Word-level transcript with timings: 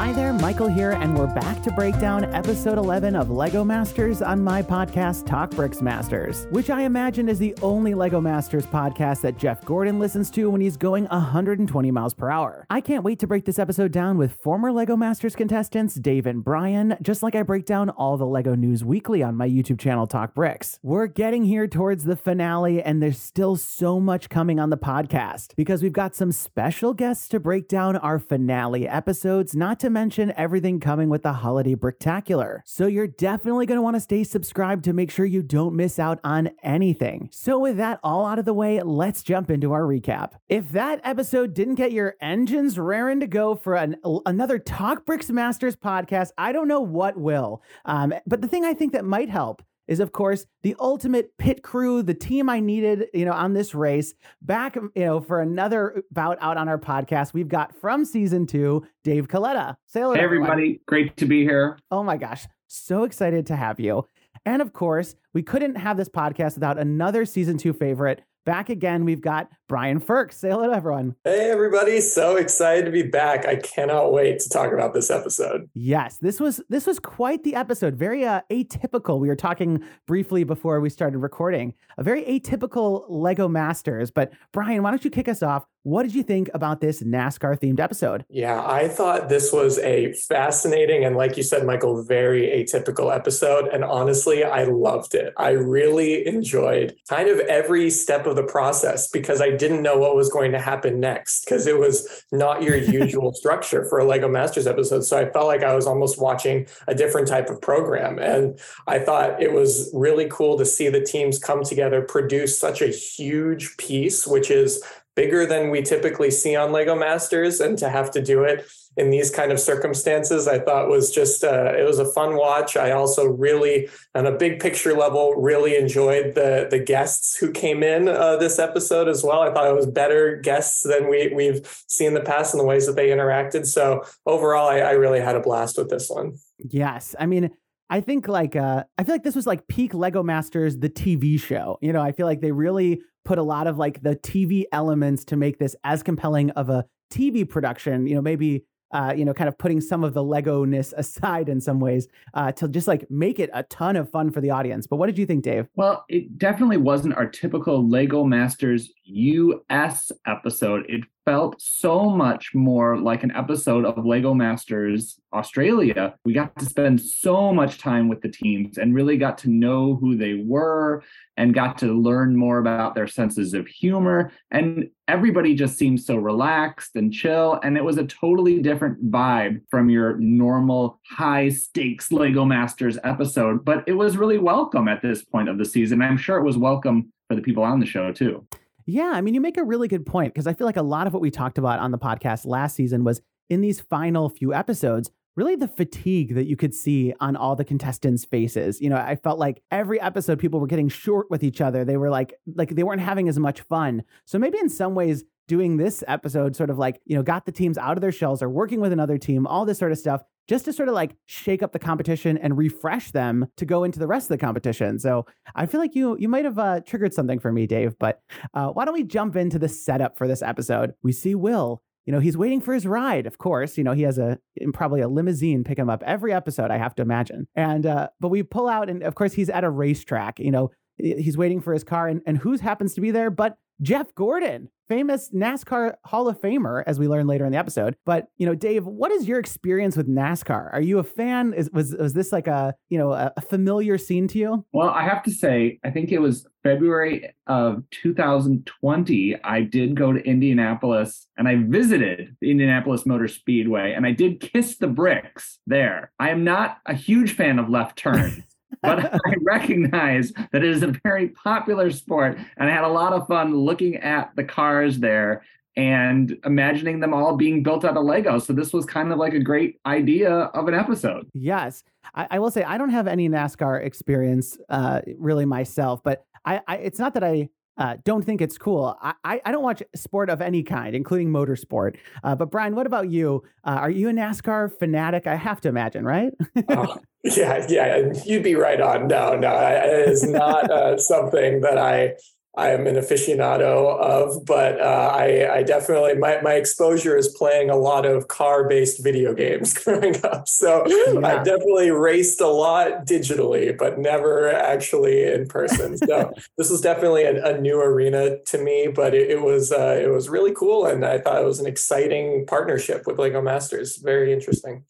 Hi 0.00 0.14
there, 0.14 0.32
Michael 0.32 0.68
here, 0.68 0.92
and 0.92 1.14
we're 1.14 1.26
back 1.26 1.62
to 1.62 1.70
break 1.70 2.00
down 2.00 2.24
episode 2.34 2.78
11 2.78 3.14
of 3.14 3.28
LEGO 3.28 3.62
Masters 3.62 4.22
on 4.22 4.42
my 4.42 4.62
podcast, 4.62 5.26
Talk 5.26 5.50
Bricks 5.50 5.82
Masters, 5.82 6.46
which 6.50 6.70
I 6.70 6.84
imagine 6.84 7.28
is 7.28 7.38
the 7.38 7.54
only 7.60 7.92
LEGO 7.92 8.18
Masters 8.18 8.64
podcast 8.64 9.20
that 9.20 9.36
Jeff 9.36 9.62
Gordon 9.66 9.98
listens 9.98 10.30
to 10.30 10.48
when 10.48 10.62
he's 10.62 10.78
going 10.78 11.04
120 11.04 11.90
miles 11.90 12.14
per 12.14 12.30
hour. 12.30 12.64
I 12.70 12.80
can't 12.80 13.04
wait 13.04 13.18
to 13.18 13.26
break 13.26 13.44
this 13.44 13.58
episode 13.58 13.92
down 13.92 14.16
with 14.16 14.32
former 14.32 14.72
LEGO 14.72 14.96
Masters 14.96 15.36
contestants 15.36 15.96
Dave 15.96 16.24
and 16.24 16.42
Brian, 16.42 16.96
just 17.02 17.22
like 17.22 17.34
I 17.34 17.42
break 17.42 17.66
down 17.66 17.90
all 17.90 18.16
the 18.16 18.24
LEGO 18.24 18.54
news 18.54 18.82
weekly 18.82 19.22
on 19.22 19.36
my 19.36 19.46
YouTube 19.46 19.78
channel, 19.78 20.06
Talk 20.06 20.34
Bricks. 20.34 20.78
We're 20.82 21.08
getting 21.08 21.44
here 21.44 21.68
towards 21.68 22.04
the 22.04 22.16
finale, 22.16 22.82
and 22.82 23.02
there's 23.02 23.20
still 23.20 23.54
so 23.56 24.00
much 24.00 24.30
coming 24.30 24.58
on 24.58 24.70
the 24.70 24.78
podcast 24.78 25.54
because 25.56 25.82
we've 25.82 25.92
got 25.92 26.16
some 26.16 26.32
special 26.32 26.94
guests 26.94 27.28
to 27.28 27.38
break 27.38 27.68
down 27.68 27.98
our 27.98 28.18
finale 28.18 28.88
episodes, 28.88 29.54
not 29.54 29.78
to 29.80 29.89
mention 29.92 30.32
everything 30.36 30.80
coming 30.80 31.08
with 31.08 31.22
the 31.22 31.34
holiday 31.34 31.74
bricktacular. 31.74 32.60
So 32.64 32.86
you're 32.86 33.06
definitely 33.06 33.66
going 33.66 33.78
to 33.78 33.82
want 33.82 33.96
to 33.96 34.00
stay 34.00 34.24
subscribed 34.24 34.84
to 34.84 34.92
make 34.92 35.10
sure 35.10 35.26
you 35.26 35.42
don't 35.42 35.74
miss 35.74 35.98
out 35.98 36.20
on 36.24 36.50
anything. 36.62 37.28
So 37.32 37.58
with 37.58 37.76
that 37.76 38.00
all 38.02 38.26
out 38.26 38.38
of 38.38 38.44
the 38.44 38.54
way, 38.54 38.80
let's 38.80 39.22
jump 39.22 39.50
into 39.50 39.72
our 39.72 39.82
recap. 39.82 40.32
If 40.48 40.70
that 40.70 41.00
episode 41.04 41.54
didn't 41.54 41.74
get 41.74 41.92
your 41.92 42.16
engines 42.20 42.78
raring 42.78 43.20
to 43.20 43.26
go 43.26 43.54
for 43.54 43.74
an, 43.74 43.96
another 44.26 44.58
Talk 44.58 45.04
Bricks 45.04 45.30
Masters 45.30 45.76
podcast, 45.76 46.30
I 46.38 46.52
don't 46.52 46.68
know 46.68 46.80
what 46.80 47.16
will. 47.16 47.62
Um, 47.84 48.14
but 48.26 48.40
the 48.40 48.48
thing 48.48 48.64
I 48.64 48.74
think 48.74 48.92
that 48.92 49.04
might 49.04 49.28
help 49.28 49.62
is 49.90 50.00
of 50.00 50.12
course 50.12 50.46
the 50.62 50.74
ultimate 50.80 51.36
pit 51.36 51.62
crew, 51.62 52.02
the 52.02 52.14
team 52.14 52.48
I 52.48 52.60
needed, 52.60 53.08
you 53.12 53.26
know, 53.26 53.32
on 53.32 53.52
this 53.52 53.74
race. 53.74 54.14
Back, 54.40 54.76
you 54.76 55.04
know, 55.04 55.20
for 55.20 55.42
another 55.42 56.02
bout 56.10 56.38
out 56.40 56.56
on 56.56 56.68
our 56.68 56.78
podcast, 56.78 57.34
we've 57.34 57.48
got 57.48 57.74
from 57.74 58.06
season 58.06 58.46
two, 58.46 58.86
Dave 59.04 59.28
Coletta. 59.28 59.76
Say 59.86 60.00
hello, 60.00 60.14
hey 60.14 60.20
everybody. 60.20 60.80
Great 60.86 61.16
to 61.18 61.26
be 61.26 61.42
here. 61.42 61.78
Oh 61.90 62.02
my 62.02 62.16
gosh, 62.16 62.46
so 62.68 63.02
excited 63.02 63.46
to 63.48 63.56
have 63.56 63.78
you. 63.78 64.06
And 64.46 64.62
of 64.62 64.72
course, 64.72 65.16
we 65.34 65.42
couldn't 65.42 65.74
have 65.74 65.96
this 65.96 66.08
podcast 66.08 66.54
without 66.54 66.78
another 66.78 67.26
season 67.26 67.58
two 67.58 67.72
favorite, 67.72 68.22
back 68.46 68.70
again. 68.70 69.04
We've 69.04 69.20
got 69.20 69.50
Brian 69.70 70.00
Firk. 70.00 70.32
Say 70.32 70.50
hello 70.50 70.66
to 70.66 70.74
everyone. 70.74 71.14
Hey, 71.22 71.48
everybody. 71.48 72.00
So 72.00 72.34
excited 72.34 72.86
to 72.86 72.90
be 72.90 73.04
back. 73.04 73.46
I 73.46 73.54
cannot 73.54 74.12
wait 74.12 74.40
to 74.40 74.48
talk 74.48 74.72
about 74.72 74.94
this 74.94 75.12
episode. 75.12 75.70
Yes, 75.74 76.18
this 76.18 76.40
was 76.40 76.60
this 76.68 76.88
was 76.88 76.98
quite 76.98 77.44
the 77.44 77.54
episode. 77.54 77.94
Very 77.94 78.24
uh, 78.24 78.40
atypical. 78.50 79.20
We 79.20 79.28
were 79.28 79.36
talking 79.36 79.84
briefly 80.08 80.42
before 80.42 80.80
we 80.80 80.90
started 80.90 81.18
recording. 81.18 81.74
A 81.98 82.02
very 82.02 82.24
atypical 82.24 83.04
Lego 83.08 83.46
Masters. 83.46 84.10
But 84.10 84.32
Brian, 84.52 84.82
why 84.82 84.90
don't 84.90 85.04
you 85.04 85.10
kick 85.10 85.28
us 85.28 85.40
off? 85.40 85.66
What 85.82 86.02
did 86.02 86.14
you 86.14 86.22
think 86.22 86.50
about 86.52 86.82
this 86.82 87.02
NASCAR 87.02 87.58
themed 87.58 87.80
episode? 87.80 88.26
Yeah, 88.28 88.62
I 88.62 88.86
thought 88.86 89.30
this 89.30 89.50
was 89.50 89.78
a 89.78 90.12
fascinating 90.12 91.06
and, 91.06 91.16
like 91.16 91.38
you 91.38 91.42
said, 91.42 91.64
Michael, 91.64 92.02
very 92.02 92.48
atypical 92.48 93.14
episode. 93.14 93.66
And 93.68 93.82
honestly, 93.82 94.44
I 94.44 94.64
loved 94.64 95.14
it. 95.14 95.32
I 95.38 95.52
really 95.52 96.26
enjoyed 96.26 96.96
kind 97.08 97.30
of 97.30 97.40
every 97.40 97.88
step 97.88 98.26
of 98.26 98.36
the 98.36 98.42
process 98.42 99.08
because 99.08 99.40
I 99.40 99.52
didn't 99.60 99.82
know 99.82 99.96
what 99.96 100.16
was 100.16 100.30
going 100.30 100.50
to 100.52 100.58
happen 100.58 100.98
next 100.98 101.44
because 101.44 101.66
it 101.66 101.78
was 101.78 102.24
not 102.32 102.62
your 102.62 102.76
usual 103.00 103.32
structure 103.32 103.84
for 103.84 104.00
a 104.00 104.04
Lego 104.04 104.28
Masters 104.28 104.66
episode. 104.66 105.04
So 105.04 105.18
I 105.18 105.30
felt 105.30 105.46
like 105.46 105.62
I 105.62 105.74
was 105.74 105.86
almost 105.86 106.20
watching 106.20 106.66
a 106.88 106.94
different 106.94 107.28
type 107.28 107.50
of 107.50 107.60
program. 107.60 108.18
And 108.18 108.58
I 108.88 108.98
thought 108.98 109.40
it 109.40 109.52
was 109.52 109.90
really 109.94 110.26
cool 110.28 110.58
to 110.58 110.64
see 110.64 110.88
the 110.88 111.04
teams 111.04 111.38
come 111.38 111.62
together, 111.62 112.02
produce 112.02 112.58
such 112.58 112.82
a 112.82 112.88
huge 112.88 113.76
piece, 113.76 114.26
which 114.26 114.50
is 114.50 114.82
bigger 115.14 115.44
than 115.44 115.70
we 115.70 115.82
typically 115.82 116.30
see 116.30 116.56
on 116.56 116.72
Lego 116.72 116.94
Masters, 116.94 117.60
and 117.60 117.76
to 117.78 117.88
have 117.90 118.10
to 118.12 118.22
do 118.22 118.42
it 118.42 118.66
in 118.96 119.10
these 119.10 119.30
kind 119.30 119.52
of 119.52 119.60
circumstances, 119.60 120.48
I 120.48 120.58
thought 120.58 120.88
was 120.88 121.10
just 121.10 121.44
uh, 121.44 121.72
it 121.78 121.86
was 121.86 121.98
a 121.98 122.04
fun 122.04 122.36
watch. 122.36 122.76
I 122.76 122.90
also 122.90 123.24
really, 123.24 123.88
on 124.14 124.26
a 124.26 124.36
big 124.36 124.60
picture 124.60 124.94
level, 124.94 125.34
really 125.34 125.76
enjoyed 125.76 126.34
the 126.34 126.66
the 126.70 126.78
guests 126.78 127.36
who 127.36 127.52
came 127.52 127.82
in 127.82 128.08
uh, 128.08 128.36
this 128.36 128.58
episode 128.58 129.08
as 129.08 129.22
well. 129.22 129.40
I 129.40 129.52
thought 129.52 129.68
it 129.68 129.74
was 129.74 129.86
better 129.86 130.36
guests 130.36 130.82
than 130.82 131.08
we 131.08 131.32
we've 131.34 131.66
seen 131.86 132.08
in 132.08 132.14
the 132.14 132.20
past 132.20 132.52
and 132.52 132.60
the 132.60 132.66
ways 132.66 132.86
that 132.86 132.96
they 132.96 133.08
interacted. 133.08 133.66
So 133.66 134.04
overall, 134.26 134.68
I, 134.68 134.78
I 134.78 134.92
really 134.92 135.20
had 135.20 135.36
a 135.36 135.40
blast 135.40 135.78
with 135.78 135.88
this 135.88 136.08
one. 136.10 136.34
Yes, 136.58 137.14
I 137.18 137.26
mean. 137.26 137.50
I 137.92 138.00
think 138.00 138.28
like 138.28 138.54
uh, 138.54 138.84
I 138.98 139.02
feel 139.02 139.16
like 139.16 139.24
this 139.24 139.34
was 139.34 139.48
like 139.48 139.66
peak 139.66 139.94
Lego 139.94 140.22
Masters, 140.22 140.76
the 140.76 140.88
TV 140.88 141.40
show. 141.40 141.76
You 141.82 141.92
know, 141.92 142.00
I 142.00 142.12
feel 142.12 142.24
like 142.24 142.40
they 142.40 142.52
really 142.52 143.00
put 143.24 143.36
a 143.36 143.42
lot 143.42 143.66
of 143.66 143.78
like 143.78 144.00
the 144.00 144.14
TV 144.14 144.62
elements 144.70 145.24
to 145.24 145.36
make 145.36 145.58
this 145.58 145.74
as 145.82 146.04
compelling 146.04 146.50
of 146.50 146.70
a 146.70 146.84
TV 147.12 147.48
production. 147.48 148.06
You 148.06 148.14
know, 148.14 148.22
maybe 148.22 148.64
uh, 148.92 149.14
you 149.16 149.24
know, 149.24 149.34
kind 149.34 149.48
of 149.48 149.56
putting 149.58 149.80
some 149.80 150.04
of 150.04 150.14
the 150.14 150.22
Lego 150.22 150.64
ness 150.64 150.92
aside 150.96 151.48
in 151.48 151.60
some 151.60 151.80
ways 151.80 152.08
uh, 152.34 152.52
to 152.52 152.68
just 152.68 152.88
like 152.88 153.10
make 153.10 153.38
it 153.38 153.50
a 153.52 153.62
ton 153.64 153.96
of 153.96 154.10
fun 154.10 154.30
for 154.30 154.40
the 154.40 154.50
audience. 154.50 154.86
But 154.86 154.96
what 154.96 155.06
did 155.06 155.18
you 155.18 155.26
think, 155.26 155.44
Dave? 155.44 155.68
Well, 155.76 156.04
it 156.08 156.38
definitely 156.38 156.78
wasn't 156.78 157.14
our 157.14 157.26
typical 157.26 157.86
Lego 157.86 158.24
Masters 158.24 158.90
US 159.04 160.12
episode. 160.26 160.86
It 160.88 161.02
felt 161.24 161.60
so 161.60 162.08
much 162.10 162.54
more 162.54 162.98
like 162.98 163.22
an 163.22 163.30
episode 163.32 163.84
of 163.84 164.04
Lego 164.04 164.34
Masters 164.34 165.18
Australia. 165.32 166.14
We 166.24 166.32
got 166.32 166.56
to 166.58 166.64
spend 166.64 167.00
so 167.00 167.52
much 167.52 167.78
time 167.78 168.08
with 168.08 168.20
the 168.22 168.28
teams 168.28 168.78
and 168.78 168.94
really 168.94 169.16
got 169.16 169.38
to 169.38 169.50
know 169.50 169.96
who 169.96 170.16
they 170.16 170.42
were 170.44 171.02
and 171.36 171.54
got 171.54 171.78
to 171.78 171.86
learn 171.86 172.36
more 172.36 172.58
about 172.58 172.94
their 172.94 173.06
senses 173.06 173.54
of 173.54 173.66
humor. 173.66 174.32
And 174.50 174.88
everybody 175.08 175.54
just 175.54 175.78
seemed 175.78 176.00
so 176.00 176.16
relaxed 176.16 176.96
and 176.96 177.12
chill. 177.12 177.60
And 177.62 177.76
it 177.76 177.84
was 177.84 177.98
a 177.98 178.06
totally 178.06 178.60
different 178.60 179.10
vibe 179.10 179.60
from 179.70 179.90
your 179.90 180.16
normal 180.18 181.00
high 181.08 181.48
stakes 181.50 182.10
Lego 182.12 182.44
Masters 182.44 182.98
episode. 183.04 183.64
But 183.64 183.84
it 183.86 183.94
was 183.94 184.16
really 184.16 184.38
welcome 184.38 184.88
at 184.88 185.02
this 185.02 185.22
point 185.22 185.48
of 185.48 185.58
the 185.58 185.64
season. 185.64 186.02
I'm 186.02 186.18
sure 186.18 186.38
it 186.38 186.44
was 186.44 186.58
welcome 186.58 187.12
for 187.28 187.36
the 187.36 187.42
people 187.42 187.62
on 187.62 187.78
the 187.78 187.86
show 187.86 188.12
too. 188.12 188.46
Yeah, 188.86 189.12
I 189.14 189.20
mean, 189.20 189.34
you 189.34 189.40
make 189.40 189.56
a 189.56 189.64
really 189.64 189.88
good 189.88 190.06
point 190.06 190.34
because 190.34 190.46
I 190.46 190.52
feel 190.52 190.66
like 190.66 190.76
a 190.76 190.82
lot 190.82 191.06
of 191.06 191.12
what 191.12 191.22
we 191.22 191.30
talked 191.30 191.58
about 191.58 191.80
on 191.80 191.90
the 191.90 191.98
podcast 191.98 192.46
last 192.46 192.76
season 192.76 193.04
was 193.04 193.20
in 193.48 193.60
these 193.60 193.80
final 193.80 194.28
few 194.28 194.54
episodes, 194.54 195.10
really 195.36 195.56
the 195.56 195.68
fatigue 195.68 196.34
that 196.34 196.46
you 196.46 196.56
could 196.56 196.74
see 196.74 197.12
on 197.20 197.36
all 197.36 197.56
the 197.56 197.64
contestants' 197.64 198.24
faces. 198.24 198.80
You 198.80 198.90
know, 198.90 198.96
I 198.96 199.16
felt 199.16 199.38
like 199.38 199.62
every 199.70 200.00
episode 200.00 200.38
people 200.38 200.60
were 200.60 200.66
getting 200.66 200.88
short 200.88 201.30
with 201.30 201.42
each 201.42 201.60
other. 201.60 201.84
They 201.84 201.96
were 201.96 202.10
like 202.10 202.34
like 202.54 202.70
they 202.70 202.82
weren't 202.82 203.02
having 203.02 203.28
as 203.28 203.38
much 203.38 203.60
fun. 203.62 204.02
So 204.24 204.38
maybe 204.38 204.58
in 204.58 204.68
some 204.68 204.94
ways 204.94 205.24
doing 205.50 205.78
this 205.78 206.04
episode 206.06 206.54
sort 206.54 206.70
of 206.70 206.78
like, 206.78 207.00
you 207.04 207.16
know, 207.16 207.24
got 207.24 207.44
the 207.44 207.50
teams 207.50 207.76
out 207.76 207.96
of 207.96 208.02
their 208.02 208.12
shells 208.12 208.40
or 208.40 208.48
working 208.48 208.80
with 208.80 208.92
another 208.92 209.18
team, 209.18 209.48
all 209.48 209.64
this 209.64 209.78
sort 209.78 209.90
of 209.90 209.98
stuff 209.98 210.22
just 210.48 210.64
to 210.64 210.72
sort 210.72 210.88
of 210.88 210.94
like 210.94 211.16
shake 211.26 211.60
up 211.60 211.72
the 211.72 211.78
competition 211.80 212.38
and 212.38 212.56
refresh 212.56 213.10
them 213.10 213.48
to 213.56 213.66
go 213.66 213.82
into 213.82 213.98
the 213.98 214.06
rest 214.06 214.26
of 214.26 214.28
the 214.28 214.38
competition. 214.38 215.00
So 215.00 215.26
I 215.56 215.66
feel 215.66 215.80
like 215.80 215.96
you 215.96 216.16
you 216.20 216.28
might 216.28 216.44
have 216.44 216.56
uh, 216.56 216.82
triggered 216.82 217.12
something 217.12 217.40
for 217.40 217.50
me, 217.50 217.66
Dave. 217.66 217.98
But 217.98 218.22
uh, 218.54 218.68
why 218.68 218.84
don't 218.84 218.94
we 218.94 219.02
jump 219.02 219.34
into 219.34 219.58
the 219.58 219.68
setup 219.68 220.16
for 220.16 220.28
this 220.28 220.40
episode? 220.40 220.94
We 221.02 221.10
see 221.10 221.34
Will. 221.34 221.82
You 222.06 222.12
know, 222.12 222.20
he's 222.20 222.36
waiting 222.36 222.60
for 222.60 222.72
his 222.72 222.86
ride. 222.86 223.26
Of 223.26 223.38
course, 223.38 223.76
you 223.76 223.82
know 223.82 223.92
he 223.92 224.02
has 224.02 224.18
a 224.18 224.38
probably 224.72 225.00
a 225.00 225.08
limousine 225.08 225.64
pick 225.64 225.78
him 225.78 225.90
up 225.90 226.04
every 226.06 226.32
episode. 226.32 226.70
I 226.70 226.78
have 226.78 226.94
to 226.96 227.02
imagine. 227.02 227.48
And 227.56 227.86
uh, 227.86 228.10
but 228.20 228.28
we 228.28 228.44
pull 228.44 228.68
out, 228.68 228.88
and 228.88 229.02
of 229.02 229.16
course 229.16 229.32
he's 229.32 229.50
at 229.50 229.64
a 229.64 229.70
racetrack. 229.70 230.38
You 230.38 230.52
know, 230.52 230.70
he's 230.96 231.36
waiting 231.36 231.60
for 231.60 231.72
his 231.72 231.84
car, 231.84 232.06
and 232.06 232.22
and 232.26 232.38
who 232.38 232.56
happens 232.56 232.94
to 232.94 233.00
be 233.00 233.10
there 233.10 233.30
but 233.30 233.58
Jeff 233.82 234.14
Gordon, 234.14 234.68
famous 234.88 235.30
NASCAR 235.30 235.94
Hall 236.04 236.28
of 236.28 236.38
Famer, 236.40 236.82
as 236.86 236.98
we 236.98 237.08
learn 237.08 237.26
later 237.26 237.46
in 237.46 237.52
the 237.52 237.58
episode. 237.58 237.96
But 238.04 238.28
you 238.36 238.44
know, 238.44 238.54
Dave, 238.54 238.84
what 238.84 239.10
is 239.10 239.26
your 239.26 239.38
experience 239.38 239.96
with 239.96 240.08
NASCAR? 240.08 240.72
Are 240.72 240.80
you 240.80 240.98
a 240.98 241.04
fan? 241.04 241.54
Is 241.54 241.70
was 241.72 241.94
was 241.94 242.12
this 242.12 242.32
like 242.32 242.46
a 242.46 242.74
you 242.90 242.98
know 242.98 243.12
a, 243.12 243.32
familiar 243.40 243.96
scene 243.96 244.28
to 244.28 244.38
you? 244.38 244.66
Well, 244.72 244.90
I 244.90 245.04
have 245.04 245.22
to 245.24 245.30
say, 245.30 245.78
I 245.82 245.90
think 245.90 246.12
it 246.12 246.20
was 246.20 246.46
February 246.62 247.32
of 247.46 247.82
2020. 247.90 249.42
I 249.42 249.62
did 249.62 249.94
go 249.94 250.12
to 250.12 250.20
Indianapolis 250.20 251.26
and 251.38 251.48
I 251.48 251.56
visited 251.56 252.36
the 252.40 252.50
Indianapolis 252.50 253.06
Motor 253.06 253.28
Speedway, 253.28 253.92
and 253.92 254.04
I 254.04 254.12
did 254.12 254.40
kiss 254.40 254.76
the 254.76 254.88
bricks 254.88 255.58
there. 255.66 256.12
I 256.18 256.30
am 256.30 256.44
not 256.44 256.78
a 256.84 256.94
huge 256.94 257.34
fan 257.34 257.58
of 257.58 257.70
left 257.70 257.96
turns 257.96 258.42
but 258.82 259.14
I 259.26 259.34
recognize 259.42 260.32
that 260.52 260.64
it 260.64 260.64
is 260.64 260.82
a 260.82 260.94
very 261.04 261.28
popular 261.28 261.90
sport. 261.90 262.38
And 262.56 262.68
I 262.68 262.72
had 262.72 262.84
a 262.84 262.88
lot 262.88 263.12
of 263.12 263.26
fun 263.26 263.56
looking 263.56 263.96
at 263.96 264.34
the 264.36 264.44
cars 264.44 264.98
there 264.98 265.42
and 265.76 266.36
imagining 266.44 267.00
them 267.00 267.14
all 267.14 267.36
being 267.36 267.62
built 267.62 267.84
out 267.84 267.96
of 267.96 268.04
Lego. 268.04 268.38
So 268.38 268.52
this 268.52 268.72
was 268.72 268.84
kind 268.84 269.12
of 269.12 269.18
like 269.18 269.34
a 269.34 269.40
great 269.40 269.78
idea 269.86 270.30
of 270.30 270.68
an 270.68 270.74
episode. 270.74 271.28
Yes. 271.32 271.84
I, 272.14 272.26
I 272.32 272.38
will 272.38 272.50
say 272.50 272.64
I 272.64 272.76
don't 272.76 272.90
have 272.90 273.06
any 273.06 273.28
NASCAR 273.28 273.84
experience 273.84 274.58
uh, 274.68 275.00
really 275.16 275.44
myself, 275.44 276.02
but 276.02 276.24
I, 276.44 276.60
I 276.66 276.76
it's 276.76 276.98
not 276.98 277.14
that 277.14 277.24
I 277.24 277.48
uh, 277.78 277.96
don't 278.04 278.24
think 278.24 278.40
it's 278.40 278.58
cool. 278.58 278.96
I, 279.00 279.40
I 279.44 279.52
don't 279.52 279.62
watch 279.62 279.82
sport 279.94 280.28
of 280.28 280.40
any 280.40 280.62
kind, 280.62 280.94
including 280.94 281.30
motorsport. 281.30 281.96
Uh, 282.22 282.34
but 282.34 282.50
Brian, 282.50 282.74
what 282.74 282.86
about 282.86 283.10
you? 283.10 283.42
Uh, 283.64 283.78
are 283.80 283.90
you 283.90 284.08
a 284.08 284.12
NASCAR 284.12 284.78
fanatic? 284.78 285.26
I 285.26 285.36
have 285.36 285.60
to 285.62 285.68
imagine, 285.68 286.04
right? 286.04 286.32
oh, 286.68 286.98
yeah, 287.24 287.66
yeah, 287.68 288.12
you'd 288.24 288.42
be 288.42 288.54
right 288.54 288.80
on. 288.80 289.08
No, 289.08 289.36
no, 289.36 289.54
it 289.56 290.08
is 290.08 290.28
not 290.28 290.70
uh, 290.70 290.98
something 290.98 291.62
that 291.62 291.78
I 291.78 292.16
I 292.56 292.70
am 292.70 292.88
an 292.88 292.96
aficionado 292.96 293.96
of, 294.00 294.44
but 294.44 294.80
uh, 294.80 295.12
I, 295.14 295.58
I, 295.58 295.62
definitely 295.62 296.14
my, 296.14 296.40
my 296.42 296.54
exposure 296.54 297.16
is 297.16 297.28
playing 297.28 297.70
a 297.70 297.76
lot 297.76 298.04
of 298.04 298.26
car 298.26 298.68
based 298.68 299.04
video 299.04 299.32
games 299.32 299.72
growing 299.84 300.16
up. 300.24 300.48
So 300.48 300.84
yeah. 300.86 301.26
I 301.26 301.42
definitely 301.44 301.92
raced 301.92 302.40
a 302.40 302.48
lot 302.48 303.06
digitally, 303.06 303.76
but 303.78 304.00
never 304.00 304.52
actually 304.52 305.22
in 305.32 305.46
person. 305.46 305.96
So 305.96 306.32
this 306.58 306.70
was 306.70 306.80
definitely 306.80 307.22
a, 307.22 307.54
a, 307.54 307.60
new 307.60 307.80
arena 307.80 308.38
to 308.46 308.58
me, 308.58 308.88
but 308.92 309.14
it, 309.14 309.30
it 309.30 309.42
was 309.42 309.70
uh, 309.70 310.00
it 310.02 310.08
was 310.08 310.28
really 310.28 310.52
cool, 310.52 310.86
and 310.86 311.04
I 311.04 311.18
thought 311.18 311.40
it 311.40 311.44
was 311.44 311.60
an 311.60 311.66
exciting 311.66 312.46
partnership 312.46 313.06
with 313.06 313.18
Lego 313.18 313.40
Masters. 313.40 313.96
Very 313.98 314.32
interesting 314.32 314.84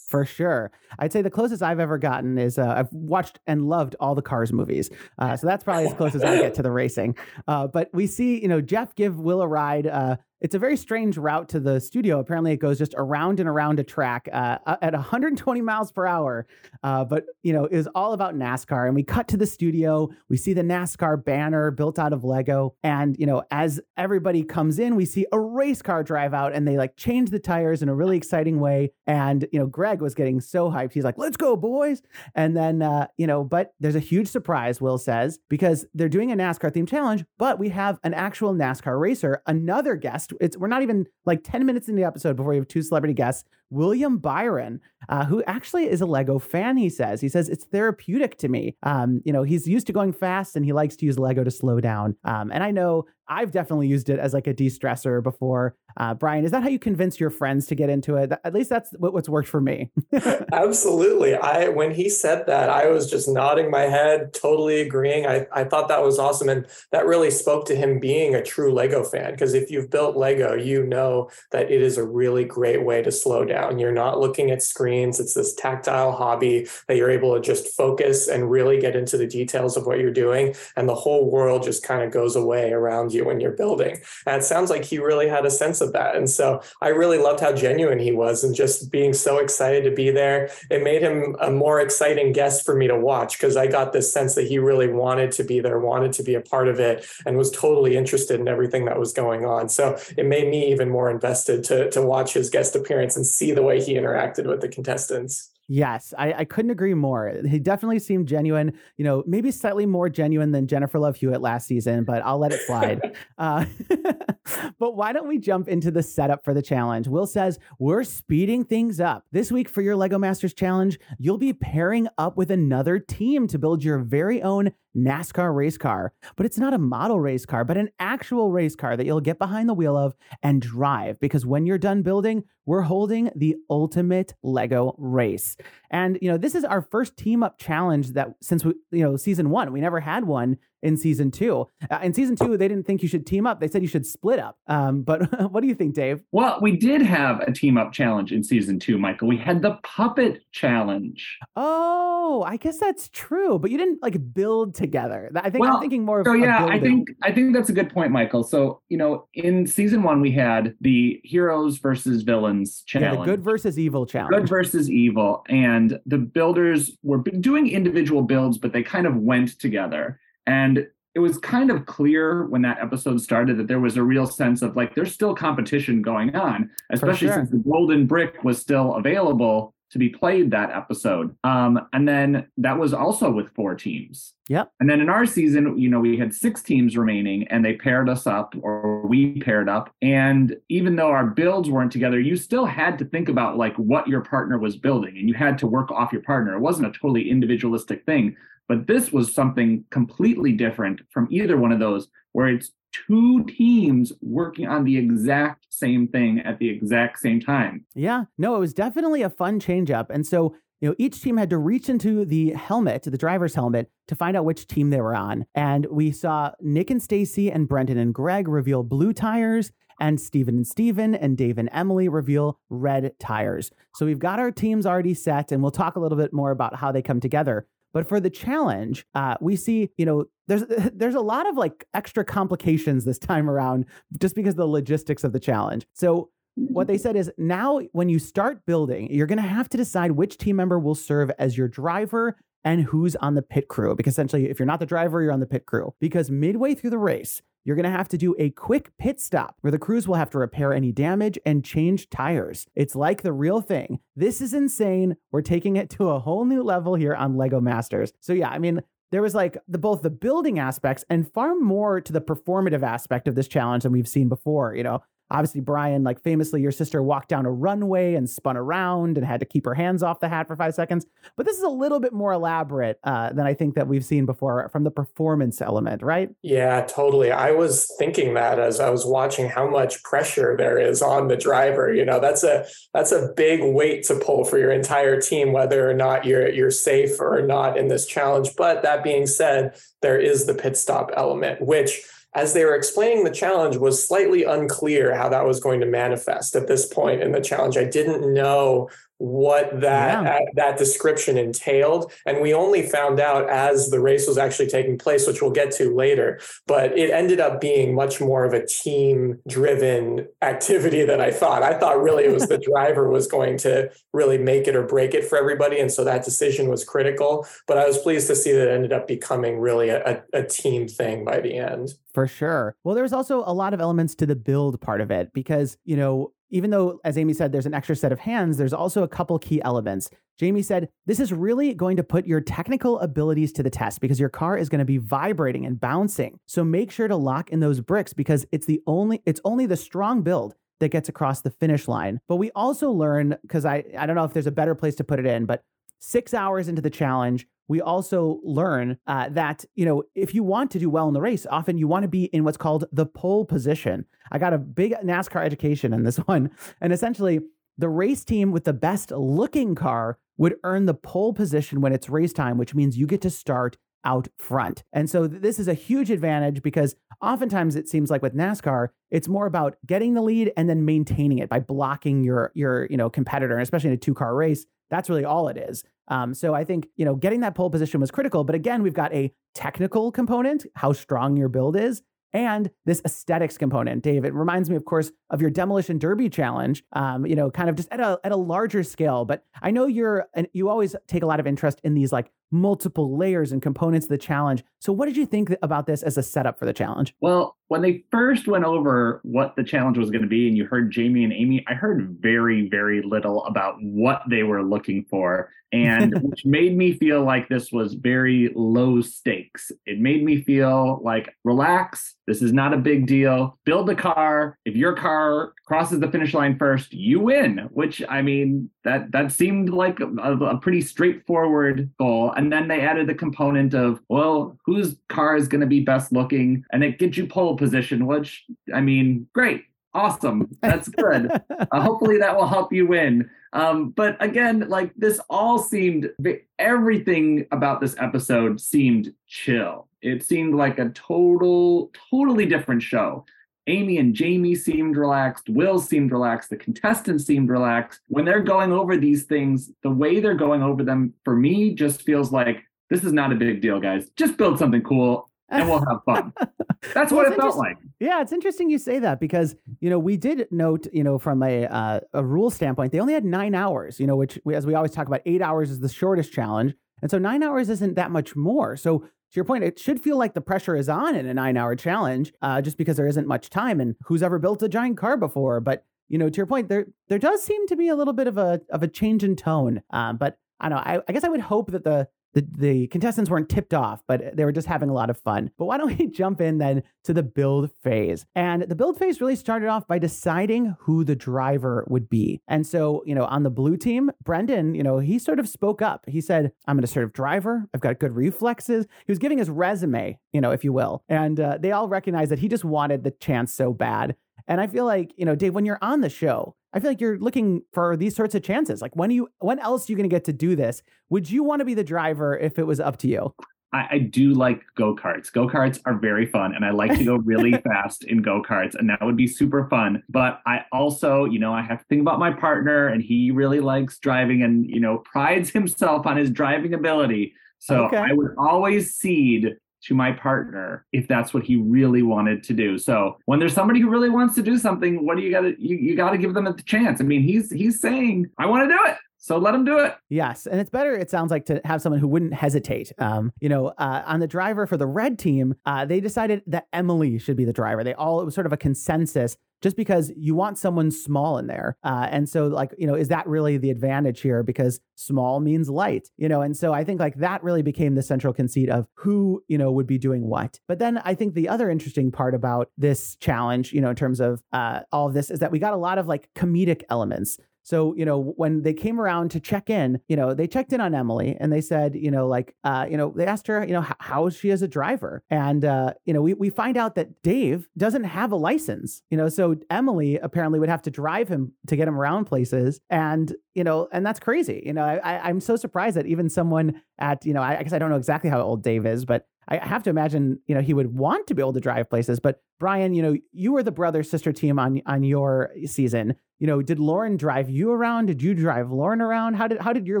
for 0.08 0.24
sure. 0.24 0.70
I'd 0.98 1.12
say 1.12 1.20
the 1.20 1.30
closest 1.30 1.62
I've 1.62 1.80
ever 1.80 1.98
gotten 1.98 2.38
is 2.38 2.58
uh, 2.58 2.66
I've 2.66 2.92
watched 2.92 3.40
and 3.46 3.68
loved 3.68 3.94
all 4.00 4.14
the 4.14 4.22
Cars 4.22 4.52
movies. 4.52 4.90
Uh, 5.18 5.36
so 5.36 5.46
that's 5.46 5.62
probably 5.62 5.86
as 5.86 5.94
close 5.94 6.14
as 6.14 6.24
I 6.24 6.38
get 6.38 6.54
to 6.54 6.62
the 6.62 6.70
racing. 6.70 7.14
Uh, 7.46 7.66
but 7.66 7.90
we 7.92 8.06
see, 8.06 8.40
you 8.40 8.48
know, 8.48 8.62
Jeff 8.62 8.94
give 8.94 9.20
Will 9.20 9.42
a 9.42 9.46
ride 9.46 9.86
uh, 9.86 10.16
it's 10.40 10.54
a 10.54 10.58
very 10.58 10.76
strange 10.76 11.16
route 11.16 11.48
to 11.50 11.60
the 11.60 11.80
studio. 11.80 12.20
Apparently, 12.20 12.52
it 12.52 12.58
goes 12.58 12.78
just 12.78 12.94
around 12.96 13.40
and 13.40 13.48
around 13.48 13.80
a 13.80 13.84
track 13.84 14.28
uh, 14.32 14.58
at 14.80 14.92
120 14.92 15.60
miles 15.62 15.90
per 15.90 16.06
hour. 16.06 16.46
Uh, 16.82 17.04
but 17.04 17.24
you 17.42 17.52
know, 17.52 17.64
it 17.64 17.76
was 17.76 17.88
all 17.94 18.12
about 18.12 18.34
NASCAR. 18.34 18.86
And 18.86 18.94
we 18.94 19.02
cut 19.02 19.28
to 19.28 19.36
the 19.36 19.46
studio. 19.46 20.08
We 20.28 20.36
see 20.36 20.52
the 20.52 20.62
NASCAR 20.62 21.24
banner 21.24 21.70
built 21.70 21.98
out 21.98 22.12
of 22.12 22.24
Lego. 22.24 22.74
And 22.82 23.16
you 23.18 23.26
know, 23.26 23.42
as 23.50 23.80
everybody 23.96 24.44
comes 24.44 24.78
in, 24.78 24.94
we 24.94 25.04
see 25.04 25.26
a 25.32 25.40
race 25.40 25.82
car 25.82 26.04
drive 26.04 26.34
out, 26.34 26.52
and 26.52 26.66
they 26.66 26.76
like 26.76 26.96
change 26.96 27.30
the 27.30 27.40
tires 27.40 27.82
in 27.82 27.88
a 27.88 27.94
really 27.94 28.16
exciting 28.16 28.60
way. 28.60 28.92
And 29.06 29.46
you 29.52 29.58
know, 29.58 29.66
Greg 29.66 30.00
was 30.00 30.14
getting 30.14 30.40
so 30.40 30.70
hyped. 30.70 30.92
He's 30.92 31.04
like, 31.04 31.18
"Let's 31.18 31.36
go, 31.36 31.56
boys!" 31.56 32.02
And 32.34 32.56
then 32.56 32.82
uh, 32.82 33.08
you 33.16 33.26
know, 33.26 33.42
but 33.42 33.72
there's 33.80 33.96
a 33.96 34.00
huge 34.00 34.28
surprise. 34.28 34.80
Will 34.80 34.98
says 34.98 35.40
because 35.48 35.84
they're 35.94 36.08
doing 36.08 36.30
a 36.30 36.36
NASCAR 36.36 36.70
themed 36.70 36.88
challenge, 36.88 37.24
but 37.38 37.58
we 37.58 37.70
have 37.70 37.98
an 38.04 38.14
actual 38.14 38.54
NASCAR 38.54 39.00
racer, 39.00 39.42
another 39.46 39.96
guest 39.96 40.27
guest. 40.28 40.38
It's 40.40 40.56
we're 40.56 40.68
not 40.68 40.82
even 40.82 41.06
like 41.24 41.40
10 41.44 41.66
minutes 41.66 41.88
in 41.88 41.96
the 41.96 42.04
episode 42.04 42.36
before 42.36 42.50
we 42.50 42.56
have 42.56 42.68
two 42.68 42.82
celebrity 42.82 43.14
guests. 43.14 43.48
William 43.70 44.18
Byron, 44.18 44.80
uh, 45.08 45.24
who 45.24 45.42
actually 45.44 45.88
is 45.88 46.00
a 46.00 46.06
Lego 46.06 46.38
fan, 46.38 46.76
he 46.76 46.88
says. 46.88 47.20
He 47.20 47.28
says 47.28 47.48
it's 47.48 47.64
therapeutic 47.64 48.38
to 48.38 48.48
me. 48.48 48.76
Um, 48.82 49.20
you 49.24 49.32
know, 49.32 49.42
he's 49.42 49.66
used 49.66 49.86
to 49.88 49.92
going 49.92 50.12
fast 50.12 50.56
and 50.56 50.64
he 50.64 50.72
likes 50.72 50.96
to 50.96 51.06
use 51.06 51.18
Lego 51.18 51.44
to 51.44 51.50
slow 51.50 51.80
down. 51.80 52.16
Um, 52.24 52.50
and 52.52 52.62
I 52.62 52.70
know 52.70 53.06
I've 53.28 53.52
definitely 53.52 53.88
used 53.88 54.08
it 54.08 54.18
as 54.18 54.32
like 54.32 54.46
a 54.46 54.54
de-stressor 54.54 55.22
before. 55.22 55.76
Uh, 55.98 56.14
Brian, 56.14 56.44
is 56.44 56.50
that 56.52 56.62
how 56.62 56.68
you 56.68 56.78
convince 56.78 57.20
your 57.20 57.30
friends 57.30 57.66
to 57.66 57.74
get 57.74 57.90
into 57.90 58.16
it? 58.16 58.32
At 58.44 58.54
least 58.54 58.70
that's 58.70 58.90
what, 58.98 59.12
what's 59.12 59.28
worked 59.28 59.48
for 59.48 59.60
me. 59.60 59.90
Absolutely. 60.52 61.34
I 61.34 61.68
when 61.68 61.92
he 61.92 62.08
said 62.08 62.46
that, 62.46 62.70
I 62.70 62.86
was 62.88 63.10
just 63.10 63.28
nodding 63.28 63.70
my 63.70 63.82
head, 63.82 64.32
totally 64.32 64.80
agreeing. 64.80 65.26
I, 65.26 65.46
I 65.52 65.64
thought 65.64 65.88
that 65.88 66.02
was 66.02 66.18
awesome. 66.18 66.48
And 66.48 66.66
that 66.92 67.06
really 67.06 67.30
spoke 67.30 67.66
to 67.66 67.76
him 67.76 68.00
being 68.00 68.34
a 68.34 68.42
true 68.42 68.72
Lego 68.72 69.04
fan. 69.04 69.32
Because 69.32 69.54
if 69.54 69.70
you've 69.70 69.90
built 69.90 70.16
Lego, 70.16 70.54
you 70.54 70.86
know 70.86 71.30
that 71.52 71.70
it 71.70 71.82
is 71.82 71.98
a 71.98 72.06
really 72.06 72.44
great 72.44 72.84
way 72.84 73.02
to 73.02 73.12
slow 73.12 73.44
down. 73.44 73.57
And 73.58 73.80
you're 73.80 73.92
not 73.92 74.18
looking 74.18 74.50
at 74.50 74.62
screens. 74.62 75.20
It's 75.20 75.34
this 75.34 75.52
tactile 75.54 76.12
hobby 76.12 76.66
that 76.86 76.96
you're 76.96 77.10
able 77.10 77.34
to 77.34 77.40
just 77.40 77.76
focus 77.76 78.26
and 78.26 78.50
really 78.50 78.80
get 78.80 78.96
into 78.96 79.18
the 79.18 79.26
details 79.26 79.76
of 79.76 79.86
what 79.86 79.98
you're 79.98 80.10
doing. 80.10 80.54
And 80.76 80.88
the 80.88 80.94
whole 80.94 81.30
world 81.30 81.62
just 81.62 81.82
kind 81.82 82.02
of 82.02 82.10
goes 82.10 82.34
away 82.34 82.72
around 82.72 83.12
you 83.12 83.18
you 83.18 83.26
when 83.26 83.40
you're 83.40 83.52
building. 83.52 84.00
And 84.24 84.40
it 84.40 84.44
sounds 84.44 84.70
like 84.70 84.84
he 84.84 84.98
really 84.98 85.28
had 85.28 85.44
a 85.44 85.50
sense 85.50 85.82
of 85.82 85.92
that. 85.92 86.16
And 86.16 86.30
so 86.30 86.62
I 86.80 86.88
really 86.88 87.18
loved 87.18 87.40
how 87.40 87.52
genuine 87.52 87.98
he 87.98 88.12
was 88.12 88.42
and 88.42 88.54
just 88.54 88.90
being 88.90 89.12
so 89.12 89.38
excited 89.38 89.84
to 89.84 89.94
be 89.94 90.10
there. 90.10 90.50
It 90.70 90.82
made 90.82 91.02
him 91.02 91.36
a 91.40 91.50
more 91.50 91.80
exciting 91.80 92.32
guest 92.32 92.64
for 92.64 92.74
me 92.74 92.86
to 92.86 92.98
watch 92.98 93.38
because 93.38 93.56
I 93.56 93.66
got 93.66 93.92
this 93.92 94.10
sense 94.10 94.34
that 94.36 94.46
he 94.46 94.58
really 94.58 94.88
wanted 94.88 95.32
to 95.32 95.44
be 95.44 95.60
there, 95.60 95.78
wanted 95.78 96.12
to 96.14 96.22
be 96.22 96.34
a 96.34 96.40
part 96.40 96.68
of 96.68 96.80
it, 96.80 97.04
and 97.26 97.36
was 97.36 97.50
totally 97.50 97.96
interested 97.96 98.40
in 98.40 98.48
everything 98.48 98.86
that 98.86 98.98
was 98.98 99.12
going 99.12 99.44
on. 99.44 99.68
So 99.68 99.98
it 100.16 100.24
made 100.24 100.48
me 100.48 100.70
even 100.70 100.88
more 100.88 101.10
invested 101.10 101.64
to, 101.64 101.90
to 101.90 102.00
watch 102.00 102.32
his 102.32 102.48
guest 102.48 102.76
appearance 102.76 103.16
and 103.16 103.26
see 103.26 103.47
the 103.52 103.62
way 103.62 103.82
he 103.82 103.94
interacted 103.94 104.46
with 104.46 104.60
the 104.60 104.68
contestants. 104.68 105.50
Yes, 105.70 106.14
I, 106.16 106.32
I 106.32 106.44
couldn't 106.46 106.70
agree 106.70 106.94
more. 106.94 107.30
He 107.46 107.58
definitely 107.58 107.98
seemed 107.98 108.26
genuine, 108.26 108.72
you 108.96 109.04
know, 109.04 109.22
maybe 109.26 109.50
slightly 109.50 109.84
more 109.84 110.08
genuine 110.08 110.50
than 110.50 110.66
Jennifer 110.66 110.98
Love 110.98 111.16
Hewitt 111.16 111.42
last 111.42 111.66
season, 111.66 112.04
but 112.04 112.24
I'll 112.24 112.38
let 112.38 112.52
it 112.52 112.60
slide. 112.62 113.14
uh, 113.38 113.66
but 114.78 114.96
why 114.96 115.12
don't 115.12 115.28
we 115.28 115.38
jump 115.38 115.68
into 115.68 115.90
the 115.90 116.02
setup 116.02 116.42
for 116.42 116.54
the 116.54 116.62
challenge? 116.62 117.06
Will 117.06 117.26
says, 117.26 117.58
We're 117.78 118.02
speeding 118.02 118.64
things 118.64 118.98
up. 118.98 119.26
This 119.30 119.52
week 119.52 119.68
for 119.68 119.82
your 119.82 119.94
Lego 119.94 120.18
Masters 120.18 120.54
Challenge, 120.54 120.98
you'll 121.18 121.36
be 121.36 121.52
pairing 121.52 122.08
up 122.16 122.38
with 122.38 122.50
another 122.50 122.98
team 122.98 123.46
to 123.48 123.58
build 123.58 123.84
your 123.84 123.98
very 123.98 124.40
own 124.40 124.72
NASCAR 124.96 125.54
race 125.54 125.78
car, 125.78 126.12
but 126.36 126.46
it's 126.46 126.58
not 126.58 126.74
a 126.74 126.78
model 126.78 127.20
race 127.20 127.46
car, 127.46 127.64
but 127.64 127.76
an 127.76 127.90
actual 127.98 128.50
race 128.50 128.74
car 128.74 128.96
that 128.96 129.06
you'll 129.06 129.20
get 129.20 129.38
behind 129.38 129.68
the 129.68 129.74
wheel 129.74 129.96
of 129.96 130.14
and 130.42 130.60
drive. 130.60 131.20
Because 131.20 131.46
when 131.46 131.66
you're 131.66 131.78
done 131.78 132.02
building, 132.02 132.44
we're 132.66 132.82
holding 132.82 133.30
the 133.34 133.56
ultimate 133.70 134.34
Lego 134.42 134.94
race. 134.98 135.56
And, 135.90 136.18
you 136.20 136.30
know, 136.30 136.36
this 136.36 136.54
is 136.54 136.64
our 136.64 136.82
first 136.82 137.16
team 137.16 137.42
up 137.42 137.58
challenge 137.58 138.12
that 138.12 138.34
since 138.40 138.64
we, 138.64 138.74
you 138.90 139.02
know, 139.02 139.16
season 139.16 139.50
one, 139.50 139.72
we 139.72 139.80
never 139.80 140.00
had 140.00 140.24
one 140.24 140.58
in 140.82 140.96
season 140.96 141.30
two. 141.30 141.68
Uh, 141.90 141.98
in 142.02 142.12
season 142.12 142.36
two, 142.36 142.56
they 142.56 142.68
didn't 142.68 142.86
think 142.86 143.02
you 143.02 143.08
should 143.08 143.26
team 143.26 143.46
up. 143.46 143.60
They 143.60 143.68
said 143.68 143.82
you 143.82 143.88
should 143.88 144.06
split 144.06 144.38
up. 144.38 144.56
Um, 144.66 145.02
but 145.02 145.22
what 145.52 145.60
do 145.60 145.66
you 145.66 145.74
think, 145.74 145.94
Dave? 145.94 146.22
Well, 146.32 146.58
we 146.60 146.76
did 146.76 147.02
have 147.02 147.40
a 147.40 147.52
team 147.52 147.76
up 147.76 147.92
challenge 147.92 148.32
in 148.32 148.42
season 148.44 148.78
two, 148.78 148.98
Michael. 148.98 149.28
We 149.28 149.36
had 149.36 149.62
the 149.62 149.78
puppet 149.82 150.42
challenge. 150.52 151.38
Oh, 151.56 152.44
I 152.46 152.56
guess 152.56 152.78
that's 152.78 153.08
true. 153.10 153.58
But 153.58 153.70
you 153.70 153.78
didn't 153.78 154.02
like 154.02 154.34
build 154.34 154.74
together. 154.74 155.30
I 155.34 155.50
think 155.50 155.64
well, 155.64 155.74
I'm 155.74 155.80
thinking 155.80 156.04
more 156.04 156.20
of. 156.20 156.26
So 156.26 156.34
yeah, 156.34 156.66
I 156.66 156.78
think 156.78 157.08
I 157.22 157.32
think 157.32 157.54
that's 157.54 157.68
a 157.68 157.72
good 157.72 157.92
point, 157.92 158.12
Michael. 158.12 158.44
So 158.44 158.80
you 158.88 158.96
know, 158.96 159.26
in 159.34 159.66
season 159.66 160.02
one, 160.02 160.20
we 160.20 160.30
had 160.30 160.74
the 160.80 161.20
heroes 161.24 161.78
versus 161.78 162.22
villains 162.22 162.82
challenge. 162.86 163.18
Yeah, 163.18 163.24
the 163.24 163.30
good 163.30 163.44
versus 163.44 163.78
evil 163.78 164.06
challenge. 164.06 164.34
Good 164.34 164.48
versus 164.48 164.90
evil, 164.90 165.44
and 165.48 165.98
the 166.06 166.18
builders 166.18 166.96
were 167.02 167.18
doing 167.18 167.68
individual 167.68 168.22
builds, 168.22 168.58
but 168.58 168.72
they 168.72 168.82
kind 168.82 169.06
of 169.06 169.16
went 169.16 169.58
together. 169.58 170.20
And 170.48 170.88
it 171.14 171.18
was 171.18 171.36
kind 171.38 171.70
of 171.70 171.84
clear 171.84 172.46
when 172.46 172.62
that 172.62 172.78
episode 172.80 173.20
started 173.20 173.58
that 173.58 173.68
there 173.68 173.80
was 173.80 173.96
a 173.96 174.02
real 174.02 174.26
sense 174.26 174.62
of 174.62 174.76
like 174.76 174.94
there's 174.94 175.12
still 175.12 175.34
competition 175.34 176.00
going 176.00 176.34
on, 176.34 176.70
especially 176.90 177.28
sure. 177.28 177.36
since 177.36 177.50
the 177.50 177.58
golden 177.58 178.06
brick 178.06 178.42
was 178.44 178.58
still 178.58 178.94
available 178.94 179.74
to 179.90 179.98
be 179.98 180.08
played 180.08 180.50
that 180.50 180.70
episode. 180.70 181.34
Um, 181.44 181.88
and 181.92 182.06
then 182.06 182.46
that 182.58 182.78
was 182.78 182.92
also 182.92 183.30
with 183.30 183.54
four 183.54 183.74
teams. 183.74 184.34
Yep. 184.48 184.72
And 184.80 184.88
then 184.88 185.00
in 185.00 185.08
our 185.08 185.26
season, 185.26 185.78
you 185.78 185.88
know, 185.88 186.00
we 186.00 186.16
had 186.16 186.34
six 186.34 186.62
teams 186.62 186.96
remaining 186.96 187.46
and 187.48 187.64
they 187.64 187.74
paired 187.74 188.08
us 188.08 188.26
up 188.26 188.54
or 188.60 189.06
we 189.06 189.40
paired 189.40 189.68
up. 189.68 189.92
And 190.02 190.56
even 190.68 190.96
though 190.96 191.08
our 191.08 191.26
builds 191.26 191.70
weren't 191.70 191.92
together, 191.92 192.20
you 192.20 192.36
still 192.36 192.66
had 192.66 192.98
to 192.98 193.04
think 193.04 193.28
about 193.28 193.56
like 193.56 193.76
what 193.76 194.08
your 194.08 194.22
partner 194.22 194.58
was 194.58 194.76
building 194.76 195.16
and 195.18 195.28
you 195.28 195.34
had 195.34 195.58
to 195.58 195.66
work 195.66 195.90
off 195.90 196.12
your 196.12 196.22
partner. 196.22 196.54
It 196.54 196.60
wasn't 196.60 196.88
a 196.88 196.98
totally 196.98 197.30
individualistic 197.30 198.04
thing. 198.04 198.36
But 198.68 198.86
this 198.86 199.12
was 199.12 199.32
something 199.34 199.84
completely 199.90 200.52
different 200.52 201.00
from 201.10 201.26
either 201.30 201.56
one 201.56 201.72
of 201.72 201.78
those, 201.78 202.08
where 202.32 202.48
it's 202.48 202.72
two 203.06 203.44
teams 203.44 204.12
working 204.20 204.66
on 204.66 204.84
the 204.84 204.96
exact 204.96 205.66
same 205.70 206.08
thing 206.08 206.40
at 206.40 206.58
the 206.58 206.68
exact 206.68 207.18
same 207.18 207.40
time. 207.40 207.84
Yeah, 207.94 208.24
no, 208.36 208.56
it 208.56 208.60
was 208.60 208.74
definitely 208.74 209.22
a 209.22 209.30
fun 209.30 209.60
change 209.60 209.90
up. 209.90 210.10
And 210.10 210.26
so, 210.26 210.54
you 210.80 210.88
know, 210.88 210.94
each 210.98 211.20
team 211.20 211.36
had 211.36 211.50
to 211.50 211.58
reach 211.58 211.88
into 211.88 212.24
the 212.24 212.50
helmet, 212.50 213.02
the 213.02 213.18
driver's 213.18 213.54
helmet, 213.54 213.90
to 214.06 214.14
find 214.14 214.36
out 214.36 214.44
which 214.44 214.66
team 214.66 214.90
they 214.90 215.00
were 215.00 215.14
on. 215.14 215.46
And 215.54 215.86
we 215.90 216.12
saw 216.12 216.52
Nick 216.60 216.90
and 216.90 217.02
Stacy 217.02 217.50
and 217.50 217.68
Brendan 217.68 217.98
and 217.98 218.14
Greg 218.14 218.48
reveal 218.48 218.82
blue 218.82 219.12
tires 219.12 219.72
and 220.00 220.20
Stephen 220.20 220.56
and 220.56 220.66
Stephen 220.66 221.14
and 221.14 221.36
Dave 221.36 221.58
and 221.58 221.68
Emily 221.72 222.08
reveal 222.08 222.60
red 222.70 223.12
tires. 223.18 223.72
So 223.94 224.06
we've 224.06 224.18
got 224.18 224.38
our 224.38 224.52
teams 224.52 224.86
already 224.86 225.14
set, 225.14 225.50
and 225.50 225.62
we'll 225.62 225.72
talk 225.72 225.96
a 225.96 226.00
little 226.00 226.18
bit 226.18 226.32
more 226.32 226.52
about 226.52 226.76
how 226.76 226.92
they 226.92 227.02
come 227.02 227.20
together. 227.20 227.66
But 227.92 228.06
for 228.06 228.20
the 228.20 228.30
challenge, 228.30 229.06
uh, 229.14 229.36
we 229.40 229.56
see, 229.56 229.90
you 229.96 230.06
know, 230.06 230.26
there's 230.46 230.64
there's 230.92 231.14
a 231.14 231.20
lot 231.20 231.48
of 231.48 231.56
like 231.56 231.86
extra 231.94 232.24
complications 232.24 233.04
this 233.04 233.18
time 233.18 233.48
around 233.48 233.86
just 234.20 234.34
because 234.34 234.52
of 234.52 234.58
the 234.58 234.66
logistics 234.66 235.24
of 235.24 235.32
the 235.32 235.40
challenge. 235.40 235.86
So 235.94 236.30
what 236.54 236.88
they 236.88 236.98
said 236.98 237.14
is 237.14 237.30
now 237.38 237.80
when 237.92 238.08
you 238.08 238.18
start 238.18 238.66
building, 238.66 239.12
you're 239.12 239.28
going 239.28 239.40
to 239.40 239.48
have 239.48 239.68
to 239.70 239.76
decide 239.76 240.12
which 240.12 240.38
team 240.38 240.56
member 240.56 240.78
will 240.78 240.96
serve 240.96 241.30
as 241.38 241.56
your 241.56 241.68
driver 241.68 242.36
and 242.64 242.82
who's 242.82 243.14
on 243.16 243.34
the 243.34 243.42
pit 243.42 243.68
crew. 243.68 243.94
Because 243.94 244.14
essentially, 244.14 244.50
if 244.50 244.58
you're 244.58 244.66
not 244.66 244.80
the 244.80 244.86
driver, 244.86 245.22
you're 245.22 245.32
on 245.32 245.40
the 245.40 245.46
pit 245.46 245.66
crew. 245.66 245.94
Because 246.00 246.30
midway 246.30 246.74
through 246.74 246.90
the 246.90 246.98
race, 246.98 247.42
you're 247.68 247.76
going 247.76 247.84
to 247.84 247.90
have 247.90 248.08
to 248.08 248.16
do 248.16 248.34
a 248.38 248.48
quick 248.48 248.96
pit 248.96 249.20
stop 249.20 249.58
where 249.60 249.70
the 249.70 249.78
crews 249.78 250.08
will 250.08 250.14
have 250.14 250.30
to 250.30 250.38
repair 250.38 250.72
any 250.72 250.90
damage 250.90 251.38
and 251.44 251.62
change 251.62 252.08
tires. 252.08 252.66
It's 252.74 252.96
like 252.96 253.20
the 253.20 253.32
real 253.34 253.60
thing. 253.60 254.00
This 254.16 254.40
is 254.40 254.54
insane. 254.54 255.16
We're 255.32 255.42
taking 255.42 255.76
it 255.76 255.90
to 255.90 256.08
a 256.08 256.18
whole 256.18 256.46
new 256.46 256.62
level 256.62 256.94
here 256.94 257.14
on 257.14 257.36
Lego 257.36 257.60
Masters. 257.60 258.14
So, 258.20 258.32
yeah, 258.32 258.48
I 258.48 258.58
mean, 258.58 258.80
there 259.10 259.20
was 259.20 259.34
like 259.34 259.58
the 259.68 259.76
both 259.76 260.00
the 260.00 260.08
building 260.08 260.58
aspects 260.58 261.04
and 261.10 261.30
far 261.30 261.56
more 261.56 262.00
to 262.00 262.10
the 262.10 262.22
performative 262.22 262.82
aspect 262.82 263.28
of 263.28 263.34
this 263.34 263.48
challenge 263.48 263.82
than 263.82 263.92
we've 263.92 264.08
seen 264.08 264.30
before. 264.30 264.74
You 264.74 264.84
know, 264.84 265.02
obviously 265.30 265.60
Brian, 265.60 266.04
like 266.04 266.20
famously, 266.22 266.62
your 266.62 266.72
sister 266.72 267.02
walked 267.02 267.28
down 267.28 267.46
a 267.46 267.50
runway 267.50 268.14
and 268.14 268.28
spun 268.28 268.56
around 268.56 269.18
and 269.18 269.26
had 269.26 269.40
to 269.40 269.46
keep 269.46 269.64
her 269.64 269.74
hands 269.74 270.02
off 270.02 270.20
the 270.20 270.28
hat 270.28 270.46
for 270.46 270.56
five 270.56 270.74
seconds. 270.74 271.06
But 271.36 271.46
this 271.46 271.56
is 271.56 271.62
a 271.62 271.68
little 271.68 272.00
bit 272.00 272.12
more 272.12 272.32
elaborate 272.32 272.98
uh, 273.04 273.32
than 273.32 273.46
I 273.46 273.54
think 273.54 273.74
that 273.74 273.88
we've 273.88 274.04
seen 274.04 274.26
before 274.26 274.68
from 274.70 274.84
the 274.84 274.90
performance 274.90 275.60
element, 275.60 276.02
right? 276.02 276.30
Yeah, 276.42 276.82
totally. 276.82 277.30
I 277.30 277.52
was 277.52 277.90
thinking 277.98 278.34
that 278.34 278.58
as 278.58 278.80
I 278.80 278.90
was 278.90 279.04
watching 279.04 279.48
how 279.48 279.68
much 279.68 280.02
pressure 280.02 280.56
there 280.56 280.78
is 280.78 281.02
on 281.02 281.28
the 281.28 281.36
driver. 281.36 281.92
You 281.92 282.04
know, 282.04 282.20
that's 282.20 282.44
a 282.44 282.66
that's 282.94 283.12
a 283.12 283.32
big 283.36 283.60
weight 283.62 284.04
to 284.04 284.14
pull 284.16 284.44
for 284.44 284.58
your 284.58 284.72
entire 284.72 285.20
team, 285.20 285.52
whether 285.52 285.88
or 285.88 285.94
not 285.94 286.24
you're 286.24 286.48
you're 286.48 286.70
safe 286.70 287.20
or 287.20 287.42
not 287.42 287.76
in 287.76 287.88
this 287.88 288.06
challenge. 288.06 288.50
But 288.56 288.82
that 288.82 289.04
being 289.04 289.26
said, 289.26 289.78
there 290.02 290.18
is 290.18 290.46
the 290.46 290.54
pit 290.54 290.76
stop 290.76 291.10
element, 291.16 291.60
which 291.60 292.00
as 292.34 292.52
they 292.52 292.64
were 292.64 292.74
explaining 292.74 293.24
the 293.24 293.30
challenge 293.30 293.76
was 293.76 294.06
slightly 294.06 294.44
unclear 294.44 295.14
how 295.14 295.28
that 295.28 295.46
was 295.46 295.60
going 295.60 295.80
to 295.80 295.86
manifest 295.86 296.54
at 296.54 296.66
this 296.66 296.86
point 296.86 297.22
in 297.22 297.32
the 297.32 297.40
challenge. 297.40 297.76
I 297.76 297.84
didn't 297.84 298.32
know 298.32 298.90
what 299.18 299.80
that 299.80 300.24
yeah. 300.24 300.34
uh, 300.34 300.38
that 300.54 300.78
description 300.78 301.36
entailed. 301.36 302.12
And 302.24 302.40
we 302.40 302.54
only 302.54 302.82
found 302.82 303.20
out 303.20 303.48
as 303.50 303.90
the 303.90 304.00
race 304.00 304.26
was 304.26 304.38
actually 304.38 304.68
taking 304.68 304.96
place 304.96 305.26
which 305.26 305.42
we'll 305.42 305.50
get 305.50 305.72
to 305.72 305.94
later. 305.94 306.40
But 306.66 306.96
it 306.96 307.10
ended 307.10 307.40
up 307.40 307.60
being 307.60 307.94
much 307.94 308.20
more 308.20 308.44
of 308.44 308.52
a 308.52 308.64
team 308.64 309.40
driven 309.48 310.26
activity 310.40 311.04
than 311.04 311.20
i 311.20 311.30
thought. 311.30 311.62
I 311.62 311.78
thought 311.78 312.00
really 312.00 312.24
it 312.24 312.32
was 312.32 312.46
the 312.46 312.58
driver 312.72 313.10
was 313.10 313.26
going 313.26 313.58
to 313.58 313.90
really 314.12 314.38
make 314.38 314.68
it 314.68 314.76
or 314.76 314.86
break 314.86 315.14
it 315.14 315.24
for 315.24 315.36
everybody 315.36 315.80
and 315.80 315.90
so 315.90 316.04
that 316.04 316.24
decision 316.24 316.68
was 316.68 316.84
critical. 316.84 317.46
But 317.66 317.78
i 317.78 317.86
was 317.86 317.98
pleased 317.98 318.28
to 318.28 318.36
see 318.36 318.52
that 318.52 318.68
it 318.68 318.72
ended 318.72 318.92
up 318.92 319.08
becoming 319.08 319.58
really 319.58 319.88
a, 319.88 320.22
a 320.32 320.44
team 320.44 320.86
thing 320.86 321.24
by 321.24 321.40
the 321.40 321.56
end. 321.56 321.90
For 322.14 322.28
sure. 322.28 322.76
Well 322.84 322.94
there 322.94 323.02
was 323.02 323.12
also 323.12 323.42
a 323.44 323.52
lot 323.52 323.74
of 323.74 323.80
elements 323.80 324.14
to 324.16 324.26
the 324.26 324.36
build 324.36 324.80
part 324.80 325.00
of 325.00 325.10
it 325.10 325.32
because 325.32 325.76
you 325.84 325.96
know 325.96 326.32
even 326.50 326.70
though, 326.70 327.00
as 327.04 327.18
Amy 327.18 327.32
said, 327.34 327.52
there's 327.52 327.66
an 327.66 327.74
extra 327.74 327.96
set 327.96 328.12
of 328.12 328.20
hands, 328.20 328.56
there's 328.56 328.72
also 328.72 329.02
a 329.02 329.08
couple 329.08 329.38
key 329.38 329.60
elements. 329.62 330.10
Jamie 330.38 330.62
said, 330.62 330.88
This 331.06 331.20
is 331.20 331.32
really 331.32 331.74
going 331.74 331.96
to 331.96 332.04
put 332.04 332.26
your 332.26 332.40
technical 332.40 332.98
abilities 333.00 333.52
to 333.52 333.62
the 333.62 333.70
test 333.70 334.00
because 334.00 334.20
your 334.20 334.28
car 334.28 334.56
is 334.56 334.68
going 334.68 334.78
to 334.78 334.84
be 334.84 334.98
vibrating 334.98 335.66
and 335.66 335.80
bouncing. 335.80 336.38
So 336.46 336.64
make 336.64 336.90
sure 336.90 337.08
to 337.08 337.16
lock 337.16 337.50
in 337.50 337.60
those 337.60 337.80
bricks 337.80 338.12
because 338.12 338.46
it's 338.52 338.66
the 338.66 338.80
only 338.86 339.22
it's 339.26 339.40
only 339.44 339.66
the 339.66 339.76
strong 339.76 340.22
build 340.22 340.54
that 340.80 340.90
gets 340.90 341.08
across 341.08 341.40
the 341.40 341.50
finish 341.50 341.88
line. 341.88 342.20
But 342.28 342.36
we 342.36 342.50
also 342.52 342.90
learn, 342.90 343.36
because 343.42 343.64
I, 343.64 343.84
I 343.98 344.06
don't 344.06 344.16
know 344.16 344.24
if 344.24 344.32
there's 344.32 344.46
a 344.46 344.52
better 344.52 344.74
place 344.74 344.94
to 344.96 345.04
put 345.04 345.18
it 345.18 345.26
in, 345.26 345.44
but 345.44 345.62
six 345.98 346.32
hours 346.32 346.68
into 346.68 346.82
the 346.82 346.90
challenge, 346.90 347.46
we 347.68 347.80
also 347.80 348.40
learn 348.42 348.98
uh, 349.06 349.28
that 349.28 349.64
you 349.74 349.84
know 349.84 350.02
if 350.14 350.34
you 350.34 350.42
want 350.42 350.70
to 350.72 350.78
do 350.78 350.90
well 350.90 351.06
in 351.06 351.14
the 351.14 351.20
race 351.20 351.46
often 351.50 351.78
you 351.78 351.86
want 351.86 352.02
to 352.02 352.08
be 352.08 352.24
in 352.24 352.44
what's 352.44 352.56
called 352.56 352.84
the 352.90 353.06
pole 353.06 353.44
position. 353.44 354.06
I 354.32 354.38
got 354.38 354.52
a 354.52 354.58
big 354.58 354.94
nascar 355.04 355.44
education 355.44 355.92
in 355.92 356.02
this 356.02 356.16
one 356.26 356.50
and 356.80 356.92
essentially 356.92 357.40
the 357.76 357.88
race 357.88 358.24
team 358.24 358.50
with 358.50 358.64
the 358.64 358.72
best 358.72 359.12
looking 359.12 359.74
car 359.74 360.18
would 360.36 360.56
earn 360.64 360.86
the 360.86 360.94
pole 360.94 361.32
position 361.32 361.80
when 361.80 361.92
it's 361.92 362.08
race 362.08 362.32
time 362.32 362.58
which 362.58 362.74
means 362.74 362.98
you 362.98 363.06
get 363.06 363.20
to 363.22 363.30
start 363.30 363.76
out 364.04 364.28
front. 364.38 364.84
And 364.92 365.10
so 365.10 365.26
this 365.26 365.58
is 365.58 365.68
a 365.68 365.74
huge 365.74 366.10
advantage 366.10 366.62
because 366.62 366.94
oftentimes 367.20 367.76
it 367.76 367.88
seems 367.88 368.10
like 368.10 368.22
with 368.22 368.34
nascar 368.34 368.88
it's 369.10 369.28
more 369.28 369.46
about 369.46 369.76
getting 369.86 370.14
the 370.14 370.22
lead 370.22 370.52
and 370.56 370.68
then 370.70 370.84
maintaining 370.84 371.38
it 371.38 371.48
by 371.48 371.58
blocking 371.58 372.22
your 372.22 372.52
your 372.54 372.86
you 372.86 372.96
know 372.96 373.10
competitor 373.10 373.54
and 373.54 373.62
especially 373.62 373.88
in 373.88 373.94
a 373.94 373.98
two 373.98 374.14
car 374.14 374.34
race 374.34 374.66
that's 374.88 375.10
really 375.10 375.24
all 375.24 375.48
it 375.48 375.56
is 375.56 375.82
um, 376.08 376.34
so 376.34 376.54
I 376.54 376.64
think, 376.64 376.88
you 376.96 377.04
know, 377.04 377.14
getting 377.14 377.40
that 377.40 377.54
pole 377.54 377.70
position 377.70 378.00
was 378.00 378.10
critical. 378.10 378.44
But 378.44 378.54
again, 378.54 378.82
we've 378.82 378.94
got 378.94 379.12
a 379.14 379.32
technical 379.54 380.10
component, 380.10 380.66
how 380.74 380.92
strong 380.92 381.36
your 381.36 381.48
build 381.48 381.76
is, 381.76 382.02
and 382.32 382.70
this 382.84 383.00
aesthetics 383.04 383.56
component. 383.56 384.02
Dave, 384.02 384.24
it 384.24 384.34
reminds 384.34 384.68
me, 384.68 384.76
of 384.76 384.84
course, 384.84 385.12
of 385.30 385.40
your 385.40 385.50
demolition 385.50 385.98
derby 385.98 386.28
challenge. 386.28 386.82
Um, 386.92 387.24
you 387.24 387.34
know, 387.34 387.50
kind 387.50 387.70
of 387.70 387.76
just 387.76 387.88
at 387.90 388.00
a 388.00 388.20
at 388.24 388.32
a 388.32 388.36
larger 388.36 388.82
scale. 388.82 389.24
But 389.24 389.44
I 389.62 389.70
know 389.70 389.86
you're 389.86 390.26
and 390.34 390.46
you 390.52 390.68
always 390.68 390.94
take 391.06 391.22
a 391.22 391.26
lot 391.26 391.40
of 391.40 391.46
interest 391.46 391.80
in 391.84 391.94
these 391.94 392.12
like 392.12 392.30
multiple 392.50 393.16
layers 393.16 393.52
and 393.52 393.60
components 393.60 394.06
of 394.06 394.10
the 394.10 394.18
challenge. 394.18 394.64
So, 394.80 394.92
what 394.92 395.06
did 395.06 395.16
you 395.16 395.26
think 395.26 395.54
about 395.62 395.86
this 395.86 396.02
as 396.02 396.16
a 396.16 396.22
setup 396.22 396.58
for 396.58 396.66
the 396.66 396.72
challenge? 396.72 397.14
Well, 397.20 397.56
when 397.68 397.82
they 397.82 398.04
first 398.10 398.48
went 398.48 398.64
over 398.64 399.20
what 399.22 399.54
the 399.56 399.64
challenge 399.64 399.98
was 399.98 400.10
going 400.10 400.22
to 400.22 400.28
be, 400.28 400.48
and 400.48 400.56
you 400.56 400.64
heard 400.64 400.90
Jamie 400.90 401.24
and 401.24 401.32
Amy, 401.32 401.64
I 401.68 401.74
heard 401.74 402.16
very, 402.20 402.68
very 402.68 403.02
little 403.02 403.44
about 403.44 403.76
what 403.80 404.22
they 404.28 404.42
were 404.42 404.62
looking 404.62 405.04
for, 405.10 405.50
and 405.72 406.14
which 406.22 406.44
made 406.46 406.76
me 406.76 406.94
feel 406.94 407.22
like 407.22 407.48
this 407.48 407.70
was 407.70 407.94
very 407.94 408.50
low 408.54 409.00
stakes. 409.00 409.70
It 409.86 409.98
made 409.98 410.24
me 410.24 410.42
feel 410.42 411.00
like 411.02 411.34
relax. 411.44 412.14
This 412.26 412.42
is 412.42 412.52
not 412.52 412.72
a 412.72 412.78
big 412.78 413.06
deal. 413.06 413.58
Build 413.64 413.90
a 413.90 413.94
car. 413.94 414.58
If 414.64 414.74
your 414.74 414.94
car 414.94 415.52
crosses 415.66 416.00
the 416.00 416.10
finish 416.10 416.34
line 416.34 416.58
first, 416.58 416.92
you 416.92 417.20
win. 417.20 417.68
Which 417.72 418.02
I 418.08 418.22
mean, 418.22 418.70
that 418.88 419.12
that 419.12 419.30
seemed 419.30 419.68
like 419.68 420.00
a, 420.00 420.06
a 420.06 420.56
pretty 420.56 420.80
straightforward 420.80 421.90
goal 421.98 422.32
and 422.32 422.50
then 422.50 422.68
they 422.68 422.80
added 422.80 423.06
the 423.06 423.14
component 423.14 423.74
of, 423.74 424.00
well, 424.08 424.58
whose 424.64 424.96
car 425.08 425.36
is 425.36 425.46
going 425.46 425.60
to 425.60 425.66
be 425.66 425.80
best 425.80 426.10
looking? 426.10 426.64
And 426.72 426.82
it 426.82 426.98
gets 426.98 427.18
you 427.18 427.26
pole 427.26 427.56
position, 427.56 428.06
which, 428.06 428.44
I 428.74 428.80
mean, 428.80 429.28
great. 429.34 429.64
Awesome. 429.92 430.48
That's 430.62 430.88
good. 430.88 431.30
uh, 431.70 431.80
hopefully 431.80 432.18
that 432.18 432.34
will 432.34 432.46
help 432.46 432.72
you 432.72 432.86
win. 432.86 433.28
Um, 433.52 433.90
but 433.90 434.16
again, 434.22 434.68
like 434.68 434.92
this 434.96 435.20
all 435.28 435.58
seemed, 435.58 436.10
everything 436.58 437.46
about 437.50 437.80
this 437.80 437.94
episode 437.98 438.60
seemed 438.60 439.12
chill. 439.26 439.88
It 440.00 440.24
seemed 440.24 440.54
like 440.54 440.78
a 440.78 440.90
total, 440.90 441.90
totally 442.10 442.46
different 442.46 442.82
show. 442.82 443.24
Amy 443.68 443.98
and 443.98 444.14
Jamie 444.14 444.54
seemed 444.54 444.96
relaxed. 444.96 445.48
Will 445.48 445.78
seemed 445.78 446.10
relaxed. 446.10 446.50
The 446.50 446.56
contestants 446.56 447.24
seemed 447.24 447.48
relaxed. 447.50 448.00
When 448.08 448.24
they're 448.24 448.42
going 448.42 448.72
over 448.72 448.96
these 448.96 449.24
things, 449.24 449.70
the 449.82 449.90
way 449.90 450.20
they're 450.20 450.34
going 450.34 450.62
over 450.62 450.82
them 450.82 451.14
for 451.24 451.36
me 451.36 451.74
just 451.74 452.02
feels 452.02 452.32
like 452.32 452.64
this 452.90 453.04
is 453.04 453.12
not 453.12 453.32
a 453.32 453.36
big 453.36 453.60
deal, 453.60 453.78
guys. 453.78 454.08
Just 454.16 454.36
build 454.36 454.58
something 454.58 454.82
cool 454.82 455.28
and 455.50 455.68
we'll 455.68 455.84
have 455.86 456.02
fun. 456.04 456.32
That's 456.94 457.12
well, 457.12 457.24
what 457.24 457.32
it 457.32 457.36
felt 457.36 457.56
like. 457.56 457.76
Yeah, 458.00 458.20
it's 458.20 458.32
interesting 458.32 458.70
you 458.70 458.78
say 458.78 458.98
that 459.00 459.20
because 459.20 459.56
you 459.80 459.90
know 459.90 459.98
we 459.98 460.16
did 460.16 460.46
note 460.50 460.86
you 460.92 461.02
know 461.02 461.18
from 461.18 461.42
a 461.42 461.66
uh, 461.66 462.00
a 462.12 462.24
rule 462.24 462.50
standpoint 462.50 462.92
they 462.92 463.00
only 463.00 463.14
had 463.14 463.24
nine 463.24 463.54
hours. 463.54 463.98
You 463.98 464.06
know, 464.06 464.16
which 464.16 464.38
we, 464.44 464.54
as 464.54 464.66
we 464.66 464.74
always 464.74 464.92
talk 464.92 465.06
about, 465.06 465.20
eight 465.26 465.42
hours 465.42 465.70
is 465.70 465.80
the 465.80 465.88
shortest 465.88 466.32
challenge, 466.32 466.74
and 467.02 467.10
so 467.10 467.18
nine 467.18 467.42
hours 467.42 467.68
isn't 467.68 467.94
that 467.94 468.10
much 468.10 468.36
more. 468.36 468.76
So 468.76 469.08
to 469.30 469.36
your 469.36 469.44
point, 469.44 469.64
it 469.64 469.78
should 469.78 470.00
feel 470.00 470.16
like 470.16 470.34
the 470.34 470.40
pressure 470.40 470.74
is 470.74 470.88
on 470.88 471.14
in 471.14 471.26
a 471.26 471.34
nine 471.34 471.56
hour 471.56 471.76
challenge 471.76 472.32
uh, 472.40 472.62
just 472.62 472.78
because 472.78 472.96
there 472.96 473.06
isn't 473.06 473.26
much 473.26 473.50
time. 473.50 473.80
And 473.80 473.96
who's 474.04 474.22
ever 474.22 474.38
built 474.38 474.62
a 474.62 474.68
giant 474.68 474.96
car 474.96 475.16
before? 475.16 475.60
But 475.60 475.84
you 476.08 476.16
know, 476.16 476.28
to 476.28 476.36
your 476.36 476.46
point, 476.46 476.68
there 476.68 476.86
there 477.08 477.18
does 477.18 477.42
seem 477.42 477.66
to 477.66 477.76
be 477.76 477.88
a 477.88 477.94
little 477.94 478.14
bit 478.14 478.26
of 478.26 478.38
a 478.38 478.60
of 478.70 478.82
a 478.82 478.88
change 478.88 479.22
in 479.22 479.36
tone. 479.36 479.82
Um, 479.90 480.16
but 480.16 480.38
I 480.60 480.68
don't 480.68 480.78
know. 480.78 480.84
I, 480.84 481.02
I 481.08 481.12
guess 481.12 481.24
I 481.24 481.28
would 481.28 481.40
hope 481.40 481.70
that 481.72 481.84
the 481.84 482.08
the, 482.34 482.46
the 482.56 482.86
contestants 482.88 483.30
weren't 483.30 483.48
tipped 483.48 483.74
off, 483.74 484.02
but 484.06 484.36
they 484.36 484.44
were 484.44 484.52
just 484.52 484.66
having 484.66 484.88
a 484.88 484.92
lot 484.92 485.10
of 485.10 485.18
fun. 485.18 485.50
But 485.58 485.64
why 485.66 485.78
don't 485.78 485.98
we 485.98 486.06
jump 486.10 486.40
in 486.40 486.58
then 486.58 486.82
to 487.04 487.12
the 487.12 487.22
build 487.22 487.70
phase? 487.82 488.26
And 488.34 488.62
the 488.62 488.74
build 488.74 488.98
phase 488.98 489.20
really 489.20 489.36
started 489.36 489.68
off 489.68 489.86
by 489.86 489.98
deciding 489.98 490.76
who 490.80 491.04
the 491.04 491.16
driver 491.16 491.84
would 491.88 492.08
be. 492.08 492.40
And 492.46 492.66
so, 492.66 493.02
you 493.06 493.14
know, 493.14 493.24
on 493.24 493.42
the 493.42 493.50
blue 493.50 493.76
team, 493.76 494.10
Brendan, 494.22 494.74
you 494.74 494.82
know, 494.82 494.98
he 494.98 495.18
sort 495.18 495.38
of 495.38 495.48
spoke 495.48 495.82
up. 495.82 496.04
He 496.08 496.20
said, 496.20 496.52
I'm 496.66 496.78
an 496.78 496.84
assertive 496.84 497.12
driver. 497.12 497.66
I've 497.74 497.80
got 497.80 497.98
good 497.98 498.14
reflexes. 498.14 498.86
He 499.06 499.12
was 499.12 499.18
giving 499.18 499.38
his 499.38 499.50
resume, 499.50 500.18
you 500.32 500.40
know, 500.40 500.50
if 500.50 500.64
you 500.64 500.72
will. 500.72 501.02
And 501.08 501.40
uh, 501.40 501.58
they 501.58 501.72
all 501.72 501.88
recognized 501.88 502.30
that 502.30 502.40
he 502.40 502.48
just 502.48 502.64
wanted 502.64 503.04
the 503.04 503.10
chance 503.10 503.52
so 503.52 503.72
bad. 503.72 504.16
And 504.46 504.60
I 504.60 504.66
feel 504.66 504.86
like, 504.86 505.12
you 505.16 505.26
know, 505.26 505.34
Dave, 505.34 505.54
when 505.54 505.66
you're 505.66 505.78
on 505.82 506.00
the 506.00 506.08
show, 506.08 506.56
I 506.72 506.80
feel 506.80 506.90
like 506.90 507.00
you're 507.00 507.18
looking 507.18 507.62
for 507.72 507.96
these 507.96 508.14
sorts 508.14 508.34
of 508.34 508.42
chances. 508.42 508.82
Like 508.82 508.94
when 508.94 509.10
you 509.10 509.28
when 509.38 509.58
else 509.58 509.88
are 509.88 509.92
you 509.92 509.96
going 509.96 510.08
to 510.08 510.14
get 510.14 510.24
to 510.24 510.32
do 510.32 510.54
this? 510.54 510.82
Would 511.10 511.30
you 511.30 511.42
want 511.42 511.60
to 511.60 511.64
be 511.64 511.74
the 511.74 511.84
driver 511.84 512.36
if 512.36 512.58
it 512.58 512.64
was 512.64 512.80
up 512.80 512.98
to 512.98 513.08
you? 513.08 513.34
I, 513.72 513.86
I 513.90 513.98
do 513.98 514.32
like 514.32 514.62
go 514.76 514.96
karts. 514.96 515.30
Go 515.30 515.46
karts 515.46 515.78
are 515.84 515.94
very 515.94 516.26
fun, 516.26 516.54
and 516.54 516.64
I 516.64 516.70
like 516.70 516.96
to 516.96 517.04
go 517.04 517.16
really 517.16 517.52
fast 517.64 518.04
in 518.04 518.22
go 518.22 518.42
karts, 518.42 518.74
and 518.74 518.88
that 518.88 519.02
would 519.02 519.16
be 519.16 519.26
super 519.26 519.68
fun. 519.68 520.02
But 520.08 520.40
I 520.46 520.64
also, 520.72 521.26
you 521.26 521.38
know, 521.38 521.52
I 521.52 521.62
have 521.62 521.80
to 521.80 521.84
think 521.86 522.00
about 522.00 522.18
my 522.18 522.32
partner, 522.32 522.88
and 522.88 523.02
he 523.02 523.30
really 523.30 523.60
likes 523.60 523.98
driving, 523.98 524.42
and 524.42 524.68
you 524.68 524.80
know, 524.80 524.98
prides 524.98 525.50
himself 525.50 526.06
on 526.06 526.16
his 526.16 526.30
driving 526.30 526.74
ability. 526.74 527.34
So 527.58 527.86
okay. 527.86 527.98
I 527.98 528.12
would 528.12 528.34
always 528.38 528.94
cede 528.94 529.56
to 529.84 529.94
my 529.94 530.12
partner 530.12 530.84
if 530.92 531.06
that's 531.08 531.32
what 531.32 531.44
he 531.44 531.56
really 531.56 532.02
wanted 532.02 532.42
to 532.44 532.52
do. 532.52 532.78
So 532.78 533.16
when 533.26 533.38
there's 533.38 533.54
somebody 533.54 533.80
who 533.80 533.90
really 533.90 534.10
wants 534.10 534.34
to 534.36 534.42
do 534.42 534.58
something, 534.58 535.04
what 535.04 535.16
do 535.16 535.22
you 535.22 535.30
got 535.30 535.42
to 535.42 535.54
you, 535.58 535.76
you 535.76 535.96
got 535.96 536.10
to 536.10 536.18
give 536.18 536.34
them 536.34 536.46
a 536.46 536.54
chance. 536.62 537.00
I 537.00 537.04
mean, 537.04 537.22
he's 537.22 537.50
he's 537.50 537.80
saying, 537.80 538.26
"I 538.38 538.46
want 538.46 538.68
to 538.68 538.76
do 538.76 538.80
it." 538.86 538.96
So 539.20 539.36
let 539.36 539.54
him 539.54 539.64
do 539.64 539.78
it. 539.78 539.94
Yes, 540.08 540.46
and 540.46 540.60
it's 540.60 540.70
better. 540.70 540.94
It 540.94 541.10
sounds 541.10 541.30
like 541.30 541.44
to 541.46 541.60
have 541.64 541.82
someone 541.82 542.00
who 542.00 542.06
wouldn't 542.06 542.34
hesitate. 542.34 542.92
Um, 542.98 543.32
you 543.40 543.48
know, 543.48 543.68
uh, 543.76 544.02
on 544.06 544.20
the 544.20 544.28
driver 544.28 544.66
for 544.66 544.76
the 544.76 544.86
red 544.86 545.18
team, 545.18 545.56
uh, 545.66 545.84
they 545.84 546.00
decided 546.00 546.42
that 546.46 546.68
Emily 546.72 547.18
should 547.18 547.36
be 547.36 547.44
the 547.44 547.52
driver. 547.52 547.82
They 547.82 547.94
all 547.94 548.20
it 548.20 548.24
was 548.24 548.34
sort 548.34 548.46
of 548.46 548.52
a 548.52 548.56
consensus 548.56 549.36
just 549.60 549.76
because 549.76 550.12
you 550.16 550.34
want 550.34 550.58
someone 550.58 550.90
small 550.90 551.38
in 551.38 551.46
there. 551.46 551.76
Uh, 551.82 552.08
and 552.10 552.28
so, 552.28 552.46
like, 552.46 552.74
you 552.78 552.86
know, 552.86 552.94
is 552.94 553.08
that 553.08 553.26
really 553.26 553.58
the 553.58 553.70
advantage 553.70 554.20
here? 554.20 554.42
Because 554.42 554.80
small 554.94 555.40
means 555.40 555.68
light, 555.68 556.08
you 556.16 556.28
know? 556.28 556.42
And 556.42 556.56
so 556.56 556.72
I 556.72 556.84
think 556.84 557.00
like 557.00 557.16
that 557.16 557.42
really 557.42 557.62
became 557.62 557.94
the 557.94 558.02
central 558.02 558.32
conceit 558.32 558.68
of 558.68 558.86
who, 558.94 559.42
you 559.48 559.58
know, 559.58 559.72
would 559.72 559.86
be 559.86 559.98
doing 559.98 560.26
what. 560.28 560.60
But 560.68 560.78
then 560.78 560.98
I 560.98 561.14
think 561.14 561.34
the 561.34 561.48
other 561.48 561.70
interesting 561.70 562.10
part 562.10 562.34
about 562.34 562.70
this 562.76 563.16
challenge, 563.16 563.72
you 563.72 563.80
know, 563.80 563.90
in 563.90 563.96
terms 563.96 564.20
of 564.20 564.42
uh, 564.52 564.80
all 564.92 565.06
of 565.08 565.14
this 565.14 565.30
is 565.30 565.40
that 565.40 565.50
we 565.50 565.58
got 565.58 565.72
a 565.72 565.76
lot 565.76 565.98
of 565.98 566.06
like 566.06 566.28
comedic 566.34 566.82
elements. 566.90 567.38
So, 567.68 567.94
you 567.96 568.06
know, 568.06 568.32
when 568.36 568.62
they 568.62 568.72
came 568.72 568.98
around 568.98 569.30
to 569.32 569.40
check 569.40 569.68
in, 569.68 570.00
you 570.08 570.16
know, 570.16 570.32
they 570.32 570.46
checked 570.46 570.72
in 570.72 570.80
on 570.80 570.94
Emily 570.94 571.36
and 571.38 571.52
they 571.52 571.60
said, 571.60 571.94
you 571.94 572.10
know, 572.10 572.26
like, 572.26 572.54
uh, 572.64 572.86
you 572.90 572.96
know, 572.96 573.12
they 573.14 573.26
asked 573.26 573.46
her, 573.46 573.62
you 573.62 573.74
know, 573.74 573.84
how 573.98 574.26
is 574.26 574.34
she 574.34 574.50
as 574.50 574.62
a 574.62 574.68
driver? 574.68 575.22
And, 575.28 575.66
uh, 575.66 575.92
you 576.06 576.14
know, 576.14 576.22
we, 576.22 576.32
we 576.32 576.48
find 576.48 576.78
out 576.78 576.94
that 576.94 577.20
Dave 577.20 577.68
doesn't 577.76 578.04
have 578.04 578.32
a 578.32 578.36
license, 578.36 579.02
you 579.10 579.18
know, 579.18 579.28
so 579.28 579.54
Emily 579.68 580.16
apparently 580.16 580.58
would 580.58 580.70
have 580.70 580.80
to 580.80 580.90
drive 580.90 581.28
him 581.28 581.52
to 581.66 581.76
get 581.76 581.86
him 581.86 581.98
around 581.98 582.24
places. 582.24 582.80
And, 582.88 583.36
you 583.54 583.64
know, 583.64 583.86
and 583.92 584.06
that's 584.06 584.18
crazy. 584.18 584.62
You 584.64 584.72
know, 584.72 584.84
I, 584.84 585.28
I'm 585.28 585.38
so 585.38 585.54
surprised 585.54 585.98
that 585.98 586.06
even 586.06 586.30
someone 586.30 586.80
at, 586.98 587.26
you 587.26 587.34
know, 587.34 587.42
I, 587.42 587.58
I 587.58 587.62
guess 587.64 587.74
I 587.74 587.78
don't 587.78 587.90
know 587.90 587.96
exactly 587.96 588.30
how 588.30 588.40
old 588.40 588.62
Dave 588.62 588.86
is, 588.86 589.04
but 589.04 589.26
I 589.48 589.64
have 589.64 589.82
to 589.84 589.90
imagine, 589.90 590.40
you 590.46 590.54
know, 590.54 590.60
he 590.60 590.74
would 590.74 590.94
want 590.94 591.26
to 591.28 591.34
be 591.34 591.42
able 591.42 591.54
to 591.54 591.60
drive 591.60 591.88
places. 591.88 592.20
But 592.20 592.42
Brian, 592.58 592.94
you 592.94 593.02
know, 593.02 593.16
you 593.32 593.52
were 593.52 593.62
the 593.62 593.72
brother 593.72 594.02
sister 594.02 594.32
team 594.32 594.58
on 594.58 594.82
on 594.86 595.02
your 595.02 595.50
season 595.66 596.16
you 596.38 596.46
know, 596.46 596.62
did 596.62 596.78
Lauren 596.78 597.16
drive 597.16 597.50
you 597.50 597.72
around? 597.72 598.06
Did 598.06 598.22
you 598.22 598.32
drive 598.32 598.70
Lauren 598.70 599.00
around? 599.00 599.34
How 599.34 599.48
did 599.48 599.60
how 599.60 599.72
did 599.72 599.86
your 599.86 600.00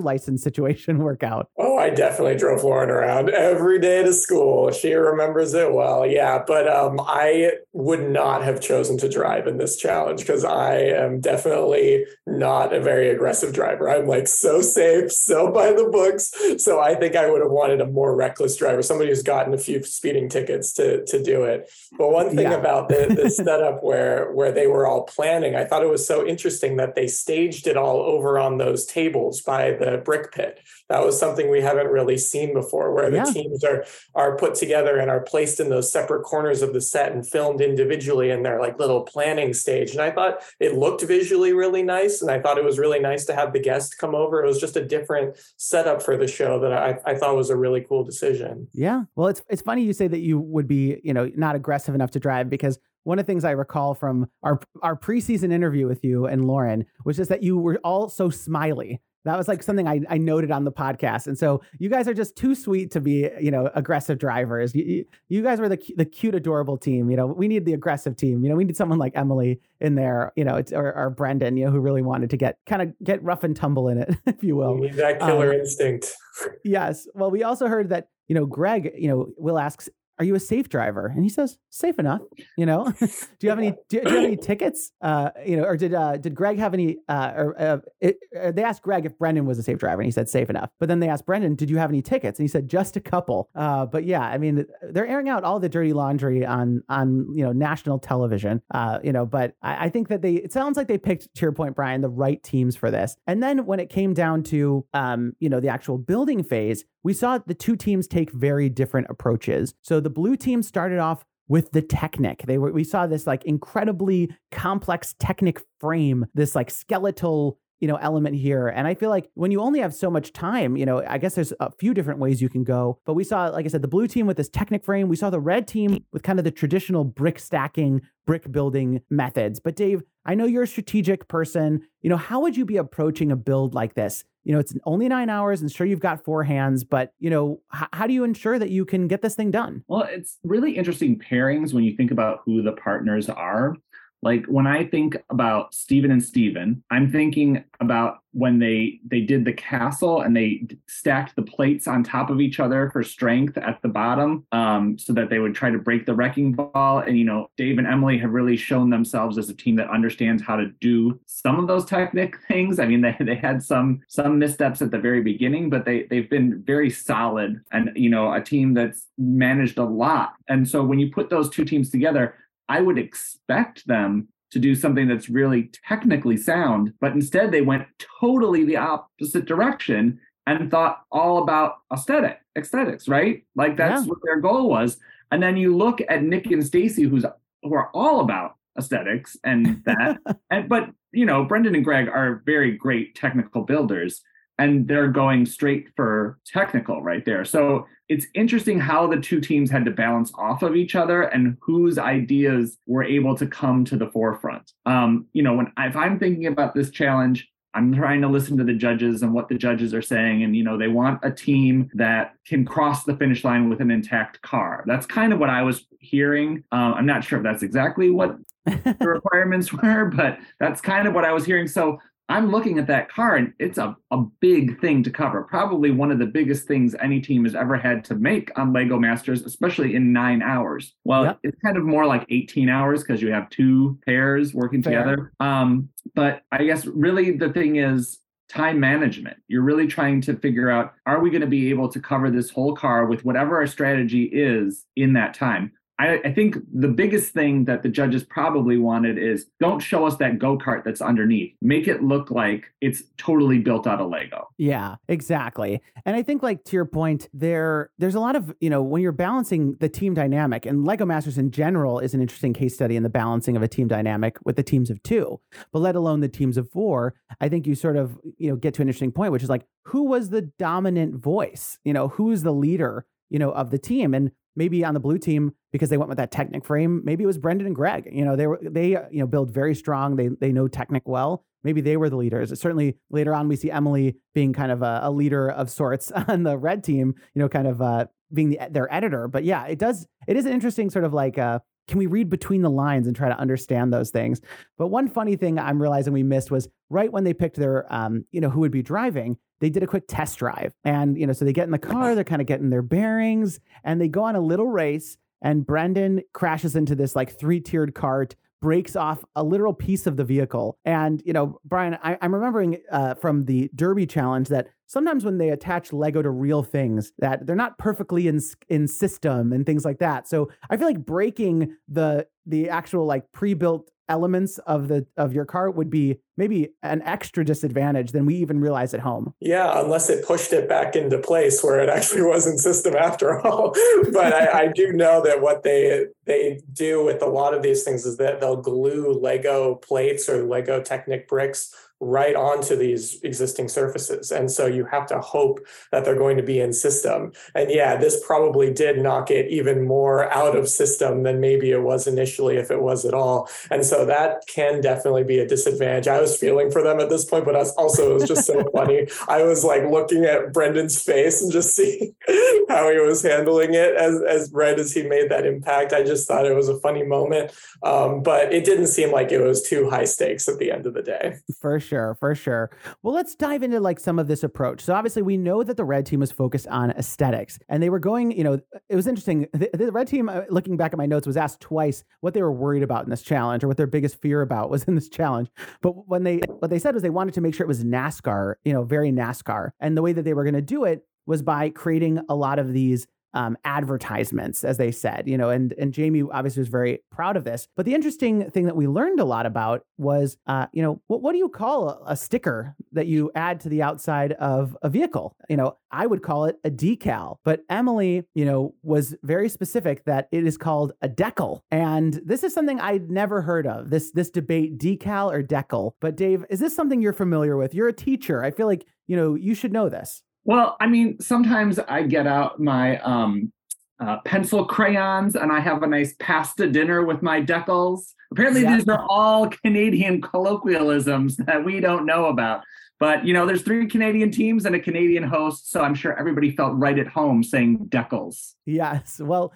license 0.00 0.42
situation 0.42 0.98
work 1.02 1.22
out? 1.22 1.50
Oh, 1.58 1.76
I 1.76 1.90
definitely 1.90 2.36
drove 2.36 2.62
Lauren 2.62 2.90
around 2.90 3.30
every 3.30 3.80
day 3.80 4.04
to 4.04 4.12
school. 4.12 4.70
She 4.70 4.92
remembers 4.92 5.54
it 5.54 5.72
well. 5.72 6.06
Yeah, 6.06 6.42
but 6.46 6.68
um, 6.68 7.00
I 7.00 7.52
would 7.72 8.08
not 8.08 8.44
have 8.44 8.60
chosen 8.60 8.98
to 8.98 9.08
drive 9.08 9.46
in 9.48 9.58
this 9.58 9.76
challenge 9.76 10.20
because 10.20 10.44
I 10.44 10.76
am 10.76 11.20
definitely 11.20 12.04
not 12.26 12.72
a 12.72 12.80
very 12.80 13.10
aggressive 13.10 13.52
driver. 13.52 13.90
I'm 13.90 14.06
like 14.06 14.28
so 14.28 14.60
safe, 14.60 15.12
so 15.12 15.50
by 15.50 15.72
the 15.72 15.88
books. 15.90 16.32
So 16.62 16.80
I 16.80 16.94
think 16.94 17.16
I 17.16 17.28
would 17.28 17.42
have 17.42 17.50
wanted 17.50 17.80
a 17.80 17.86
more 17.86 18.14
reckless 18.14 18.56
driver, 18.56 18.82
somebody 18.82 19.10
who's 19.10 19.22
gotten 19.38 19.54
a 19.54 19.58
few 19.58 19.82
speeding 19.82 20.28
tickets 20.28 20.72
to 20.74 21.04
to 21.06 21.22
do 21.22 21.44
it. 21.44 21.70
But 21.96 22.10
one 22.10 22.34
thing 22.34 22.50
yeah. 22.50 22.58
about 22.58 22.88
the, 22.88 23.14
the 23.22 23.30
setup 23.30 23.82
where 23.82 24.32
where 24.32 24.52
they 24.52 24.66
were 24.66 24.86
all 24.86 25.04
planning, 25.04 25.54
I 25.54 25.64
thought 25.64 25.82
it 25.82 25.90
was 25.90 26.06
so 26.06 26.26
interesting 26.26 26.76
that 26.76 26.94
they 26.94 27.06
staged 27.06 27.66
it 27.66 27.76
all 27.76 28.00
over 28.00 28.38
on 28.38 28.58
those 28.58 28.84
tables 28.86 29.40
by 29.40 29.72
the 29.72 29.98
brick 30.04 30.32
pit. 30.32 30.60
That 30.88 31.04
was 31.04 31.18
something 31.18 31.50
we 31.50 31.60
haven't 31.60 31.88
really 31.88 32.16
seen 32.16 32.54
before, 32.54 32.94
where 32.94 33.10
the 33.10 33.18
yeah. 33.18 33.24
teams 33.24 33.62
are 33.62 33.84
are 34.14 34.36
put 34.36 34.54
together 34.54 34.98
and 34.98 35.10
are 35.10 35.20
placed 35.20 35.60
in 35.60 35.68
those 35.68 35.92
separate 35.92 36.22
corners 36.22 36.62
of 36.62 36.72
the 36.72 36.80
set 36.80 37.12
and 37.12 37.28
filmed 37.28 37.60
individually 37.60 38.30
in 38.30 38.42
their 38.42 38.58
like 38.60 38.78
little 38.78 39.02
planning 39.02 39.52
stage. 39.52 39.92
And 39.92 40.00
I 40.00 40.10
thought 40.10 40.42
it 40.60 40.74
looked 40.74 41.02
visually 41.02 41.52
really 41.52 41.82
nice, 41.82 42.22
and 42.22 42.30
I 42.30 42.40
thought 42.40 42.58
it 42.58 42.64
was 42.64 42.78
really 42.78 43.00
nice 43.00 43.24
to 43.26 43.34
have 43.34 43.52
the 43.52 43.60
guest 43.60 43.98
come 43.98 44.14
over. 44.14 44.42
It 44.42 44.46
was 44.46 44.60
just 44.60 44.76
a 44.76 44.84
different 44.84 45.36
setup 45.56 46.02
for 46.02 46.16
the 46.16 46.26
show 46.26 46.58
that 46.60 46.72
I, 46.72 46.98
I 47.04 47.14
thought 47.14 47.36
was 47.36 47.50
a 47.50 47.56
really 47.56 47.82
cool 47.82 48.04
decision. 48.04 48.68
Yeah, 48.72 49.02
well, 49.14 49.28
it's 49.28 49.42
it's 49.48 49.62
funny 49.62 49.82
you 49.82 49.92
say 49.92 50.08
that 50.08 50.20
you 50.20 50.38
would 50.40 50.66
be 50.66 51.00
you 51.04 51.12
know 51.12 51.30
not 51.36 51.54
aggressive 51.54 51.94
enough 51.94 52.12
to 52.12 52.20
drive 52.20 52.48
because 52.48 52.78
one 53.04 53.18
of 53.18 53.26
the 53.26 53.32
things 53.32 53.44
I 53.44 53.52
recall 53.52 53.94
from 53.94 54.28
our 54.42 54.60
our 54.82 54.96
preseason 54.96 55.52
interview 55.52 55.86
with 55.86 56.04
you 56.04 56.26
and 56.26 56.46
Lauren 56.46 56.84
was 57.04 57.16
just 57.16 57.30
that 57.30 57.42
you 57.42 57.56
were 57.56 57.80
all 57.84 58.08
so 58.08 58.30
smiley. 58.30 59.00
That 59.24 59.36
was 59.36 59.48
like 59.48 59.62
something 59.62 59.86
I, 59.86 60.00
I 60.08 60.18
noted 60.18 60.50
on 60.50 60.64
the 60.64 60.72
podcast. 60.72 61.26
And 61.26 61.36
so 61.36 61.60
you 61.78 61.88
guys 61.88 62.08
are 62.08 62.14
just 62.14 62.36
too 62.36 62.54
sweet 62.54 62.90
to 62.92 63.00
be, 63.00 63.28
you 63.40 63.50
know, 63.50 63.70
aggressive 63.74 64.18
drivers. 64.18 64.74
You, 64.74 65.04
you 65.28 65.42
guys 65.42 65.60
were 65.60 65.68
the 65.68 65.78
the 65.96 66.04
cute, 66.04 66.34
adorable 66.34 66.78
team. 66.78 67.10
You 67.10 67.16
know, 67.16 67.26
we 67.26 67.48
need 67.48 67.64
the 67.64 67.74
aggressive 67.74 68.16
team. 68.16 68.42
You 68.42 68.50
know, 68.50 68.56
we 68.56 68.64
need 68.64 68.76
someone 68.76 68.98
like 68.98 69.12
Emily 69.16 69.60
in 69.80 69.94
there, 69.94 70.32
you 70.36 70.44
know, 70.44 70.56
it's, 70.56 70.72
or, 70.72 70.94
or 70.94 71.10
Brendan, 71.10 71.56
you 71.56 71.66
know, 71.66 71.70
who 71.70 71.80
really 71.80 72.02
wanted 72.02 72.30
to 72.30 72.36
get 72.36 72.58
kind 72.66 72.82
of 72.82 72.92
get 73.02 73.22
rough 73.22 73.44
and 73.44 73.54
tumble 73.56 73.88
in 73.88 73.98
it, 73.98 74.16
if 74.26 74.42
you 74.42 74.56
will. 74.56 74.74
We 74.74 74.88
need 74.88 74.94
that 74.94 75.20
killer 75.20 75.52
um, 75.52 75.60
instinct. 75.60 76.14
yes. 76.64 77.06
Well, 77.14 77.30
we 77.30 77.42
also 77.42 77.66
heard 77.66 77.90
that, 77.90 78.08
you 78.28 78.34
know, 78.34 78.46
Greg, 78.46 78.92
you 78.96 79.08
know, 79.08 79.28
Will 79.36 79.58
asks, 79.58 79.88
are 80.18 80.24
you 80.24 80.34
a 80.34 80.40
safe 80.40 80.68
driver? 80.68 81.06
And 81.06 81.22
he 81.22 81.28
says, 81.28 81.58
safe 81.70 81.98
enough. 81.98 82.22
You 82.56 82.66
know, 82.66 82.92
do 83.00 83.08
you 83.40 83.50
have 83.50 83.58
any, 83.58 83.72
do, 83.88 84.00
do, 84.00 84.10
you 84.10 84.16
have 84.16 84.24
any 84.24 84.36
tickets? 84.36 84.92
Uh, 85.00 85.30
you 85.46 85.56
know, 85.56 85.64
or 85.64 85.76
did, 85.76 85.94
uh, 85.94 86.16
did 86.16 86.34
Greg 86.34 86.58
have 86.58 86.74
any, 86.74 86.98
uh, 87.08 87.32
or, 87.36 87.60
uh, 87.60 87.78
it, 88.00 88.18
uh, 88.38 88.50
they 88.50 88.64
asked 88.64 88.82
Greg 88.82 89.06
if 89.06 89.16
Brendan 89.18 89.46
was 89.46 89.58
a 89.58 89.62
safe 89.62 89.78
driver 89.78 90.00
and 90.00 90.06
he 90.06 90.10
said 90.10 90.28
safe 90.28 90.50
enough. 90.50 90.70
But 90.80 90.88
then 90.88 91.00
they 91.00 91.08
asked 91.08 91.26
Brendan, 91.26 91.54
did 91.54 91.70
you 91.70 91.78
have 91.78 91.90
any 91.90 92.02
tickets? 92.02 92.38
And 92.38 92.44
he 92.44 92.48
said, 92.48 92.68
just 92.68 92.96
a 92.96 93.00
couple. 93.00 93.48
Uh, 93.54 93.86
but 93.86 94.04
yeah, 94.04 94.22
I 94.22 94.38
mean, 94.38 94.66
they're 94.82 95.06
airing 95.06 95.28
out 95.28 95.44
all 95.44 95.60
the 95.60 95.68
dirty 95.68 95.92
laundry 95.92 96.44
on, 96.44 96.82
on, 96.88 97.26
you 97.34 97.44
know, 97.44 97.52
national 97.52 97.98
television, 97.98 98.62
you 99.02 99.12
know, 99.12 99.24
but 99.24 99.54
I, 99.62 99.86
I 99.86 99.88
think 99.88 100.08
that 100.08 100.22
they, 100.22 100.34
it 100.34 100.52
sounds 100.52 100.76
like 100.76 100.88
they 100.88 100.98
picked, 100.98 101.34
to 101.34 101.42
your 101.42 101.52
point, 101.52 101.76
Brian, 101.76 102.00
the 102.00 102.08
right 102.08 102.42
teams 102.42 102.76
for 102.76 102.90
this. 102.90 103.16
And 103.26 103.42
then 103.42 103.66
when 103.66 103.80
it 103.80 103.88
came 103.88 104.14
down 104.14 104.42
to, 104.44 104.84
um, 104.94 105.32
you 105.38 105.48
know, 105.48 105.60
the 105.60 105.68
actual 105.68 105.98
building 105.98 106.42
phase, 106.42 106.84
we 107.08 107.14
saw 107.14 107.38
the 107.38 107.54
two 107.54 107.74
teams 107.74 108.06
take 108.06 108.30
very 108.32 108.68
different 108.68 109.06
approaches. 109.08 109.72
So 109.80 109.98
the 109.98 110.10
blue 110.10 110.36
team 110.36 110.62
started 110.62 110.98
off 110.98 111.24
with 111.48 111.70
the 111.70 111.80
Technic. 111.80 112.44
They 112.46 112.58
were 112.58 112.70
we 112.70 112.84
saw 112.84 113.06
this 113.06 113.26
like 113.26 113.42
incredibly 113.46 114.30
complex 114.52 115.14
Technic 115.18 115.62
frame, 115.80 116.26
this 116.34 116.54
like 116.54 116.70
skeletal 116.70 117.58
you 117.80 117.88
know 117.88 117.96
element 117.96 118.36
here 118.36 118.68
and 118.68 118.86
i 118.86 118.94
feel 118.94 119.10
like 119.10 119.28
when 119.34 119.50
you 119.50 119.60
only 119.60 119.80
have 119.80 119.94
so 119.94 120.10
much 120.10 120.32
time 120.32 120.76
you 120.76 120.86
know 120.86 121.02
i 121.06 121.18
guess 121.18 121.34
there's 121.34 121.52
a 121.60 121.70
few 121.72 121.94
different 121.94 122.20
ways 122.20 122.42
you 122.42 122.48
can 122.48 122.64
go 122.64 122.98
but 123.04 123.14
we 123.14 123.24
saw 123.24 123.46
like 123.48 123.64
i 123.64 123.68
said 123.68 123.82
the 123.82 123.88
blue 123.88 124.06
team 124.06 124.26
with 124.26 124.36
this 124.36 124.48
technic 124.48 124.84
frame 124.84 125.08
we 125.08 125.16
saw 125.16 125.30
the 125.30 125.40
red 125.40 125.66
team 125.66 125.90
mm. 125.90 126.04
with 126.12 126.22
kind 126.22 126.38
of 126.38 126.44
the 126.44 126.50
traditional 126.50 127.04
brick 127.04 127.38
stacking 127.38 128.00
brick 128.26 128.50
building 128.50 129.00
methods 129.10 129.60
but 129.60 129.76
dave 129.76 130.02
i 130.26 130.34
know 130.34 130.44
you're 130.44 130.64
a 130.64 130.68
strategic 130.68 131.28
person 131.28 131.80
you 132.02 132.10
know 132.10 132.16
how 132.16 132.40
would 132.40 132.56
you 132.56 132.64
be 132.64 132.76
approaching 132.76 133.30
a 133.30 133.36
build 133.36 133.74
like 133.74 133.94
this 133.94 134.24
you 134.48 134.54
know, 134.54 134.60
it's 134.60 134.74
only 134.86 135.08
nine 135.10 135.28
hours 135.28 135.60
and 135.60 135.70
sure 135.70 135.86
you've 135.86 136.00
got 136.00 136.24
four 136.24 136.42
hands, 136.42 136.82
but 136.82 137.12
you 137.18 137.28
know, 137.28 137.60
h- 137.74 137.88
how 137.92 138.06
do 138.06 138.14
you 138.14 138.24
ensure 138.24 138.58
that 138.58 138.70
you 138.70 138.86
can 138.86 139.06
get 139.06 139.20
this 139.20 139.34
thing 139.34 139.50
done? 139.50 139.84
Well, 139.88 140.08
it's 140.10 140.38
really 140.42 140.74
interesting 140.74 141.18
pairings 141.18 141.74
when 141.74 141.84
you 141.84 141.94
think 141.94 142.10
about 142.10 142.40
who 142.46 142.62
the 142.62 142.72
partners 142.72 143.28
are. 143.28 143.76
Like 144.22 144.46
when 144.46 144.66
I 144.66 144.84
think 144.84 145.16
about 145.30 145.74
Steven 145.74 146.10
and 146.10 146.22
Steven, 146.22 146.82
I'm 146.90 147.10
thinking 147.10 147.64
about 147.80 148.18
when 148.32 148.58
they 148.58 149.00
they 149.08 149.20
did 149.20 149.44
the 149.44 149.52
castle 149.52 150.20
and 150.20 150.36
they 150.36 150.66
stacked 150.86 151.34
the 151.34 151.42
plates 151.42 151.86
on 151.88 152.04
top 152.04 152.30
of 152.30 152.40
each 152.40 152.60
other 152.60 152.90
for 152.90 153.02
strength 153.02 153.56
at 153.56 153.80
the 153.82 153.88
bottom, 153.88 154.44
um, 154.52 154.98
so 154.98 155.12
that 155.12 155.30
they 155.30 155.38
would 155.38 155.54
try 155.54 155.70
to 155.70 155.78
break 155.78 156.04
the 156.04 156.14
wrecking 156.14 156.52
ball. 156.52 156.98
And 156.98 157.18
you 157.18 157.24
know, 157.24 157.50
Dave 157.56 157.78
and 157.78 157.86
Emily 157.86 158.18
have 158.18 158.32
really 158.32 158.56
shown 158.56 158.90
themselves 158.90 159.38
as 159.38 159.48
a 159.48 159.54
team 159.54 159.76
that 159.76 159.90
understands 159.90 160.42
how 160.42 160.56
to 160.56 160.68
do 160.80 161.18
some 161.26 161.58
of 161.58 161.66
those 161.66 161.84
technic 161.84 162.36
things. 162.48 162.78
I 162.78 162.86
mean, 162.86 163.00
they 163.00 163.16
they 163.20 163.36
had 163.36 163.62
some 163.62 164.00
some 164.08 164.38
missteps 164.38 164.82
at 164.82 164.90
the 164.90 164.98
very 164.98 165.22
beginning, 165.22 165.70
but 165.70 165.84
they 165.84 166.04
they've 166.04 166.28
been 166.28 166.62
very 166.62 166.90
solid 166.90 167.60
and 167.72 167.90
you 167.94 168.10
know 168.10 168.32
a 168.32 168.40
team 168.40 168.74
that's 168.74 169.06
managed 169.16 169.78
a 169.78 169.84
lot. 169.84 170.34
And 170.48 170.68
so 170.68 170.84
when 170.84 170.98
you 170.98 171.10
put 171.10 171.30
those 171.30 171.50
two 171.50 171.64
teams 171.64 171.90
together, 171.90 172.34
I 172.68 172.80
would 172.80 172.98
expect 172.98 173.86
them 173.86 174.28
to 174.50 174.58
do 174.58 174.74
something 174.74 175.08
that's 175.08 175.28
really 175.28 175.70
technically 175.86 176.36
sound, 176.36 176.94
but 177.00 177.12
instead 177.12 177.50
they 177.50 177.60
went 177.60 177.86
totally 178.20 178.64
the 178.64 178.76
opposite 178.76 179.44
direction 179.44 180.18
and 180.46 180.70
thought 180.70 181.04
all 181.12 181.42
about 181.42 181.80
aesthetic, 181.92 182.40
aesthetics, 182.56 183.08
right? 183.08 183.44
Like 183.54 183.76
that's 183.76 184.02
yeah. 184.02 184.08
what 184.08 184.18
their 184.24 184.40
goal 184.40 184.70
was. 184.70 184.98
And 185.30 185.42
then 185.42 185.56
you 185.56 185.76
look 185.76 186.00
at 186.08 186.22
Nick 186.22 186.46
and 186.46 186.64
Stacy, 186.64 187.02
who's 187.02 187.26
who 187.62 187.74
are 187.74 187.90
all 187.92 188.20
about 188.20 188.54
aesthetics 188.78 189.36
and 189.44 189.82
that. 189.84 190.18
and 190.50 190.68
but 190.68 190.88
you 191.12 191.26
know, 191.26 191.44
Brendan 191.44 191.74
and 191.74 191.84
Greg 191.84 192.08
are 192.08 192.42
very 192.46 192.72
great 192.72 193.14
technical 193.14 193.62
builders 193.62 194.22
and 194.58 194.88
they're 194.88 195.08
going 195.08 195.46
straight 195.46 195.88
for 195.94 196.38
technical 196.44 197.02
right 197.02 197.24
there. 197.24 197.44
So 197.44 197.86
it's 198.08 198.26
interesting 198.34 198.80
how 198.80 199.06
the 199.06 199.20
two 199.20 199.40
teams 199.40 199.70
had 199.70 199.84
to 199.84 199.90
balance 199.90 200.32
off 200.34 200.62
of 200.62 200.74
each 200.74 200.94
other 200.94 201.22
and 201.22 201.56
whose 201.60 201.98
ideas 201.98 202.78
were 202.86 203.04
able 203.04 203.36
to 203.36 203.46
come 203.46 203.84
to 203.86 203.96
the 203.96 204.08
forefront. 204.08 204.72
Um, 204.86 205.26
you 205.32 205.42
know, 205.42 205.54
when 205.54 205.72
if 205.78 205.94
I'm 205.94 206.18
thinking 206.18 206.46
about 206.46 206.74
this 206.74 206.90
challenge, 206.90 207.48
I'm 207.74 207.94
trying 207.94 208.22
to 208.22 208.28
listen 208.28 208.56
to 208.56 208.64
the 208.64 208.72
judges 208.72 209.22
and 209.22 209.32
what 209.32 209.48
the 209.48 209.54
judges 209.54 209.94
are 209.94 210.02
saying. 210.02 210.42
And, 210.42 210.56
you 210.56 210.64
know, 210.64 210.78
they 210.78 210.88
want 210.88 211.20
a 211.22 211.30
team 211.30 211.90
that 211.94 212.34
can 212.46 212.64
cross 212.64 213.04
the 213.04 213.16
finish 213.16 213.44
line 213.44 213.68
with 213.68 213.80
an 213.80 213.90
intact 213.90 214.40
car. 214.42 214.82
That's 214.86 215.06
kind 215.06 215.32
of 215.32 215.38
what 215.38 215.50
I 215.50 215.62
was 215.62 215.84
hearing. 216.00 216.64
Um, 216.72 216.94
I'm 216.94 217.06
not 217.06 217.22
sure 217.22 217.38
if 217.38 217.44
that's 217.44 217.62
exactly 217.62 218.10
what 218.10 218.36
the 218.64 218.96
requirements 219.00 219.72
were, 219.72 220.06
but 220.06 220.38
that's 220.58 220.80
kind 220.80 221.06
of 221.06 221.14
what 221.14 221.24
I 221.24 221.32
was 221.32 221.44
hearing. 221.44 221.68
So 221.68 222.00
I'm 222.28 222.50
looking 222.50 222.78
at 222.78 222.86
that 222.88 223.10
car 223.10 223.36
and 223.36 223.54
it's 223.58 223.78
a, 223.78 223.96
a 224.10 224.22
big 224.40 224.80
thing 224.80 225.02
to 225.04 225.10
cover. 225.10 225.42
Probably 225.44 225.90
one 225.90 226.10
of 226.10 226.18
the 226.18 226.26
biggest 226.26 226.68
things 226.68 226.94
any 227.00 227.20
team 227.20 227.44
has 227.44 227.54
ever 227.54 227.76
had 227.76 228.04
to 228.06 228.14
make 228.16 228.50
on 228.58 228.72
Lego 228.72 228.98
Masters, 228.98 229.42
especially 229.42 229.94
in 229.94 230.12
nine 230.12 230.42
hours. 230.42 230.94
Well, 231.04 231.24
yep. 231.24 231.38
it's 231.42 231.58
kind 231.62 231.78
of 231.78 231.84
more 231.84 232.04
like 232.04 232.26
18 232.28 232.68
hours 232.68 233.02
because 233.02 233.22
you 233.22 233.32
have 233.32 233.48
two 233.48 233.98
pairs 234.04 234.52
working 234.52 234.82
Fair. 234.82 235.04
together. 235.04 235.32
Um, 235.40 235.88
but 236.14 236.42
I 236.52 236.64
guess 236.64 236.84
really 236.84 237.32
the 237.32 237.50
thing 237.50 237.76
is 237.76 238.18
time 238.48 238.80
management. 238.80 239.36
You're 239.48 239.62
really 239.62 239.86
trying 239.86 240.20
to 240.22 240.36
figure 240.36 240.70
out 240.70 240.94
are 241.06 241.20
we 241.20 241.30
going 241.30 241.42
to 241.42 241.46
be 241.46 241.70
able 241.70 241.88
to 241.90 242.00
cover 242.00 242.30
this 242.30 242.50
whole 242.50 242.74
car 242.74 243.06
with 243.06 243.24
whatever 243.24 243.56
our 243.56 243.66
strategy 243.66 244.24
is 244.24 244.84
in 244.96 245.14
that 245.14 245.34
time? 245.34 245.72
I, 245.98 246.20
I, 246.24 246.32
think 246.32 246.56
the 246.72 246.88
biggest 246.88 247.32
thing 247.32 247.64
that 247.64 247.82
the 247.82 247.88
judges 247.88 248.22
probably 248.22 248.78
wanted 248.78 249.18
is 249.18 249.46
don't 249.58 249.80
show 249.80 250.06
us 250.06 250.16
that 250.16 250.38
go 250.38 250.56
kart 250.56 250.84
that's 250.84 251.00
underneath. 251.00 251.54
Make 251.60 251.88
it 251.88 252.02
look 252.02 252.30
like 252.30 252.66
it's 252.80 253.02
totally 253.16 253.58
built 253.58 253.86
out 253.86 254.00
of 254.00 254.08
Lego. 254.08 254.48
Yeah, 254.58 254.96
exactly. 255.08 255.82
And 256.04 256.14
I 256.14 256.22
think, 256.22 256.42
like 256.42 256.62
to 256.64 256.76
your 256.76 256.84
point, 256.84 257.28
there 257.32 257.90
there's 257.98 258.14
a 258.14 258.20
lot 258.20 258.36
of 258.36 258.54
you 258.60 258.70
know 258.70 258.80
when 258.80 259.02
you're 259.02 259.12
balancing 259.12 259.76
the 259.80 259.88
team 259.88 260.14
dynamic, 260.14 260.66
and 260.66 260.84
Lego 260.84 261.04
Masters 261.04 261.36
in 261.36 261.50
general 261.50 261.98
is 261.98 262.14
an 262.14 262.20
interesting 262.20 262.52
case 262.52 262.74
study 262.74 262.94
in 262.94 263.02
the 263.02 263.08
balancing 263.08 263.56
of 263.56 263.62
a 263.62 263.68
team 263.68 263.88
dynamic 263.88 264.36
with 264.44 264.56
the 264.56 264.62
teams 264.62 264.90
of 264.90 265.02
two, 265.02 265.40
but 265.72 265.80
let 265.80 265.96
alone 265.96 266.20
the 266.20 266.28
teams 266.28 266.56
of 266.56 266.70
four. 266.70 267.14
I 267.40 267.48
think 267.48 267.66
you 267.66 267.74
sort 267.74 267.96
of 267.96 268.16
you 268.36 268.48
know 268.48 268.56
get 268.56 268.74
to 268.74 268.82
an 268.82 268.88
interesting 268.88 269.12
point, 269.12 269.32
which 269.32 269.42
is 269.42 269.48
like 269.48 269.66
who 269.84 270.04
was 270.04 270.30
the 270.30 270.42
dominant 270.42 271.16
voice? 271.16 271.78
You 271.84 271.92
know, 271.92 272.08
who's 272.08 272.42
the 272.42 272.52
leader? 272.52 273.04
You 273.30 273.38
know, 273.38 273.50
of 273.50 273.70
the 273.70 273.78
team, 273.78 274.14
and 274.14 274.30
maybe 274.58 274.84
on 274.84 274.92
the 274.92 275.00
blue 275.00 275.16
team 275.16 275.52
because 275.72 275.88
they 275.88 275.96
went 275.96 276.08
with 276.08 276.18
that 276.18 276.30
Technic 276.30 276.66
frame. 276.66 277.00
Maybe 277.04 277.22
it 277.22 277.26
was 277.26 277.38
Brendan 277.38 277.66
and 277.66 277.74
Greg. 277.74 278.08
You 278.12 278.24
know, 278.24 278.36
they 278.36 278.46
were 278.46 278.58
they 278.60 278.96
uh, 278.96 279.04
you 279.10 279.20
know 279.20 279.26
build 279.26 279.50
very 279.50 279.74
strong. 279.74 280.16
They 280.16 280.28
they 280.28 280.52
know 280.52 280.68
Technic 280.68 281.04
well. 281.06 281.44
Maybe 281.64 281.80
they 281.80 281.96
were 281.96 282.10
the 282.10 282.16
leaders. 282.16 282.50
Certainly 282.60 282.96
later 283.10 283.34
on 283.34 283.48
we 283.48 283.56
see 283.56 283.70
Emily 283.70 284.16
being 284.34 284.52
kind 284.52 284.70
of 284.70 284.82
a, 284.82 285.00
a 285.04 285.10
leader 285.10 285.48
of 285.48 285.70
sorts 285.70 286.10
on 286.28 286.42
the 286.42 286.58
red 286.58 286.84
team. 286.84 287.14
You 287.34 287.42
know, 287.42 287.48
kind 287.48 287.68
of 287.68 287.80
uh, 287.80 288.06
being 288.32 288.50
the, 288.50 288.60
their 288.70 288.92
editor. 288.92 289.28
But 289.28 289.44
yeah, 289.44 289.64
it 289.66 289.78
does. 289.78 290.06
It 290.26 290.36
is 290.36 290.44
an 290.44 290.52
interesting 290.52 290.90
sort 290.90 291.04
of 291.04 291.14
like. 291.14 291.38
Uh, 291.38 291.60
can 291.88 291.98
we 291.98 292.06
read 292.06 292.28
between 292.28 292.62
the 292.62 292.70
lines 292.70 293.06
and 293.06 293.16
try 293.16 293.28
to 293.28 293.38
understand 293.38 293.92
those 293.92 294.10
things? 294.10 294.40
But 294.76 294.88
one 294.88 295.08
funny 295.08 295.34
thing 295.34 295.58
I'm 295.58 295.80
realizing 295.82 296.12
we 296.12 296.22
missed 296.22 296.50
was 296.50 296.68
right 296.90 297.10
when 297.10 297.24
they 297.24 297.34
picked 297.34 297.56
their, 297.56 297.92
um, 297.92 298.24
you 298.30 298.40
know, 298.40 298.50
who 298.50 298.60
would 298.60 298.70
be 298.70 298.82
driving 298.82 299.38
they 299.60 299.70
did 299.70 299.82
a 299.82 299.86
quick 299.86 300.04
test 300.08 300.38
drive. 300.38 300.72
And, 300.84 301.18
you 301.18 301.26
know, 301.26 301.32
so 301.32 301.44
they 301.44 301.52
get 301.52 301.64
in 301.64 301.72
the 301.72 301.78
car, 301.78 302.14
they're 302.14 302.24
kind 302.24 302.40
of 302.40 302.46
getting 302.46 302.70
their 302.70 302.82
bearings, 302.82 303.60
and 303.84 304.00
they 304.00 304.08
go 304.08 304.22
on 304.24 304.36
a 304.36 304.40
little 304.40 304.66
race. 304.66 305.16
And 305.40 305.64
Brendan 305.66 306.22
crashes 306.32 306.74
into 306.74 306.94
this 306.94 307.14
like 307.14 307.38
three 307.38 307.60
tiered 307.60 307.94
cart, 307.94 308.34
breaks 308.60 308.96
off 308.96 309.24
a 309.36 309.42
literal 309.42 309.72
piece 309.72 310.06
of 310.06 310.16
the 310.16 310.24
vehicle. 310.24 310.76
And, 310.84 311.22
you 311.24 311.32
know, 311.32 311.58
Brian, 311.64 311.98
I, 312.02 312.18
am 312.20 312.34
remembering 312.34 312.78
uh, 312.90 313.14
from 313.14 313.44
the 313.44 313.70
Derby 313.74 314.06
challenge 314.06 314.48
that 314.48 314.68
sometimes 314.86 315.24
when 315.24 315.38
they 315.38 315.50
attach 315.50 315.92
Lego 315.92 316.22
to 316.22 316.30
real 316.30 316.62
things, 316.62 317.12
that 317.18 317.46
they're 317.46 317.56
not 317.56 317.78
perfectly 317.78 318.26
in, 318.26 318.40
in 318.68 318.88
system 318.88 319.52
and 319.52 319.64
things 319.64 319.84
like 319.84 319.98
that. 319.98 320.28
So 320.28 320.50
I 320.70 320.76
feel 320.76 320.86
like 320.86 321.04
breaking 321.04 321.76
the 321.88 322.26
the 322.46 322.70
actual 322.70 323.04
like 323.04 323.30
pre-built 323.32 323.90
elements 324.08 324.58
of 324.58 324.88
the 324.88 325.06
of 325.16 325.32
your 325.32 325.44
car 325.44 325.70
would 325.70 325.90
be 325.90 326.18
maybe 326.38 326.70
an 326.82 327.02
extra 327.02 327.44
disadvantage 327.44 328.12
than 328.12 328.24
we 328.24 328.36
even 328.36 328.60
realize 328.60 328.94
at 328.94 329.00
home. 329.00 329.34
Yeah, 329.40 329.80
unless 329.80 330.08
it 330.08 330.24
pushed 330.24 330.52
it 330.52 330.68
back 330.68 330.96
into 330.96 331.18
place 331.18 331.62
where 331.62 331.80
it 331.80 331.88
actually 331.96 332.22
wasn't 332.22 332.60
system 332.60 332.94
after 332.96 333.44
all. 333.46 333.74
but 334.12 334.32
I, 334.32 334.62
I, 334.62 334.66
do 334.68 334.92
know 334.92 335.22
that 335.24 335.42
what 335.42 335.64
they 335.64 336.06
they 336.24 336.60
do 336.72 337.04
with 337.04 337.20
a 337.22 337.26
lot 337.26 337.54
of 337.54 337.62
these 337.62 337.82
things 337.82 338.06
is 338.06 338.16
that 338.18 338.40
they'll 338.40 338.56
glue 338.56 339.12
Lego 339.12 339.74
plates 339.74 340.28
or 340.28 340.44
Lego 340.44 340.80
Technic 340.80 341.26
bricks 341.28 341.74
right 342.00 342.36
onto 342.36 342.76
these 342.76 343.20
existing 343.22 343.68
surfaces. 343.68 344.30
And 344.30 344.50
so 344.50 344.66
you 344.66 344.84
have 344.84 345.06
to 345.06 345.20
hope 345.20 345.58
that 345.90 346.04
they're 346.04 346.18
going 346.18 346.36
to 346.36 346.42
be 346.42 346.60
in 346.60 346.72
system. 346.72 347.32
And 347.54 347.70
yeah, 347.70 347.96
this 347.96 348.24
probably 348.24 348.72
did 348.72 348.98
knock 348.98 349.30
it 349.30 349.50
even 349.50 349.84
more 349.84 350.32
out 350.32 350.56
of 350.56 350.68
system 350.68 351.24
than 351.24 351.40
maybe 351.40 351.72
it 351.72 351.82
was 351.82 352.06
initially, 352.06 352.56
if 352.56 352.70
it 352.70 352.82
was 352.82 353.04
at 353.04 353.14
all. 353.14 353.48
And 353.70 353.84
so 353.84 354.06
that 354.06 354.44
can 354.46 354.80
definitely 354.80 355.24
be 355.24 355.40
a 355.40 355.48
disadvantage. 355.48 356.06
I 356.06 356.20
was 356.20 356.27
feeling 356.36 356.70
for 356.70 356.82
them 356.82 357.00
at 357.00 357.08
this 357.08 357.24
point, 357.24 357.44
but 357.44 357.56
also 357.76 358.10
it 358.10 358.14
was 358.14 358.28
just 358.28 358.46
so 358.46 358.64
funny. 358.74 359.06
I 359.28 359.42
was 359.42 359.64
like 359.64 359.84
looking 359.84 360.24
at 360.24 360.52
Brendan's 360.52 361.02
face 361.02 361.42
and 361.42 361.52
just 361.52 361.74
seeing 361.74 362.14
how 362.68 362.90
he 362.90 362.98
was 362.98 363.22
handling 363.22 363.74
it 363.74 363.94
as, 363.94 364.20
as 364.22 364.50
right 364.52 364.78
as 364.78 364.92
he 364.92 365.02
made 365.02 365.30
that 365.30 365.46
impact. 365.46 365.92
I 365.92 366.02
just 366.02 366.28
thought 366.28 366.46
it 366.46 366.54
was 366.54 366.68
a 366.68 366.78
funny 366.80 367.02
moment. 367.02 367.52
Um, 367.82 368.22
but 368.22 368.52
it 368.52 368.64
didn't 368.64 368.88
seem 368.88 369.12
like 369.12 369.30
it 369.30 369.40
was 369.40 369.62
too 369.62 369.88
high 369.88 370.04
stakes 370.04 370.48
at 370.48 370.58
the 370.58 370.72
end 370.72 370.86
of 370.86 370.94
the 370.94 371.02
day. 371.02 371.36
For 371.60 371.78
sure, 371.78 372.16
for 372.18 372.34
sure. 372.34 372.70
Well, 373.02 373.14
let's 373.14 373.34
dive 373.34 373.62
into 373.62 373.80
like 373.80 374.00
some 374.00 374.18
of 374.18 374.26
this 374.26 374.42
approach. 374.42 374.82
So 374.82 374.94
obviously, 374.94 375.22
we 375.22 375.36
know 375.36 375.62
that 375.62 375.76
the 375.76 375.84
red 375.84 376.06
team 376.06 376.20
was 376.20 376.32
focused 376.32 376.66
on 376.68 376.90
aesthetics, 376.90 377.58
and 377.68 377.82
they 377.82 377.90
were 377.90 377.98
going. 377.98 378.32
You 378.32 378.44
know, 378.44 378.60
it 378.88 378.96
was 378.96 379.06
interesting. 379.06 379.46
The, 379.52 379.70
the 379.72 379.92
red 379.92 380.08
team, 380.08 380.28
uh, 380.28 380.42
looking 380.50 380.76
back 380.76 380.92
at 380.92 380.98
my 380.98 381.06
notes, 381.06 381.26
was 381.26 381.36
asked 381.36 381.60
twice 381.60 382.04
what 382.20 382.34
they 382.34 382.42
were 382.42 382.52
worried 382.52 382.82
about 382.82 383.04
in 383.04 383.10
this 383.10 383.22
challenge, 383.22 383.64
or 383.64 383.68
what 383.68 383.76
their 383.76 383.86
biggest 383.86 384.20
fear 384.20 384.42
about 384.42 384.70
was 384.70 384.84
in 384.84 384.94
this 384.94 385.08
challenge. 385.08 385.48
But 385.80 386.08
when 386.18 386.24
they 386.24 386.40
what 386.58 386.70
they 386.70 386.78
said 386.80 386.94
was 386.94 387.02
they 387.02 387.10
wanted 387.10 387.34
to 387.34 387.40
make 387.40 387.54
sure 387.54 387.64
it 387.64 387.68
was 387.68 387.84
NASCAR, 387.84 388.54
you 388.64 388.72
know, 388.72 388.82
very 388.82 389.12
NASCAR, 389.12 389.70
and 389.78 389.96
the 389.96 390.02
way 390.02 390.12
that 390.12 390.22
they 390.22 390.34
were 390.34 390.42
going 390.42 390.54
to 390.54 390.60
do 390.62 390.84
it 390.84 391.04
was 391.26 391.42
by 391.42 391.70
creating 391.70 392.20
a 392.28 392.34
lot 392.34 392.58
of 392.58 392.72
these 392.72 393.06
um, 393.34 393.56
advertisements, 393.64 394.64
as 394.64 394.78
they 394.78 394.90
said, 394.90 395.28
you 395.28 395.36
know, 395.36 395.50
and 395.50 395.74
and 395.78 395.92
Jamie 395.92 396.22
obviously 396.32 396.60
was 396.60 396.68
very 396.68 397.00
proud 397.10 397.36
of 397.36 397.44
this. 397.44 397.68
But 397.76 397.86
the 397.86 397.94
interesting 397.94 398.50
thing 398.50 398.64
that 398.66 398.76
we 398.76 398.86
learned 398.86 399.20
a 399.20 399.24
lot 399.24 399.46
about 399.46 399.84
was, 399.98 400.36
uh, 400.46 400.66
you 400.72 400.82
know, 400.82 401.00
what 401.06 401.22
what 401.22 401.32
do 401.32 401.38
you 401.38 401.48
call 401.48 401.88
a, 401.88 402.12
a, 402.12 402.16
sticker 402.16 402.74
that 402.92 403.06
you 403.06 403.30
add 403.34 403.60
to 403.60 403.68
the 403.68 403.82
outside 403.82 404.32
of 404.32 404.76
a 404.82 404.88
vehicle? 404.88 405.36
You 405.48 405.56
know, 405.56 405.76
I 405.90 406.06
would 406.06 406.22
call 406.22 406.46
it 406.46 406.56
a 406.64 406.70
decal, 406.70 407.36
but 407.44 407.60
Emily, 407.68 408.24
you 408.34 408.44
know, 408.44 408.74
was 408.82 409.14
very 409.22 409.48
specific 409.48 410.04
that 410.04 410.28
it 410.32 410.46
is 410.46 410.56
called 410.56 410.92
a 411.02 411.08
decal, 411.08 411.60
and 411.70 412.20
this 412.24 412.42
is 412.42 412.54
something 412.54 412.80
I'd 412.80 413.10
never 413.10 413.42
heard 413.42 413.66
of. 413.66 413.90
This 413.90 414.10
this 414.12 414.30
debate, 414.30 414.78
decal 414.78 415.32
or 415.32 415.42
decal. 415.42 415.92
But 416.00 416.16
Dave, 416.16 416.44
is 416.48 416.60
this 416.60 416.74
something 416.74 417.02
you're 417.02 417.12
familiar 417.12 417.56
with? 417.56 417.74
You're 417.74 417.88
a 417.88 417.92
teacher. 417.92 418.42
I 418.42 418.50
feel 418.50 418.66
like 418.66 418.86
you 419.06 419.16
know 419.16 419.34
you 419.34 419.54
should 419.54 419.72
know 419.72 419.88
this. 419.88 420.22
Well, 420.48 420.78
I 420.80 420.86
mean, 420.86 421.20
sometimes 421.20 421.78
I 421.78 422.04
get 422.04 422.26
out 422.26 422.58
my 422.58 422.98
um, 423.00 423.52
uh, 424.00 424.20
pencil 424.24 424.64
crayons 424.64 425.36
and 425.36 425.52
I 425.52 425.60
have 425.60 425.82
a 425.82 425.86
nice 425.86 426.14
pasta 426.18 426.66
dinner 426.66 427.04
with 427.04 427.20
my 427.20 427.42
decals. 427.42 428.14
Apparently, 428.32 428.62
yeah. 428.62 428.76
these 428.76 428.88
are 428.88 429.04
all 429.10 429.50
Canadian 429.50 430.22
colloquialisms 430.22 431.36
that 431.36 431.62
we 431.62 431.80
don't 431.80 432.06
know 432.06 432.28
about. 432.28 432.62
But 433.00 433.24
you 433.24 433.32
know, 433.32 433.46
there's 433.46 433.62
three 433.62 433.86
Canadian 433.86 434.30
teams 434.30 434.64
and 434.64 434.74
a 434.74 434.80
Canadian 434.80 435.22
host, 435.22 435.70
so 435.70 435.82
I'm 435.82 435.94
sure 435.94 436.18
everybody 436.18 436.50
felt 436.50 436.72
right 436.76 436.98
at 436.98 437.06
home 437.06 437.42
saying 437.42 437.86
Decals. 437.88 438.54
Yes. 438.66 439.20
Well, 439.22 439.52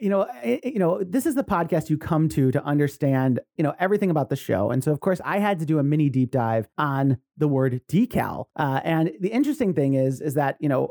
you 0.00 0.08
know, 0.08 0.26
it, 0.42 0.64
you 0.64 0.78
know, 0.78 1.02
this 1.02 1.26
is 1.26 1.34
the 1.34 1.42
podcast 1.42 1.90
you 1.90 1.98
come 1.98 2.28
to 2.30 2.52
to 2.52 2.62
understand, 2.64 3.40
you 3.56 3.64
know, 3.64 3.74
everything 3.80 4.10
about 4.10 4.30
the 4.30 4.36
show. 4.36 4.70
And 4.70 4.82
so, 4.82 4.92
of 4.92 5.00
course, 5.00 5.20
I 5.24 5.38
had 5.38 5.58
to 5.58 5.66
do 5.66 5.78
a 5.78 5.82
mini 5.82 6.08
deep 6.08 6.30
dive 6.30 6.68
on 6.78 7.18
the 7.36 7.48
word 7.48 7.80
decal. 7.88 8.46
Uh, 8.56 8.80
and 8.84 9.12
the 9.20 9.30
interesting 9.30 9.74
thing 9.74 9.94
is, 9.94 10.20
is 10.20 10.34
that 10.34 10.56
you 10.60 10.68
know, 10.68 10.90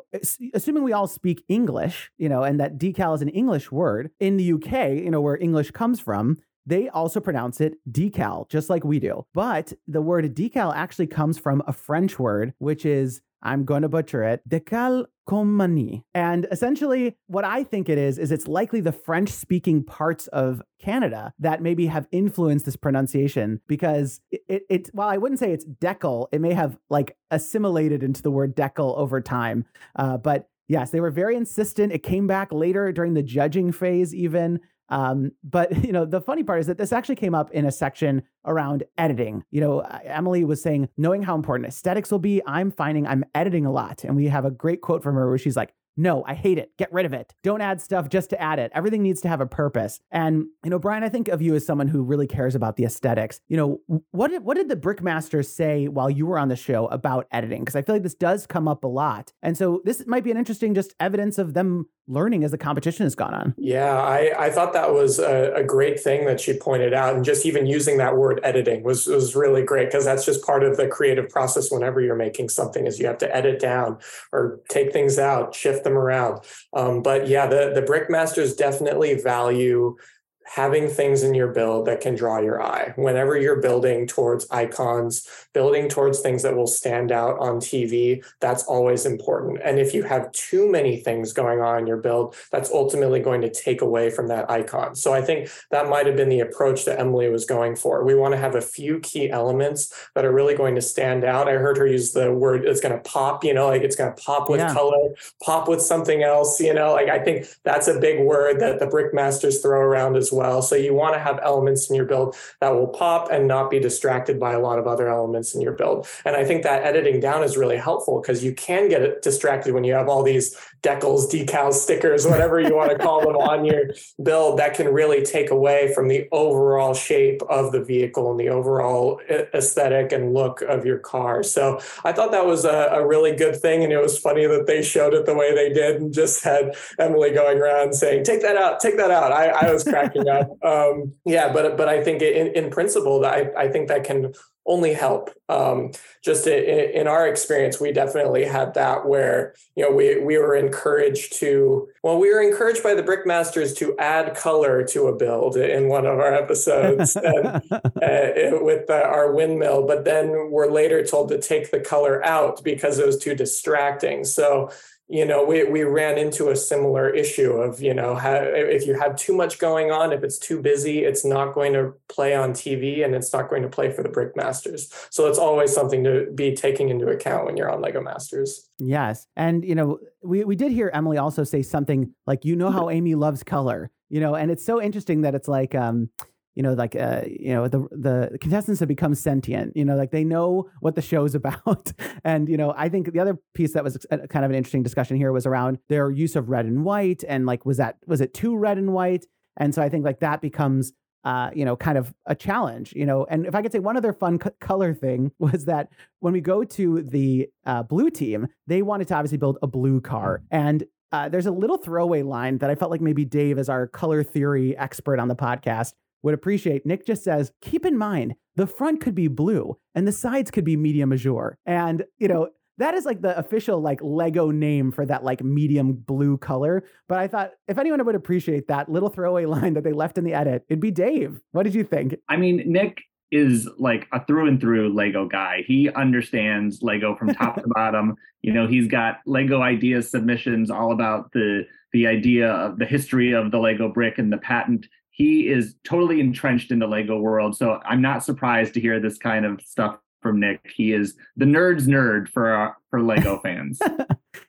assuming 0.53 0.83
we 0.83 0.93
all 0.93 1.07
speak 1.07 1.43
English, 1.47 2.11
you 2.17 2.27
know, 2.27 2.43
and 2.43 2.59
that 2.59 2.77
decal 2.77 3.15
is 3.15 3.21
an 3.21 3.29
English 3.29 3.71
word 3.71 4.11
in 4.19 4.35
the 4.35 4.53
UK, 4.53 5.01
you 5.01 5.09
know, 5.09 5.21
where 5.21 5.37
English 5.37 5.71
comes 5.71 6.01
from, 6.01 6.37
they 6.65 6.89
also 6.89 7.19
pronounce 7.19 7.61
it 7.61 7.75
decal, 7.89 8.49
just 8.49 8.69
like 8.69 8.83
we 8.83 8.99
do. 8.99 9.25
But 9.33 9.73
the 9.87 10.01
word 10.01 10.33
decal 10.35 10.73
actually 10.75 11.07
comes 11.07 11.37
from 11.37 11.61
a 11.67 11.73
French 11.73 12.19
word, 12.19 12.53
which 12.59 12.85
is, 12.85 13.21
I'm 13.41 13.65
going 13.65 13.81
to 13.81 13.89
butcher 13.89 14.23
it, 14.23 14.41
décalcomanie. 14.47 16.03
And 16.13 16.47
essentially, 16.49 17.17
what 17.27 17.43
I 17.43 17.65
think 17.65 17.89
it 17.89 17.97
is, 17.97 18.17
is 18.17 18.31
it's 18.31 18.47
likely 18.47 18.79
the 18.79 18.93
French 18.93 19.29
speaking 19.29 19.83
parts 19.83 20.27
of 20.27 20.61
Canada 20.79 21.33
that 21.39 21.61
maybe 21.61 21.87
have 21.87 22.07
influenced 22.11 22.65
this 22.65 22.77
pronunciation 22.77 23.59
because 23.67 24.21
it, 24.31 24.41
it, 24.47 24.63
it, 24.69 24.89
while 24.93 25.09
I 25.09 25.17
wouldn't 25.17 25.39
say 25.39 25.51
it's 25.51 25.65
decal, 25.65 26.27
it 26.31 26.39
may 26.39 26.53
have 26.53 26.77
like 26.89 27.17
assimilated 27.31 28.01
into 28.01 28.21
the 28.21 28.31
word 28.31 28.55
decal 28.55 28.97
over 28.97 29.19
time. 29.19 29.65
Uh, 29.95 30.17
but 30.17 30.49
Yes, 30.69 30.91
they 30.91 31.01
were 31.01 31.11
very 31.11 31.35
insistent. 31.35 31.91
It 31.91 32.03
came 32.03 32.25
back 32.25 32.51
later 32.51 32.91
during 32.91 33.13
the 33.13 33.23
judging 33.23 33.71
phase, 33.71 34.15
even. 34.15 34.61
Um, 34.89 35.31
but 35.43 35.83
you 35.85 35.91
know, 35.91 36.05
the 36.05 36.21
funny 36.21 36.43
part 36.43 36.59
is 36.59 36.67
that 36.67 36.77
this 36.77 36.93
actually 36.93 37.15
came 37.15 37.35
up 37.35 37.51
in 37.51 37.65
a 37.65 37.71
section 37.71 38.23
around 38.45 38.83
editing. 38.97 39.43
You 39.51 39.61
know, 39.61 39.79
Emily 39.79 40.43
was 40.43 40.61
saying, 40.61 40.89
knowing 40.97 41.23
how 41.23 41.35
important 41.35 41.67
aesthetics 41.67 42.11
will 42.11 42.19
be, 42.19 42.41
I'm 42.45 42.71
finding 42.71 43.07
I'm 43.07 43.23
editing 43.35 43.65
a 43.65 43.71
lot. 43.71 44.03
And 44.03 44.15
we 44.15 44.27
have 44.27 44.45
a 44.45 44.51
great 44.51 44.81
quote 44.81 45.03
from 45.03 45.15
her 45.15 45.27
where 45.27 45.37
she's 45.37 45.55
like, 45.55 45.73
no, 45.95 46.23
I 46.25 46.33
hate 46.33 46.57
it. 46.57 46.71
Get 46.77 46.91
rid 46.91 47.05
of 47.05 47.13
it. 47.13 47.33
Don't 47.43 47.61
add 47.61 47.79
stuff 47.79 48.09
just 48.09 48.31
to 48.31 48.41
add 48.41 48.57
it. 48.57 48.71
Everything 48.73 49.03
needs 49.03 49.21
to 49.21 49.27
have 49.27 49.41
a 49.41 49.45
purpose. 49.45 49.99
And 50.11 50.45
you 50.63 50.69
know, 50.69 50.79
Brian, 50.79 51.03
I 51.03 51.09
think 51.09 51.27
of 51.27 51.41
you 51.41 51.53
as 51.55 51.65
someone 51.65 51.87
who 51.87 52.01
really 52.01 52.27
cares 52.27 52.55
about 52.55 52.77
the 52.77 52.85
aesthetics. 52.85 53.39
You 53.47 53.57
know, 53.57 54.01
what 54.11 54.31
did 54.31 54.43
what 54.43 54.57
did 54.57 54.69
the 54.69 54.75
Brickmasters 54.75 55.47
say 55.47 55.87
while 55.87 56.09
you 56.09 56.25
were 56.25 56.39
on 56.39 56.47
the 56.47 56.55
show 56.55 56.87
about 56.87 57.27
editing? 57.31 57.61
Because 57.61 57.75
I 57.75 57.83
feel 57.83 57.95
like 57.95 58.03
this 58.03 58.15
does 58.15 58.47
come 58.47 58.67
up 58.67 58.83
a 58.83 58.87
lot. 58.87 59.33
And 59.43 59.57
so 59.57 59.81
this 59.85 60.05
might 60.07 60.23
be 60.23 60.31
an 60.31 60.37
interesting 60.37 60.73
just 60.73 60.95
evidence 60.99 61.37
of 61.37 61.53
them 61.53 61.87
learning 62.07 62.43
as 62.43 62.51
the 62.51 62.57
competition 62.57 63.05
has 63.05 63.15
gone 63.15 63.33
on. 63.33 63.53
Yeah, 63.57 63.95
I, 63.97 64.33
I 64.37 64.49
thought 64.49 64.73
that 64.73 64.93
was 64.93 65.19
a, 65.19 65.53
a 65.53 65.63
great 65.63 65.99
thing 65.99 66.25
that 66.25 66.41
she 66.41 66.57
pointed 66.57 66.93
out. 66.93 67.15
And 67.15 67.23
just 67.23 67.45
even 67.45 67.65
using 67.65 67.97
that 67.97 68.17
word 68.17 68.41
editing 68.43 68.83
was, 68.83 69.07
was 69.07 69.35
really 69.35 69.63
great 69.63 69.87
because 69.87 70.03
that's 70.03 70.25
just 70.25 70.45
part 70.45 70.63
of 70.63 70.75
the 70.75 70.87
creative 70.87 71.29
process 71.29 71.71
whenever 71.71 72.01
you're 72.01 72.15
making 72.15 72.49
something 72.49 72.85
is 72.85 72.99
you 72.99 73.07
have 73.07 73.17
to 73.19 73.35
edit 73.35 73.59
down 73.59 73.99
or 74.33 74.59
take 74.67 74.91
things 74.91 75.17
out, 75.17 75.55
shift 75.55 75.85
them 75.85 75.97
around. 75.97 76.41
Um, 76.73 77.01
but 77.01 77.27
yeah, 77.27 77.47
the, 77.47 77.71
the 77.73 77.81
brick 77.81 78.09
masters 78.09 78.53
definitely 78.55 79.21
value 79.21 79.95
having 80.45 80.87
things 80.87 81.23
in 81.23 81.33
your 81.33 81.47
build 81.47 81.85
that 81.87 82.01
can 82.01 82.15
draw 82.15 82.39
your 82.39 82.61
eye. 82.61 82.93
Whenever 82.95 83.37
you're 83.37 83.61
building 83.61 84.07
towards 84.07 84.45
icons, 84.51 85.27
building 85.53 85.87
towards 85.89 86.19
things 86.19 86.43
that 86.43 86.55
will 86.55 86.67
stand 86.67 87.11
out 87.11 87.39
on 87.39 87.57
TV, 87.57 88.23
that's 88.39 88.63
always 88.63 89.05
important. 89.05 89.59
And 89.63 89.79
if 89.79 89.93
you 89.93 90.03
have 90.03 90.31
too 90.31 90.69
many 90.69 90.97
things 90.97 91.33
going 91.33 91.61
on 91.61 91.79
in 91.79 91.87
your 91.87 91.97
build, 91.97 92.35
that's 92.51 92.71
ultimately 92.71 93.19
going 93.19 93.41
to 93.41 93.49
take 93.49 93.81
away 93.81 94.09
from 94.09 94.27
that 94.27 94.49
icon. 94.49 94.95
So 94.95 95.13
I 95.13 95.21
think 95.21 95.49
that 95.71 95.89
might 95.89 96.05
have 96.05 96.15
been 96.15 96.29
the 96.29 96.41
approach 96.41 96.85
that 96.85 96.99
Emily 96.99 97.29
was 97.29 97.45
going 97.45 97.75
for. 97.75 98.03
We 98.03 98.15
want 98.15 98.33
to 98.33 98.39
have 98.39 98.55
a 98.55 98.61
few 98.61 98.99
key 98.99 99.29
elements 99.29 99.93
that 100.15 100.25
are 100.25 100.31
really 100.31 100.55
going 100.55 100.75
to 100.75 100.81
stand 100.81 101.23
out. 101.23 101.47
I 101.47 101.53
heard 101.53 101.77
her 101.77 101.87
use 101.87 102.13
the 102.13 102.33
word 102.33 102.65
it's 102.65 102.81
going 102.81 102.95
to 102.95 103.09
pop, 103.09 103.43
you 103.43 103.53
know, 103.53 103.67
like 103.67 103.81
it's 103.81 103.95
going 103.95 104.13
to 104.13 104.21
pop 104.21 104.49
with 104.49 104.59
yeah. 104.59 104.73
color, 104.73 105.15
pop 105.41 105.67
with 105.67 105.81
something 105.81 106.23
else, 106.23 106.59
you 106.59 106.73
know, 106.73 106.93
like 106.93 107.09
I 107.09 107.19
think 107.19 107.47
that's 107.63 107.87
a 107.87 107.99
big 107.99 108.25
word 108.25 108.59
that 108.59 108.79
the 108.79 108.87
Brickmasters 108.87 109.61
throw 109.61 109.79
around 109.79 110.17
as 110.17 110.32
well. 110.33 110.61
So 110.61 110.75
you 110.75 110.93
want 110.93 111.13
to 111.13 111.19
have 111.19 111.39
elements 111.43 111.89
in 111.89 111.95
your 111.95 112.05
build 112.05 112.35
that 112.59 112.73
will 112.73 112.87
pop 112.87 113.31
and 113.31 113.47
not 113.47 113.69
be 113.69 113.79
distracted 113.79 114.39
by 114.39 114.53
a 114.53 114.59
lot 114.59 114.79
of 114.79 114.87
other 114.87 115.07
elements 115.07 115.53
in 115.55 115.61
your 115.61 115.73
build. 115.73 116.07
And 116.25 116.35
I 116.35 116.43
think 116.43 116.63
that 116.63 116.83
editing 116.83 117.19
down 117.19 117.43
is 117.43 117.55
really 117.57 117.77
helpful 117.77 118.21
because 118.21 118.43
you 118.43 118.53
can 118.53 118.89
get 118.89 119.21
distracted 119.21 119.73
when 119.73 119.83
you 119.83 119.93
have 119.93 120.09
all 120.09 120.23
these 120.23 120.57
decals, 120.83 121.31
decals, 121.31 121.73
stickers, 121.73 122.27
whatever 122.27 122.59
you 122.59 122.75
want 122.75 122.91
to 122.91 122.97
call 122.97 123.21
them 123.21 123.37
on 123.37 123.63
your 123.63 123.85
build 124.21 124.59
that 124.59 124.73
can 124.75 124.87
really 124.87 125.23
take 125.23 125.49
away 125.49 125.93
from 125.93 126.09
the 126.09 126.27
overall 126.31 126.93
shape 126.93 127.41
of 127.49 127.71
the 127.71 127.81
vehicle 127.83 128.31
and 128.31 128.39
the 128.39 128.49
overall 128.49 129.19
aesthetic 129.29 130.11
and 130.11 130.33
look 130.33 130.61
of 130.61 130.85
your 130.85 130.99
car. 130.99 131.41
So 131.41 131.79
I 132.03 132.11
thought 132.11 132.31
that 132.31 132.45
was 132.45 132.65
a, 132.65 132.89
a 132.91 133.05
really 133.05 133.33
good 133.35 133.55
thing. 133.55 133.83
And 133.83 133.93
it 133.93 134.01
was 134.01 134.19
funny 134.19 134.45
that 134.45 134.67
they 134.67 134.81
showed 134.81 135.13
it 135.13 135.25
the 135.25 135.33
way 135.33 135.55
they 135.55 135.71
did 135.73 136.01
and 136.01 136.13
just 136.13 136.43
had 136.43 136.75
Emily 136.99 137.31
going 137.31 137.57
around 137.57 137.93
saying, 137.93 138.25
take 138.25 138.41
that 138.41 138.57
out, 138.57 138.81
take 138.81 138.97
that 138.97 139.09
out. 139.09 139.31
I, 139.31 139.47
I 139.47 139.71
was 139.71 139.83
cracking 139.83 140.27
up. 140.27 140.49
Um, 140.63 141.13
yeah, 141.25 141.51
but 141.51 141.77
but 141.77 141.89
I 141.89 142.03
think 142.03 142.21
in, 142.21 142.47
in 142.47 142.69
principle, 142.69 143.25
I, 143.25 143.49
I 143.57 143.67
think 143.67 143.89
that 143.89 144.03
can 144.03 144.33
only 144.65 144.93
help. 144.93 145.29
Um, 145.49 145.91
just 146.23 146.47
in, 146.47 146.63
in, 147.01 147.07
our 147.07 147.27
experience, 147.27 147.79
we 147.79 147.91
definitely 147.91 148.45
had 148.45 148.73
that 148.75 149.05
where 149.05 149.53
you 149.75 149.83
know 149.83 149.91
we 149.91 150.19
we 150.19 150.37
were 150.37 150.55
encouraged 150.55 151.33
to 151.39 151.89
well, 152.01 152.17
we 152.17 152.33
were 152.33 152.41
encouraged 152.41 152.81
by 152.81 152.93
the 152.93 153.03
Brickmasters 153.03 153.75
to 153.77 153.97
add 153.99 154.35
color 154.35 154.83
to 154.87 155.07
a 155.07 155.15
build 155.15 155.57
in 155.57 155.89
one 155.89 156.05
of 156.05 156.19
our 156.19 156.33
episodes 156.33 157.15
and, 157.15 157.45
uh, 157.45 158.59
with 158.61 158.89
uh, 158.89 158.93
our 158.93 159.33
windmill, 159.33 159.85
but 159.85 160.05
then 160.05 160.49
we're 160.49 160.71
later 160.71 161.05
told 161.05 161.29
to 161.29 161.39
take 161.39 161.71
the 161.71 161.79
color 161.79 162.23
out 162.25 162.63
because 162.63 162.99
it 162.99 163.05
was 163.05 163.17
too 163.17 163.35
distracting. 163.35 164.23
So 164.23 164.71
you 165.09 165.25
know, 165.25 165.43
we, 165.43 165.63
we 165.65 165.83
ran 165.83 166.17
into 166.17 166.49
a 166.49 166.55
similar 166.55 167.09
issue 167.09 167.51
of, 167.51 167.81
you 167.81 167.93
know, 167.93 168.15
how, 168.15 168.33
if 168.35 168.87
you 168.87 168.97
have 168.97 169.15
too 169.15 169.35
much 169.35 169.59
going 169.59 169.91
on, 169.91 170.13
if 170.13 170.23
it's 170.23 170.39
too 170.39 170.61
busy, 170.61 170.99
it's 170.99 171.25
not 171.25 171.53
going 171.53 171.73
to 171.73 171.93
play 172.07 172.33
on 172.33 172.53
TV 172.53 173.03
and 173.03 173.13
it's 173.13 173.33
not 173.33 173.49
going 173.49 173.61
to 173.63 173.67
play 173.67 173.91
for 173.91 174.01
the 174.01 174.09
brick 174.09 174.35
masters 174.35 174.91
So 175.09 175.27
it's 175.27 175.37
always 175.37 175.73
something 175.73 176.03
to 176.05 176.31
be 176.33 176.55
taking 176.55 176.89
into 176.89 177.07
account 177.07 177.45
when 177.45 177.57
you're 177.57 177.69
on 177.69 177.81
Lego 177.81 178.01
Masters. 178.01 178.69
Yes. 178.79 179.27
And, 179.35 179.65
you 179.65 179.75
know, 179.75 179.99
we, 180.23 180.45
we 180.45 180.55
did 180.55 180.71
hear 180.71 180.89
Emily 180.93 181.17
also 181.17 181.43
say 181.43 181.61
something 181.61 182.13
like, 182.25 182.45
you 182.45 182.55
know, 182.55 182.71
how 182.71 182.89
Amy 182.89 183.15
loves 183.15 183.43
color, 183.43 183.91
you 184.09 184.21
know, 184.21 184.35
and 184.35 184.49
it's 184.49 184.65
so 184.65 184.81
interesting 184.81 185.21
that 185.21 185.35
it's 185.35 185.49
like, 185.49 185.75
um, 185.75 186.09
you 186.55 186.63
know, 186.63 186.73
like 186.73 186.95
uh, 186.95 187.21
you 187.27 187.53
know, 187.53 187.67
the 187.67 187.87
the 187.91 188.37
contestants 188.39 188.79
have 188.79 188.89
become 188.89 189.15
sentient. 189.15 189.75
You 189.75 189.85
know, 189.85 189.95
like 189.95 190.11
they 190.11 190.23
know 190.23 190.69
what 190.79 190.95
the 190.95 191.01
show's 191.01 191.35
about. 191.41 191.91
and 192.23 192.47
you 192.49 192.57
know, 192.57 192.73
I 192.77 192.89
think 192.89 193.11
the 193.11 193.19
other 193.19 193.37
piece 193.53 193.73
that 193.73 193.83
was 193.83 193.97
kind 194.09 194.45
of 194.45 194.51
an 194.51 194.55
interesting 194.55 194.83
discussion 194.83 195.17
here 195.17 195.31
was 195.31 195.45
around 195.45 195.79
their 195.89 196.11
use 196.11 196.35
of 196.35 196.49
red 196.49 196.65
and 196.65 196.83
white, 196.83 197.23
and 197.27 197.45
like 197.45 197.65
was 197.65 197.77
that 197.77 197.97
was 198.05 198.21
it 198.21 198.33
too 198.33 198.55
red 198.55 198.77
and 198.77 198.93
white? 198.93 199.25
And 199.57 199.73
so 199.73 199.81
I 199.81 199.89
think 199.89 200.03
like 200.03 200.19
that 200.21 200.41
becomes 200.41 200.93
uh, 201.23 201.49
you 201.53 201.63
know, 201.63 201.75
kind 201.75 201.97
of 201.97 202.13
a 202.25 202.35
challenge, 202.35 202.93
you 202.93 203.05
know. 203.05 203.25
And 203.29 203.45
if 203.45 203.55
I 203.55 203.61
could 203.61 203.71
say 203.71 203.79
one 203.79 203.95
other 203.95 204.13
fun 204.13 204.39
c- 204.43 204.49
color 204.59 204.93
thing 204.93 205.31
was 205.39 205.65
that 205.65 205.89
when 206.19 206.33
we 206.33 206.41
go 206.41 206.63
to 206.63 207.01
the 207.01 207.47
uh, 207.65 207.83
blue 207.83 208.09
team, 208.09 208.47
they 208.67 208.81
wanted 208.81 209.07
to 209.09 209.15
obviously 209.15 209.37
build 209.37 209.57
a 209.61 209.67
blue 209.67 210.01
car. 210.01 210.43
And 210.51 210.83
uh, 211.11 211.29
there's 211.29 211.45
a 211.45 211.51
little 211.51 211.77
throwaway 211.77 212.23
line 212.23 212.57
that 212.57 212.69
I 212.69 212.75
felt 212.75 212.91
like 212.91 213.01
maybe 213.01 213.23
Dave, 213.23 213.57
as 213.57 213.69
our 213.69 213.87
color 213.87 214.23
theory 214.23 214.75
expert 214.77 215.19
on 215.19 215.27
the 215.27 215.35
podcast, 215.35 215.93
would 216.23 216.33
appreciate. 216.33 216.85
Nick 216.85 217.05
just 217.05 217.23
says, 217.23 217.51
keep 217.61 217.85
in 217.85 217.97
mind, 217.97 218.35
the 218.55 218.67
front 218.67 219.01
could 219.01 219.15
be 219.15 219.27
blue 219.27 219.77
and 219.93 220.07
the 220.07 220.11
sides 220.11 220.49
could 220.49 220.65
be 220.65 220.77
medium 220.77 221.13
azure. 221.13 221.57
And, 221.65 222.03
you 222.17 222.27
know, 222.27 222.49
that 222.77 222.95
is 222.95 223.05
like 223.05 223.21
the 223.21 223.37
official 223.37 223.79
like 223.81 223.99
Lego 224.01 224.49
name 224.49 224.91
for 224.91 225.05
that 225.05 225.23
like 225.23 225.43
medium 225.43 225.93
blue 225.93 226.37
color. 226.37 226.83
But 227.07 227.19
I 227.19 227.27
thought 227.27 227.51
if 227.67 227.77
anyone 227.77 228.03
would 228.03 228.15
appreciate 228.15 228.67
that 228.67 228.89
little 228.89 229.09
throwaway 229.09 229.45
line 229.45 229.73
that 229.73 229.83
they 229.83 229.93
left 229.93 230.17
in 230.17 230.23
the 230.23 230.33
edit, 230.33 230.63
it'd 230.69 230.79
be 230.79 230.91
Dave. 230.91 231.39
What 231.51 231.63
did 231.63 231.75
you 231.75 231.83
think? 231.83 232.15
I 232.29 232.37
mean, 232.37 232.63
Nick 232.65 233.01
is 233.31 233.67
like 233.79 234.07
a 234.11 234.23
through 234.25 234.47
and 234.47 234.61
through 234.61 234.93
Lego 234.93 235.27
guy. 235.27 235.63
He 235.65 235.89
understands 235.89 236.81
Lego 236.81 237.15
from 237.15 237.33
top 237.33 237.55
to 237.55 237.67
bottom. 237.67 238.15
You 238.41 238.53
know, 238.53 238.67
he's 238.67 238.87
got 238.87 239.17
Lego 239.25 239.61
ideas 239.61 240.09
submissions 240.09 240.69
all 240.69 240.91
about 240.91 241.31
the 241.33 241.63
the 241.93 242.07
idea 242.07 242.49
of 242.49 242.79
the 242.79 242.85
history 242.85 243.33
of 243.33 243.51
the 243.51 243.59
Lego 243.59 243.87
brick 243.87 244.17
and 244.17 244.33
the 244.33 244.37
patent 244.37 244.87
he 245.13 245.47
is 245.47 245.75
totally 245.83 246.19
entrenched 246.19 246.71
in 246.71 246.79
the 246.79 246.87
Lego 246.87 247.17
world. 247.17 247.55
So 247.55 247.79
I'm 247.85 248.01
not 248.01 248.23
surprised 248.23 248.73
to 248.73 248.81
hear 248.81 248.99
this 248.99 249.19
kind 249.19 249.45
of 249.45 249.61
stuff 249.61 249.97
from 250.21 250.39
Nick. 250.39 250.71
He 250.75 250.91
is 250.91 251.15
the 251.37 251.45
nerd's 251.45 251.87
nerd 251.87 252.27
for 252.29 252.55
uh, 252.55 252.71
for 252.89 253.01
Lego 253.01 253.39
fans. 253.43 253.79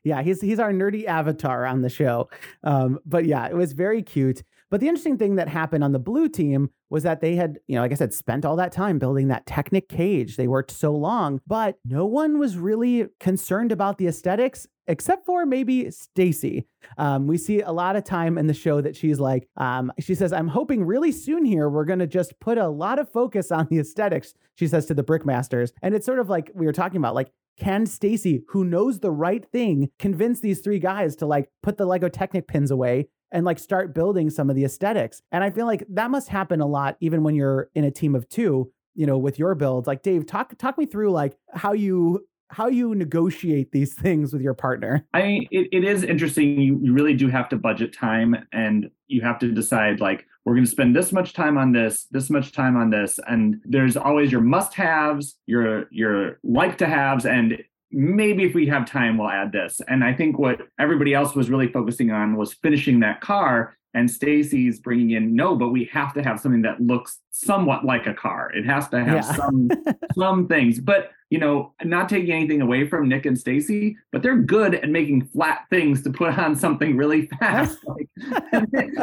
yeah, 0.05 0.23
he's 0.23 0.41
he's 0.41 0.59
our 0.59 0.73
nerdy 0.73 1.05
avatar 1.05 1.67
on 1.67 1.83
the 1.83 1.91
show. 1.91 2.31
Um, 2.63 2.99
but 3.05 3.27
yeah, 3.27 3.47
it 3.47 3.55
was 3.55 3.75
very 3.75 4.03
cute. 4.03 4.43
But 4.75 4.81
the 4.81 4.89
interesting 4.89 5.19
thing 5.19 5.37
that 5.37 5.47
happened 5.47 5.85
on 5.85 5.93
the 5.93 6.01
blue 6.01 6.29
team 6.29 6.69
was 6.91 7.05
that 7.05 7.21
they 7.21 7.37
had, 7.37 7.61
you 7.69 7.77
know, 7.77 7.83
like 7.83 7.93
I 7.93 7.95
said, 7.95 8.13
spent 8.13 8.45
all 8.45 8.57
that 8.57 8.73
time 8.73 8.99
building 8.99 9.29
that 9.29 9.47
Technic 9.47 9.89
cage. 9.89 10.37
They 10.37 10.49
worked 10.49 10.73
so 10.73 10.91
long, 10.91 11.41
but 11.47 11.79
no 11.85 12.07
one 12.07 12.41
was 12.41 12.59
really 12.59 13.07
concerned 13.21 13.71
about 13.71 13.99
the 13.99 14.09
aesthetics 14.09 14.67
except 14.89 15.27
for 15.27 15.47
maybe 15.47 15.93
Stacy. 15.93 16.67
Um, 16.99 17.29
we 17.29 17.39
see 17.39 17.61
a 17.61 17.71
lot 17.71 17.95
of 17.95 18.03
time 18.03 18.37
in 18.37 18.49
the 18.49 18.53
show 18.53 18.81
that 18.81 18.97
she's 18.97 19.21
like, 19.21 19.49
um, 19.57 19.93
she 20.01 20.17
says, 20.17 20.33
I'm 20.33 20.49
hoping 20.49 20.85
really 20.85 21.13
soon 21.13 21.45
here 21.45 21.69
we're 21.69 21.85
going 21.85 22.01
to 22.01 22.09
just 22.09 22.41
put 22.41 22.59
a 22.59 22.67
lot 22.67 22.99
of 22.99 23.09
focus 23.09 23.53
on 23.53 23.69
the 23.71 23.79
aesthetics, 23.79 24.35
she 24.57 24.67
says 24.67 24.87
to 24.87 24.95
the 24.95 25.05
Brickmasters. 25.05 25.71
And 25.83 25.95
it's 25.95 26.05
sort 26.05 26.19
of 26.19 26.29
like 26.29 26.51
we 26.53 26.67
were 26.67 26.73
talking 26.73 26.97
about, 26.97 27.15
like, 27.15 27.31
can 27.57 27.87
Stacy, 27.87 28.43
who 28.49 28.65
knows 28.65 28.99
the 28.99 29.13
right 29.13 29.45
thing, 29.53 29.91
convince 30.01 30.41
these 30.41 30.61
three 30.61 30.81
guys 30.81 31.15
to 31.17 31.27
like 31.27 31.49
put 31.63 31.79
the 31.79 31.87
Lego 31.87 32.09
Technic 32.09 32.49
pins 32.49 32.73
away 32.73 33.07
and 33.35 33.45
like 33.45 33.59
start 33.59 33.95
building 33.95 34.31
some 34.31 34.49
of 34.49 34.57
the 34.57 34.65
aesthetics? 34.65 35.21
And 35.31 35.45
I 35.45 35.51
feel 35.51 35.67
like 35.67 35.85
that 35.91 36.11
must 36.11 36.29
happen 36.29 36.63
a 36.63 36.67
lot, 36.67 36.97
even 37.01 37.23
when 37.23 37.35
you're 37.35 37.69
in 37.75 37.85
a 37.85 37.91
team 37.91 38.15
of 38.15 38.27
two, 38.31 38.73
you 38.95 39.05
know, 39.05 39.19
with 39.19 39.39
your 39.39 39.55
builds. 39.55 39.87
Like 39.87 40.03
Dave, 40.03 40.25
talk 40.25 40.57
talk 40.57 40.79
me 40.79 40.87
through 40.87 41.11
like 41.11 41.37
how 41.53 41.73
you 41.73 42.27
how 42.51 42.69
you 42.69 42.95
negotiate 42.95 43.73
these 43.73 43.95
things 43.95 44.33
with 44.33 44.41
your 44.41 44.55
partner. 44.55 45.05
I 45.13 45.41
it, 45.51 45.69
it 45.73 45.85
is 45.85 46.05
interesting. 46.05 46.61
You, 46.61 46.79
you 46.83 46.93
really 46.93 47.15
do 47.15 47.29
have 47.29 47.49
to 47.51 47.57
budget 47.57 47.93
time 47.93 48.37
and 48.53 48.91
you 49.09 49.23
have 49.23 49.39
to 49.41 49.51
decide 49.51 50.01
like, 50.01 50.27
we're 50.45 50.55
going 50.55 50.65
to 50.65 50.71
spend 50.71 50.95
this 50.95 51.11
much 51.11 51.33
time 51.33 51.57
on 51.57 51.73
this, 51.73 52.07
this 52.11 52.31
much 52.31 52.53
time 52.53 52.77
on 52.77 52.91
this. 52.91 53.19
And 53.27 53.61
there's 53.65 53.97
always 53.97 54.31
your 54.31 54.43
must 54.43 54.75
haves, 54.75 55.37
your, 55.47 55.89
your 55.91 56.39
like 56.45 56.79
to 56.79 56.87
haves, 56.87 57.25
and 57.25 57.59
maybe 57.95 58.45
if 58.45 58.55
we 58.55 58.67
have 58.67 58.87
time, 58.87 59.19
we'll 59.19 59.31
add 59.31 59.53
this. 59.53 59.81
And 59.89 60.05
I 60.05 60.13
think 60.13 60.39
what 60.39 60.61
everybody 60.79 61.15
else 61.15 61.35
was 61.35 61.51
really 61.51 61.69
focusing 61.69 62.11
on 62.11 62.37
was 62.37 62.55
finishing 62.55 63.01
that 63.01 63.21
car 63.21 63.77
and 63.95 64.11
Stacy's 64.11 64.81
bringing 64.81 65.11
in 65.13 65.37
no, 65.37 65.55
but 65.55 65.69
we 65.69 65.85
have 65.93 66.13
to 66.15 66.23
have 66.23 66.41
something 66.41 66.63
that 66.63 66.81
looks 66.81 67.21
somewhat 67.31 67.85
like 67.85 68.07
a 68.07 68.15
car. 68.15 68.51
It 68.53 68.67
has 68.67 68.89
to 68.89 69.03
have 69.03 69.25
yeah. 69.25 69.35
some 69.37 69.71
some 70.15 70.49
things. 70.49 70.81
But 70.81 71.13
you 71.31 71.39
know, 71.39 71.73
not 71.83 72.09
taking 72.09 72.33
anything 72.33 72.61
away 72.61 72.87
from 72.87 73.09
Nick 73.09 73.27
and 73.27 73.39
Stacy, 73.39 73.97
but 74.13 74.23
they're 74.23 74.37
good 74.37 74.75
at 74.75 74.89
making 74.89 75.27
flat 75.29 75.65
things 75.71 76.03
to 76.03 76.11
put 76.11 76.39
on 76.39 76.55
something 76.55 76.97
really 76.97 77.27
fast. 77.41 77.79
like, 77.87 78.09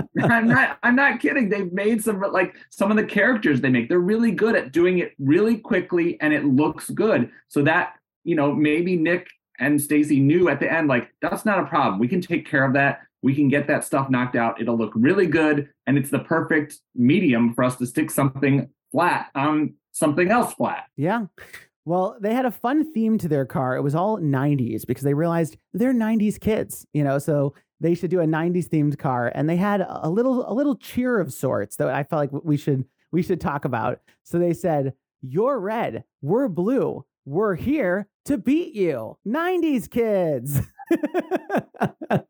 I'm 0.24 0.48
not 0.48 0.78
I'm 0.84 0.96
not 0.96 1.20
kidding. 1.22 1.50
They've 1.50 1.72
made 1.72 2.04
some 2.04 2.20
like 2.20 2.56
some 2.70 2.92
of 2.92 2.98
the 2.98 3.06
characters 3.06 3.62
they 3.62 3.70
make. 3.70 3.88
They're 3.88 4.00
really 4.00 4.32
good 4.32 4.56
at 4.56 4.74
doing 4.74 5.00
it 5.00 5.14
really 5.20 5.58
quickly 5.58 6.20
and 6.20 6.34
it 6.34 6.46
looks 6.46 6.90
good. 6.90 7.32
So 7.48 7.64
that 7.64 7.94
you 8.24 8.36
know 8.36 8.54
maybe 8.54 8.96
Nick 8.96 9.28
and 9.60 9.82
Stacy 9.82 10.20
knew 10.20 10.50
at 10.50 10.60
the 10.60 10.72
end 10.72 10.88
like 10.88 11.10
that's 11.22 11.46
not 11.46 11.60
a 11.60 11.66
problem. 11.66 12.00
We 12.00 12.08
can 12.08 12.22
take 12.22 12.48
care 12.48 12.66
of 12.66 12.74
that 12.74 13.02
we 13.22 13.36
can 13.36 13.50
get 13.50 13.68
that 13.68 13.84
stuff 13.84 14.10
knocked 14.10 14.36
out. 14.36 14.60
It'll 14.60 14.78
look 14.78 14.92
really 14.96 15.28
good. 15.28 15.70
And 15.86 15.98
it's 15.98 16.10
the 16.10 16.20
perfect 16.20 16.80
medium 16.96 17.54
for 17.54 17.64
us 17.64 17.76
to 17.78 17.86
stick 17.86 18.10
something 18.10 18.70
flat 18.92 19.28
on 19.36 19.76
something 19.92 20.32
else 20.32 20.54
flat. 20.54 20.86
Yeah. 20.98 21.26
Well, 21.86 22.18
they 22.20 22.34
had 22.34 22.46
a 22.46 22.52
fun 22.52 22.92
theme 22.94 23.18
to 23.20 23.28
their 23.28 23.46
car. 23.46 23.76
It 23.76 23.82
was 23.82 23.96
all 23.96 24.20
90s 24.20 24.86
because 24.86 25.04
they 25.04 25.14
realized 25.14 25.58
they're 25.74 25.94
90s 25.94 26.40
kids, 26.40 26.86
you 26.94 27.04
know, 27.04 27.20
so 27.20 27.54
they 27.80 27.96
should 27.96 28.12
do 28.12 28.22
a 28.22 28.26
90s 28.26 28.70
themed 28.70 28.98
car 29.00 29.32
and 29.34 29.50
they 29.50 29.56
had 29.56 29.86
a 29.88 30.10
little 30.10 30.50
a 30.50 30.54
little 30.54 30.76
cheer 30.76 31.20
of 31.20 31.34
sorts 31.34 31.78
that 31.78 31.88
I 31.90 32.04
felt 32.04 32.32
like 32.32 32.44
we 32.44 32.58
should 32.58 32.86
we 33.12 33.24
should 33.24 33.42
talk 33.42 33.66
about. 33.66 34.00
So 34.24 34.38
they 34.38 34.54
said, 34.54 34.94
"You're 35.22 35.60
red, 35.60 36.04
we're 36.22 36.48
blue. 36.48 37.04
We're 37.26 37.56
here 37.56 38.08
to 38.26 38.38
beat 38.38 38.74
you." 38.74 39.18
90s 39.28 39.90
kids. 39.90 40.62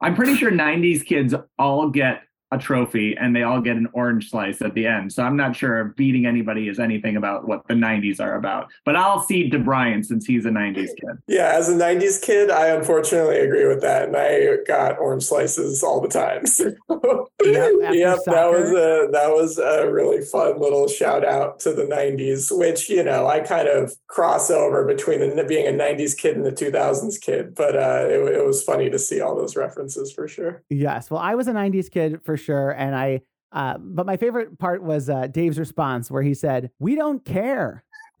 I'm 0.00 0.14
pretty 0.14 0.36
sure 0.36 0.50
90s 0.50 1.04
kids 1.04 1.34
all 1.58 1.88
get 1.88 2.22
a 2.52 2.58
trophy 2.58 3.16
and 3.16 3.34
they 3.34 3.42
all 3.42 3.60
get 3.60 3.76
an 3.76 3.88
orange 3.92 4.30
slice 4.30 4.62
at 4.62 4.74
the 4.74 4.86
end. 4.86 5.12
So 5.12 5.22
I'm 5.22 5.36
not 5.36 5.56
sure 5.56 5.84
beating 5.96 6.26
anybody 6.26 6.68
is 6.68 6.78
anything 6.78 7.16
about 7.16 7.48
what 7.48 7.66
the 7.68 7.74
90s 7.74 8.20
are 8.20 8.36
about. 8.36 8.70
But 8.84 8.96
I'll 8.96 9.22
cede 9.22 9.52
to 9.52 9.58
Brian 9.58 10.02
since 10.02 10.26
he's 10.26 10.44
a 10.44 10.50
90s 10.50 10.88
kid. 10.88 11.18
Yeah, 11.26 11.52
as 11.54 11.68
a 11.68 11.74
90s 11.74 12.22
kid, 12.22 12.50
I 12.50 12.68
unfortunately 12.68 13.38
agree 13.38 13.66
with 13.66 13.80
that. 13.82 14.08
And 14.08 14.16
I 14.16 14.58
got 14.66 14.98
orange 14.98 15.24
slices 15.24 15.82
all 15.82 16.00
the 16.00 16.08
time. 16.08 16.44
yep, 16.58 17.94
yep 17.94 18.18
that 18.26 18.50
was 18.50 18.70
a 18.70 19.08
that 19.12 19.30
was 19.30 19.58
a 19.58 19.90
really 19.90 20.22
fun 20.24 20.60
little 20.60 20.86
shout 20.86 21.24
out 21.24 21.58
to 21.60 21.72
the 21.72 21.84
90s, 21.84 22.56
which, 22.56 22.88
you 22.88 23.02
know, 23.02 23.26
I 23.26 23.40
kind 23.40 23.68
of 23.68 23.94
cross 24.06 24.50
over 24.50 24.84
between 24.84 25.36
the, 25.36 25.44
being 25.44 25.66
a 25.66 25.76
90s 25.76 26.16
kid 26.16 26.36
and 26.36 26.44
the 26.44 26.52
2000s 26.52 27.20
kid. 27.20 27.54
But 27.54 27.76
uh, 27.76 28.06
it, 28.08 28.36
it 28.36 28.44
was 28.44 28.62
funny 28.62 28.90
to 28.90 28.98
see 28.98 29.20
all 29.20 29.34
those 29.34 29.56
references 29.56 30.12
for 30.12 30.28
sure. 30.28 30.62
Yes. 30.70 31.10
Well, 31.10 31.20
I 31.20 31.34
was 31.34 31.48
a 31.48 31.52
90s 31.52 31.90
kid 31.90 32.20
for 32.24 32.36
sure. 32.44 32.70
And 32.70 32.94
I, 32.94 33.22
uh, 33.52 33.78
but 33.78 34.06
my 34.06 34.16
favorite 34.16 34.58
part 34.58 34.82
was 34.82 35.08
uh, 35.08 35.26
Dave's 35.28 35.58
response 35.58 36.10
where 36.10 36.22
he 36.22 36.34
said, 36.34 36.70
We 36.78 36.94
don't 36.94 37.24
care. 37.24 37.84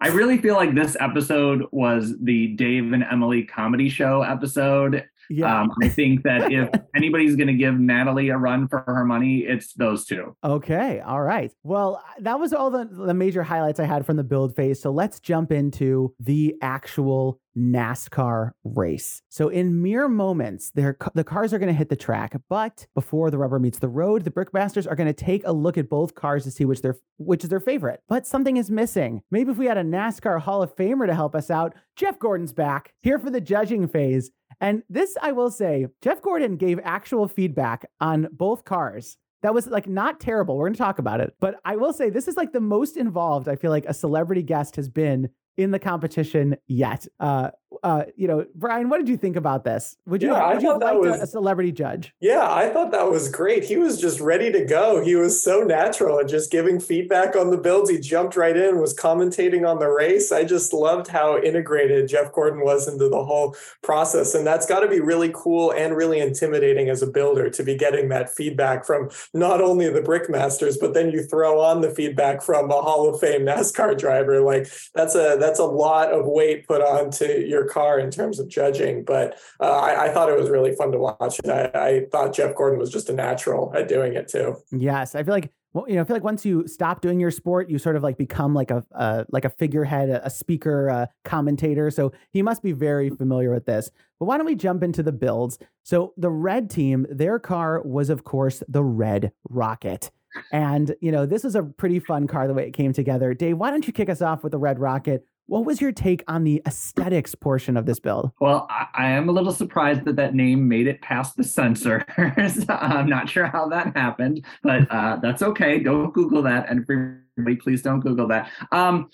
I 0.00 0.08
really 0.08 0.38
feel 0.38 0.54
like 0.54 0.74
this 0.74 0.96
episode 0.98 1.66
was 1.70 2.14
the 2.20 2.48
Dave 2.48 2.92
and 2.92 3.04
Emily 3.04 3.44
comedy 3.44 3.88
show 3.88 4.22
episode. 4.22 5.04
Yeah. 5.30 5.60
Um, 5.60 5.72
I 5.80 5.88
think 5.88 6.24
that 6.24 6.52
if 6.52 6.68
anybody's 6.96 7.36
going 7.36 7.46
to 7.46 7.54
give 7.54 7.78
Natalie 7.78 8.30
a 8.30 8.36
run 8.36 8.66
for 8.66 8.82
her 8.86 9.04
money, 9.04 9.38
it's 9.38 9.72
those 9.74 10.04
two. 10.04 10.36
Okay. 10.42 11.00
All 11.00 11.22
right. 11.22 11.52
Well, 11.62 12.02
that 12.18 12.40
was 12.40 12.52
all 12.52 12.70
the, 12.70 12.84
the 12.84 13.14
major 13.14 13.44
highlights 13.44 13.78
I 13.78 13.84
had 13.84 14.04
from 14.04 14.16
the 14.16 14.24
build 14.24 14.56
phase. 14.56 14.82
So 14.82 14.90
let's 14.90 15.20
jump 15.20 15.52
into 15.52 16.14
the 16.18 16.56
actual 16.60 17.40
NASCAR 17.56 18.52
race. 18.64 19.22
So 19.28 19.48
in 19.48 19.82
mere 19.82 20.08
moments, 20.08 20.70
the 20.70 21.24
cars 21.24 21.52
are 21.52 21.58
going 21.58 21.72
to 21.72 21.78
hit 21.78 21.88
the 21.88 21.96
track, 21.96 22.34
but 22.48 22.86
before 22.94 23.30
the 23.30 23.38
rubber 23.38 23.58
meets 23.58 23.78
the 23.78 23.88
road, 23.88 24.24
the 24.24 24.30
Brickmasters 24.30 24.90
are 24.90 24.96
going 24.96 25.08
to 25.08 25.12
take 25.12 25.42
a 25.44 25.52
look 25.52 25.76
at 25.76 25.88
both 25.88 26.14
cars 26.14 26.44
to 26.44 26.50
see 26.50 26.64
which 26.64 26.82
their 26.82 26.96
which 27.18 27.44
is 27.44 27.50
their 27.50 27.60
favorite. 27.60 28.02
But 28.08 28.26
something 28.26 28.56
is 28.56 28.70
missing. 28.70 29.22
Maybe 29.30 29.50
if 29.50 29.58
we 29.58 29.66
had 29.66 29.76
a 29.76 29.82
NASCAR 29.82 30.40
Hall 30.40 30.62
of 30.62 30.74
Famer 30.74 31.06
to 31.06 31.14
help 31.14 31.34
us 31.34 31.50
out, 31.50 31.74
Jeff 31.96 32.18
Gordon's 32.18 32.52
back 32.52 32.94
here 33.02 33.18
for 33.18 33.30
the 33.30 33.40
judging 33.40 33.88
phase. 33.88 34.30
And 34.60 34.82
this, 34.88 35.16
I 35.22 35.32
will 35.32 35.50
say, 35.50 35.86
Jeff 36.02 36.20
Gordon 36.22 36.56
gave 36.56 36.78
actual 36.84 37.28
feedback 37.28 37.88
on 38.00 38.28
both 38.32 38.64
cars 38.64 39.16
that 39.42 39.54
was 39.54 39.66
like 39.66 39.88
not 39.88 40.20
terrible. 40.20 40.56
We're 40.56 40.66
going 40.66 40.74
to 40.74 40.78
talk 40.78 40.98
about 40.98 41.20
it. 41.20 41.34
But 41.40 41.56
I 41.64 41.76
will 41.76 41.92
say 41.92 42.10
this 42.10 42.28
is 42.28 42.36
like 42.36 42.52
the 42.52 42.60
most 42.60 42.96
involved 42.96 43.48
I 43.48 43.56
feel 43.56 43.70
like 43.70 43.86
a 43.86 43.94
celebrity 43.94 44.42
guest 44.42 44.76
has 44.76 44.88
been 44.88 45.30
in 45.56 45.70
the 45.70 45.78
competition 45.78 46.56
yet. 46.66 47.06
Uh, 47.18 47.50
uh, 47.82 48.04
you 48.16 48.26
know, 48.26 48.44
Brian, 48.54 48.88
what 48.88 48.98
did 48.98 49.08
you 49.08 49.16
think 49.16 49.36
about 49.36 49.64
this? 49.64 49.96
Would 50.06 50.22
you, 50.22 50.32
yeah, 50.32 50.52
would 50.52 50.62
you 50.62 50.78
like 50.78 50.98
was, 50.98 51.20
a 51.20 51.26
celebrity 51.26 51.72
judge? 51.72 52.12
Yeah, 52.20 52.52
I 52.52 52.68
thought 52.68 52.90
that 52.92 53.08
was 53.08 53.28
great. 53.28 53.64
He 53.64 53.76
was 53.76 54.00
just 54.00 54.20
ready 54.20 54.50
to 54.52 54.64
go. 54.64 55.02
He 55.02 55.14
was 55.14 55.42
so 55.42 55.60
natural 55.60 56.18
and 56.18 56.28
just 56.28 56.50
giving 56.50 56.80
feedback 56.80 57.36
on 57.36 57.50
the 57.50 57.56
builds. 57.56 57.88
He 57.88 57.98
jumped 57.98 58.36
right 58.36 58.56
in, 58.56 58.80
was 58.80 58.94
commentating 58.94 59.68
on 59.68 59.78
the 59.78 59.88
race. 59.88 60.32
I 60.32 60.44
just 60.44 60.72
loved 60.72 61.08
how 61.08 61.38
integrated 61.38 62.08
Jeff 62.08 62.32
Gordon 62.32 62.64
was 62.64 62.88
into 62.88 63.08
the 63.08 63.24
whole 63.24 63.56
process. 63.82 64.34
And 64.34 64.46
that's 64.46 64.66
got 64.66 64.80
to 64.80 64.88
be 64.88 65.00
really 65.00 65.30
cool 65.32 65.70
and 65.70 65.96
really 65.96 66.18
intimidating 66.18 66.88
as 66.88 67.02
a 67.02 67.06
builder 67.06 67.50
to 67.50 67.62
be 67.62 67.76
getting 67.76 68.08
that 68.08 68.34
feedback 68.34 68.84
from 68.84 69.10
not 69.32 69.60
only 69.60 69.88
the 69.88 70.02
Brickmasters, 70.02 70.76
but 70.80 70.94
then 70.94 71.10
you 71.10 71.22
throw 71.22 71.60
on 71.60 71.80
the 71.80 71.90
feedback 71.90 72.42
from 72.42 72.70
a 72.70 72.80
Hall 72.80 73.08
of 73.08 73.20
Fame 73.20 73.42
NASCAR 73.42 73.98
driver. 73.98 74.40
Like 74.40 74.68
that's 74.94 75.14
a 75.14 75.36
that's 75.38 75.58
a 75.58 75.64
lot 75.64 76.12
of 76.12 76.26
weight 76.26 76.66
put 76.66 76.82
onto 76.82 77.24
your 77.24 77.59
car 77.66 77.98
in 77.98 78.10
terms 78.10 78.38
of 78.38 78.48
judging, 78.48 79.04
but 79.04 79.38
uh, 79.60 79.78
I, 79.78 80.06
I, 80.06 80.08
thought 80.10 80.28
it 80.28 80.38
was 80.38 80.48
really 80.48 80.74
fun 80.74 80.92
to 80.92 80.98
watch. 80.98 81.40
And 81.42 81.52
I, 81.52 81.70
I 81.74 82.04
thought 82.10 82.34
Jeff 82.34 82.54
Gordon 82.54 82.78
was 82.78 82.90
just 82.90 83.08
a 83.08 83.12
natural 83.12 83.72
at 83.74 83.88
doing 83.88 84.14
it 84.14 84.28
too. 84.28 84.56
Yes, 84.72 85.14
I 85.14 85.22
feel 85.22 85.34
like 85.34 85.52
well, 85.72 85.84
you 85.88 85.94
know, 85.94 86.00
I 86.00 86.04
feel 86.04 86.16
like 86.16 86.24
once 86.24 86.44
you 86.44 86.66
stop 86.66 87.00
doing 87.00 87.20
your 87.20 87.30
sport, 87.30 87.70
you 87.70 87.78
sort 87.78 87.94
of 87.94 88.02
like 88.02 88.18
become 88.18 88.54
like 88.54 88.72
a 88.72 88.84
uh, 88.92 89.24
like 89.30 89.44
a 89.44 89.50
figurehead, 89.50 90.10
a, 90.10 90.26
a 90.26 90.30
speaker, 90.30 90.88
a 90.88 91.08
commentator. 91.24 91.90
So 91.90 92.12
he 92.32 92.42
must 92.42 92.62
be 92.62 92.72
very 92.72 93.08
familiar 93.10 93.52
with 93.52 93.66
this. 93.66 93.90
But 94.18 94.26
why 94.26 94.36
don't 94.36 94.46
we 94.46 94.56
jump 94.56 94.82
into 94.82 95.02
the 95.02 95.12
builds? 95.12 95.58
So 95.84 96.12
the 96.16 96.30
red 96.30 96.70
team, 96.70 97.06
their 97.08 97.38
car 97.38 97.82
was 97.82 98.10
of 98.10 98.24
course 98.24 98.62
the 98.68 98.82
Red 98.82 99.32
Rocket. 99.48 100.10
And 100.52 100.94
you 101.00 101.12
know, 101.12 101.24
this 101.24 101.44
is 101.44 101.54
a 101.54 101.62
pretty 101.62 102.00
fun 102.00 102.26
car 102.26 102.48
the 102.48 102.54
way 102.54 102.66
it 102.66 102.72
came 102.72 102.92
together. 102.92 103.32
Dave, 103.32 103.56
why 103.56 103.70
don't 103.70 103.86
you 103.86 103.92
kick 103.92 104.08
us 104.08 104.22
off 104.22 104.42
with 104.42 104.52
the 104.52 104.58
Red 104.58 104.80
Rocket? 104.80 105.24
What 105.50 105.64
was 105.64 105.80
your 105.80 105.90
take 105.90 106.22
on 106.28 106.44
the 106.44 106.62
aesthetics 106.64 107.34
portion 107.34 107.76
of 107.76 107.84
this 107.84 107.98
build? 107.98 108.30
Well, 108.40 108.68
I, 108.70 108.86
I 108.94 109.10
am 109.10 109.28
a 109.28 109.32
little 109.32 109.50
surprised 109.50 110.04
that 110.04 110.14
that 110.14 110.32
name 110.32 110.68
made 110.68 110.86
it 110.86 111.02
past 111.02 111.36
the 111.36 111.42
censors. 111.42 112.04
I'm 112.68 113.08
not 113.08 113.28
sure 113.28 113.46
how 113.46 113.68
that 113.70 113.96
happened, 113.96 114.44
but 114.62 114.88
uh, 114.92 115.16
that's 115.16 115.42
okay. 115.42 115.80
Don't 115.80 116.14
Google 116.14 116.40
that. 116.42 116.70
And 116.70 116.86
everybody, 116.88 117.56
please 117.56 117.82
don't 117.82 117.98
Google 117.98 118.28
that. 118.28 118.48
Um, 118.70 119.10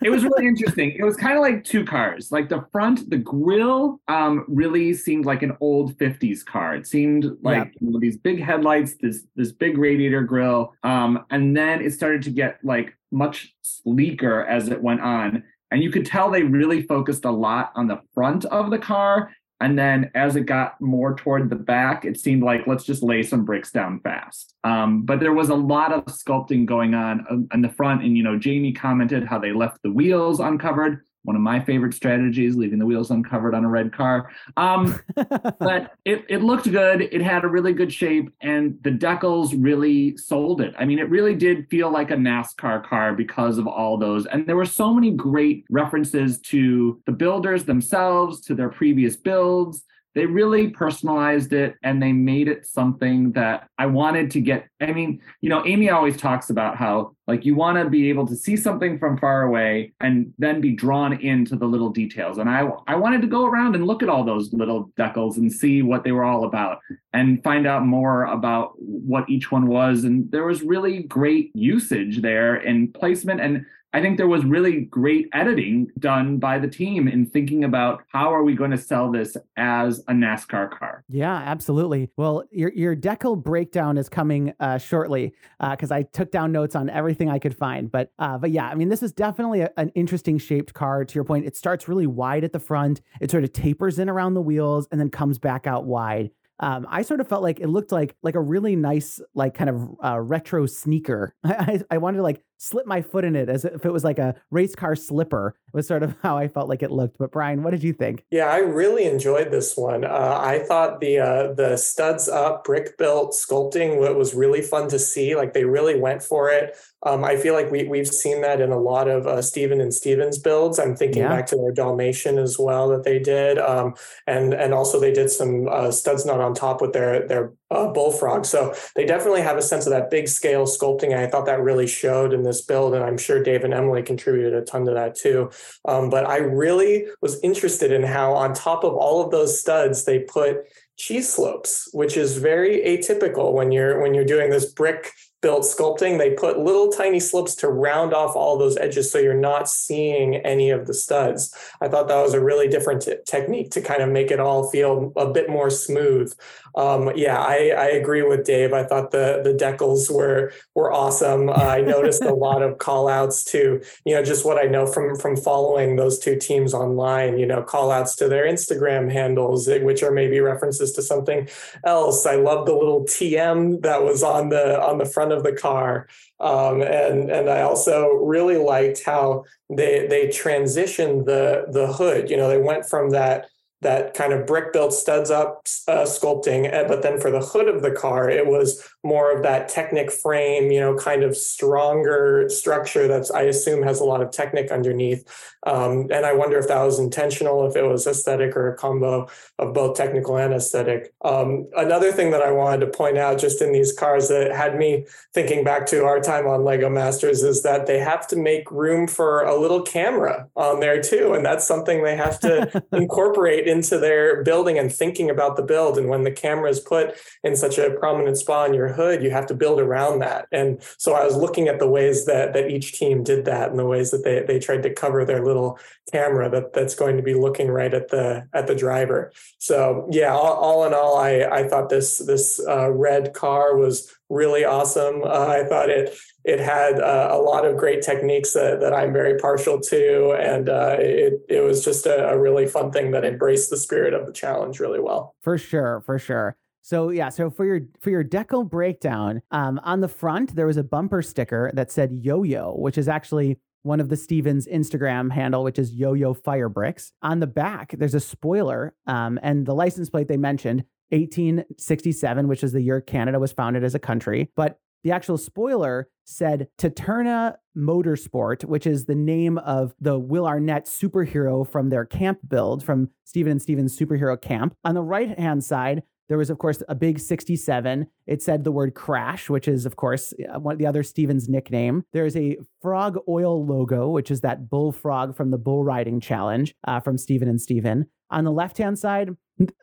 it 0.00 0.08
was 0.08 0.24
really 0.24 0.46
interesting. 0.48 0.92
It 0.92 1.04
was 1.04 1.18
kind 1.18 1.36
of 1.36 1.42
like 1.42 1.64
two 1.64 1.84
cars. 1.84 2.32
Like 2.32 2.48
the 2.48 2.64
front, 2.72 3.10
the 3.10 3.18
grill 3.18 4.00
um, 4.08 4.46
really 4.48 4.94
seemed 4.94 5.26
like 5.26 5.42
an 5.42 5.54
old 5.60 5.98
50s 5.98 6.46
car. 6.46 6.74
It 6.74 6.86
seemed 6.86 7.26
like 7.42 7.58
yeah. 7.58 7.70
you 7.80 7.90
know, 7.90 8.00
these 8.00 8.16
big 8.16 8.42
headlights, 8.42 8.94
this 9.02 9.26
this 9.36 9.52
big 9.52 9.76
radiator 9.76 10.22
grill. 10.22 10.72
Um, 10.82 11.26
and 11.30 11.54
then 11.54 11.82
it 11.82 11.92
started 11.92 12.22
to 12.22 12.30
get 12.30 12.58
like 12.64 12.96
much 13.12 13.54
sleeker 13.60 14.44
as 14.46 14.68
it 14.68 14.82
went 14.82 15.02
on 15.02 15.44
and 15.74 15.82
you 15.82 15.90
could 15.90 16.06
tell 16.06 16.30
they 16.30 16.44
really 16.44 16.82
focused 16.82 17.24
a 17.24 17.30
lot 17.32 17.72
on 17.74 17.88
the 17.88 18.00
front 18.14 18.44
of 18.44 18.70
the 18.70 18.78
car. 18.78 19.32
And 19.60 19.76
then 19.76 20.08
as 20.14 20.36
it 20.36 20.42
got 20.42 20.80
more 20.80 21.16
toward 21.16 21.50
the 21.50 21.56
back, 21.56 22.04
it 22.04 22.20
seemed 22.20 22.44
like 22.44 22.68
let's 22.68 22.84
just 22.84 23.02
lay 23.02 23.24
some 23.24 23.44
bricks 23.44 23.72
down 23.72 23.98
fast. 23.98 24.54
Um, 24.62 25.02
but 25.02 25.18
there 25.18 25.32
was 25.32 25.48
a 25.48 25.54
lot 25.56 25.92
of 25.92 26.04
sculpting 26.04 26.64
going 26.64 26.94
on 26.94 27.26
on 27.28 27.48
um, 27.50 27.62
the 27.62 27.68
front. 27.70 28.04
And, 28.04 28.16
you 28.16 28.22
know, 28.22 28.38
Jamie 28.38 28.72
commented 28.72 29.24
how 29.24 29.40
they 29.40 29.52
left 29.52 29.82
the 29.82 29.90
wheels 29.90 30.38
uncovered 30.38 31.00
one 31.24 31.36
of 31.36 31.42
my 31.42 31.58
favorite 31.58 31.94
strategies, 31.94 32.54
leaving 32.54 32.78
the 32.78 32.86
wheels 32.86 33.10
uncovered 33.10 33.54
on 33.54 33.64
a 33.64 33.68
red 33.68 33.92
car. 33.92 34.30
Um, 34.56 35.00
but 35.16 35.92
it, 36.04 36.24
it 36.28 36.42
looked 36.42 36.70
good. 36.70 37.02
It 37.02 37.22
had 37.22 37.44
a 37.44 37.48
really 37.48 37.72
good 37.72 37.92
shape, 37.92 38.30
and 38.40 38.78
the 38.82 38.90
decals 38.90 39.54
really 39.58 40.16
sold 40.16 40.60
it. 40.60 40.74
I 40.78 40.84
mean, 40.84 40.98
it 40.98 41.08
really 41.08 41.34
did 41.34 41.68
feel 41.68 41.90
like 41.90 42.10
a 42.10 42.16
NASCAR 42.16 42.84
car 42.86 43.14
because 43.14 43.58
of 43.58 43.66
all 43.66 43.96
those. 43.96 44.26
And 44.26 44.46
there 44.46 44.56
were 44.56 44.64
so 44.64 44.92
many 44.92 45.10
great 45.10 45.64
references 45.70 46.40
to 46.42 47.00
the 47.06 47.12
builders 47.12 47.64
themselves, 47.64 48.40
to 48.42 48.54
their 48.54 48.68
previous 48.68 49.16
builds 49.16 49.84
they 50.14 50.26
really 50.26 50.68
personalized 50.68 51.52
it 51.52 51.74
and 51.82 52.02
they 52.02 52.12
made 52.12 52.48
it 52.48 52.66
something 52.66 53.32
that 53.32 53.68
I 53.78 53.86
wanted 53.86 54.30
to 54.32 54.40
get. 54.40 54.68
I 54.80 54.92
mean, 54.92 55.20
you 55.40 55.50
know, 55.50 55.66
Amy 55.66 55.90
always 55.90 56.16
talks 56.16 56.50
about 56.50 56.76
how 56.76 57.16
like 57.26 57.44
you 57.44 57.54
want 57.54 57.78
to 57.78 57.88
be 57.88 58.10
able 58.10 58.26
to 58.28 58.36
see 58.36 58.56
something 58.56 58.98
from 58.98 59.18
far 59.18 59.42
away 59.42 59.92
and 60.00 60.32
then 60.38 60.60
be 60.60 60.72
drawn 60.72 61.14
into 61.14 61.56
the 61.56 61.66
little 61.66 61.90
details. 61.90 62.38
And 62.38 62.48
I 62.48 62.68
I 62.86 62.94
wanted 62.94 63.22
to 63.22 63.28
go 63.28 63.46
around 63.46 63.74
and 63.74 63.86
look 63.86 64.02
at 64.02 64.08
all 64.08 64.24
those 64.24 64.52
little 64.52 64.90
decals 64.98 65.36
and 65.36 65.52
see 65.52 65.82
what 65.82 66.04
they 66.04 66.12
were 66.12 66.24
all 66.24 66.44
about 66.44 66.78
and 67.12 67.42
find 67.42 67.66
out 67.66 67.84
more 67.84 68.24
about 68.24 68.72
what 68.76 69.28
each 69.28 69.50
one 69.50 69.66
was. 69.66 70.04
And 70.04 70.30
there 70.30 70.46
was 70.46 70.62
really 70.62 71.02
great 71.02 71.50
usage 71.54 72.22
there 72.22 72.54
and 72.54 72.92
placement 72.94 73.40
and 73.40 73.66
I 73.94 74.00
think 74.00 74.16
there 74.16 74.26
was 74.26 74.44
really 74.44 74.80
great 74.80 75.28
editing 75.32 75.86
done 76.00 76.38
by 76.38 76.58
the 76.58 76.66
team 76.66 77.06
in 77.06 77.26
thinking 77.26 77.62
about 77.62 78.02
how 78.08 78.34
are 78.34 78.42
we 78.42 78.54
going 78.54 78.72
to 78.72 78.76
sell 78.76 79.12
this 79.12 79.36
as 79.56 80.00
a 80.08 80.12
NASCAR 80.12 80.76
car. 80.76 81.04
Yeah, 81.08 81.32
absolutely. 81.32 82.10
Well, 82.16 82.42
your 82.50 82.72
your 82.72 82.96
decal 82.96 83.40
breakdown 83.40 83.96
is 83.96 84.08
coming 84.08 84.52
uh, 84.58 84.78
shortly 84.78 85.32
because 85.60 85.92
uh, 85.92 85.94
I 85.94 86.02
took 86.02 86.32
down 86.32 86.50
notes 86.50 86.74
on 86.74 86.90
everything 86.90 87.30
I 87.30 87.38
could 87.38 87.56
find. 87.56 87.88
But 87.88 88.10
uh, 88.18 88.36
but 88.36 88.50
yeah, 88.50 88.66
I 88.66 88.74
mean, 88.74 88.88
this 88.88 89.00
is 89.00 89.12
definitely 89.12 89.60
a, 89.60 89.70
an 89.76 89.90
interesting 89.90 90.38
shaped 90.38 90.74
car. 90.74 91.04
To 91.04 91.14
your 91.14 91.24
point, 91.24 91.46
it 91.46 91.56
starts 91.56 91.86
really 91.86 92.08
wide 92.08 92.42
at 92.42 92.52
the 92.52 92.58
front. 92.58 93.00
It 93.20 93.30
sort 93.30 93.44
of 93.44 93.52
tapers 93.52 94.00
in 94.00 94.08
around 94.08 94.34
the 94.34 94.42
wheels 94.42 94.88
and 94.90 95.00
then 95.00 95.08
comes 95.08 95.38
back 95.38 95.68
out 95.68 95.84
wide 95.84 96.30
um, 96.60 96.86
I 96.88 97.02
sort 97.02 97.20
of 97.20 97.28
felt 97.28 97.42
like 97.42 97.60
it 97.60 97.68
looked 97.68 97.90
like 97.90 98.14
like 98.22 98.36
a 98.36 98.40
really 98.40 98.76
nice 98.76 99.20
like 99.34 99.54
kind 99.54 99.70
of 99.70 99.96
uh, 100.02 100.20
retro 100.20 100.66
sneaker. 100.66 101.34
I, 101.44 101.80
I 101.90 101.98
wanted 101.98 102.18
to 102.18 102.22
like 102.22 102.42
slip 102.58 102.86
my 102.86 103.02
foot 103.02 103.24
in 103.24 103.36
it 103.36 103.48
as 103.48 103.64
if 103.64 103.84
it 103.84 103.92
was 103.92 104.04
like 104.04 104.18
a 104.18 104.34
race 104.50 104.74
car 104.74 104.96
slipper. 104.96 105.56
Was 105.72 105.86
sort 105.86 106.02
of 106.02 106.14
how 106.22 106.38
I 106.38 106.48
felt 106.48 106.68
like 106.68 106.82
it 106.82 106.90
looked. 106.90 107.18
But 107.18 107.32
Brian, 107.32 107.62
what 107.62 107.70
did 107.70 107.82
you 107.82 107.92
think? 107.92 108.24
Yeah, 108.30 108.46
I 108.46 108.58
really 108.58 109.04
enjoyed 109.04 109.50
this 109.50 109.76
one. 109.76 110.04
Uh, 110.04 110.38
I 110.40 110.60
thought 110.60 111.00
the 111.00 111.18
uh, 111.18 111.52
the 111.54 111.76
studs 111.76 112.28
up 112.28 112.64
brick 112.64 112.96
built 112.96 113.32
sculpting 113.32 113.98
was 114.16 114.34
really 114.34 114.62
fun 114.62 114.88
to 114.88 114.98
see. 114.98 115.34
Like 115.34 115.52
they 115.52 115.64
really 115.64 115.98
went 115.98 116.22
for 116.22 116.50
it. 116.50 116.76
Um, 117.06 117.22
I 117.22 117.36
feel 117.36 117.52
like 117.52 117.70
we 117.70 117.84
we've 117.84 118.08
seen 118.08 118.40
that 118.42 118.60
in 118.60 118.72
a 118.72 118.78
lot 118.78 119.08
of 119.08 119.26
uh, 119.26 119.42
Steven 119.42 119.80
and 119.80 119.92
Stevens 119.92 120.38
builds. 120.38 120.78
I'm 120.78 120.96
thinking 120.96 121.22
yeah. 121.22 121.28
back 121.28 121.46
to 121.46 121.56
their 121.56 121.72
Dalmatian 121.72 122.38
as 122.38 122.58
well 122.58 122.88
that 122.88 123.04
they 123.04 123.18
did, 123.18 123.58
um, 123.58 123.94
and 124.26 124.54
and 124.54 124.72
also 124.72 124.98
they 124.98 125.12
did 125.12 125.30
some 125.30 125.68
uh, 125.68 125.90
studs 125.90 126.24
not 126.24 126.40
on 126.40 126.54
top 126.54 126.80
with 126.80 126.92
their 126.92 127.26
their 127.28 127.52
uh, 127.74 127.88
bullfrog. 127.88 128.44
So 128.44 128.74
they 128.96 129.04
definitely 129.04 129.42
have 129.42 129.56
a 129.56 129.62
sense 129.62 129.86
of 129.86 129.90
that 129.90 130.10
big 130.10 130.28
scale 130.28 130.64
sculpting. 130.64 131.12
And 131.12 131.20
I 131.20 131.26
thought 131.26 131.46
that 131.46 131.60
really 131.60 131.86
showed 131.86 132.32
in 132.32 132.42
this 132.42 132.62
build, 132.62 132.94
and 132.94 133.04
I'm 133.04 133.18
sure 133.18 133.42
Dave 133.42 133.64
and 133.64 133.74
Emily 133.74 134.02
contributed 134.02 134.54
a 134.54 134.62
ton 134.62 134.84
to 134.86 134.92
that 134.92 135.14
too. 135.14 135.50
Um, 135.84 136.10
but 136.10 136.26
I 136.26 136.38
really 136.38 137.06
was 137.20 137.40
interested 137.42 137.92
in 137.92 138.02
how 138.02 138.32
on 138.34 138.54
top 138.54 138.84
of 138.84 138.94
all 138.94 139.24
of 139.24 139.30
those 139.30 139.60
studs 139.60 140.04
they 140.04 140.20
put 140.20 140.66
cheese 140.96 141.32
slopes, 141.32 141.88
which 141.92 142.16
is 142.16 142.38
very 142.38 142.80
atypical 142.80 143.52
when 143.52 143.72
you're 143.72 144.00
when 144.00 144.14
you're 144.14 144.24
doing 144.24 144.50
this 144.50 144.72
brick 144.72 145.12
built 145.44 145.62
sculpting, 145.62 146.16
they 146.16 146.30
put 146.30 146.58
little 146.58 146.90
tiny 146.90 147.20
slopes 147.20 147.54
to 147.54 147.68
round 147.68 148.14
off 148.14 148.34
all 148.34 148.56
those 148.56 148.78
edges 148.78 149.12
so 149.12 149.18
you're 149.18 149.34
not 149.34 149.68
seeing 149.68 150.36
any 150.36 150.70
of 150.70 150.86
the 150.86 150.94
studs. 150.94 151.54
I 151.82 151.88
thought 151.88 152.08
that 152.08 152.22
was 152.22 152.32
a 152.32 152.42
really 152.42 152.66
different 152.66 153.02
t- 153.02 153.16
technique 153.26 153.70
to 153.72 153.82
kind 153.82 154.02
of 154.02 154.08
make 154.08 154.30
it 154.30 154.40
all 154.40 154.70
feel 154.70 155.12
a 155.16 155.30
bit 155.30 155.50
more 155.50 155.68
smooth. 155.68 156.32
Um, 156.76 157.12
yeah, 157.14 157.38
I, 157.38 157.72
I, 157.76 157.86
agree 157.90 158.22
with 158.22 158.44
Dave. 158.44 158.72
I 158.72 158.82
thought 158.82 159.12
the 159.12 159.40
the 159.44 159.52
decals 159.54 160.12
were 160.12 160.52
were 160.74 160.92
awesome. 160.92 161.48
Uh, 161.48 161.52
I 161.52 161.80
noticed 161.80 162.22
a 162.24 162.34
lot 162.34 162.62
of 162.62 162.78
call 162.86 163.08
outs 163.08 163.44
to, 163.44 163.80
you 164.04 164.14
know, 164.14 164.24
just 164.24 164.44
what 164.44 164.58
I 164.58 164.66
know 164.66 164.84
from 164.84 165.16
from 165.16 165.36
following 165.36 165.94
those 165.94 166.18
two 166.18 166.36
teams 166.36 166.74
online, 166.74 167.38
you 167.38 167.46
know, 167.46 167.62
call 167.62 167.92
outs 167.92 168.16
to 168.16 168.28
their 168.28 168.44
Instagram 168.44 169.10
handles, 169.10 169.68
eh, 169.68 169.78
which 169.78 170.02
are 170.02 170.10
maybe 170.10 170.40
references 170.40 170.92
to 170.92 171.02
something 171.02 171.48
else. 171.84 172.26
I 172.26 172.36
love 172.36 172.66
the 172.66 172.74
little 172.74 173.04
TM 173.04 173.82
that 173.82 174.02
was 174.02 174.24
on 174.24 174.48
the 174.48 174.82
on 174.82 174.98
the 174.98 175.06
front 175.06 175.32
of 175.32 175.44
the 175.44 175.52
car. 175.52 176.08
Um, 176.40 176.82
and 176.82 177.30
and 177.30 177.48
I 177.48 177.62
also 177.62 178.08
really 178.14 178.56
liked 178.56 179.04
how 179.04 179.44
they 179.70 180.08
they 180.08 180.26
transitioned 180.26 181.26
the 181.26 181.66
the 181.70 181.86
hood. 181.86 182.30
You 182.30 182.36
know, 182.36 182.48
they 182.48 182.58
went 182.58 182.86
from 182.86 183.10
that 183.10 183.46
that 183.84 184.14
kind 184.14 184.32
of 184.32 184.46
brick 184.46 184.72
built 184.72 184.92
studs 184.92 185.30
up 185.30 185.62
uh, 185.86 186.02
sculpting, 186.02 186.70
eh, 186.70 186.84
but 186.88 187.02
then 187.02 187.20
for 187.20 187.30
the 187.30 187.40
hood 187.40 187.68
of 187.68 187.82
the 187.82 187.92
car, 187.92 188.28
it 188.28 188.46
was 188.46 188.82
more 189.04 189.30
of 189.30 189.42
that 189.42 189.68
Technic 189.68 190.10
frame, 190.10 190.70
you 190.70 190.80
know, 190.80 190.96
kind 190.96 191.22
of 191.22 191.36
stronger 191.36 192.48
structure 192.48 193.06
that's 193.06 193.30
I 193.30 193.42
assume 193.42 193.82
has 193.82 194.00
a 194.00 194.04
lot 194.04 194.22
of 194.22 194.30
Technic 194.30 194.70
underneath. 194.70 195.24
Um, 195.66 196.08
and 196.10 196.26
I 196.26 196.32
wonder 196.34 196.58
if 196.58 196.68
that 196.68 196.82
was 196.82 196.98
intentional, 196.98 197.66
if 197.66 197.76
it 197.76 197.82
was 197.82 198.06
aesthetic 198.06 198.56
or 198.56 198.72
a 198.72 198.76
combo 198.76 199.28
of 199.58 199.72
both 199.72 199.96
technical 199.96 200.36
and 200.36 200.52
aesthetic. 200.52 201.14
Um, 201.24 201.68
another 201.76 202.12
thing 202.12 202.30
that 202.32 202.42
I 202.42 202.50
wanted 202.50 202.80
to 202.80 202.86
point 202.86 203.16
out 203.18 203.38
just 203.38 203.62
in 203.62 203.72
these 203.72 203.92
cars 203.92 204.28
that 204.28 204.52
had 204.52 204.76
me 204.76 205.06
thinking 205.32 205.64
back 205.64 205.86
to 205.86 206.04
our 206.04 206.20
time 206.20 206.46
on 206.46 206.64
Lego 206.64 206.90
Masters 206.90 207.42
is 207.42 207.62
that 207.62 207.86
they 207.86 207.98
have 207.98 208.26
to 208.28 208.36
make 208.36 208.70
room 208.70 209.06
for 209.06 209.42
a 209.42 209.58
little 209.58 209.82
camera 209.82 210.48
on 210.56 210.80
there 210.80 211.02
too. 211.02 211.32
And 211.32 211.44
that's 211.44 211.66
something 211.66 212.02
they 212.02 212.16
have 212.16 212.38
to 212.40 212.84
incorporate 212.92 213.66
into 213.66 213.98
their 213.98 214.42
building 214.42 214.78
and 214.78 214.92
thinking 214.92 215.30
about 215.30 215.56
the 215.56 215.62
build. 215.62 215.98
And 215.98 216.08
when 216.08 216.24
the 216.24 216.30
camera 216.30 216.70
is 216.70 216.80
put 216.80 217.14
in 217.42 217.56
such 217.56 217.78
a 217.78 217.90
prominent 217.90 218.36
spot 218.36 218.68
on 218.68 218.74
your 218.74 218.93
hood, 218.94 219.22
you 219.22 219.30
have 219.30 219.46
to 219.46 219.54
build 219.54 219.80
around 219.80 220.20
that. 220.20 220.46
And 220.50 220.82
so 220.96 221.14
I 221.14 221.24
was 221.24 221.36
looking 221.36 221.68
at 221.68 221.78
the 221.78 221.88
ways 221.88 222.24
that 222.26 222.52
that 222.54 222.70
each 222.70 222.92
team 222.92 223.22
did 223.22 223.44
that 223.44 223.70
and 223.70 223.78
the 223.78 223.86
ways 223.86 224.10
that 224.10 224.24
they, 224.24 224.44
they 224.46 224.58
tried 224.58 224.82
to 224.84 224.94
cover 224.94 225.24
their 225.24 225.44
little 225.44 225.78
camera 226.12 226.48
that, 226.50 226.72
that's 226.72 226.94
going 226.94 227.16
to 227.16 227.22
be 227.22 227.34
looking 227.34 227.68
right 227.68 227.92
at 227.92 228.08
the 228.08 228.48
at 228.52 228.66
the 228.66 228.74
driver. 228.74 229.32
So 229.58 230.08
yeah, 230.10 230.32
all, 230.32 230.54
all 230.54 230.86
in 230.86 230.94
all, 230.94 231.18
I, 231.18 231.42
I 231.42 231.68
thought 231.68 231.88
this 231.88 232.18
this 232.18 232.60
uh, 232.66 232.90
red 232.90 233.34
car 233.34 233.76
was 233.76 234.14
really 234.28 234.64
awesome. 234.64 235.22
Uh, 235.22 235.46
I 235.48 235.64
thought 235.64 235.90
it 235.90 236.16
it 236.44 236.60
had 236.60 237.00
uh, 237.00 237.28
a 237.32 237.38
lot 237.38 237.64
of 237.64 237.76
great 237.76 238.02
techniques 238.02 238.52
that, 238.52 238.80
that 238.80 238.92
I'm 238.92 239.12
very 239.12 239.38
partial 239.38 239.80
to, 239.80 240.32
and 240.32 240.68
uh, 240.68 240.96
it 240.98 241.40
it 241.48 241.60
was 241.60 241.84
just 241.84 242.06
a, 242.06 242.28
a, 242.28 242.38
really 242.38 242.66
fun 242.66 242.90
thing 242.90 243.12
that 243.12 243.24
embraced 243.24 243.70
the 243.70 243.78
spirit 243.78 244.12
of 244.12 244.26
the 244.26 244.32
challenge 244.32 244.78
really 244.78 245.00
well. 245.00 245.34
For 245.42 245.56
sure, 245.56 246.02
for 246.04 246.18
sure. 246.18 246.56
So 246.84 247.08
yeah, 247.08 247.30
so 247.30 247.48
for 247.48 247.64
your 247.64 247.80
for 247.98 248.10
your 248.10 248.22
decal 248.22 248.68
breakdown, 248.68 249.40
um, 249.50 249.80
on 249.84 250.00
the 250.00 250.08
front 250.08 250.54
there 250.54 250.66
was 250.66 250.76
a 250.76 250.84
bumper 250.84 251.22
sticker 251.22 251.70
that 251.72 251.90
said 251.90 252.12
"Yo-Yo," 252.12 252.74
which 252.74 252.98
is 252.98 253.08
actually 253.08 253.58
one 253.84 254.00
of 254.00 254.10
the 254.10 254.18
Stevens 254.18 254.66
Instagram 254.66 255.32
handle, 255.32 255.64
which 255.64 255.78
is 255.78 255.94
Yo-Yo 255.94 256.34
Fire 256.34 256.68
Bricks. 256.68 257.12
On 257.22 257.40
the 257.40 257.46
back, 257.46 257.94
there's 257.96 258.14
a 258.14 258.20
spoiler, 258.20 258.94
um, 259.06 259.40
and 259.42 259.64
the 259.64 259.74
license 259.74 260.10
plate 260.10 260.28
they 260.28 260.36
mentioned 260.36 260.84
1867, 261.08 262.48
which 262.48 262.62
is 262.62 262.72
the 262.72 262.82
year 262.82 263.00
Canada 263.00 263.38
was 263.38 263.52
founded 263.52 263.82
as 263.82 263.94
a 263.94 263.98
country. 263.98 264.50
But 264.54 264.78
the 265.04 265.12
actual 265.12 265.38
spoiler 265.38 266.08
said 266.24 266.68
Taturna 266.78 267.56
Motorsport, 267.74 268.66
which 268.66 268.86
is 268.86 269.06
the 269.06 269.14
name 269.14 269.56
of 269.56 269.94
the 270.00 270.18
Will 270.18 270.46
Arnett 270.46 270.84
superhero 270.84 271.66
from 271.66 271.88
their 271.88 272.04
camp 272.04 272.40
build 272.46 272.84
from 272.84 273.08
Steven 273.24 273.52
and 273.52 273.62
Steven's 273.62 273.98
superhero 273.98 274.38
camp. 274.40 274.76
On 274.84 274.94
the 274.94 275.02
right 275.02 275.38
hand 275.38 275.64
side, 275.64 276.02
there 276.28 276.38
was, 276.38 276.50
of 276.50 276.58
course, 276.58 276.82
a 276.88 276.94
big 276.94 277.18
67. 277.18 278.06
It 278.26 278.42
said 278.42 278.64
the 278.64 278.72
word 278.72 278.94
crash, 278.94 279.50
which 279.50 279.68
is, 279.68 279.86
of 279.86 279.96
course, 279.96 280.32
uh, 280.52 280.58
one 280.58 280.72
of 280.72 280.78
the 280.78 280.86
other 280.86 281.02
Stevens 281.02 281.48
nickname. 281.48 282.04
There's 282.12 282.36
a 282.36 282.56
frog 282.80 283.18
oil 283.28 283.64
logo, 283.64 284.08
which 284.08 284.30
is 284.30 284.40
that 284.40 284.70
bullfrog 284.70 285.36
from 285.36 285.50
the 285.50 285.58
bull 285.58 285.84
riding 285.84 286.20
challenge 286.20 286.74
uh, 286.84 287.00
from 287.00 287.18
Steven 287.18 287.48
and 287.48 287.60
Steven. 287.60 288.06
On 288.30 288.44
the 288.44 288.50
left 288.50 288.78
hand 288.78 288.98
side, 288.98 289.30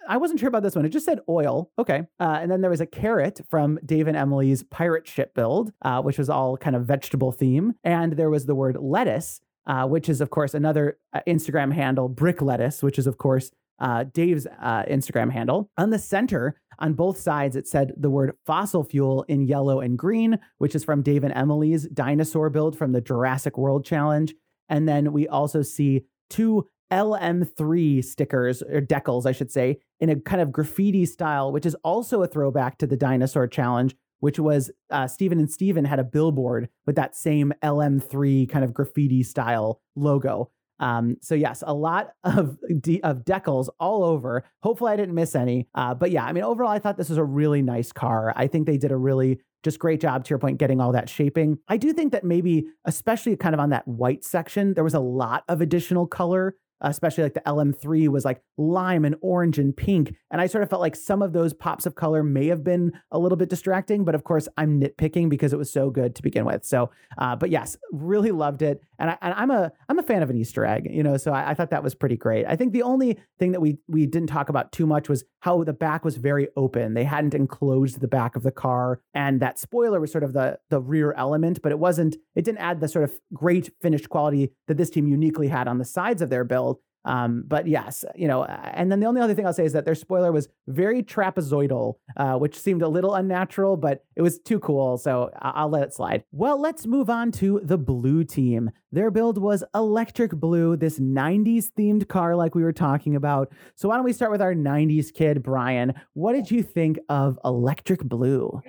I 0.08 0.18
wasn't 0.18 0.40
sure 0.40 0.50
about 0.50 0.64
this 0.64 0.76
one. 0.76 0.86
It 0.86 0.90
just 0.90 1.06
said 1.06 1.20
oil. 1.30 1.72
Okay. 1.80 2.02
Uh, 2.20 2.40
and 2.42 2.52
then 2.52 2.62
there 2.62 2.70
was 2.70 2.82
a 2.82 2.86
carrot 2.86 3.42
from 3.50 3.80
Dave 3.86 4.08
and 4.08 4.18
Emily's 4.18 4.64
pirate 4.64 5.08
ship 5.08 5.34
build, 5.34 5.72
uh, 5.84 6.02
which 6.02 6.18
was 6.18 6.30
all 6.30 6.58
kind 6.58 6.76
of 6.76 6.86
vegetable 6.86 7.32
theme. 7.32 7.76
And 7.84 8.14
there 8.14 8.30
was 8.30 8.46
the 8.46 8.56
word 8.56 8.78
lettuce, 8.80 9.40
uh, 9.68 9.86
which 9.88 10.10
is, 10.10 10.20
of 10.20 10.30
course, 10.30 10.54
another 10.54 10.98
uh, 11.14 11.22
Instagram 11.28 11.72
handle, 11.74 12.10
brick 12.10 12.42
lettuce, 12.42 12.84
which 12.84 13.00
is, 13.00 13.08
of 13.08 13.18
course, 13.18 13.52
uh, 13.82 14.06
Dave's 14.14 14.48
uh, 14.62 14.84
Instagram 14.84 15.32
handle. 15.32 15.70
On 15.78 15.90
the 15.90 16.00
center, 16.00 16.56
on 16.80 16.94
both 16.94 17.20
sides, 17.20 17.56
it 17.56 17.68
said 17.68 17.92
the 17.98 18.10
word 18.10 18.34
fossil 18.46 18.84
fuel 18.84 19.24
in 19.24 19.48
yellow 19.48 19.82
and 19.82 19.98
green, 19.98 20.40
which 20.60 20.76
is 20.76 20.84
from 20.84 21.02
Dave 21.02 21.24
and 21.24 21.34
Emily's 21.34 21.88
dinosaur 21.90 22.50
build 22.50 22.78
from 22.78 22.94
the 22.94 23.02
Jurassic 23.02 23.58
World 23.58 23.84
Challenge. 23.84 24.34
And 24.70 24.88
then 24.88 25.12
we 25.12 25.28
also 25.28 25.64
see 25.64 26.06
two 26.30 26.68
LM3 26.92 28.04
stickers, 28.04 28.62
or 28.62 28.82
decals, 28.82 29.26
I 29.26 29.32
should 29.32 29.52
say, 29.52 29.80
in 30.00 30.10
a 30.10 30.20
kind 30.20 30.42
of 30.42 30.52
graffiti 30.52 31.06
style, 31.06 31.52
which 31.52 31.66
is 31.66 31.76
also 31.84 32.22
a 32.22 32.28
throwback 32.28 32.78
to 32.80 32.88
the 32.88 32.98
dinosaur 32.98 33.48
challenge, 33.48 33.96
which 34.20 34.40
was 34.40 34.72
uh, 34.90 35.08
Steven 35.08 35.40
and 35.40 35.50
Steven 35.50 35.86
had 35.86 36.00
a 36.00 36.04
billboard 36.04 36.70
with 36.86 36.96
that 36.96 37.16
same 37.16 37.54
LM3 37.64 38.50
kind 38.50 38.64
of 38.64 38.74
graffiti 38.74 39.24
style 39.24 39.82
logo. 39.96 40.52
Um, 40.82 41.16
so 41.22 41.36
yes, 41.36 41.64
a 41.66 41.74
lot 41.74 42.14
of 42.24 42.58
de- 42.82 43.02
of 43.04 43.20
decals 43.20 43.70
all 43.80 44.04
over. 44.04 44.44
Hopefully, 44.64 44.92
I 44.92 44.98
didn't 44.98 45.16
miss 45.16 45.36
any. 45.36 45.70
Uh, 45.74 45.94
but 45.94 46.12
yeah, 46.12 46.26
I 46.26 46.34
mean, 46.34 46.44
overall, 46.44 46.72
I 46.72 46.80
thought 46.80 46.98
this 46.98 47.10
was 47.10 47.18
a 47.18 47.24
really 47.24 47.62
nice 47.62 47.94
car. 47.94 48.34
I 48.36 48.48
think 48.48 48.68
they 48.68 48.78
did 48.78 48.92
a 48.92 48.98
really 48.98 49.40
just 49.64 49.80
great 49.80 50.02
job 50.02 50.26
to 50.26 50.30
your 50.30 50.40
point 50.40 50.58
getting 50.58 50.82
all 50.82 50.92
that 50.92 51.08
shaping. 51.08 51.60
I 51.68 51.78
do 51.78 51.94
think 51.94 52.12
that 52.12 52.24
maybe, 52.24 52.66
especially 52.86 53.36
kind 53.36 53.54
of 53.54 53.60
on 53.62 53.70
that 53.70 53.88
white 53.88 54.24
section, 54.24 54.74
there 54.74 54.84
was 54.84 54.96
a 54.96 55.00
lot 55.00 55.44
of 55.48 55.62
additional 55.62 56.08
color 56.08 56.56
especially 56.82 57.24
like 57.24 57.34
the 57.34 57.42
LM3 57.42 58.08
was 58.10 58.26
like 58.26 58.42
lime 58.58 59.06
and 59.06 59.16
orange 59.22 59.60
and 59.60 59.76
pink. 59.76 60.16
And 60.32 60.42
I 60.42 60.48
sort 60.48 60.64
of 60.64 60.70
felt 60.70 60.82
like 60.82 60.96
some 60.96 61.22
of 61.22 61.34
those 61.34 61.54
pops 61.54 61.86
of 61.86 61.96
color 61.96 62.24
may 62.24 62.48
have 62.48 62.64
been 62.64 62.94
a 63.12 63.20
little 63.20 63.38
bit 63.38 63.50
distracting, 63.50 64.04
but 64.04 64.16
of 64.16 64.24
course 64.24 64.48
I'm 64.58 64.80
nitpicking 64.80 65.30
because 65.30 65.54
it 65.54 65.58
was 65.58 65.72
so 65.72 65.90
good 65.90 66.16
to 66.16 66.22
begin 66.22 66.46
with. 66.46 66.66
So, 66.66 66.92
uh, 67.18 67.36
but 67.36 67.50
yes, 67.50 67.78
really 67.92 68.32
loved 68.32 68.62
it. 68.62 68.82
And, 69.00 69.18
I, 69.22 69.44
am 69.44 69.52
a 69.52 69.72
I'm 69.90 69.98
a 69.98 70.04
fan 70.04 70.22
of 70.22 70.30
an 70.30 70.38
Easter 70.38 70.66
egg, 70.66 70.88
you 70.90 71.02
know, 71.02 71.18
so 71.18 71.32
I, 71.32 71.52
I, 71.52 71.54
thought 71.56 71.72
that 71.72 71.84
was 71.84 71.96
pretty 71.96 72.18
great. 72.18 72.46
I 72.46 72.56
think 72.56 72.72
the 72.72 72.84
only 72.84 73.18
thing 73.40 73.52
that 73.52 73.60
we 73.60 73.80
we 73.88 74.06
didn't 74.06 74.30
talk 74.30 74.50
about 74.50 74.72
too 74.72 74.86
much 74.86 75.10
was 75.10 75.24
how 75.40 75.64
the 75.64 75.74
back 75.74 76.06
was 76.06 76.18
very 76.18 76.48
open. 76.56 76.94
They 76.94 77.04
hadn't 77.04 77.34
enclosed 77.34 78.00
the 78.00 78.08
back 78.08 78.36
of 78.36 78.44
the 78.44 78.52
car, 78.52 79.02
and 79.16 79.40
that 79.40 79.58
spoiler 79.58 80.00
was 80.00 80.12
sort 80.12 80.24
of 80.24 80.34
the 80.34 80.60
the 80.70 80.80
rear 80.80 81.14
element, 81.14 81.62
but 81.62 81.72
it 81.72 81.80
wasn't. 81.80 82.16
It 82.36 82.46
didn't 82.46 82.60
add 82.60 82.80
the 82.80 82.88
sort 82.88 83.04
of 83.04 83.14
great 83.34 83.72
finished 83.82 84.10
quality 84.10 84.52
that 84.68 84.78
this 84.78 84.90
team 84.90 85.08
uniquely 85.08 85.48
had 85.48 85.68
on 85.68 85.78
the 85.78 85.86
sides 85.86 86.22
of 86.22 86.30
their 86.30 86.44
build. 86.44 86.80
Um, 87.04 87.44
but 87.48 87.68
yes, 87.68 88.06
you 88.16 88.28
know, 88.28 88.44
and 88.44 88.92
then 88.92 89.00
the 89.00 89.08
only 89.08 89.22
other 89.22 89.34
thing 89.34 89.46
I'll 89.46 89.54
say 89.54 89.66
is 89.66 89.74
that 89.74 89.86
their 89.86 89.96
spoiler 89.96 90.32
was 90.32 90.48
very 90.68 91.02
trapezoidal, 91.02 91.96
uh, 92.16 92.36
which 92.36 92.60
seemed 92.60 92.82
a 92.82 92.88
little 92.88 93.16
unnatural, 93.16 93.76
but 93.76 94.06
it 94.16 94.22
was 94.22 94.40
too 94.40 94.60
cool. 94.60 94.98
So 94.98 95.32
I'll 95.42 95.70
let 95.70 95.84
it 95.84 95.94
slide. 95.94 96.24
Well, 96.32 96.60
let's 96.60 96.86
move 96.86 97.10
on 97.10 97.32
to 97.34 97.60
the 97.64 97.78
blue 97.78 98.24
team. 98.24 98.72
Their 98.92 99.10
build 99.10 99.38
was 99.38 99.64
electric 99.74 100.32
blue, 100.32 100.76
this 100.76 101.00
90s 101.00 101.72
themed 101.78 102.08
car, 102.08 102.36
like 102.36 102.54
we 102.54 102.64
were 102.64 102.74
talking 102.74 103.16
about. 103.16 103.52
So 103.76 103.90
why 103.90 103.96
don't 103.96 104.06
we 104.06 104.14
start 104.14 104.32
with 104.32 104.42
our 104.42 104.54
90s 104.54 105.14
kid, 105.14 105.42
Brian? 105.42 105.94
What 106.14 106.34
did 106.34 106.52
you 106.52 106.62
think 106.62 107.00
of 107.10 107.40
electric 107.44 108.04
blue? 108.04 108.62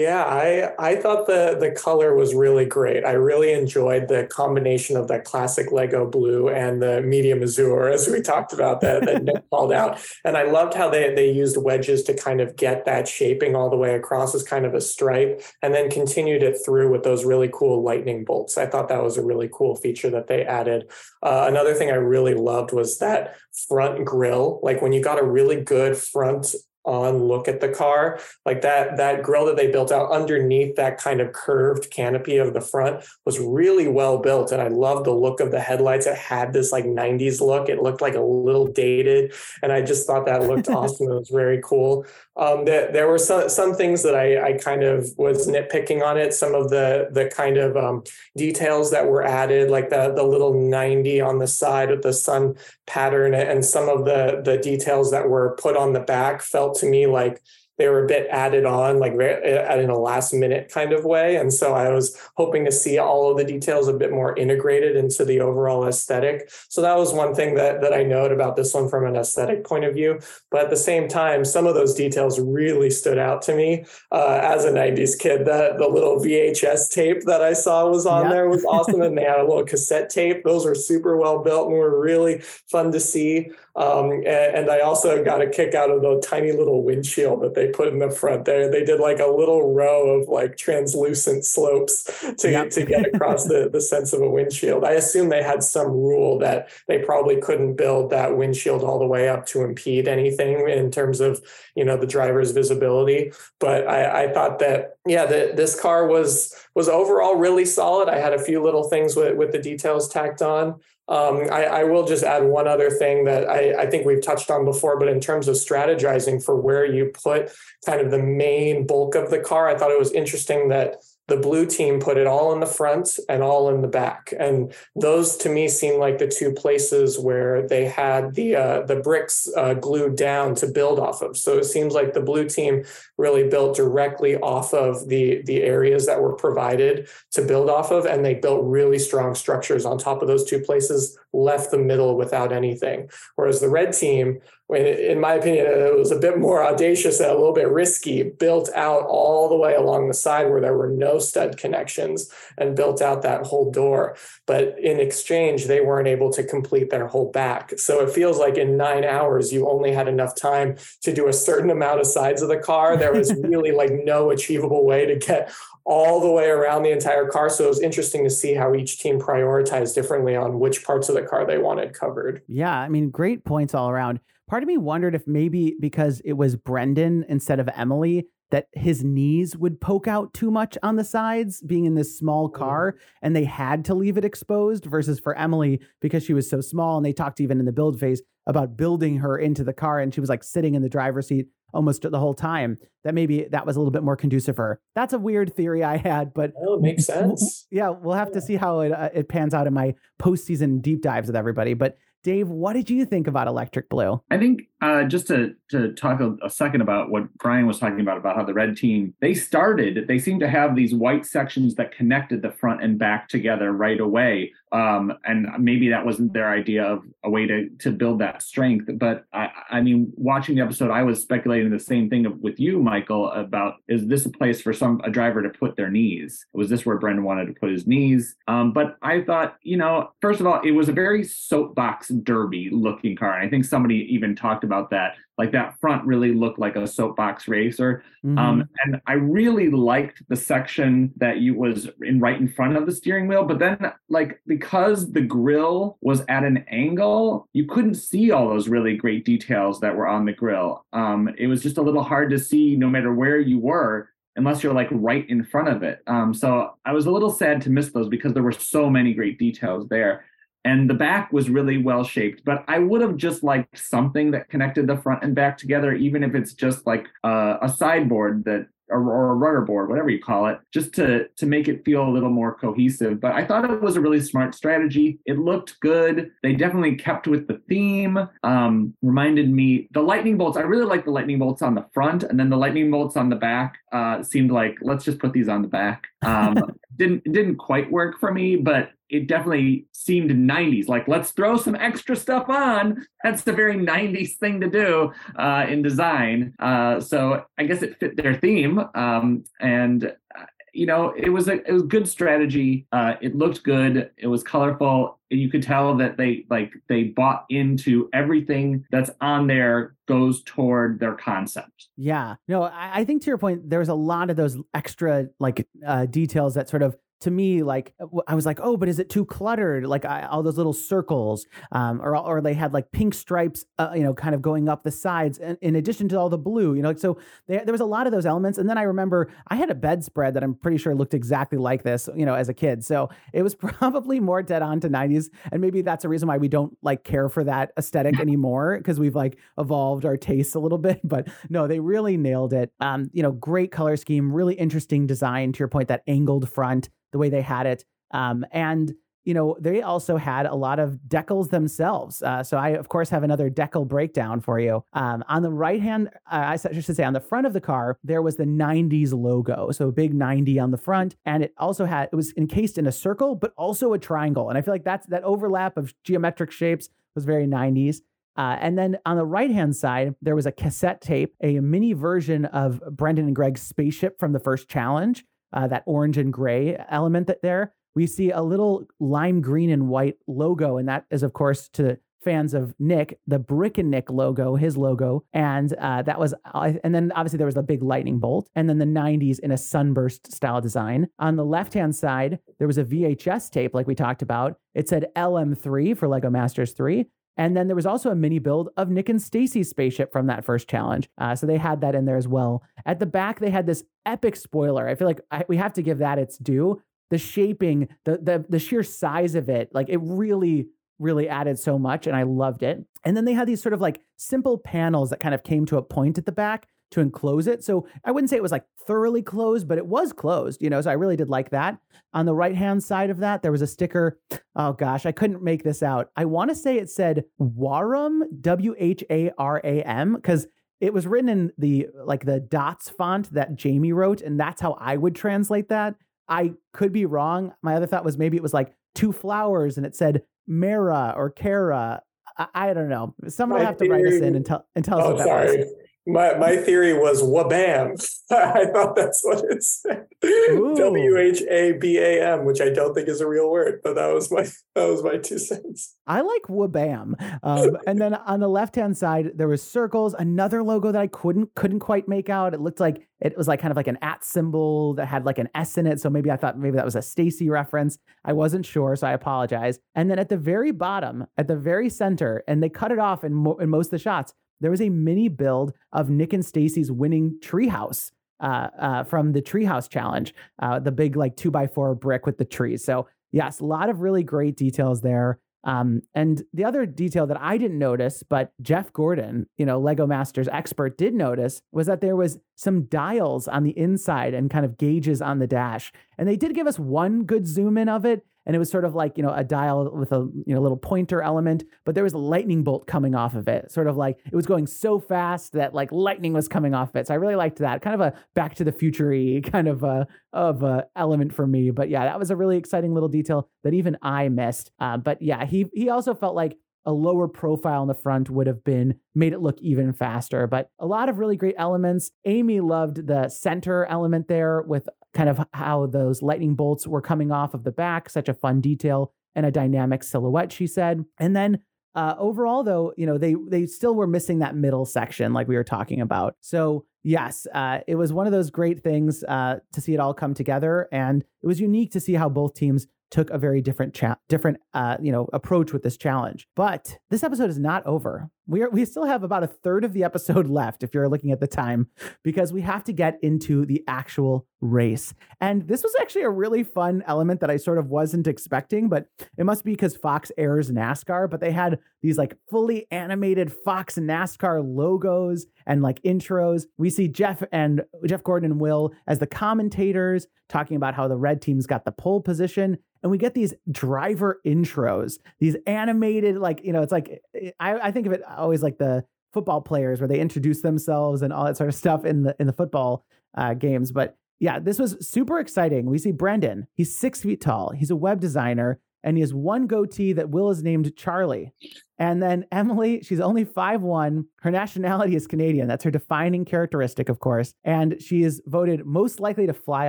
Yeah, 0.00 0.24
I 0.24 0.72
I 0.78 0.96
thought 0.96 1.26
the 1.26 1.58
the 1.60 1.72
color 1.72 2.14
was 2.14 2.34
really 2.34 2.64
great. 2.64 3.04
I 3.04 3.12
really 3.12 3.52
enjoyed 3.52 4.08
the 4.08 4.26
combination 4.32 4.96
of 4.96 5.08
that 5.08 5.26
classic 5.26 5.72
Lego 5.72 6.06
blue 6.06 6.48
and 6.48 6.80
the 6.80 7.02
medium 7.02 7.42
azure, 7.42 7.90
as 7.90 8.08
we 8.08 8.22
talked 8.22 8.54
about 8.54 8.80
that, 8.80 9.04
that 9.04 9.24
Nick 9.24 9.42
called 9.50 9.74
out. 9.74 10.00
And 10.24 10.38
I 10.38 10.44
loved 10.44 10.72
how 10.72 10.88
they 10.88 11.14
they 11.14 11.30
used 11.30 11.58
wedges 11.58 12.02
to 12.04 12.14
kind 12.14 12.40
of 12.40 12.56
get 12.56 12.86
that 12.86 13.08
shaping 13.08 13.54
all 13.54 13.68
the 13.68 13.76
way 13.76 13.94
across 13.94 14.34
as 14.34 14.42
kind 14.42 14.64
of 14.64 14.72
a 14.72 14.80
stripe, 14.80 15.42
and 15.60 15.74
then 15.74 15.90
continued 15.90 16.42
it 16.42 16.56
through 16.64 16.90
with 16.90 17.02
those 17.02 17.26
really 17.26 17.50
cool 17.52 17.82
lightning 17.82 18.24
bolts. 18.24 18.56
I 18.56 18.64
thought 18.64 18.88
that 18.88 19.04
was 19.04 19.18
a 19.18 19.24
really 19.24 19.50
cool 19.52 19.76
feature 19.76 20.08
that 20.10 20.28
they 20.28 20.44
added. 20.46 20.90
Uh, 21.22 21.44
another 21.46 21.74
thing 21.74 21.90
I 21.90 21.96
really 21.96 22.34
loved 22.34 22.72
was 22.72 22.98
that 23.00 23.36
front 23.68 24.06
grill. 24.06 24.60
Like 24.62 24.80
when 24.80 24.92
you 24.92 25.02
got 25.02 25.20
a 25.20 25.24
really 25.26 25.60
good 25.60 25.94
front 25.98 26.54
on 26.84 27.24
look 27.24 27.46
at 27.46 27.60
the 27.60 27.68
car 27.68 28.18
like 28.46 28.62
that 28.62 28.96
that 28.96 29.22
grill 29.22 29.44
that 29.44 29.56
they 29.56 29.70
built 29.70 29.92
out 29.92 30.10
underneath 30.10 30.76
that 30.76 30.98
kind 30.98 31.20
of 31.20 31.32
curved 31.32 31.90
canopy 31.90 32.38
of 32.38 32.54
the 32.54 32.60
front 32.60 33.04
was 33.26 33.38
really 33.38 33.86
well 33.86 34.18
built 34.18 34.50
and 34.50 34.62
i 34.62 34.68
loved 34.68 35.04
the 35.04 35.12
look 35.12 35.40
of 35.40 35.50
the 35.50 35.60
headlights. 35.60 36.06
It 36.06 36.16
had 36.16 36.52
this 36.52 36.72
like 36.72 36.84
90s 36.84 37.40
look. 37.40 37.68
It 37.68 37.82
looked 37.82 38.00
like 38.00 38.14
a 38.14 38.20
little 38.20 38.66
dated 38.66 39.32
and 39.62 39.72
i 39.72 39.82
just 39.82 40.06
thought 40.06 40.26
that 40.26 40.42
looked 40.42 40.68
awesome. 40.70 41.10
It 41.10 41.14
was 41.14 41.28
very 41.28 41.60
cool 41.62 42.06
um, 42.36 42.64
there, 42.64 42.90
there 42.92 43.08
were 43.08 43.18
some, 43.18 43.48
some 43.48 43.74
things 43.74 44.02
that 44.02 44.14
I, 44.14 44.50
I 44.50 44.52
kind 44.54 44.82
of 44.82 45.08
was 45.16 45.48
nitpicking 45.48 46.02
on 46.02 46.16
it 46.16 46.32
some 46.32 46.54
of 46.54 46.70
the 46.70 47.08
the 47.10 47.26
kind 47.26 47.56
of 47.56 47.76
um, 47.76 48.04
details 48.36 48.90
that 48.92 49.06
were 49.06 49.22
added 49.22 49.70
like 49.70 49.90
the 49.90 50.12
the 50.14 50.22
little 50.22 50.54
90 50.54 51.20
on 51.20 51.38
the 51.38 51.48
side 51.48 51.90
of 51.90 52.02
the 52.02 52.12
sun 52.12 52.54
pattern 52.86 53.34
and 53.34 53.64
some 53.64 53.88
of 53.88 54.04
the 54.04 54.40
the 54.44 54.58
details 54.58 55.10
that 55.10 55.28
were 55.28 55.56
put 55.60 55.76
on 55.76 55.92
the 55.92 56.00
back 56.00 56.40
felt 56.40 56.78
to 56.78 56.86
me 56.86 57.06
like 57.06 57.42
they 57.80 57.88
were 57.88 58.04
a 58.04 58.06
bit 58.06 58.26
added 58.30 58.66
on, 58.66 58.98
like 58.98 59.14
in 59.14 59.88
a 59.88 59.98
last 59.98 60.34
minute 60.34 60.70
kind 60.70 60.92
of 60.92 61.06
way. 61.06 61.36
And 61.36 61.50
so 61.50 61.72
I 61.72 61.90
was 61.90 62.14
hoping 62.36 62.66
to 62.66 62.72
see 62.72 62.98
all 62.98 63.30
of 63.30 63.38
the 63.38 63.44
details 63.44 63.88
a 63.88 63.94
bit 63.94 64.12
more 64.12 64.36
integrated 64.36 64.96
into 64.96 65.24
the 65.24 65.40
overall 65.40 65.86
aesthetic. 65.88 66.50
So 66.68 66.82
that 66.82 66.98
was 66.98 67.14
one 67.14 67.34
thing 67.34 67.54
that, 67.54 67.80
that 67.80 67.94
I 67.94 68.02
noted 68.02 68.34
about 68.34 68.54
this 68.54 68.74
one 68.74 68.90
from 68.90 69.06
an 69.06 69.16
aesthetic 69.16 69.64
point 69.64 69.84
of 69.84 69.94
view. 69.94 70.20
But 70.50 70.64
at 70.64 70.70
the 70.70 70.76
same 70.76 71.08
time, 71.08 71.42
some 71.42 71.66
of 71.66 71.74
those 71.74 71.94
details 71.94 72.38
really 72.38 72.90
stood 72.90 73.16
out 73.16 73.40
to 73.42 73.56
me 73.56 73.86
uh, 74.12 74.40
as 74.42 74.66
a 74.66 74.70
90s 74.70 75.18
kid. 75.18 75.46
That 75.46 75.78
the 75.78 75.88
little 75.88 76.18
VHS 76.20 76.92
tape 76.92 77.22
that 77.24 77.40
I 77.40 77.54
saw 77.54 77.88
was 77.88 78.04
on 78.04 78.24
yeah. 78.24 78.30
there 78.30 78.48
was 78.50 78.62
awesome. 78.66 79.00
and 79.00 79.16
they 79.16 79.24
had 79.24 79.40
a 79.40 79.48
little 79.48 79.64
cassette 79.64 80.10
tape. 80.10 80.44
Those 80.44 80.66
were 80.66 80.74
super 80.74 81.16
well 81.16 81.42
built 81.42 81.68
and 81.68 81.78
were 81.78 81.98
really 81.98 82.40
fun 82.40 82.92
to 82.92 83.00
see. 83.00 83.52
Um, 83.76 84.10
and, 84.10 84.26
and, 84.26 84.70
I 84.70 84.80
also 84.80 85.22
got 85.24 85.40
a 85.40 85.48
kick 85.48 85.74
out 85.74 85.90
of 85.90 86.02
the 86.02 86.20
tiny 86.20 86.50
little 86.50 86.82
windshield 86.82 87.42
that 87.42 87.54
they 87.54 87.68
put 87.68 87.86
in 87.88 88.00
the 88.00 88.10
front 88.10 88.44
there. 88.44 88.68
They 88.68 88.84
did 88.84 88.98
like 88.98 89.20
a 89.20 89.26
little 89.26 89.72
row 89.72 90.20
of 90.20 90.28
like 90.28 90.56
translucent 90.56 91.44
slopes 91.44 92.02
to, 92.38 92.50
yep. 92.50 92.70
to 92.70 92.84
get 92.84 93.14
across 93.14 93.44
the, 93.44 93.70
the 93.72 93.80
sense 93.80 94.12
of 94.12 94.22
a 94.22 94.28
windshield. 94.28 94.84
I 94.84 94.92
assume 94.92 95.28
they 95.28 95.42
had 95.42 95.62
some 95.62 95.86
rule 95.86 96.38
that 96.40 96.70
they 96.88 96.98
probably 96.98 97.40
couldn't 97.40 97.76
build 97.76 98.10
that 98.10 98.36
windshield 98.36 98.82
all 98.82 98.98
the 98.98 99.06
way 99.06 99.28
up 99.28 99.46
to 99.46 99.62
impede 99.62 100.08
anything 100.08 100.68
in 100.68 100.90
terms 100.90 101.20
of, 101.20 101.40
you 101.76 101.84
know, 101.84 101.96
the 101.96 102.06
driver's 102.06 102.50
visibility. 102.50 103.32
But 103.60 103.86
I, 103.86 104.24
I 104.24 104.32
thought 104.32 104.58
that, 104.58 104.96
yeah, 105.06 105.26
that 105.26 105.56
this 105.56 105.78
car 105.80 106.06
was 106.06 106.54
was 106.74 106.88
overall 106.88 107.36
really 107.36 107.64
solid. 107.64 108.08
I 108.08 108.18
had 108.18 108.32
a 108.32 108.38
few 108.38 108.62
little 108.62 108.84
things 108.84 109.16
with, 109.16 109.36
with 109.36 109.52
the 109.52 109.58
details 109.58 110.08
tacked 110.08 110.42
on. 110.42 110.80
Um, 111.10 111.48
I, 111.50 111.64
I, 111.64 111.84
will 111.84 112.06
just 112.06 112.22
add 112.22 112.44
one 112.44 112.68
other 112.68 112.88
thing 112.88 113.24
that 113.24 113.50
I, 113.50 113.82
I, 113.82 113.90
think 113.90 114.06
we've 114.06 114.22
touched 114.22 114.48
on 114.48 114.64
before, 114.64 114.96
but 114.96 115.08
in 115.08 115.18
terms 115.18 115.48
of 115.48 115.56
strategizing 115.56 116.40
for 116.40 116.54
where 116.54 116.86
you 116.86 117.06
put 117.06 117.50
kind 117.84 118.00
of 118.00 118.12
the 118.12 118.22
main 118.22 118.86
bulk 118.86 119.16
of 119.16 119.28
the 119.28 119.40
car, 119.40 119.68
I 119.68 119.76
thought 119.76 119.90
it 119.90 119.98
was 119.98 120.12
interesting 120.12 120.68
that 120.68 121.02
the 121.30 121.36
blue 121.36 121.64
team 121.64 122.00
put 122.00 122.18
it 122.18 122.26
all 122.26 122.52
in 122.52 122.60
the 122.60 122.66
front 122.66 123.18
and 123.28 123.42
all 123.42 123.70
in 123.72 123.80
the 123.80 123.88
back. 123.88 124.34
And 124.38 124.74
those 124.96 125.36
to 125.38 125.48
me 125.48 125.68
seem 125.68 125.98
like 125.98 126.18
the 126.18 126.26
two 126.26 126.52
places 126.52 127.18
where 127.18 127.66
they 127.66 127.86
had 127.86 128.34
the 128.34 128.56
uh, 128.56 128.82
the 128.82 128.96
bricks 128.96 129.48
uh, 129.56 129.74
glued 129.74 130.16
down 130.16 130.56
to 130.56 130.66
build 130.66 130.98
off 130.98 131.22
of. 131.22 131.36
So 131.36 131.56
it 131.56 131.64
seems 131.64 131.94
like 131.94 132.12
the 132.12 132.20
blue 132.20 132.48
team 132.48 132.84
really 133.16 133.48
built 133.48 133.76
directly 133.76 134.36
off 134.36 134.74
of 134.74 135.08
the 135.08 135.42
the 135.46 135.62
areas 135.62 136.04
that 136.06 136.20
were 136.20 136.34
provided 136.34 137.08
to 137.30 137.42
build 137.42 137.70
off 137.70 137.92
of 137.92 138.04
and 138.04 138.24
they 138.24 138.34
built 138.34 138.64
really 138.64 138.98
strong 138.98 139.34
structures 139.34 139.86
on 139.86 139.96
top 139.96 140.22
of 140.22 140.28
those 140.28 140.44
two 140.44 140.60
places 140.60 141.16
left 141.32 141.70
the 141.70 141.78
middle 141.78 142.16
without 142.16 142.52
anything. 142.52 143.08
Whereas 143.36 143.60
the 143.60 143.68
red 143.68 143.92
team 143.92 144.40
in 144.76 145.20
my 145.20 145.34
opinion 145.34 145.66
it 145.66 145.98
was 145.98 146.12
a 146.12 146.18
bit 146.18 146.38
more 146.38 146.64
audacious 146.64 147.18
and 147.18 147.30
a 147.30 147.34
little 147.34 147.52
bit 147.52 147.68
risky 147.68 148.22
built 148.22 148.70
out 148.74 149.04
all 149.06 149.48
the 149.48 149.56
way 149.56 149.74
along 149.74 150.06
the 150.06 150.14
side 150.14 150.48
where 150.48 150.60
there 150.60 150.76
were 150.76 150.90
no 150.90 151.18
stud 151.18 151.56
connections 151.56 152.30
and 152.56 152.76
built 152.76 153.02
out 153.02 153.22
that 153.22 153.46
whole 153.46 153.70
door. 153.70 154.16
But 154.46 154.78
in 154.78 155.00
exchange 155.00 155.66
they 155.66 155.80
weren't 155.80 156.08
able 156.08 156.30
to 156.32 156.44
complete 156.44 156.90
their 156.90 157.08
whole 157.08 157.30
back. 157.30 157.78
So 157.78 158.00
it 158.00 158.12
feels 158.12 158.38
like 158.38 158.56
in 158.56 158.76
nine 158.76 159.04
hours 159.04 159.52
you 159.52 159.68
only 159.68 159.92
had 159.92 160.08
enough 160.08 160.36
time 160.36 160.76
to 161.02 161.12
do 161.12 161.26
a 161.28 161.32
certain 161.32 161.70
amount 161.70 162.00
of 162.00 162.06
sides 162.06 162.42
of 162.42 162.48
the 162.48 162.58
car. 162.58 162.96
There 162.96 163.12
was 163.12 163.34
really 163.42 163.72
like 163.72 163.90
no 163.92 164.30
achievable 164.30 164.84
way 164.84 165.06
to 165.06 165.16
get 165.16 165.52
all 165.84 166.20
the 166.20 166.30
way 166.30 166.48
around 166.48 166.82
the 166.82 166.90
entire 166.90 167.26
car. 167.26 167.48
So 167.50 167.64
it 167.64 167.68
was 167.68 167.80
interesting 167.80 168.24
to 168.24 168.30
see 168.30 168.54
how 168.54 168.74
each 168.74 168.98
team 168.98 169.18
prioritized 169.18 169.94
differently 169.94 170.36
on 170.36 170.58
which 170.58 170.84
parts 170.84 171.08
of 171.08 171.14
the 171.14 171.22
car 171.22 171.46
they 171.46 171.58
wanted 171.58 171.94
covered. 171.94 172.42
Yeah, 172.46 172.78
I 172.78 172.88
mean, 172.88 173.10
great 173.10 173.44
points 173.44 173.74
all 173.74 173.90
around 173.90 174.20
part 174.50 174.64
of 174.64 174.66
me 174.66 174.76
wondered 174.76 175.14
if 175.14 175.26
maybe 175.28 175.76
because 175.80 176.20
it 176.24 176.32
was 176.32 176.56
Brendan 176.56 177.24
instead 177.28 177.60
of 177.60 177.70
Emily, 177.76 178.26
that 178.50 178.66
his 178.72 179.04
knees 179.04 179.56
would 179.56 179.80
poke 179.80 180.08
out 180.08 180.34
too 180.34 180.50
much 180.50 180.76
on 180.82 180.96
the 180.96 181.04
sides, 181.04 181.62
being 181.62 181.84
in 181.84 181.94
this 181.94 182.18
small 182.18 182.50
mm. 182.50 182.54
car, 182.54 182.96
and 183.22 183.34
they 183.34 183.44
had 183.44 183.84
to 183.84 183.94
leave 183.94 184.18
it 184.18 184.24
exposed. 184.24 184.84
Versus 184.86 185.20
for 185.20 185.38
Emily, 185.38 185.80
because 186.00 186.24
she 186.24 186.34
was 186.34 186.50
so 186.50 186.60
small, 186.60 186.96
and 186.96 187.06
they 187.06 187.12
talked 187.12 187.40
even 187.40 187.60
in 187.60 187.64
the 187.64 187.72
build 187.72 188.00
phase 188.00 188.22
about 188.46 188.76
building 188.76 189.18
her 189.18 189.38
into 189.38 189.62
the 189.62 189.72
car, 189.72 190.00
and 190.00 190.12
she 190.12 190.20
was 190.20 190.28
like 190.28 190.42
sitting 190.42 190.74
in 190.74 190.82
the 190.82 190.88
driver's 190.88 191.28
seat 191.28 191.46
almost 191.72 192.02
the 192.02 192.18
whole 192.18 192.34
time. 192.34 192.78
That 193.04 193.14
maybe 193.14 193.44
that 193.50 193.66
was 193.66 193.76
a 193.76 193.78
little 193.80 193.92
bit 193.92 194.02
more 194.02 194.16
conducive 194.16 194.56
for 194.56 194.64
her. 194.64 194.80
That's 194.94 195.12
a 195.12 195.18
weird 195.18 195.54
theory 195.54 195.82
I 195.82 195.96
had, 195.96 196.34
but 196.34 196.52
oh, 196.60 196.74
it 196.74 196.82
makes 196.82 197.06
sense. 197.06 197.66
yeah, 197.70 197.88
we'll 197.88 198.14
have 198.14 198.28
yeah. 198.28 198.34
to 198.34 198.40
see 198.42 198.56
how 198.56 198.80
it 198.80 198.92
uh, 198.92 199.08
it 199.14 199.28
pans 199.28 199.54
out 199.54 199.66
in 199.66 199.72
my 199.72 199.94
postseason 200.20 200.82
deep 200.82 201.02
dives 201.02 201.26
with 201.26 201.36
everybody. 201.36 201.74
But 201.74 201.96
Dave, 202.22 202.48
what 202.48 202.74
did 202.74 202.90
you 202.90 203.06
think 203.06 203.26
about 203.26 203.46
Electric 203.46 203.88
Blue? 203.88 204.20
I 204.30 204.36
think 204.36 204.64
uh, 204.82 205.04
just 205.04 205.26
to 205.28 205.54
to 205.70 205.92
talk 205.94 206.20
a, 206.20 206.36
a, 206.44 206.50
second 206.50 206.82
about 206.82 207.10
what 207.10 207.32
Brian 207.38 207.66
was 207.66 207.78
talking 207.78 208.00
about 208.00 208.18
about 208.18 208.36
how 208.36 208.44
the 208.44 208.52
red 208.52 208.76
team 208.76 209.14
they 209.20 209.32
started. 209.32 210.06
They 210.06 210.18
seemed 210.18 210.40
to 210.40 210.48
have 210.48 210.76
these 210.76 210.94
white 210.94 211.24
sections 211.24 211.76
that 211.76 211.96
connected 211.96 212.42
the 212.42 212.50
front 212.50 212.82
and 212.82 212.98
back 212.98 213.28
together 213.28 213.72
right 213.72 214.00
away. 214.00 214.52
Um, 214.72 215.12
and 215.24 215.48
maybe 215.58 215.88
that 215.88 216.06
wasn't 216.06 216.32
their 216.32 216.50
idea 216.50 216.84
of 216.84 217.02
a 217.24 217.30
way 217.30 217.46
to 217.46 217.68
to 217.80 217.90
build 217.90 218.20
that 218.20 218.42
strength. 218.42 218.88
But 218.94 219.24
I, 219.32 219.50
I 219.70 219.80
mean, 219.80 220.12
watching 220.16 220.56
the 220.56 220.62
episode, 220.62 220.90
I 220.90 221.02
was 221.02 221.20
speculating 221.20 221.70
the 221.70 221.80
same 221.80 222.08
thing 222.08 222.40
with 222.40 222.60
you, 222.60 222.80
Michael, 222.80 223.30
about 223.32 223.74
is 223.88 224.06
this 224.06 224.26
a 224.26 224.30
place 224.30 224.60
for 224.60 224.72
some 224.72 225.00
a 225.04 225.10
driver 225.10 225.42
to 225.42 225.48
put 225.48 225.76
their 225.76 225.90
knees? 225.90 226.46
Was 226.52 226.68
this 226.68 226.86
where 226.86 226.98
Brendan 226.98 227.24
wanted 227.24 227.46
to 227.46 227.52
put 227.54 227.70
his 227.70 227.86
knees? 227.86 228.36
Um, 228.46 228.72
but 228.72 228.96
I 229.02 229.22
thought, 229.22 229.56
you 229.62 229.76
know, 229.76 230.12
first 230.20 230.40
of 230.40 230.46
all, 230.46 230.60
it 230.60 230.72
was 230.72 230.88
a 230.88 230.92
very 230.92 231.24
soapbox 231.24 232.08
derby 232.08 232.70
looking 232.70 233.16
car. 233.16 233.36
And 233.36 233.46
I 233.46 233.50
think 233.50 233.64
somebody 233.64 234.06
even 234.10 234.36
talked 234.36 234.64
about 234.64 234.90
that. 234.90 235.16
Like 235.40 235.52
that 235.52 235.80
front 235.80 236.04
really 236.04 236.34
looked 236.34 236.58
like 236.58 236.76
a 236.76 236.86
soapbox 236.86 237.48
racer. 237.48 238.04
Um, 238.22 238.30
mm-hmm. 238.30 238.38
Um, 238.38 238.68
and 238.84 239.00
I 239.06 239.14
really 239.14 239.70
liked 239.70 240.22
the 240.28 240.36
section 240.36 241.14
that 241.16 241.38
you 241.38 241.54
was 241.54 241.88
in 242.02 242.20
right 242.20 242.38
in 242.38 242.46
front 242.46 242.76
of 242.76 242.84
the 242.84 242.92
steering 242.92 243.26
wheel. 243.26 243.44
But 243.44 243.58
then 243.58 243.90
like 244.10 244.42
because 244.46 245.10
the 245.10 245.22
grill 245.22 245.96
was 246.02 246.20
at 246.28 246.44
an 246.44 246.66
angle, 246.68 247.48
you 247.54 247.64
couldn't 247.64 247.94
see 247.94 248.32
all 248.32 248.50
those 248.50 248.68
really 248.68 248.98
great 248.98 249.24
details 249.24 249.80
that 249.80 249.96
were 249.96 250.06
on 250.06 250.26
the 250.26 250.34
grill. 250.34 250.84
Um, 250.92 251.34
it 251.38 251.46
was 251.46 251.62
just 251.62 251.78
a 251.78 251.82
little 251.82 252.02
hard 252.02 252.28
to 252.32 252.38
see 252.38 252.76
no 252.76 252.90
matter 252.90 253.14
where 253.14 253.40
you 253.40 253.58
were 253.58 254.10
unless 254.36 254.62
you're 254.62 254.74
like 254.74 254.88
right 254.90 255.28
in 255.30 255.42
front 255.42 255.68
of 255.68 255.82
it. 255.82 256.02
Um, 256.06 256.34
so 256.34 256.74
I 256.84 256.92
was 256.92 257.06
a 257.06 257.10
little 257.10 257.30
sad 257.30 257.62
to 257.62 257.70
miss 257.70 257.92
those 257.92 258.10
because 258.10 258.34
there 258.34 258.42
were 258.42 258.52
so 258.52 258.90
many 258.90 259.14
great 259.14 259.38
details 259.38 259.88
there 259.88 260.26
and 260.64 260.88
the 260.88 260.94
back 260.94 261.32
was 261.32 261.50
really 261.50 261.78
well 261.78 262.04
shaped 262.04 262.44
but 262.44 262.64
i 262.68 262.78
would 262.78 263.00
have 263.00 263.16
just 263.16 263.42
liked 263.42 263.78
something 263.78 264.30
that 264.30 264.48
connected 264.48 264.86
the 264.86 264.96
front 264.96 265.22
and 265.22 265.34
back 265.34 265.56
together 265.56 265.92
even 265.92 266.22
if 266.22 266.34
it's 266.34 266.52
just 266.52 266.86
like 266.86 267.06
uh, 267.24 267.56
a 267.62 267.68
sideboard 267.68 268.44
that 268.44 268.66
or, 268.90 269.10
or 269.10 269.30
a 269.30 269.34
rudder 269.34 269.62
board 269.62 269.88
whatever 269.88 270.10
you 270.10 270.20
call 270.20 270.46
it 270.46 270.58
just 270.72 270.92
to 270.94 271.28
to 271.36 271.46
make 271.46 271.68
it 271.68 271.84
feel 271.84 272.06
a 272.06 272.10
little 272.10 272.30
more 272.30 272.54
cohesive. 272.54 273.20
But 273.20 273.32
i 273.32 273.44
thought 273.44 273.70
it 273.70 273.80
was 273.80 273.96
a 273.96 274.00
really 274.00 274.20
smart 274.20 274.54
strategy. 274.54 275.20
It 275.26 275.38
looked 275.38 275.78
good. 275.80 276.30
They 276.42 276.54
definitely 276.54 276.96
kept 276.96 277.26
with 277.26 277.46
the 277.46 277.60
theme 277.68 278.18
um, 278.42 278.94
reminded 279.02 279.50
me 279.50 279.88
the 279.92 280.02
lightning 280.02 280.36
bolts 280.36 280.56
i 280.56 280.60
really 280.60 280.84
like 280.84 281.04
the 281.04 281.10
lightning 281.10 281.38
bolts 281.38 281.62
on 281.62 281.74
the 281.74 281.86
front 281.92 282.22
and 282.22 282.38
then 282.38 282.50
the 282.50 282.56
lightning 282.56 282.90
bolts 282.90 283.16
on 283.16 283.28
the 283.28 283.36
back 283.36 283.78
uh, 283.92 284.22
seemed 284.22 284.50
like 284.50 284.78
let's 284.82 285.04
just 285.04 285.18
put 285.18 285.32
these 285.32 285.48
on 285.48 285.62
the 285.62 285.68
back. 285.68 286.06
Um, 286.22 286.56
didn't 286.96 287.24
didn't 287.24 287.56
quite 287.56 287.90
work 287.90 288.20
for 288.20 288.32
me 288.32 288.56
but 288.56 288.90
it 289.08 289.26
definitely 289.26 289.86
seemed 289.92 290.30
90s 290.30 290.86
like 290.86 291.08
let's 291.08 291.30
throw 291.32 291.56
some 291.56 291.74
extra 291.74 292.14
stuff 292.14 292.48
on. 292.48 293.06
That's 293.24 293.42
the 293.42 293.52
very 293.52 293.76
90s 293.76 294.36
thing 294.36 294.60
to 294.60 294.68
do 294.68 295.12
uh, 295.36 295.66
in 295.68 295.82
design. 295.82 296.54
Uh, 296.58 297.00
so 297.00 297.44
i 297.58 297.64
guess 297.64 297.82
it 297.82 297.98
fit 297.98 298.16
their 298.16 298.34
theme 298.34 298.80
um, 298.94 299.44
and 299.60 300.04
uh, 300.04 300.44
you 300.72 300.86
know 300.86 301.12
it 301.16 301.30
was 301.30 301.48
a 301.48 301.66
it 301.68 301.72
was 301.72 301.82
good 301.82 302.08
strategy. 302.08 302.86
Uh, 302.92 303.14
it 303.20 303.34
looked 303.34 303.62
good. 303.62 304.10
It 304.16 304.26
was 304.26 304.42
colorful. 304.42 305.18
And 305.30 305.40
you 305.40 305.48
could 305.48 305.62
tell 305.62 305.96
that 305.96 306.16
they 306.16 306.44
like 306.50 306.72
they 306.88 307.04
bought 307.04 307.44
into 307.50 308.08
everything 308.12 308.84
that's 308.90 309.10
on 309.20 309.46
there 309.46 309.94
goes 310.08 310.42
toward 310.42 310.98
their 310.98 311.14
concept. 311.14 311.88
Yeah. 311.96 312.34
No 312.48 312.62
I, 312.62 313.00
I 313.00 313.04
think 313.04 313.22
to 313.22 313.26
your 313.26 313.38
point 313.38 313.70
there's 313.70 313.88
a 313.88 313.94
lot 313.94 314.30
of 314.30 314.36
those 314.36 314.56
extra 314.74 315.26
like 315.38 315.66
uh, 315.86 316.06
details 316.06 316.54
that 316.54 316.68
sort 316.68 316.82
of 316.82 316.96
to 317.20 317.30
me 317.30 317.62
like 317.62 317.94
I 318.26 318.34
was 318.34 318.46
like, 318.46 318.58
oh, 318.62 318.76
but 318.76 318.88
is 318.88 318.98
it 318.98 319.10
too 319.10 319.24
cluttered? 319.24 319.84
Like 319.86 320.04
I, 320.04 320.22
all 320.22 320.42
those 320.42 320.56
little 320.56 320.72
circles, 320.72 321.46
um, 321.72 322.00
or 322.00 322.16
or 322.16 322.40
they 322.40 322.54
had 322.54 322.72
like 322.72 322.92
pink 322.92 323.14
stripes, 323.14 323.64
uh, 323.78 323.92
you 323.94 324.02
know, 324.02 324.14
kind 324.14 324.34
of 324.34 324.40
going 324.40 324.68
up 324.68 324.84
the 324.84 324.90
sides, 324.90 325.38
in, 325.38 325.58
in 325.60 325.76
addition 325.76 326.08
to 326.08 326.18
all 326.18 326.28
the 326.28 326.38
blue, 326.38 326.74
you 326.74 326.82
know. 326.82 326.94
So 326.94 327.18
there, 327.46 327.64
there 327.64 327.72
was 327.72 327.80
a 327.80 327.86
lot 327.86 328.06
of 328.06 328.12
those 328.12 328.24
elements. 328.24 328.58
And 328.58 328.68
then 328.68 328.78
I 328.78 328.82
remember 328.82 329.30
I 329.48 329.56
had 329.56 329.70
a 329.70 329.74
bedspread 329.74 330.34
that 330.34 330.42
I'm 330.42 330.54
pretty 330.54 330.78
sure 330.78 330.94
looked 330.94 331.14
exactly 331.14 331.58
like 331.58 331.82
this, 331.82 332.08
you 332.16 332.24
know, 332.24 332.34
as 332.34 332.48
a 332.48 332.54
kid. 332.54 332.84
So 332.84 333.10
it 333.32 333.42
was 333.42 333.54
probably 333.56 334.18
more 334.18 334.42
dead 334.42 334.62
on 334.62 334.80
to 334.80 334.88
90s, 334.88 335.28
and 335.52 335.60
maybe 335.60 335.82
that's 335.82 336.04
a 336.04 336.08
reason 336.08 336.28
why 336.28 336.38
we 336.38 336.48
don't 336.48 336.76
like 336.82 337.04
care 337.04 337.28
for 337.28 337.44
that 337.44 337.72
aesthetic 337.78 338.18
anymore 338.18 338.78
because 338.78 338.98
we've 338.98 339.16
like 339.16 339.38
evolved 339.58 340.06
our 340.06 340.16
tastes 340.16 340.54
a 340.54 340.60
little 340.60 340.78
bit. 340.78 341.00
But 341.10 341.26
no, 341.48 341.66
they 341.66 341.80
really 341.80 342.16
nailed 342.16 342.52
it. 342.52 342.72
Um, 342.78 343.10
you 343.12 343.22
know, 343.22 343.32
great 343.32 343.72
color 343.72 343.96
scheme, 343.96 344.32
really 344.32 344.54
interesting 344.54 345.08
design. 345.08 345.52
To 345.52 345.58
your 345.58 345.66
point, 345.66 345.88
that 345.88 346.04
angled 346.06 346.48
front 346.48 346.88
the 347.12 347.18
way 347.18 347.28
they 347.28 347.42
had 347.42 347.66
it. 347.66 347.84
Um, 348.12 348.44
and 348.52 348.94
you 349.24 349.34
know, 349.34 349.56
they 349.60 349.82
also 349.82 350.16
had 350.16 350.46
a 350.46 350.54
lot 350.54 350.78
of 350.78 350.98
decals 351.06 351.50
themselves. 351.50 352.22
Uh, 352.22 352.42
so 352.42 352.56
I, 352.56 352.70
of 352.70 352.88
course, 352.88 353.10
have 353.10 353.22
another 353.22 353.50
decal 353.50 353.86
breakdown 353.86 354.40
for 354.40 354.58
you. 354.58 354.82
Um, 354.92 355.22
on 355.28 355.42
the 355.42 355.50
right 355.50 355.80
hand, 355.80 356.08
uh, 356.30 356.56
I 356.56 356.56
should 356.56 356.96
say 356.96 357.04
on 357.04 357.12
the 357.12 357.20
front 357.20 357.46
of 357.46 357.52
the 357.52 357.60
car, 357.60 357.98
there 358.02 358.22
was 358.22 358.36
the 358.36 358.44
90s 358.44 359.12
logo. 359.12 359.70
So 359.72 359.88
a 359.88 359.92
big 359.92 360.14
90 360.14 360.58
on 360.58 360.70
the 360.70 360.78
front. 360.78 361.16
And 361.24 361.44
it 361.44 361.52
also 361.58 361.84
had, 361.84 362.08
it 362.12 362.16
was 362.16 362.32
encased 362.36 362.78
in 362.78 362.86
a 362.86 362.92
circle, 362.92 363.34
but 363.34 363.52
also 363.56 363.92
a 363.92 363.98
triangle. 363.98 364.48
And 364.48 364.56
I 364.56 364.62
feel 364.62 364.72
like 364.72 364.84
that's 364.84 365.06
that 365.08 365.22
overlap 365.22 365.76
of 365.76 365.94
geometric 366.02 366.50
shapes 366.50 366.88
was 367.14 367.24
very 367.24 367.46
90s. 367.46 367.98
Uh, 368.36 368.56
and 368.60 368.78
then 368.78 368.96
on 369.04 369.16
the 369.16 369.26
right 369.26 369.50
hand 369.50 369.76
side, 369.76 370.14
there 370.22 370.34
was 370.34 370.46
a 370.46 370.52
cassette 370.52 371.02
tape, 371.02 371.34
a 371.42 371.60
mini 371.60 371.92
version 371.92 372.46
of 372.46 372.80
Brendan 372.90 373.26
and 373.26 373.36
Greg's 373.36 373.60
spaceship 373.60 374.18
from 374.18 374.32
the 374.32 374.40
first 374.40 374.68
challenge 374.68 375.24
uh, 375.52 375.66
that 375.68 375.82
orange 375.86 376.18
and 376.18 376.32
gray 376.32 376.76
element 376.88 377.26
that 377.26 377.42
there, 377.42 377.72
we 377.94 378.06
see 378.06 378.30
a 378.30 378.42
little 378.42 378.86
lime 378.98 379.40
green 379.40 379.70
and 379.70 379.88
white 379.88 380.16
logo. 380.26 380.76
And 380.76 380.88
that 380.88 381.06
is, 381.10 381.22
of 381.22 381.32
course, 381.32 381.68
to 381.70 381.98
fans 382.22 382.54
of 382.54 382.74
Nick, 382.78 383.18
the 383.26 383.38
Brick 383.38 383.78
and 383.78 383.90
Nick 383.90 384.10
logo, 384.10 384.54
his 384.56 384.76
logo. 384.76 385.24
And 385.32 385.72
uh, 385.74 386.02
that 386.02 386.18
was, 386.18 386.34
uh, 386.54 386.72
and 386.84 386.94
then 386.94 387.12
obviously 387.14 387.38
there 387.38 387.46
was 387.46 387.54
the 387.54 387.62
big 387.62 387.82
lightning 387.82 388.18
bolt. 388.18 388.48
And 388.54 388.68
then 388.68 388.78
the 388.78 388.84
90s 388.84 389.40
in 389.40 389.50
a 389.50 389.56
sunburst 389.56 390.32
style 390.32 390.60
design. 390.60 391.08
On 391.18 391.36
the 391.36 391.44
left 391.44 391.74
hand 391.74 391.96
side, 391.96 392.38
there 392.58 392.66
was 392.66 392.78
a 392.78 392.84
VHS 392.84 393.50
tape, 393.50 393.74
like 393.74 393.86
we 393.86 393.94
talked 393.94 394.22
about. 394.22 394.58
It 394.74 394.88
said 394.88 395.06
LM3 395.16 395.96
for 395.96 396.08
Lego 396.08 396.30
Masters 396.30 396.72
3. 396.72 397.06
And 397.40 397.56
then 397.56 397.68
there 397.68 397.74
was 397.74 397.86
also 397.86 398.10
a 398.10 398.14
mini 398.14 398.38
build 398.38 398.68
of 398.76 398.90
Nick 398.90 399.08
and 399.08 399.20
Stacy's 399.20 399.70
spaceship 399.70 400.12
from 400.12 400.26
that 400.26 400.44
first 400.44 400.68
challenge. 400.68 401.08
Uh, 401.16 401.34
so 401.34 401.46
they 401.46 401.56
had 401.56 401.80
that 401.80 401.94
in 401.94 402.04
there 402.04 402.18
as 402.18 402.28
well. 402.28 402.62
At 402.84 402.98
the 402.98 403.06
back, 403.06 403.40
they 403.40 403.48
had 403.48 403.64
this 403.64 403.82
epic 404.04 404.36
spoiler. 404.36 404.86
I 404.86 404.94
feel 404.94 405.06
like 405.06 405.22
I, 405.30 405.46
we 405.48 405.56
have 405.56 405.72
to 405.72 405.82
give 405.82 405.98
that 405.98 406.18
its 406.18 406.36
due. 406.36 406.82
The 407.08 407.16
shaping, 407.16 407.88
the, 408.04 408.18
the 408.18 408.44
the 408.46 408.58
sheer 408.58 408.82
size 408.82 409.34
of 409.34 409.48
it, 409.48 409.70
like 409.72 409.88
it 409.88 409.96
really, 410.02 410.68
really 410.98 411.30
added 411.30 411.58
so 411.58 411.78
much, 411.78 412.06
and 412.06 412.14
I 412.14 412.24
loved 412.24 412.62
it. 412.62 412.84
And 413.04 413.16
then 413.16 413.24
they 413.24 413.32
had 413.32 413.48
these 413.48 413.62
sort 413.62 413.72
of 413.72 413.80
like 413.80 414.02
simple 414.18 414.58
panels 414.58 415.08
that 415.08 415.18
kind 415.18 415.34
of 415.34 415.42
came 415.42 415.64
to 415.66 415.78
a 415.78 415.82
point 415.82 416.18
at 416.18 416.26
the 416.26 416.32
back 416.32 416.68
to 416.90 417.00
enclose 417.00 417.46
it. 417.46 417.64
So 417.64 417.86
I 418.04 418.10
wouldn't 418.10 418.30
say 418.30 418.36
it 418.36 418.42
was 418.42 418.52
like 418.52 418.64
thoroughly 418.86 419.22
closed, 419.22 419.68
but 419.68 419.78
it 419.78 419.86
was 419.86 420.12
closed, 420.12 420.60
you 420.62 420.70
know. 420.70 420.80
So 420.80 420.90
I 420.90 420.94
really 420.94 421.16
did 421.16 421.28
like 421.28 421.50
that. 421.50 421.78
On 422.12 422.26
the 422.26 422.34
right 422.34 422.56
hand 422.56 422.82
side 422.82 423.10
of 423.10 423.18
that, 423.18 423.42
there 423.42 423.52
was 423.52 423.62
a 423.62 423.66
sticker. 423.66 424.18
Oh 424.56 424.72
gosh, 424.72 425.06
I 425.06 425.12
couldn't 425.12 425.42
make 425.42 425.62
this 425.62 425.82
out. 425.82 426.10
I 426.16 426.24
want 426.24 426.50
to 426.50 426.56
say 426.56 426.78
it 426.78 426.90
said 426.90 427.24
Wharam, 427.40 428.22
W 428.40 428.74
H 428.78 429.04
A 429.10 429.30
R 429.38 429.60
A 429.62 429.82
M, 429.82 430.14
because 430.14 430.48
it 430.80 430.92
was 430.92 431.06
written 431.06 431.28
in 431.28 431.52
the 431.58 431.88
like 432.04 432.24
the 432.24 432.40
dots 432.40 432.88
font 432.88 433.32
that 433.34 433.54
Jamie 433.54 433.92
wrote, 433.92 434.22
and 434.22 434.40
that's 434.40 434.60
how 434.60 434.72
I 434.80 434.96
would 434.96 435.14
translate 435.14 435.68
that. 435.68 435.94
I 436.28 436.52
could 436.72 436.92
be 436.92 437.06
wrong. 437.06 437.52
My 437.62 437.74
other 437.74 437.86
thought 437.86 438.04
was 438.04 438.16
maybe 438.16 438.36
it 438.36 438.42
was 438.42 438.54
like 438.54 438.72
two 438.94 439.12
flowers 439.12 439.76
and 439.76 439.84
it 439.84 439.96
said 439.96 440.22
Mara 440.46 441.12
or 441.16 441.30
Kara. 441.30 442.02
I, 442.38 442.46
I 442.54 442.74
don't 442.74 442.88
know. 442.88 443.14
Someone 443.28 443.58
will 443.58 443.66
have 443.66 443.76
to 443.78 443.88
write 443.88 444.06
us 444.06 444.20
in 444.20 444.36
and 444.36 444.46
tell 444.46 444.66
and 444.74 444.84
tell 444.84 444.98
us 444.98 445.04
oh, 445.04 445.10
what 445.10 445.18
that 445.18 445.26
sorry. 445.26 445.58
was. 445.58 445.66
My 446.06 446.34
my 446.34 446.56
theory 446.56 446.94
was 446.94 447.22
wabam. 447.22 447.92
I 448.30 448.66
thought 448.72 448.96
that's 448.96 449.22
what 449.22 449.44
it 449.50 449.62
said. 449.62 450.06
W 450.22 451.18
H 451.18 451.42
A 451.42 451.72
B 451.72 451.98
A 451.98 452.32
M, 452.32 452.44
which 452.46 452.60
I 452.60 452.70
don't 452.70 452.94
think 452.94 453.08
is 453.08 453.20
a 453.20 453.28
real 453.28 453.50
word, 453.50 453.80
but 453.84 453.96
that 453.96 454.06
was 454.08 454.30
my 454.30 454.48
that 454.74 454.86
was 454.86 455.02
my 455.02 455.18
two 455.18 455.38
cents. 455.38 455.96
I 456.06 456.22
like 456.22 456.42
wabam. 456.48 457.14
Um, 457.42 457.76
and 457.86 458.00
then 458.00 458.14
on 458.14 458.40
the 458.40 458.48
left 458.48 458.76
hand 458.76 458.96
side, 458.96 459.32
there 459.34 459.48
was 459.48 459.62
circles. 459.62 460.14
Another 460.14 460.62
logo 460.62 460.90
that 460.90 461.00
I 461.00 461.06
couldn't 461.06 461.54
couldn't 461.54 461.80
quite 461.80 462.08
make 462.08 462.30
out. 462.30 462.54
It 462.54 462.60
looked 462.60 462.80
like 462.80 463.06
it 463.20 463.36
was 463.36 463.46
like 463.46 463.60
kind 463.60 463.70
of 463.70 463.76
like 463.76 463.88
an 463.88 463.98
at 464.00 464.24
symbol 464.24 464.94
that 464.94 465.06
had 465.06 465.26
like 465.26 465.38
an 465.38 465.50
S 465.54 465.76
in 465.76 465.86
it. 465.86 466.00
So 466.00 466.08
maybe 466.08 466.30
I 466.30 466.36
thought 466.36 466.58
maybe 466.58 466.76
that 466.76 466.84
was 466.84 466.96
a 466.96 467.02
Stacy 467.02 467.50
reference. 467.50 467.98
I 468.24 468.32
wasn't 468.32 468.64
sure, 468.64 468.96
so 468.96 469.06
I 469.06 469.12
apologize. 469.12 469.78
And 469.94 470.10
then 470.10 470.18
at 470.18 470.30
the 470.30 470.38
very 470.38 470.70
bottom, 470.70 471.26
at 471.36 471.46
the 471.46 471.56
very 471.56 471.90
center, 471.90 472.42
and 472.48 472.62
they 472.62 472.70
cut 472.70 472.90
it 472.90 472.98
off 472.98 473.22
in, 473.22 473.34
mo- 473.34 473.58
in 473.58 473.68
most 473.68 473.88
of 473.88 473.90
the 473.92 473.98
shots 473.98 474.32
there 474.60 474.70
was 474.70 474.80
a 474.80 474.88
mini 474.88 475.28
build 475.28 475.72
of 475.92 476.10
Nick 476.10 476.32
and 476.32 476.44
Stacy's 476.44 476.92
winning 476.92 477.38
treehouse 477.42 478.12
uh, 478.40 478.68
uh, 478.78 479.04
from 479.04 479.32
the 479.32 479.42
treehouse 479.42 479.88
challenge, 479.88 480.34
uh, 480.60 480.78
the 480.78 480.92
big 480.92 481.16
like 481.16 481.36
two 481.36 481.50
by 481.50 481.66
four 481.66 481.94
brick 481.94 482.26
with 482.26 482.38
the 482.38 482.44
trees. 482.44 482.84
So 482.84 483.06
yes, 483.32 483.60
a 483.60 483.64
lot 483.64 483.88
of 483.90 484.00
really 484.00 484.22
great 484.22 484.56
details 484.56 485.00
there. 485.02 485.38
Um, 485.62 486.00
and 486.14 486.42
the 486.54 486.64
other 486.64 486.86
detail 486.86 487.26
that 487.26 487.38
I 487.38 487.58
didn't 487.58 487.78
notice, 487.78 488.22
but 488.22 488.52
Jeff 488.62 488.92
Gordon, 488.94 489.46
you 489.58 489.66
know, 489.66 489.78
Lego 489.78 490.06
Masters 490.06 490.48
expert, 490.48 490.96
did 490.96 491.12
notice 491.12 491.60
was 491.70 491.86
that 491.86 492.00
there 492.00 492.16
was 492.16 492.38
some 492.56 492.84
dials 492.84 493.46
on 493.46 493.64
the 493.64 493.76
inside 493.78 494.32
and 494.32 494.50
kind 494.50 494.64
of 494.64 494.78
gauges 494.78 495.20
on 495.20 495.38
the 495.38 495.46
dash. 495.46 495.92
And 496.16 496.26
they 496.26 496.36
did 496.36 496.54
give 496.54 496.66
us 496.66 496.78
one 496.78 497.24
good 497.24 497.46
zoom 497.46 497.76
in 497.76 497.90
of 497.90 498.06
it 498.06 498.24
and 498.46 498.56
it 498.56 498.58
was 498.58 498.70
sort 498.70 498.84
of 498.84 498.94
like 498.94 499.16
you 499.16 499.22
know 499.22 499.32
a 499.32 499.44
dial 499.44 499.90
with 499.94 500.12
a 500.12 500.28
you 500.46 500.54
know 500.54 500.60
little 500.60 500.76
pointer 500.76 501.22
element 501.22 501.64
but 501.84 501.94
there 501.94 502.04
was 502.04 502.12
a 502.12 502.18
lightning 502.18 502.62
bolt 502.62 502.86
coming 502.86 503.14
off 503.14 503.34
of 503.34 503.48
it. 503.48 503.70
Sort 503.70 503.86
of 503.86 503.96
like 503.96 504.18
it 504.24 504.34
was 504.34 504.46
going 504.46 504.66
so 504.66 504.98
fast 504.98 505.52
that 505.52 505.74
like 505.74 505.92
lightning 505.92 506.32
was 506.32 506.48
coming 506.48 506.74
off 506.74 506.90
of 506.90 506.96
it. 506.96 507.06
So 507.06 507.14
i 507.14 507.16
really 507.16 507.36
liked 507.36 507.58
that. 507.58 507.82
Kind 507.82 507.94
of 507.94 508.00
a 508.00 508.14
back 508.34 508.54
to 508.56 508.64
the 508.64 508.72
future 508.72 509.10
kind 509.50 509.68
of 509.68 509.82
a 509.82 510.06
of 510.32 510.62
a 510.62 510.86
element 510.96 511.32
for 511.32 511.46
me. 511.46 511.70
But 511.70 511.88
yeah 511.88 512.04
that 512.04 512.18
was 512.18 512.30
a 512.30 512.36
really 512.36 512.56
exciting 512.56 512.94
little 512.94 513.08
detail 513.08 513.48
that 513.64 513.74
even 513.74 513.96
i 514.02 514.28
missed. 514.28 514.70
Uh, 514.78 514.96
but 514.96 515.20
yeah 515.20 515.44
he 515.44 515.66
he 515.72 515.88
also 515.88 516.14
felt 516.14 516.34
like 516.34 516.56
a 516.86 516.92
lower 516.92 517.28
profile 517.28 517.82
in 517.82 517.88
the 517.88 517.94
front 517.94 518.30
would 518.30 518.46
have 518.46 518.64
been 518.64 518.98
made 519.14 519.32
it 519.32 519.40
look 519.40 519.60
even 519.60 519.92
faster. 519.92 520.46
But 520.46 520.70
a 520.78 520.86
lot 520.86 521.08
of 521.08 521.18
really 521.18 521.36
great 521.36 521.54
elements. 521.58 522.10
Amy 522.24 522.60
loved 522.60 523.06
the 523.06 523.28
center 523.28 523.84
element 523.86 524.28
there 524.28 524.62
with 524.62 524.88
kind 525.12 525.28
of 525.28 525.44
how 525.52 525.86
those 525.86 526.22
lightning 526.22 526.54
bolts 526.54 526.86
were 526.86 527.02
coming 527.02 527.32
off 527.32 527.54
of 527.54 527.64
the 527.64 527.72
back, 527.72 528.08
such 528.08 528.28
a 528.28 528.34
fun 528.34 528.60
detail 528.60 529.12
and 529.34 529.46
a 529.46 529.50
dynamic 529.50 530.02
silhouette, 530.02 530.52
she 530.52 530.66
said. 530.66 531.04
And 531.18 531.36
then 531.36 531.60
uh, 531.94 532.14
overall, 532.18 532.62
though, 532.62 532.92
you 532.96 533.06
know, 533.06 533.18
they 533.18 533.34
they 533.48 533.66
still 533.66 533.94
were 533.94 534.06
missing 534.06 534.38
that 534.38 534.54
middle 534.54 534.86
section, 534.86 535.32
like 535.32 535.48
we 535.48 535.56
were 535.56 535.64
talking 535.64 536.00
about. 536.00 536.36
So 536.40 536.84
yes, 537.02 537.46
uh, 537.52 537.80
it 537.86 537.96
was 537.96 538.12
one 538.12 538.26
of 538.26 538.32
those 538.32 538.50
great 538.50 538.82
things 538.82 539.24
uh, 539.24 539.58
to 539.72 539.80
see 539.80 539.94
it 539.94 540.00
all 540.00 540.14
come 540.14 540.34
together, 540.34 540.88
and 540.92 541.24
it 541.42 541.46
was 541.46 541.60
unique 541.60 541.90
to 541.92 542.00
see 542.00 542.14
how 542.14 542.28
both 542.28 542.54
teams 542.54 542.86
took 543.10 543.30
a 543.30 543.38
very 543.38 543.60
different 543.60 543.94
cha- 543.94 544.18
different 544.28 544.58
uh, 544.74 544.96
you 545.00 545.12
know 545.12 545.28
approach 545.32 545.72
with 545.72 545.82
this 545.82 545.96
challenge. 545.96 546.46
But 546.56 546.98
this 547.10 547.22
episode 547.22 547.50
is 547.50 547.58
not 547.58 547.84
over. 547.86 548.30
We 548.50 548.62
are 548.62 548.70
we 548.70 548.84
still 548.84 549.04
have 549.04 549.22
about 549.22 549.44
a 549.44 549.46
third 549.46 549.84
of 549.84 549.92
the 549.92 550.02
episode 550.02 550.48
left 550.48 550.82
if 550.82 550.92
you're 550.92 551.08
looking 551.08 551.30
at 551.30 551.38
the 551.38 551.46
time 551.46 551.86
because 552.24 552.52
we 552.52 552.62
have 552.62 552.82
to 552.84 552.92
get 552.92 553.16
into 553.22 553.64
the 553.64 553.84
actual 553.86 554.44
race. 554.60 555.14
And 555.40 555.68
this 555.68 555.84
was 555.84 555.94
actually 556.00 556.22
a 556.22 556.30
really 556.30 556.64
fun 556.64 557.04
element 557.06 557.38
that 557.40 557.50
I 557.50 557.56
sort 557.56 557.78
of 557.78 557.86
wasn't 557.86 558.26
expecting, 558.26 558.88
but 558.88 559.06
it 559.38 559.44
must 559.44 559.64
be 559.64 559.70
because 559.70 559.96
Fox 559.96 560.32
airs 560.36 560.68
NASCAR, 560.68 561.30
but 561.30 561.40
they 561.40 561.52
had 561.52 561.78
these 562.02 562.18
like 562.18 562.36
fully 562.50 562.88
animated 562.90 563.52
Fox 563.52 563.94
NASCAR 563.94 564.62
logos 564.64 565.46
and 565.64 565.80
like 565.80 566.02
intros. 566.02 566.64
We 566.76 566.90
see 566.90 567.06
Jeff 567.06 567.44
and 567.52 567.84
Jeff 568.04 568.24
Gordon 568.24 568.50
and 568.50 568.60
Will 568.60 568.92
as 569.06 569.20
the 569.20 569.28
commentators 569.28 570.26
talking 570.48 570.76
about 570.76 570.94
how 570.94 571.06
the 571.06 571.16
red 571.16 571.40
team's 571.40 571.68
got 571.68 571.84
the 571.84 571.92
pole 571.92 572.20
position 572.20 572.78
and 573.02 573.10
we 573.10 573.18
get 573.18 573.34
these 573.34 573.54
driver 573.70 574.40
intros, 574.46 575.18
these 575.38 575.56
animated, 575.66 576.36
like, 576.36 576.62
you 576.64 576.72
know, 576.72 576.82
it's 576.82 576.92
like, 576.92 577.22
I, 577.58 577.78
I 577.78 577.90
think 577.92 578.06
of 578.06 578.12
it 578.12 578.22
always 578.40 578.62
like 578.62 578.78
the 578.78 579.04
football 579.32 579.60
players 579.60 580.00
where 580.00 580.08
they 580.08 580.18
introduce 580.18 580.62
themselves 580.62 581.22
and 581.22 581.32
all 581.32 581.44
that 581.44 581.56
sort 581.56 581.68
of 581.68 581.74
stuff 581.74 582.04
in 582.04 582.24
the 582.24 582.34
in 582.40 582.46
the 582.46 582.52
football 582.52 583.04
uh, 583.36 583.54
games. 583.54 583.92
But 583.92 584.16
yeah, 584.40 584.58
this 584.58 584.78
was 584.78 585.06
super 585.06 585.38
exciting. 585.38 585.86
We 585.86 585.98
see 585.98 586.12
Brendan. 586.12 586.66
He's 586.74 586.96
six 586.96 587.20
feet 587.20 587.40
tall. 587.40 587.70
He's 587.70 587.90
a 587.90 587.96
web 587.96 588.20
designer 588.20 588.80
and 589.02 589.16
he 589.16 589.20
has 589.20 589.34
one 589.34 589.66
goatee 589.66 590.12
that 590.14 590.30
Will 590.30 590.50
is 590.50 590.62
named 590.62 590.94
Charlie. 590.96 591.52
And 591.98 592.22
then 592.22 592.44
Emily, 592.52 593.02
she's 593.02 593.20
only 593.20 593.44
five 593.44 593.82
one. 593.82 594.26
Her 594.40 594.50
nationality 594.50 595.16
is 595.16 595.26
Canadian. 595.26 595.68
That's 595.68 595.84
her 595.84 595.90
defining 595.90 596.44
characteristic, 596.44 597.08
of 597.08 597.20
course. 597.20 597.52
And 597.64 598.00
she 598.00 598.22
is 598.22 598.42
voted 598.46 598.86
most 598.86 599.20
likely 599.20 599.46
to 599.46 599.52
fly 599.52 599.88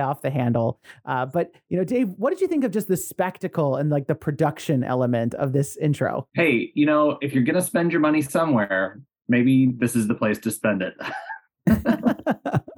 off 0.00 0.22
the 0.22 0.30
handle. 0.30 0.80
Uh, 1.04 1.26
but, 1.26 1.52
you 1.68 1.76
know, 1.76 1.84
Dave, 1.84 2.08
what 2.16 2.30
did 2.30 2.40
you 2.40 2.48
think 2.48 2.64
of 2.64 2.70
just 2.70 2.88
the 2.88 2.96
spectacle 2.96 3.76
and 3.76 3.90
like 3.90 4.06
the 4.06 4.14
production 4.14 4.84
element 4.84 5.34
of 5.34 5.52
this 5.52 5.76
intro? 5.76 6.28
Hey, 6.34 6.70
you 6.74 6.86
know, 6.86 7.18
if 7.20 7.32
you're 7.32 7.44
going 7.44 7.56
to 7.56 7.62
spend 7.62 7.92
your 7.92 8.00
money 8.00 8.22
somewhere, 8.22 9.00
maybe 9.28 9.72
this 9.78 9.96
is 9.96 10.08
the 10.08 10.14
place 10.14 10.38
to 10.40 10.50
spend 10.50 10.82
it. 10.82 10.94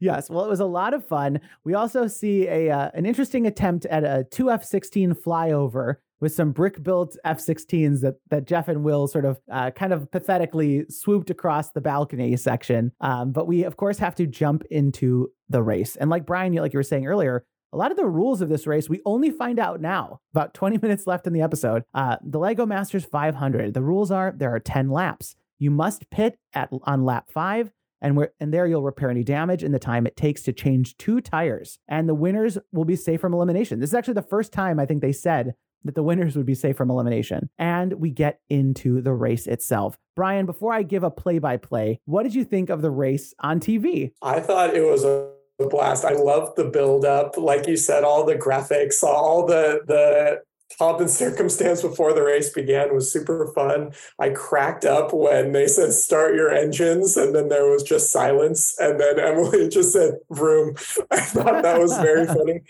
yes. 0.00 0.30
Well, 0.30 0.44
it 0.44 0.48
was 0.48 0.60
a 0.60 0.66
lot 0.66 0.94
of 0.94 1.06
fun. 1.06 1.40
We 1.64 1.74
also 1.74 2.06
see 2.06 2.46
a 2.48 2.70
uh, 2.70 2.90
an 2.94 3.06
interesting 3.06 3.46
attempt 3.46 3.86
at 3.86 4.04
a 4.04 4.24
two 4.30 4.50
F 4.50 4.64
sixteen 4.64 5.12
flyover 5.12 5.96
with 6.20 6.34
some 6.34 6.52
brick 6.52 6.82
built 6.82 7.16
F 7.24 7.38
16s 7.38 8.00
that, 8.00 8.14
that 8.30 8.46
Jeff 8.46 8.68
and 8.68 8.82
Will 8.82 9.06
sort 9.06 9.24
of 9.24 9.38
uh, 9.50 9.70
kind 9.72 9.92
of 9.92 10.10
pathetically 10.10 10.86
swooped 10.88 11.30
across 11.30 11.72
the 11.72 11.80
balcony 11.80 12.36
section. 12.36 12.92
Um, 13.00 13.32
but 13.32 13.46
we, 13.46 13.64
of 13.64 13.76
course, 13.76 13.98
have 13.98 14.14
to 14.14 14.26
jump 14.26 14.64
into 14.70 15.30
the 15.48 15.62
race. 15.62 15.96
And 15.96 16.08
like 16.10 16.24
Brian, 16.24 16.54
like 16.54 16.72
you 16.72 16.78
were 16.78 16.82
saying 16.82 17.06
earlier, 17.06 17.44
a 17.72 17.76
lot 17.76 17.90
of 17.90 17.96
the 17.96 18.06
rules 18.06 18.40
of 18.40 18.48
this 18.48 18.66
race 18.66 18.88
we 18.88 19.02
only 19.04 19.30
find 19.30 19.58
out 19.58 19.80
now 19.80 20.20
about 20.32 20.54
20 20.54 20.78
minutes 20.78 21.06
left 21.06 21.26
in 21.26 21.32
the 21.32 21.42
episode 21.42 21.82
uh, 21.94 22.16
the 22.24 22.38
lego 22.38 22.64
masters 22.64 23.04
500 23.04 23.74
the 23.74 23.82
rules 23.82 24.10
are 24.10 24.32
there 24.34 24.54
are 24.54 24.60
10 24.60 24.88
laps 24.88 25.36
you 25.58 25.70
must 25.70 26.08
pit 26.08 26.38
at 26.54 26.70
on 26.84 27.04
lap 27.04 27.26
5 27.28 27.70
and 28.00 28.16
where 28.16 28.32
and 28.40 28.52
there 28.52 28.66
you'll 28.66 28.82
repair 28.82 29.10
any 29.10 29.24
damage 29.24 29.62
in 29.64 29.72
the 29.72 29.78
time 29.78 30.06
it 30.06 30.16
takes 30.16 30.42
to 30.42 30.52
change 30.52 30.96
two 30.96 31.20
tires. 31.20 31.78
And 31.88 32.08
the 32.08 32.14
winners 32.14 32.58
will 32.72 32.84
be 32.84 32.96
safe 32.96 33.20
from 33.20 33.34
elimination. 33.34 33.80
This 33.80 33.90
is 33.90 33.94
actually 33.94 34.14
the 34.14 34.22
first 34.22 34.52
time 34.52 34.78
i 34.78 34.86
think 34.86 35.02
they 35.02 35.12
said 35.12 35.54
that 35.84 35.94
the 35.94 36.02
winners 36.02 36.36
would 36.36 36.46
be 36.46 36.54
safe 36.54 36.76
from 36.76 36.90
elimination. 36.90 37.48
And 37.58 37.92
we 37.94 38.10
get 38.10 38.40
into 38.48 39.00
the 39.00 39.12
race 39.12 39.46
itself. 39.46 39.96
Brian 40.14 40.46
before 40.46 40.72
i 40.72 40.82
give 40.82 41.02
a 41.02 41.10
play 41.10 41.38
by 41.38 41.56
play 41.56 42.00
what 42.06 42.22
did 42.22 42.34
you 42.34 42.44
think 42.44 42.70
of 42.70 42.80
the 42.80 42.90
race 42.90 43.34
on 43.40 43.60
tv 43.60 44.12
i 44.22 44.40
thought 44.40 44.74
it 44.74 44.82
was 44.82 45.04
a 45.04 45.28
blast. 45.58 46.04
I 46.04 46.12
loved 46.12 46.56
the 46.56 46.64
build 46.64 47.04
up, 47.04 47.36
like 47.36 47.66
you 47.66 47.76
said, 47.76 48.04
all 48.04 48.24
the 48.24 48.34
graphics, 48.34 49.02
all 49.02 49.46
the 49.46 49.80
the 49.86 50.42
pomp 50.78 51.00
and 51.00 51.10
circumstance 51.10 51.82
before 51.82 52.12
the 52.12 52.22
race 52.22 52.50
began 52.50 52.94
was 52.94 53.12
super 53.12 53.52
fun. 53.54 53.92
I 54.18 54.30
cracked 54.30 54.84
up 54.84 55.12
when 55.12 55.52
they 55.52 55.66
said 55.66 55.92
start 55.92 56.34
your 56.34 56.50
engines 56.50 57.16
and 57.16 57.34
then 57.34 57.48
there 57.48 57.66
was 57.66 57.82
just 57.82 58.12
silence 58.12 58.76
and 58.78 59.00
then 59.00 59.18
Emily 59.18 59.68
just 59.70 59.92
said 59.92 60.14
vroom. 60.30 60.74
I 61.10 61.20
thought 61.20 61.62
that 61.62 61.80
was 61.80 61.96
very 61.96 62.26
funny. 62.26 62.62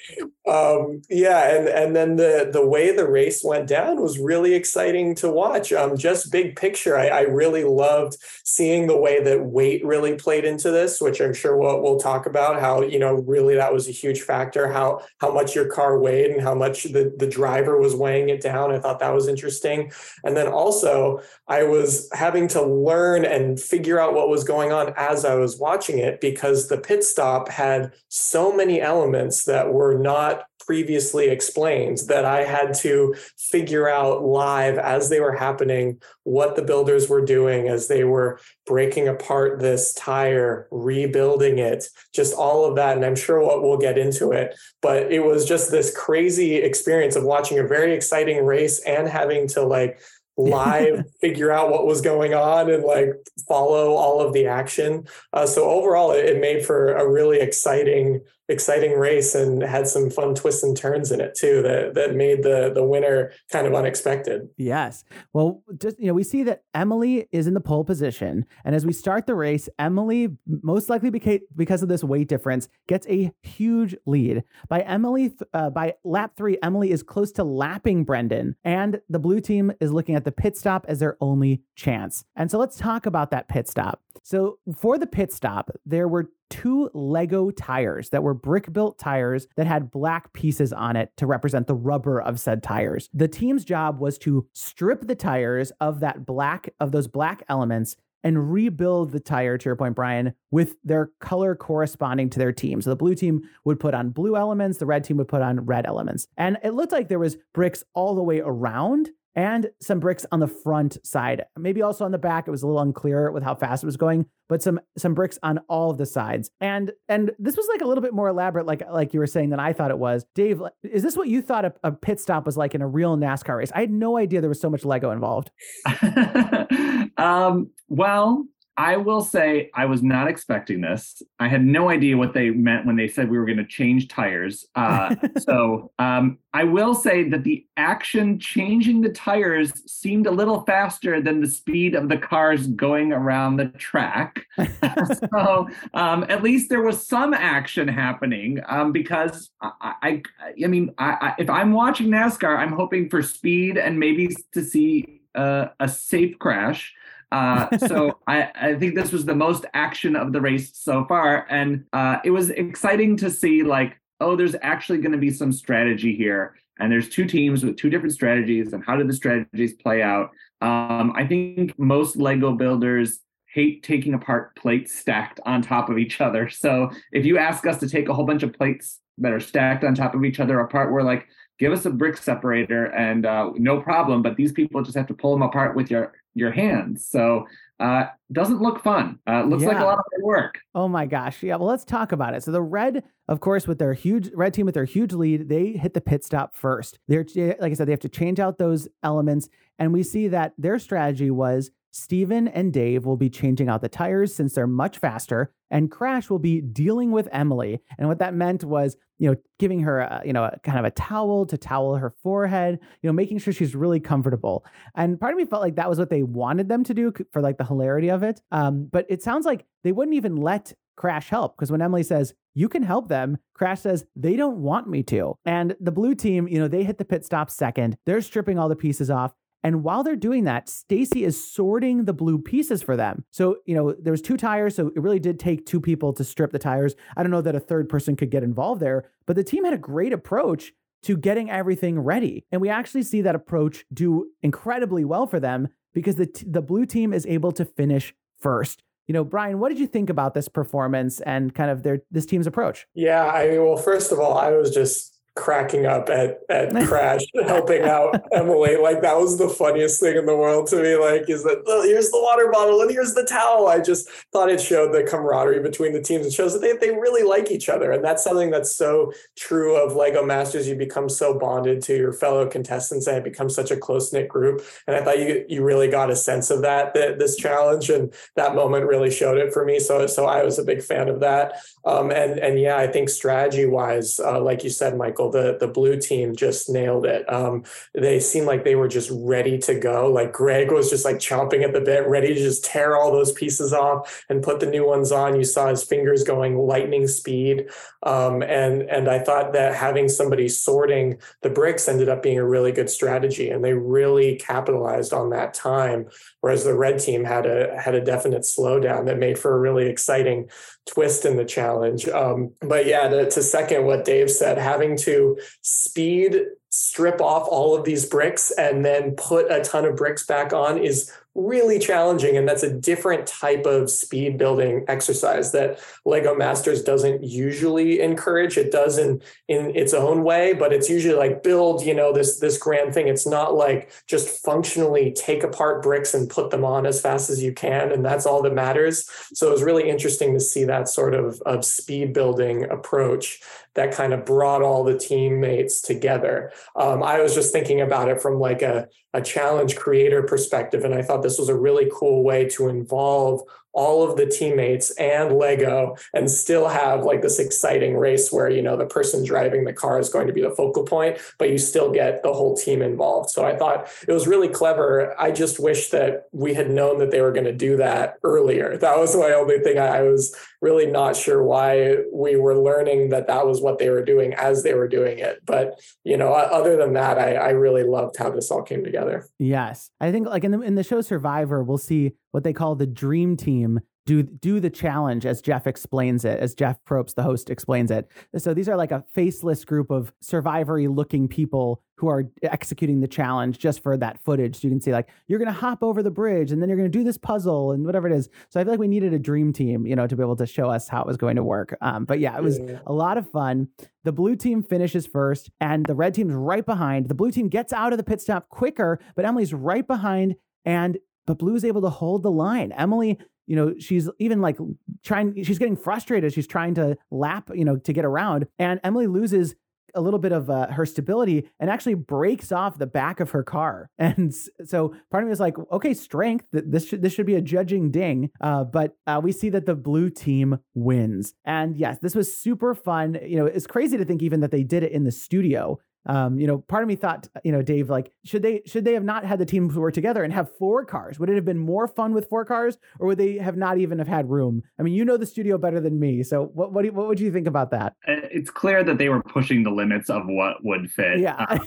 Um, 0.46 1.02
yeah, 1.10 1.56
and 1.56 1.68
and 1.68 1.96
then 1.96 2.14
the 2.14 2.48
the 2.52 2.64
way 2.64 2.94
the 2.94 3.08
race 3.08 3.42
went 3.42 3.68
down 3.68 4.00
was 4.00 4.20
really 4.20 4.54
exciting 4.54 5.16
to 5.16 5.28
watch. 5.28 5.72
Um, 5.72 5.96
just 5.96 6.30
big 6.30 6.54
picture, 6.54 6.96
I, 6.96 7.08
I 7.08 7.20
really 7.22 7.64
loved 7.64 8.16
seeing 8.44 8.86
the 8.86 8.96
way 8.96 9.20
that 9.24 9.44
weight 9.44 9.84
really 9.84 10.14
played 10.14 10.44
into 10.44 10.70
this, 10.70 11.00
which 11.00 11.20
I'm 11.20 11.34
sure 11.34 11.56
we'll, 11.56 11.82
we'll 11.82 11.98
talk 11.98 12.26
about 12.26 12.60
how 12.60 12.82
you 12.82 13.00
know 13.00 13.14
really 13.14 13.56
that 13.56 13.72
was 13.72 13.88
a 13.88 13.92
huge 13.92 14.20
factor. 14.20 14.72
How 14.72 15.00
how 15.20 15.34
much 15.34 15.56
your 15.56 15.66
car 15.66 15.98
weighed 15.98 16.30
and 16.30 16.40
how 16.40 16.54
much 16.54 16.84
the 16.84 17.12
the 17.18 17.26
driver 17.26 17.80
was 17.80 17.96
weighing 17.96 18.28
it 18.28 18.40
down. 18.40 18.70
I 18.70 18.78
thought 18.78 19.00
that 19.00 19.12
was 19.12 19.26
interesting. 19.26 19.90
And 20.22 20.36
then 20.36 20.46
also, 20.46 21.22
I 21.48 21.64
was 21.64 22.08
having 22.12 22.46
to 22.48 22.62
learn 22.62 23.24
and 23.24 23.58
figure 23.58 23.98
out 23.98 24.14
what 24.14 24.28
was 24.28 24.44
going 24.44 24.70
on 24.70 24.94
as 24.96 25.24
I 25.24 25.34
was 25.34 25.58
watching 25.58 25.98
it 25.98 26.20
because 26.20 26.68
the 26.68 26.78
pit 26.78 27.02
stop 27.02 27.48
had 27.48 27.92
so 28.08 28.54
many 28.54 28.80
elements 28.80 29.44
that 29.44 29.72
were 29.72 29.98
not 29.98 30.35
previously 30.66 31.28
explained 31.28 31.98
that 32.08 32.24
I 32.24 32.42
had 32.42 32.74
to 32.78 33.14
figure 33.38 33.88
out 33.88 34.24
live 34.24 34.78
as 34.78 35.08
they 35.08 35.20
were 35.20 35.34
happening 35.34 36.00
what 36.24 36.56
the 36.56 36.62
builders 36.62 37.08
were 37.08 37.24
doing 37.24 37.68
as 37.68 37.86
they 37.86 38.02
were 38.02 38.40
breaking 38.66 39.06
apart 39.06 39.60
this 39.60 39.94
tire, 39.94 40.66
rebuilding 40.70 41.58
it, 41.58 41.88
just 42.12 42.34
all 42.34 42.64
of 42.64 42.76
that. 42.76 42.96
And 42.96 43.06
I'm 43.06 43.16
sure 43.16 43.40
what 43.40 43.62
we'll 43.62 43.78
get 43.78 43.96
into 43.96 44.32
it. 44.32 44.56
But 44.82 45.12
it 45.12 45.20
was 45.20 45.46
just 45.46 45.70
this 45.70 45.96
crazy 45.96 46.56
experience 46.56 47.14
of 47.14 47.24
watching 47.24 47.58
a 47.58 47.66
very 47.66 47.94
exciting 47.94 48.44
race 48.44 48.80
and 48.80 49.08
having 49.08 49.46
to 49.48 49.62
like 49.62 50.00
live 50.38 51.02
figure 51.22 51.50
out 51.50 51.70
what 51.70 51.86
was 51.86 52.02
going 52.02 52.34
on 52.34 52.70
and 52.70 52.84
like 52.84 53.08
follow 53.48 53.94
all 53.94 54.20
of 54.20 54.34
the 54.34 54.46
action 54.46 55.06
uh, 55.32 55.46
so 55.46 55.64
overall 55.70 56.12
it, 56.12 56.26
it 56.26 56.40
made 56.42 56.62
for 56.62 56.92
a 56.92 57.10
really 57.10 57.40
exciting 57.40 58.20
exciting 58.48 58.92
race 58.92 59.34
and 59.34 59.62
had 59.62 59.88
some 59.88 60.10
fun 60.10 60.34
twists 60.34 60.62
and 60.62 60.76
turns 60.76 61.10
in 61.10 61.20
it 61.20 61.34
too 61.34 61.62
that 61.62 61.94
that 61.94 62.14
made 62.14 62.42
the 62.42 62.70
the 62.74 62.84
winner 62.84 63.32
kind 63.50 63.66
of 63.66 63.74
unexpected. 63.74 64.48
Yes. 64.56 65.04
Well, 65.32 65.62
just 65.80 65.98
you 65.98 66.06
know, 66.06 66.14
we 66.14 66.22
see 66.22 66.42
that 66.44 66.62
Emily 66.74 67.28
is 67.32 67.46
in 67.46 67.54
the 67.54 67.60
pole 67.60 67.84
position 67.84 68.46
and 68.64 68.74
as 68.74 68.86
we 68.86 68.92
start 68.92 69.26
the 69.26 69.34
race, 69.34 69.68
Emily 69.78 70.28
most 70.62 70.88
likely 70.88 71.10
beca- 71.10 71.40
because 71.54 71.82
of 71.82 71.88
this 71.88 72.04
weight 72.04 72.28
difference 72.28 72.68
gets 72.88 73.06
a 73.08 73.32
huge 73.42 73.96
lead. 74.06 74.44
By 74.68 74.80
Emily 74.80 75.34
uh, 75.52 75.70
by 75.70 75.94
lap 76.04 76.32
3, 76.36 76.58
Emily 76.62 76.90
is 76.90 77.02
close 77.02 77.32
to 77.32 77.44
lapping 77.44 78.04
Brendan 78.04 78.56
and 78.64 79.00
the 79.08 79.18
blue 79.18 79.40
team 79.40 79.72
is 79.80 79.92
looking 79.92 80.14
at 80.14 80.24
the 80.24 80.32
pit 80.32 80.56
stop 80.56 80.86
as 80.88 81.00
their 81.00 81.16
only 81.20 81.62
chance. 81.74 82.24
And 82.36 82.50
so 82.50 82.58
let's 82.58 82.76
talk 82.76 83.06
about 83.06 83.30
that 83.30 83.48
pit 83.48 83.68
stop. 83.68 84.02
So 84.22 84.58
for 84.76 84.98
the 84.98 85.06
pit 85.06 85.32
stop, 85.32 85.70
there 85.84 86.08
were 86.08 86.30
two 86.50 86.90
Lego 86.94 87.50
tires 87.50 88.10
that 88.10 88.22
were 88.22 88.34
brick 88.34 88.72
built 88.72 88.98
tires 88.98 89.46
that 89.56 89.66
had 89.66 89.90
black 89.90 90.32
pieces 90.32 90.72
on 90.72 90.96
it 90.96 91.12
to 91.16 91.26
represent 91.26 91.66
the 91.66 91.74
rubber 91.74 92.20
of 92.20 92.40
said 92.40 92.62
tires. 92.62 93.08
The 93.12 93.28
team's 93.28 93.64
job 93.64 94.00
was 94.00 94.18
to 94.18 94.46
strip 94.52 95.06
the 95.06 95.14
tires 95.14 95.72
of 95.80 96.00
that 96.00 96.26
black, 96.26 96.72
of 96.80 96.92
those 96.92 97.08
black 97.08 97.42
elements 97.48 97.96
and 98.24 98.52
rebuild 98.52 99.12
the 99.12 99.20
tire, 99.20 99.56
to 99.56 99.68
your 99.68 99.76
point, 99.76 99.94
Brian, 99.94 100.34
with 100.50 100.74
their 100.82 101.10
color 101.20 101.54
corresponding 101.54 102.28
to 102.30 102.40
their 102.40 102.52
team. 102.52 102.82
So 102.82 102.90
the 102.90 102.96
blue 102.96 103.14
team 103.14 103.42
would 103.64 103.78
put 103.78 103.94
on 103.94 104.10
blue 104.10 104.36
elements, 104.36 104.78
the 104.78 104.86
red 104.86 105.04
team 105.04 105.18
would 105.18 105.28
put 105.28 105.42
on 105.42 105.60
red 105.60 105.86
elements. 105.86 106.26
And 106.36 106.58
it 106.64 106.74
looked 106.74 106.90
like 106.90 107.06
there 107.06 107.20
was 107.20 107.36
bricks 107.54 107.84
all 107.94 108.16
the 108.16 108.24
way 108.24 108.40
around 108.40 109.10
and 109.36 109.68
some 109.80 110.00
bricks 110.00 110.24
on 110.32 110.40
the 110.40 110.48
front 110.48 110.96
side. 111.06 111.44
Maybe 111.58 111.82
also 111.82 112.06
on 112.06 112.10
the 112.10 112.18
back. 112.18 112.48
It 112.48 112.50
was 112.50 112.62
a 112.62 112.66
little 112.66 112.80
unclear 112.80 113.30
with 113.30 113.42
how 113.42 113.54
fast 113.54 113.84
it 113.84 113.86
was 113.86 113.98
going, 113.98 114.26
but 114.48 114.62
some 114.62 114.80
some 114.96 115.14
bricks 115.14 115.38
on 115.42 115.60
all 115.68 115.90
of 115.90 115.98
the 115.98 116.06
sides. 116.06 116.50
And 116.60 116.90
and 117.08 117.30
this 117.38 117.56
was 117.56 117.68
like 117.72 117.82
a 117.82 117.84
little 117.86 118.02
bit 118.02 118.14
more 118.14 118.28
elaborate, 118.28 118.66
like 118.66 118.82
like 118.90 119.12
you 119.12 119.20
were 119.20 119.26
saying 119.26 119.50
than 119.50 119.60
I 119.60 119.74
thought 119.74 119.90
it 119.90 119.98
was. 119.98 120.24
Dave, 120.34 120.62
is 120.82 121.02
this 121.02 121.16
what 121.16 121.28
you 121.28 121.42
thought 121.42 121.66
a, 121.66 121.74
a 121.84 121.92
pit 121.92 122.18
stop 122.18 122.46
was 122.46 122.56
like 122.56 122.74
in 122.74 122.80
a 122.80 122.88
real 122.88 123.16
NASCAR 123.16 123.58
race? 123.58 123.70
I 123.74 123.80
had 123.80 123.90
no 123.90 124.16
idea 124.16 124.40
there 124.40 124.48
was 124.48 124.60
so 124.60 124.70
much 124.70 124.84
Lego 124.84 125.10
involved. 125.10 125.50
um, 127.18 127.70
well, 127.88 128.46
I 128.76 128.96
will 128.96 129.22
say 129.22 129.70
I 129.74 129.86
was 129.86 130.02
not 130.02 130.28
expecting 130.28 130.82
this. 130.82 131.22
I 131.38 131.48
had 131.48 131.64
no 131.64 131.88
idea 131.88 132.16
what 132.16 132.34
they 132.34 132.50
meant 132.50 132.84
when 132.84 132.96
they 132.96 133.08
said 133.08 133.30
we 133.30 133.38
were 133.38 133.46
going 133.46 133.56
to 133.56 133.66
change 133.66 134.08
tires. 134.08 134.66
Uh, 134.74 135.14
so 135.38 135.92
um, 135.98 136.38
I 136.52 136.64
will 136.64 136.94
say 136.94 137.28
that 137.30 137.44
the 137.44 137.66
action 137.76 138.38
changing 138.38 139.00
the 139.00 139.08
tires 139.08 139.72
seemed 139.90 140.26
a 140.26 140.30
little 140.30 140.62
faster 140.64 141.22
than 141.22 141.40
the 141.40 141.48
speed 141.48 141.94
of 141.94 142.08
the 142.08 142.18
cars 142.18 142.66
going 142.66 143.12
around 143.12 143.56
the 143.56 143.68
track. 143.68 144.46
so 145.30 145.68
um, 145.94 146.26
at 146.28 146.42
least 146.42 146.68
there 146.68 146.82
was 146.82 147.06
some 147.06 147.32
action 147.32 147.88
happening 147.88 148.60
um, 148.68 148.92
because 148.92 149.50
I, 149.62 149.94
I, 150.02 150.22
I 150.62 150.66
mean, 150.66 150.94
I, 150.98 151.34
if 151.38 151.48
I'm 151.48 151.72
watching 151.72 152.08
NASCAR, 152.08 152.58
I'm 152.58 152.72
hoping 152.72 153.08
for 153.08 153.22
speed 153.22 153.78
and 153.78 153.98
maybe 153.98 154.34
to 154.52 154.62
see 154.62 155.22
uh, 155.34 155.68
a 155.80 155.88
safe 155.88 156.38
crash. 156.38 156.94
Uh, 157.32 157.76
so 157.86 158.18
I, 158.26 158.50
I 158.54 158.74
think 158.74 158.94
this 158.94 159.12
was 159.12 159.24
the 159.24 159.34
most 159.34 159.66
action 159.74 160.16
of 160.16 160.32
the 160.32 160.40
race 160.40 160.70
so 160.74 161.04
far. 161.06 161.46
And 161.50 161.84
uh, 161.92 162.18
it 162.24 162.30
was 162.30 162.50
exciting 162.50 163.16
to 163.18 163.30
see, 163.30 163.62
like, 163.62 163.98
oh, 164.20 164.36
there's 164.36 164.56
actually 164.62 164.98
going 164.98 165.12
to 165.12 165.18
be 165.18 165.30
some 165.30 165.52
strategy 165.52 166.14
here. 166.14 166.56
And 166.78 166.92
there's 166.92 167.08
two 167.08 167.24
teams 167.24 167.64
with 167.64 167.76
two 167.76 167.90
different 167.90 168.14
strategies. 168.14 168.72
And 168.72 168.84
how 168.84 168.96
did 168.96 169.08
the 169.08 169.14
strategies 169.14 169.74
play 169.74 170.02
out? 170.02 170.30
Um, 170.60 171.12
I 171.14 171.26
think 171.26 171.78
most 171.78 172.16
Lego 172.16 172.52
builders 172.52 173.20
hate 173.46 173.82
taking 173.82 174.12
apart 174.12 174.54
plates 174.56 174.94
stacked 174.94 175.40
on 175.46 175.62
top 175.62 175.88
of 175.88 175.96
each 175.96 176.20
other. 176.20 176.48
So 176.48 176.90
if 177.12 177.24
you 177.24 177.38
ask 177.38 177.66
us 177.66 177.78
to 177.80 177.88
take 177.88 178.08
a 178.08 178.14
whole 178.14 178.26
bunch 178.26 178.42
of 178.42 178.52
plates 178.52 179.00
that 179.18 179.32
are 179.32 179.40
stacked 179.40 179.82
on 179.82 179.94
top 179.94 180.14
of 180.14 180.24
each 180.24 180.40
other 180.40 180.60
apart, 180.60 180.92
we're 180.92 181.02
like, 181.02 181.26
give 181.58 181.72
us 181.72 181.86
a 181.86 181.90
brick 181.90 182.18
separator 182.18 182.86
and 182.86 183.24
uh, 183.24 183.50
no 183.56 183.80
problem. 183.80 184.20
But 184.22 184.36
these 184.36 184.52
people 184.52 184.82
just 184.82 184.96
have 184.96 185.06
to 185.06 185.14
pull 185.14 185.32
them 185.32 185.42
apart 185.42 185.74
with 185.74 185.90
your 185.90 186.12
your 186.36 186.52
hands. 186.52 187.06
So 187.08 187.46
uh, 187.80 188.04
doesn't 188.30 188.60
look 188.60 188.82
fun. 188.84 189.18
Uh, 189.26 189.42
looks 189.44 189.62
yeah. 189.62 189.70
like 189.70 189.80
a 189.80 189.84
lot 189.84 189.98
of 189.98 190.22
work. 190.22 190.60
Oh 190.74 190.86
my 190.86 191.06
gosh. 191.06 191.42
Yeah. 191.42 191.56
Well, 191.56 191.68
let's 191.68 191.84
talk 191.84 192.12
about 192.12 192.34
it. 192.34 192.42
So 192.42 192.52
the 192.52 192.62
red, 192.62 193.02
of 193.26 193.40
course, 193.40 193.66
with 193.66 193.78
their 193.78 193.94
huge 193.94 194.30
red 194.34 194.54
team 194.54 194.66
with 194.66 194.74
their 194.74 194.84
huge 194.84 195.12
lead, 195.12 195.48
they 195.48 195.72
hit 195.72 195.94
the 195.94 196.00
pit 196.00 196.24
stop 196.24 196.54
first. 196.54 196.98
They're 197.08 197.24
like 197.36 197.72
I 197.72 197.74
said, 197.74 197.88
they 197.88 197.92
have 197.92 198.00
to 198.00 198.08
change 198.08 198.38
out 198.38 198.58
those 198.58 198.86
elements, 199.02 199.48
and 199.78 199.92
we 199.92 200.02
see 200.02 200.28
that 200.28 200.52
their 200.58 200.78
strategy 200.78 201.30
was 201.30 201.70
Steven 201.96 202.46
and 202.46 202.72
Dave 202.72 203.06
will 203.06 203.16
be 203.16 203.30
changing 203.30 203.68
out 203.68 203.80
the 203.80 203.88
tires 203.88 204.34
since 204.34 204.52
they're 204.52 204.66
much 204.66 204.98
faster, 204.98 205.50
and 205.70 205.90
Crash 205.90 206.28
will 206.28 206.38
be 206.38 206.60
dealing 206.60 207.10
with 207.10 207.26
Emily. 207.32 207.80
And 207.98 208.06
what 208.06 208.18
that 208.18 208.34
meant 208.34 208.64
was, 208.64 208.96
you 209.18 209.30
know, 209.30 209.36
giving 209.58 209.80
her, 209.80 210.00
a, 210.00 210.22
you 210.24 210.32
know, 210.34 210.44
a, 210.44 210.58
kind 210.62 210.78
of 210.78 210.84
a 210.84 210.90
towel 210.90 211.46
to 211.46 211.56
towel 211.56 211.96
her 211.96 212.10
forehead, 212.22 212.78
you 213.02 213.08
know, 213.08 213.14
making 213.14 213.38
sure 213.38 213.52
she's 213.52 213.74
really 213.74 213.98
comfortable. 213.98 214.64
And 214.94 215.18
part 215.18 215.32
of 215.32 215.38
me 215.38 215.46
felt 215.46 215.62
like 215.62 215.76
that 215.76 215.88
was 215.88 215.98
what 215.98 216.10
they 216.10 216.22
wanted 216.22 216.68
them 216.68 216.84
to 216.84 216.92
do 216.92 217.14
for 217.32 217.40
like 217.40 217.56
the 217.56 217.64
hilarity 217.64 218.10
of 218.10 218.22
it. 218.22 218.42
Um, 218.52 218.88
but 218.92 219.06
it 219.08 219.22
sounds 219.22 219.46
like 219.46 219.64
they 219.82 219.92
wouldn't 219.92 220.16
even 220.16 220.36
let 220.36 220.74
Crash 220.96 221.28
help 221.28 221.56
because 221.56 221.72
when 221.72 221.82
Emily 221.82 222.02
says, 222.02 222.34
you 222.54 222.68
can 222.68 222.82
help 222.82 223.08
them, 223.08 223.38
Crash 223.54 223.80
says, 223.80 224.04
they 224.14 224.36
don't 224.36 224.58
want 224.58 224.88
me 224.88 225.02
to. 225.04 225.34
And 225.44 225.76
the 225.80 225.92
blue 225.92 226.14
team, 226.14 226.46
you 226.46 226.58
know, 226.58 226.68
they 226.68 226.84
hit 226.84 226.98
the 226.98 227.04
pit 227.04 227.24
stop 227.24 227.50
second. 227.50 227.96
They're 228.06 228.20
stripping 228.20 228.58
all 228.58 228.68
the 228.68 228.76
pieces 228.76 229.10
off. 229.10 229.32
And 229.66 229.82
while 229.82 230.04
they're 230.04 230.14
doing 230.14 230.44
that, 230.44 230.68
Stacy 230.68 231.24
is 231.24 231.52
sorting 231.52 232.04
the 232.04 232.12
blue 232.12 232.38
pieces 232.38 232.82
for 232.82 232.96
them. 232.96 233.24
So, 233.32 233.56
you 233.66 233.74
know, 233.74 233.96
there 234.00 234.12
was 234.12 234.22
two 234.22 234.36
tires, 234.36 234.76
so 234.76 234.92
it 234.94 235.02
really 235.02 235.18
did 235.18 235.40
take 235.40 235.66
two 235.66 235.80
people 235.80 236.12
to 236.12 236.22
strip 236.22 236.52
the 236.52 236.58
tires. 236.60 236.94
I 237.16 237.24
don't 237.24 237.32
know 237.32 237.40
that 237.40 237.56
a 237.56 237.58
third 237.58 237.88
person 237.88 238.14
could 238.14 238.30
get 238.30 238.44
involved 238.44 238.80
there, 238.80 239.10
but 239.26 239.34
the 239.34 239.42
team 239.42 239.64
had 239.64 239.74
a 239.74 239.78
great 239.78 240.12
approach 240.12 240.72
to 241.02 241.16
getting 241.16 241.50
everything 241.50 241.98
ready. 241.98 242.44
And 242.52 242.60
we 242.60 242.68
actually 242.68 243.02
see 243.02 243.22
that 243.22 243.34
approach 243.34 243.84
do 243.92 244.28
incredibly 244.40 245.04
well 245.04 245.26
for 245.26 245.40
them 245.40 245.66
because 245.92 246.14
the 246.14 246.26
t- 246.26 246.46
the 246.48 246.62
blue 246.62 246.86
team 246.86 247.12
is 247.12 247.26
able 247.26 247.50
to 247.50 247.64
finish 247.64 248.14
first. 248.38 248.84
You 249.08 249.14
know, 249.14 249.24
Brian, 249.24 249.58
what 249.58 249.70
did 249.70 249.80
you 249.80 249.88
think 249.88 250.10
about 250.10 250.34
this 250.34 250.46
performance 250.46 251.20
and 251.22 251.52
kind 251.52 251.72
of 251.72 251.82
their 251.82 252.02
this 252.12 252.24
team's 252.24 252.46
approach? 252.46 252.86
Yeah, 252.94 253.26
I 253.26 253.48
mean, 253.48 253.64
well, 253.64 253.76
first 253.76 254.12
of 254.12 254.20
all, 254.20 254.38
I 254.38 254.52
was 254.52 254.70
just 254.70 255.15
cracking 255.36 255.86
up 255.86 256.08
at 256.08 256.40
at 256.48 256.74
Crash 256.86 257.22
helping 257.44 257.82
out 257.82 258.26
Emily. 258.32 258.76
Like 258.76 259.02
that 259.02 259.16
was 259.16 259.38
the 259.38 259.48
funniest 259.48 260.00
thing 260.00 260.16
in 260.16 260.26
the 260.26 260.36
world 260.36 260.66
to 260.68 260.82
me. 260.82 260.96
Like, 260.96 261.28
is 261.28 261.44
that 261.44 261.62
oh, 261.66 261.82
here's 261.82 262.10
the 262.10 262.20
water 262.20 262.50
bottle 262.50 262.80
and 262.80 262.90
here's 262.90 263.14
the 263.14 263.24
towel. 263.24 263.68
I 263.68 263.80
just 263.80 264.08
thought 264.32 264.50
it 264.50 264.60
showed 264.60 264.92
the 264.92 265.04
camaraderie 265.04 265.62
between 265.62 265.92
the 265.92 266.00
teams. 266.00 266.26
It 266.26 266.32
shows 266.32 266.54
that 266.54 266.60
they, 266.60 266.72
they 266.76 266.92
really 266.92 267.22
like 267.22 267.50
each 267.50 267.68
other. 267.68 267.92
And 267.92 268.02
that's 268.02 268.24
something 268.24 268.50
that's 268.50 268.74
so 268.74 269.12
true 269.36 269.76
of 269.76 269.94
Lego 269.94 270.24
Masters. 270.24 270.66
You 270.66 270.74
become 270.74 271.08
so 271.08 271.38
bonded 271.38 271.82
to 271.82 271.96
your 271.96 272.12
fellow 272.12 272.48
contestants 272.48 273.06
and 273.06 273.18
it 273.18 273.24
becomes 273.24 273.54
such 273.54 273.70
a 273.70 273.76
close-knit 273.76 274.28
group. 274.28 274.64
And 274.86 274.96
I 274.96 275.04
thought 275.04 275.18
you 275.18 275.44
you 275.48 275.62
really 275.62 275.88
got 275.88 276.10
a 276.10 276.16
sense 276.16 276.50
of 276.50 276.62
that, 276.62 276.94
that 276.94 277.18
this 277.18 277.36
challenge 277.36 277.90
and 277.90 278.12
that 278.36 278.54
moment 278.54 278.86
really 278.86 279.10
showed 279.10 279.38
it 279.38 279.52
for 279.52 279.64
me. 279.64 279.78
So 279.78 280.06
so 280.06 280.26
I 280.26 280.42
was 280.42 280.58
a 280.58 280.64
big 280.64 280.82
fan 280.82 281.08
of 281.08 281.20
that. 281.20 281.60
Um, 281.84 282.10
and 282.10 282.38
and 282.38 282.58
yeah, 282.58 282.78
I 282.78 282.86
think 282.86 283.10
strategy 283.10 283.66
wise, 283.66 284.18
uh, 284.18 284.40
like 284.40 284.64
you 284.64 284.70
said, 284.70 284.96
Michael 284.96 285.25
the 285.30 285.56
the 285.58 285.68
blue 285.68 286.00
team 286.00 286.34
just 286.34 286.68
nailed 286.68 287.06
it. 287.06 287.30
Um, 287.32 287.64
they 287.94 288.20
seemed 288.20 288.46
like 288.46 288.64
they 288.64 288.74
were 288.74 288.88
just 288.88 289.10
ready 289.12 289.58
to 289.58 289.78
go. 289.78 290.10
Like 290.10 290.32
Greg 290.32 290.70
was 290.72 290.90
just 290.90 291.04
like 291.04 291.16
chomping 291.16 291.64
at 291.64 291.72
the 291.72 291.80
bit, 291.80 292.06
ready 292.06 292.34
to 292.34 292.40
just 292.40 292.64
tear 292.64 292.96
all 292.96 293.12
those 293.12 293.32
pieces 293.32 293.72
off 293.72 294.24
and 294.28 294.42
put 294.42 294.60
the 294.60 294.66
new 294.66 294.86
ones 294.86 295.12
on. 295.12 295.36
You 295.36 295.44
saw 295.44 295.68
his 295.68 295.82
fingers 295.82 296.24
going 296.24 296.56
lightning 296.56 297.06
speed, 297.06 297.68
um, 298.02 298.42
and 298.42 298.82
and 298.82 299.08
I 299.08 299.18
thought 299.18 299.52
that 299.52 299.74
having 299.74 300.08
somebody 300.08 300.48
sorting 300.48 301.18
the 301.42 301.50
bricks 301.50 301.88
ended 301.88 302.08
up 302.08 302.22
being 302.22 302.38
a 302.38 302.46
really 302.46 302.72
good 302.72 302.90
strategy, 302.90 303.50
and 303.50 303.64
they 303.64 303.72
really 303.72 304.36
capitalized 304.36 305.12
on 305.12 305.30
that 305.30 305.54
time. 305.54 306.08
Whereas 306.40 306.64
the 306.64 306.74
red 306.74 306.98
team 307.00 307.24
had 307.24 307.46
a 307.46 307.80
had 307.80 307.94
a 307.94 308.04
definite 308.04 308.42
slowdown 308.42 309.06
that 309.06 309.18
made 309.18 309.38
for 309.38 309.54
a 309.54 309.60
really 309.60 309.86
exciting 309.86 310.48
twist 310.86 311.24
in 311.24 311.36
the 311.36 311.44
challenge. 311.44 312.08
Um, 312.08 312.52
but 312.60 312.86
yeah, 312.86 313.08
to, 313.08 313.30
to 313.30 313.42
second 313.42 313.84
what 313.84 314.04
Dave 314.04 314.30
said, 314.30 314.56
having 314.58 314.96
to 314.98 315.15
speed 315.62 316.42
strip 316.70 317.20
off 317.20 317.48
all 317.48 317.74
of 317.74 317.84
these 317.84 318.06
bricks 318.06 318.50
and 318.50 318.84
then 318.84 319.12
put 319.12 319.50
a 319.50 319.62
ton 319.62 319.84
of 319.84 319.96
bricks 319.96 320.26
back 320.26 320.52
on 320.52 320.78
is 320.78 321.10
really 321.36 321.78
challenging 321.78 322.36
and 322.36 322.48
that's 322.48 322.62
a 322.62 322.72
different 322.72 323.26
type 323.26 323.66
of 323.66 323.90
speed 323.90 324.38
building 324.38 324.84
exercise 324.88 325.52
that 325.52 325.78
lego 326.06 326.34
masters 326.34 326.82
doesn't 326.82 327.22
usually 327.22 328.00
encourage. 328.00 328.56
It 328.56 328.72
does 328.72 328.96
in 328.98 329.20
in 329.48 329.76
its 329.76 329.92
own 329.92 330.24
way 330.24 330.54
but 330.54 330.72
it's 330.72 330.88
usually 330.88 331.14
like 331.14 331.42
build 331.42 331.84
you 331.84 331.94
know 331.94 332.12
this 332.12 332.40
this 332.40 332.56
grand 332.56 332.94
thing. 332.94 333.08
It's 333.08 333.26
not 333.26 333.54
like 333.54 333.90
just 334.06 334.42
functionally 334.44 335.12
take 335.12 335.42
apart 335.42 335.82
bricks 335.82 336.14
and 336.14 336.28
put 336.28 336.50
them 336.50 336.64
on 336.64 336.86
as 336.86 337.00
fast 337.00 337.28
as 337.28 337.42
you 337.42 337.52
can 337.52 337.92
and 337.92 338.04
that's 338.04 338.24
all 338.24 338.42
that 338.42 338.54
matters. 338.54 339.08
So 339.34 339.48
it 339.48 339.52
was 339.52 339.62
really 339.62 339.88
interesting 339.88 340.32
to 340.32 340.40
see 340.40 340.64
that 340.64 340.88
sort 340.88 341.14
of 341.14 341.40
of 341.42 341.64
speed 341.64 342.14
building 342.14 342.64
approach 342.70 343.40
that 343.76 343.92
kind 343.92 344.12
of 344.12 344.24
brought 344.24 344.62
all 344.62 344.82
the 344.82 344.98
teammates 344.98 345.80
together. 345.80 346.50
Um, 346.74 347.02
I 347.02 347.20
was 347.20 347.34
just 347.34 347.52
thinking 347.52 347.82
about 347.82 348.08
it 348.08 348.20
from 348.20 348.40
like 348.40 348.62
a, 348.62 348.88
a 349.16 349.22
challenge 349.22 349.76
creator 349.76 350.22
perspective, 350.22 350.84
and 350.84 350.94
I 350.94 351.00
thought 351.02 351.22
this 351.22 351.38
was 351.38 351.48
a 351.48 351.54
really 351.54 351.90
cool 351.92 352.22
way 352.22 352.48
to 352.50 352.68
involve 352.68 353.42
all 353.72 354.08
of 354.08 354.16
the 354.16 354.26
teammates 354.26 354.90
and 354.92 355.36
Lego 355.36 355.96
and 356.14 356.30
still 356.30 356.66
have 356.66 357.04
like 357.04 357.20
this 357.20 357.38
exciting 357.38 357.96
race 357.96 358.32
where, 358.32 358.48
you 358.48 358.62
know, 358.62 358.74
the 358.76 358.86
person 358.86 359.22
driving 359.22 359.64
the 359.64 359.72
car 359.72 359.98
is 359.98 360.08
going 360.08 360.26
to 360.26 360.32
be 360.32 360.40
the 360.40 360.50
focal 360.50 360.82
point, 360.82 361.18
but 361.38 361.50
you 361.50 361.58
still 361.58 361.92
get 361.92 362.22
the 362.22 362.32
whole 362.32 362.56
team 362.56 362.80
involved. 362.80 363.28
So 363.28 363.44
I 363.44 363.54
thought 363.54 363.88
it 364.08 364.12
was 364.12 364.26
really 364.26 364.48
clever. 364.48 365.14
I 365.20 365.30
just 365.30 365.60
wish 365.60 365.90
that 365.90 366.24
we 366.32 366.54
had 366.54 366.70
known 366.70 366.98
that 367.00 367.10
they 367.10 367.20
were 367.20 367.32
going 367.32 367.44
to 367.44 367.52
do 367.52 367.76
that 367.76 368.16
earlier. 368.22 368.78
That 368.78 368.98
was 368.98 369.14
my 369.14 369.32
only 369.32 369.58
thing. 369.58 369.78
I 369.78 370.00
was 370.00 370.34
really 370.60 370.86
not 370.86 371.16
sure 371.16 371.42
why 371.42 371.96
we 372.12 372.36
were 372.36 372.58
learning 372.58 373.10
that 373.10 373.26
that 373.26 373.46
was 373.46 373.60
what 373.60 373.78
they 373.78 373.90
were 373.90 374.04
doing 374.04 374.34
as 374.34 374.62
they 374.62 374.74
were 374.74 374.88
doing 374.88 375.18
it. 375.18 375.38
But, 375.44 375.80
you 376.04 376.16
know, 376.16 376.32
other 376.32 376.76
than 376.76 376.94
that, 376.94 377.18
I, 377.18 377.34
I 377.34 377.50
really 377.50 377.84
loved 377.84 378.16
how 378.16 378.30
this 378.30 378.50
all 378.50 378.62
came 378.62 378.84
together. 378.84 379.26
Yes. 379.38 379.90
I 380.00 380.12
think 380.12 380.26
like 380.26 380.44
in 380.44 380.52
the, 380.52 380.60
in 380.60 380.74
the 380.74 380.84
show 380.84 381.00
Survivor, 381.00 381.62
we'll 381.62 381.78
see 381.78 382.12
what 382.30 382.44
they 382.44 382.52
call 382.52 382.74
the 382.74 382.86
dream 382.86 383.36
team 383.36 383.80
do 384.06 384.22
do 384.22 384.60
the 384.60 384.70
challenge 384.70 385.26
as 385.26 385.42
Jeff 385.42 385.66
explains 385.66 386.24
it, 386.24 386.38
as 386.38 386.54
Jeff 386.54 386.78
Probst, 386.88 387.16
the 387.16 387.24
host, 387.24 387.50
explains 387.50 387.90
it. 387.90 388.08
So 388.38 388.54
these 388.54 388.68
are 388.68 388.76
like 388.76 388.92
a 388.92 389.04
faceless 389.12 389.64
group 389.64 389.90
of 389.90 390.12
survivory 390.20 390.86
looking 390.86 391.28
people 391.28 391.82
who 391.96 392.08
are 392.08 392.24
executing 392.42 393.00
the 393.00 393.08
challenge 393.08 393.58
just 393.58 393.82
for 393.82 393.96
that 393.96 394.18
footage. 394.18 394.56
So 394.56 394.68
you 394.68 394.70
can 394.70 394.80
see 394.80 394.92
like 394.92 395.08
you're 395.26 395.38
gonna 395.38 395.52
hop 395.52 395.82
over 395.82 396.02
the 396.02 396.10
bridge 396.10 396.52
and 396.52 396.60
then 396.60 396.68
you're 396.68 396.78
gonna 396.78 396.88
do 396.88 397.04
this 397.04 397.18
puzzle 397.18 397.72
and 397.72 397.84
whatever 397.84 398.06
it 398.06 398.14
is. 398.14 398.28
So 398.50 398.60
I 398.60 398.64
feel 398.64 398.72
like 398.72 398.80
we 398.80 398.88
needed 398.88 399.12
a 399.12 399.18
dream 399.18 399.52
team, 399.52 399.86
you 399.86 399.96
know, 399.96 400.06
to 400.06 400.16
be 400.16 400.22
able 400.22 400.36
to 400.36 400.46
show 400.46 400.70
us 400.70 400.88
how 400.88 401.00
it 401.00 401.06
was 401.06 401.16
going 401.16 401.36
to 401.36 401.44
work. 401.44 401.76
Um, 401.80 402.04
but 402.04 402.20
yeah, 402.20 402.36
it 402.36 402.42
was 402.42 402.58
yeah. 402.58 402.78
a 402.86 402.92
lot 402.92 403.18
of 403.18 403.30
fun. 403.30 403.68
The 404.04 404.12
blue 404.12 404.36
team 404.36 404.62
finishes 404.62 405.06
first 405.06 405.50
and 405.60 405.84
the 405.86 405.94
red 405.94 406.14
team's 406.14 406.34
right 406.34 406.64
behind. 406.64 407.08
The 407.08 407.14
blue 407.14 407.30
team 407.30 407.48
gets 407.48 407.72
out 407.72 407.92
of 407.92 407.98
the 407.98 408.04
pit 408.04 408.20
stop 408.20 408.48
quicker, 408.48 409.00
but 409.14 409.24
Emily's 409.24 409.52
right 409.52 409.86
behind 409.86 410.36
and 410.64 410.98
but 411.26 411.38
Blue's 411.38 411.64
able 411.64 411.82
to 411.82 411.90
hold 411.90 412.22
the 412.22 412.30
line. 412.30 412.72
Emily, 412.72 413.18
you 413.46 413.56
know, 413.56 413.74
she's 413.78 414.08
even 414.18 414.40
like 414.40 414.56
trying, 415.04 415.42
she's 415.42 415.58
getting 415.58 415.76
frustrated. 415.76 416.32
She's 416.32 416.46
trying 416.46 416.74
to 416.74 416.96
lap, 417.10 417.50
you 417.54 417.64
know, 417.64 417.76
to 417.76 417.92
get 417.92 418.04
around. 418.04 418.46
And 418.58 418.80
Emily 418.82 419.06
loses 419.06 419.54
a 419.96 420.00
little 420.00 420.18
bit 420.18 420.32
of 420.32 420.48
uh, 420.48 420.68
her 420.68 420.86
stability 420.86 421.48
and 421.58 421.70
actually 421.70 421.94
breaks 421.94 422.52
off 422.52 422.78
the 422.78 422.86
back 422.86 423.20
of 423.20 423.30
her 423.30 423.42
car. 423.42 423.90
And 423.98 424.32
so 424.64 424.94
part 425.10 425.24
of 425.24 425.28
me 425.28 425.32
is 425.32 425.40
like, 425.40 425.56
okay, 425.72 425.92
strength. 425.92 426.46
This 426.52 426.88
should 426.88 427.02
this 427.02 427.12
should 427.12 427.26
be 427.26 427.34
a 427.34 427.40
judging 427.40 427.90
ding. 427.90 428.30
Uh, 428.40 428.62
but 428.62 428.96
uh, 429.06 429.20
we 429.22 429.32
see 429.32 429.48
that 429.50 429.66
the 429.66 429.74
blue 429.74 430.10
team 430.10 430.58
wins. 430.74 431.34
And 431.44 431.76
yes, 431.76 431.98
this 431.98 432.14
was 432.14 432.36
super 432.36 432.74
fun. 432.74 433.18
You 433.26 433.36
know, 433.38 433.46
it's 433.46 433.66
crazy 433.66 433.96
to 433.96 434.04
think 434.04 434.22
even 434.22 434.40
that 434.40 434.52
they 434.52 434.62
did 434.62 434.82
it 434.82 434.92
in 434.92 435.04
the 435.04 435.10
studio. 435.10 435.78
Um, 436.06 436.38
you 436.38 436.46
know, 436.46 436.58
part 436.58 436.82
of 436.82 436.88
me 436.88 436.96
thought, 436.96 437.28
you 437.44 437.52
know, 437.52 437.62
Dave, 437.62 437.90
like, 437.90 438.12
should 438.24 438.42
they 438.42 438.62
should 438.64 438.84
they 438.84 438.94
have 438.94 439.04
not 439.04 439.24
had 439.24 439.38
the 439.38 439.44
teams 439.44 439.74
work 439.74 439.94
together 439.94 440.22
and 440.22 440.32
have 440.32 440.54
four 440.56 440.84
cars? 440.84 441.18
Would 441.18 441.28
it 441.28 441.34
have 441.34 441.44
been 441.44 441.58
more 441.58 441.88
fun 441.88 442.14
with 442.14 442.28
four 442.28 442.44
cars, 442.44 442.78
or 442.98 443.08
would 443.08 443.18
they 443.18 443.38
have 443.38 443.56
not 443.56 443.78
even 443.78 443.98
have 443.98 444.08
had 444.08 444.30
room? 444.30 444.62
I 444.78 444.82
mean, 444.82 444.94
you 444.94 445.04
know 445.04 445.16
the 445.16 445.26
studio 445.26 445.58
better 445.58 445.80
than 445.80 445.98
me, 445.98 446.22
so 446.22 446.44
what 446.54 446.72
what, 446.72 446.84
you, 446.84 446.92
what 446.92 447.08
would 447.08 447.20
you 447.20 447.32
think 447.32 447.46
about 447.46 447.70
that? 447.72 447.94
Uh, 448.06 448.22
it's 448.30 448.50
clear 448.50 448.84
that 448.84 448.98
they 448.98 449.08
were 449.08 449.22
pushing 449.22 449.62
the 449.62 449.70
limits 449.70 450.08
of 450.08 450.22
what 450.26 450.64
would 450.64 450.90
fit. 450.90 451.18
Yeah. 451.18 451.44
Uh, 451.48 451.58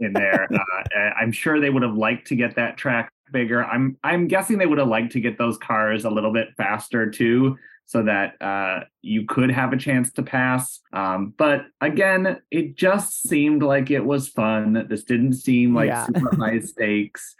in 0.00 0.12
there, 0.12 0.46
uh, 0.54 0.98
I'm 1.20 1.32
sure 1.32 1.58
they 1.58 1.70
would 1.70 1.82
have 1.82 1.96
liked 1.96 2.28
to 2.28 2.36
get 2.36 2.54
that 2.54 2.76
track 2.76 3.12
bigger. 3.32 3.64
I'm 3.64 3.96
I'm 4.04 4.28
guessing 4.28 4.58
they 4.58 4.66
would 4.66 4.78
have 4.78 4.88
liked 4.88 5.12
to 5.12 5.20
get 5.20 5.38
those 5.38 5.58
cars 5.58 6.04
a 6.04 6.10
little 6.10 6.32
bit 6.32 6.48
faster 6.56 7.10
too 7.10 7.56
so 7.88 8.02
that 8.02 8.34
uh, 8.42 8.80
you 9.00 9.24
could 9.24 9.50
have 9.50 9.72
a 9.72 9.76
chance 9.78 10.12
to 10.12 10.22
pass. 10.22 10.80
Um, 10.92 11.32
but 11.38 11.62
again, 11.80 12.38
it 12.50 12.76
just 12.76 13.26
seemed 13.26 13.62
like 13.62 13.90
it 13.90 14.04
was 14.04 14.28
fun. 14.28 14.86
This 14.90 15.04
didn't 15.04 15.32
seem 15.32 15.74
like 15.74 15.88
yeah. 15.88 16.04
super 16.04 16.36
high 16.36 16.58
stakes. 16.60 17.34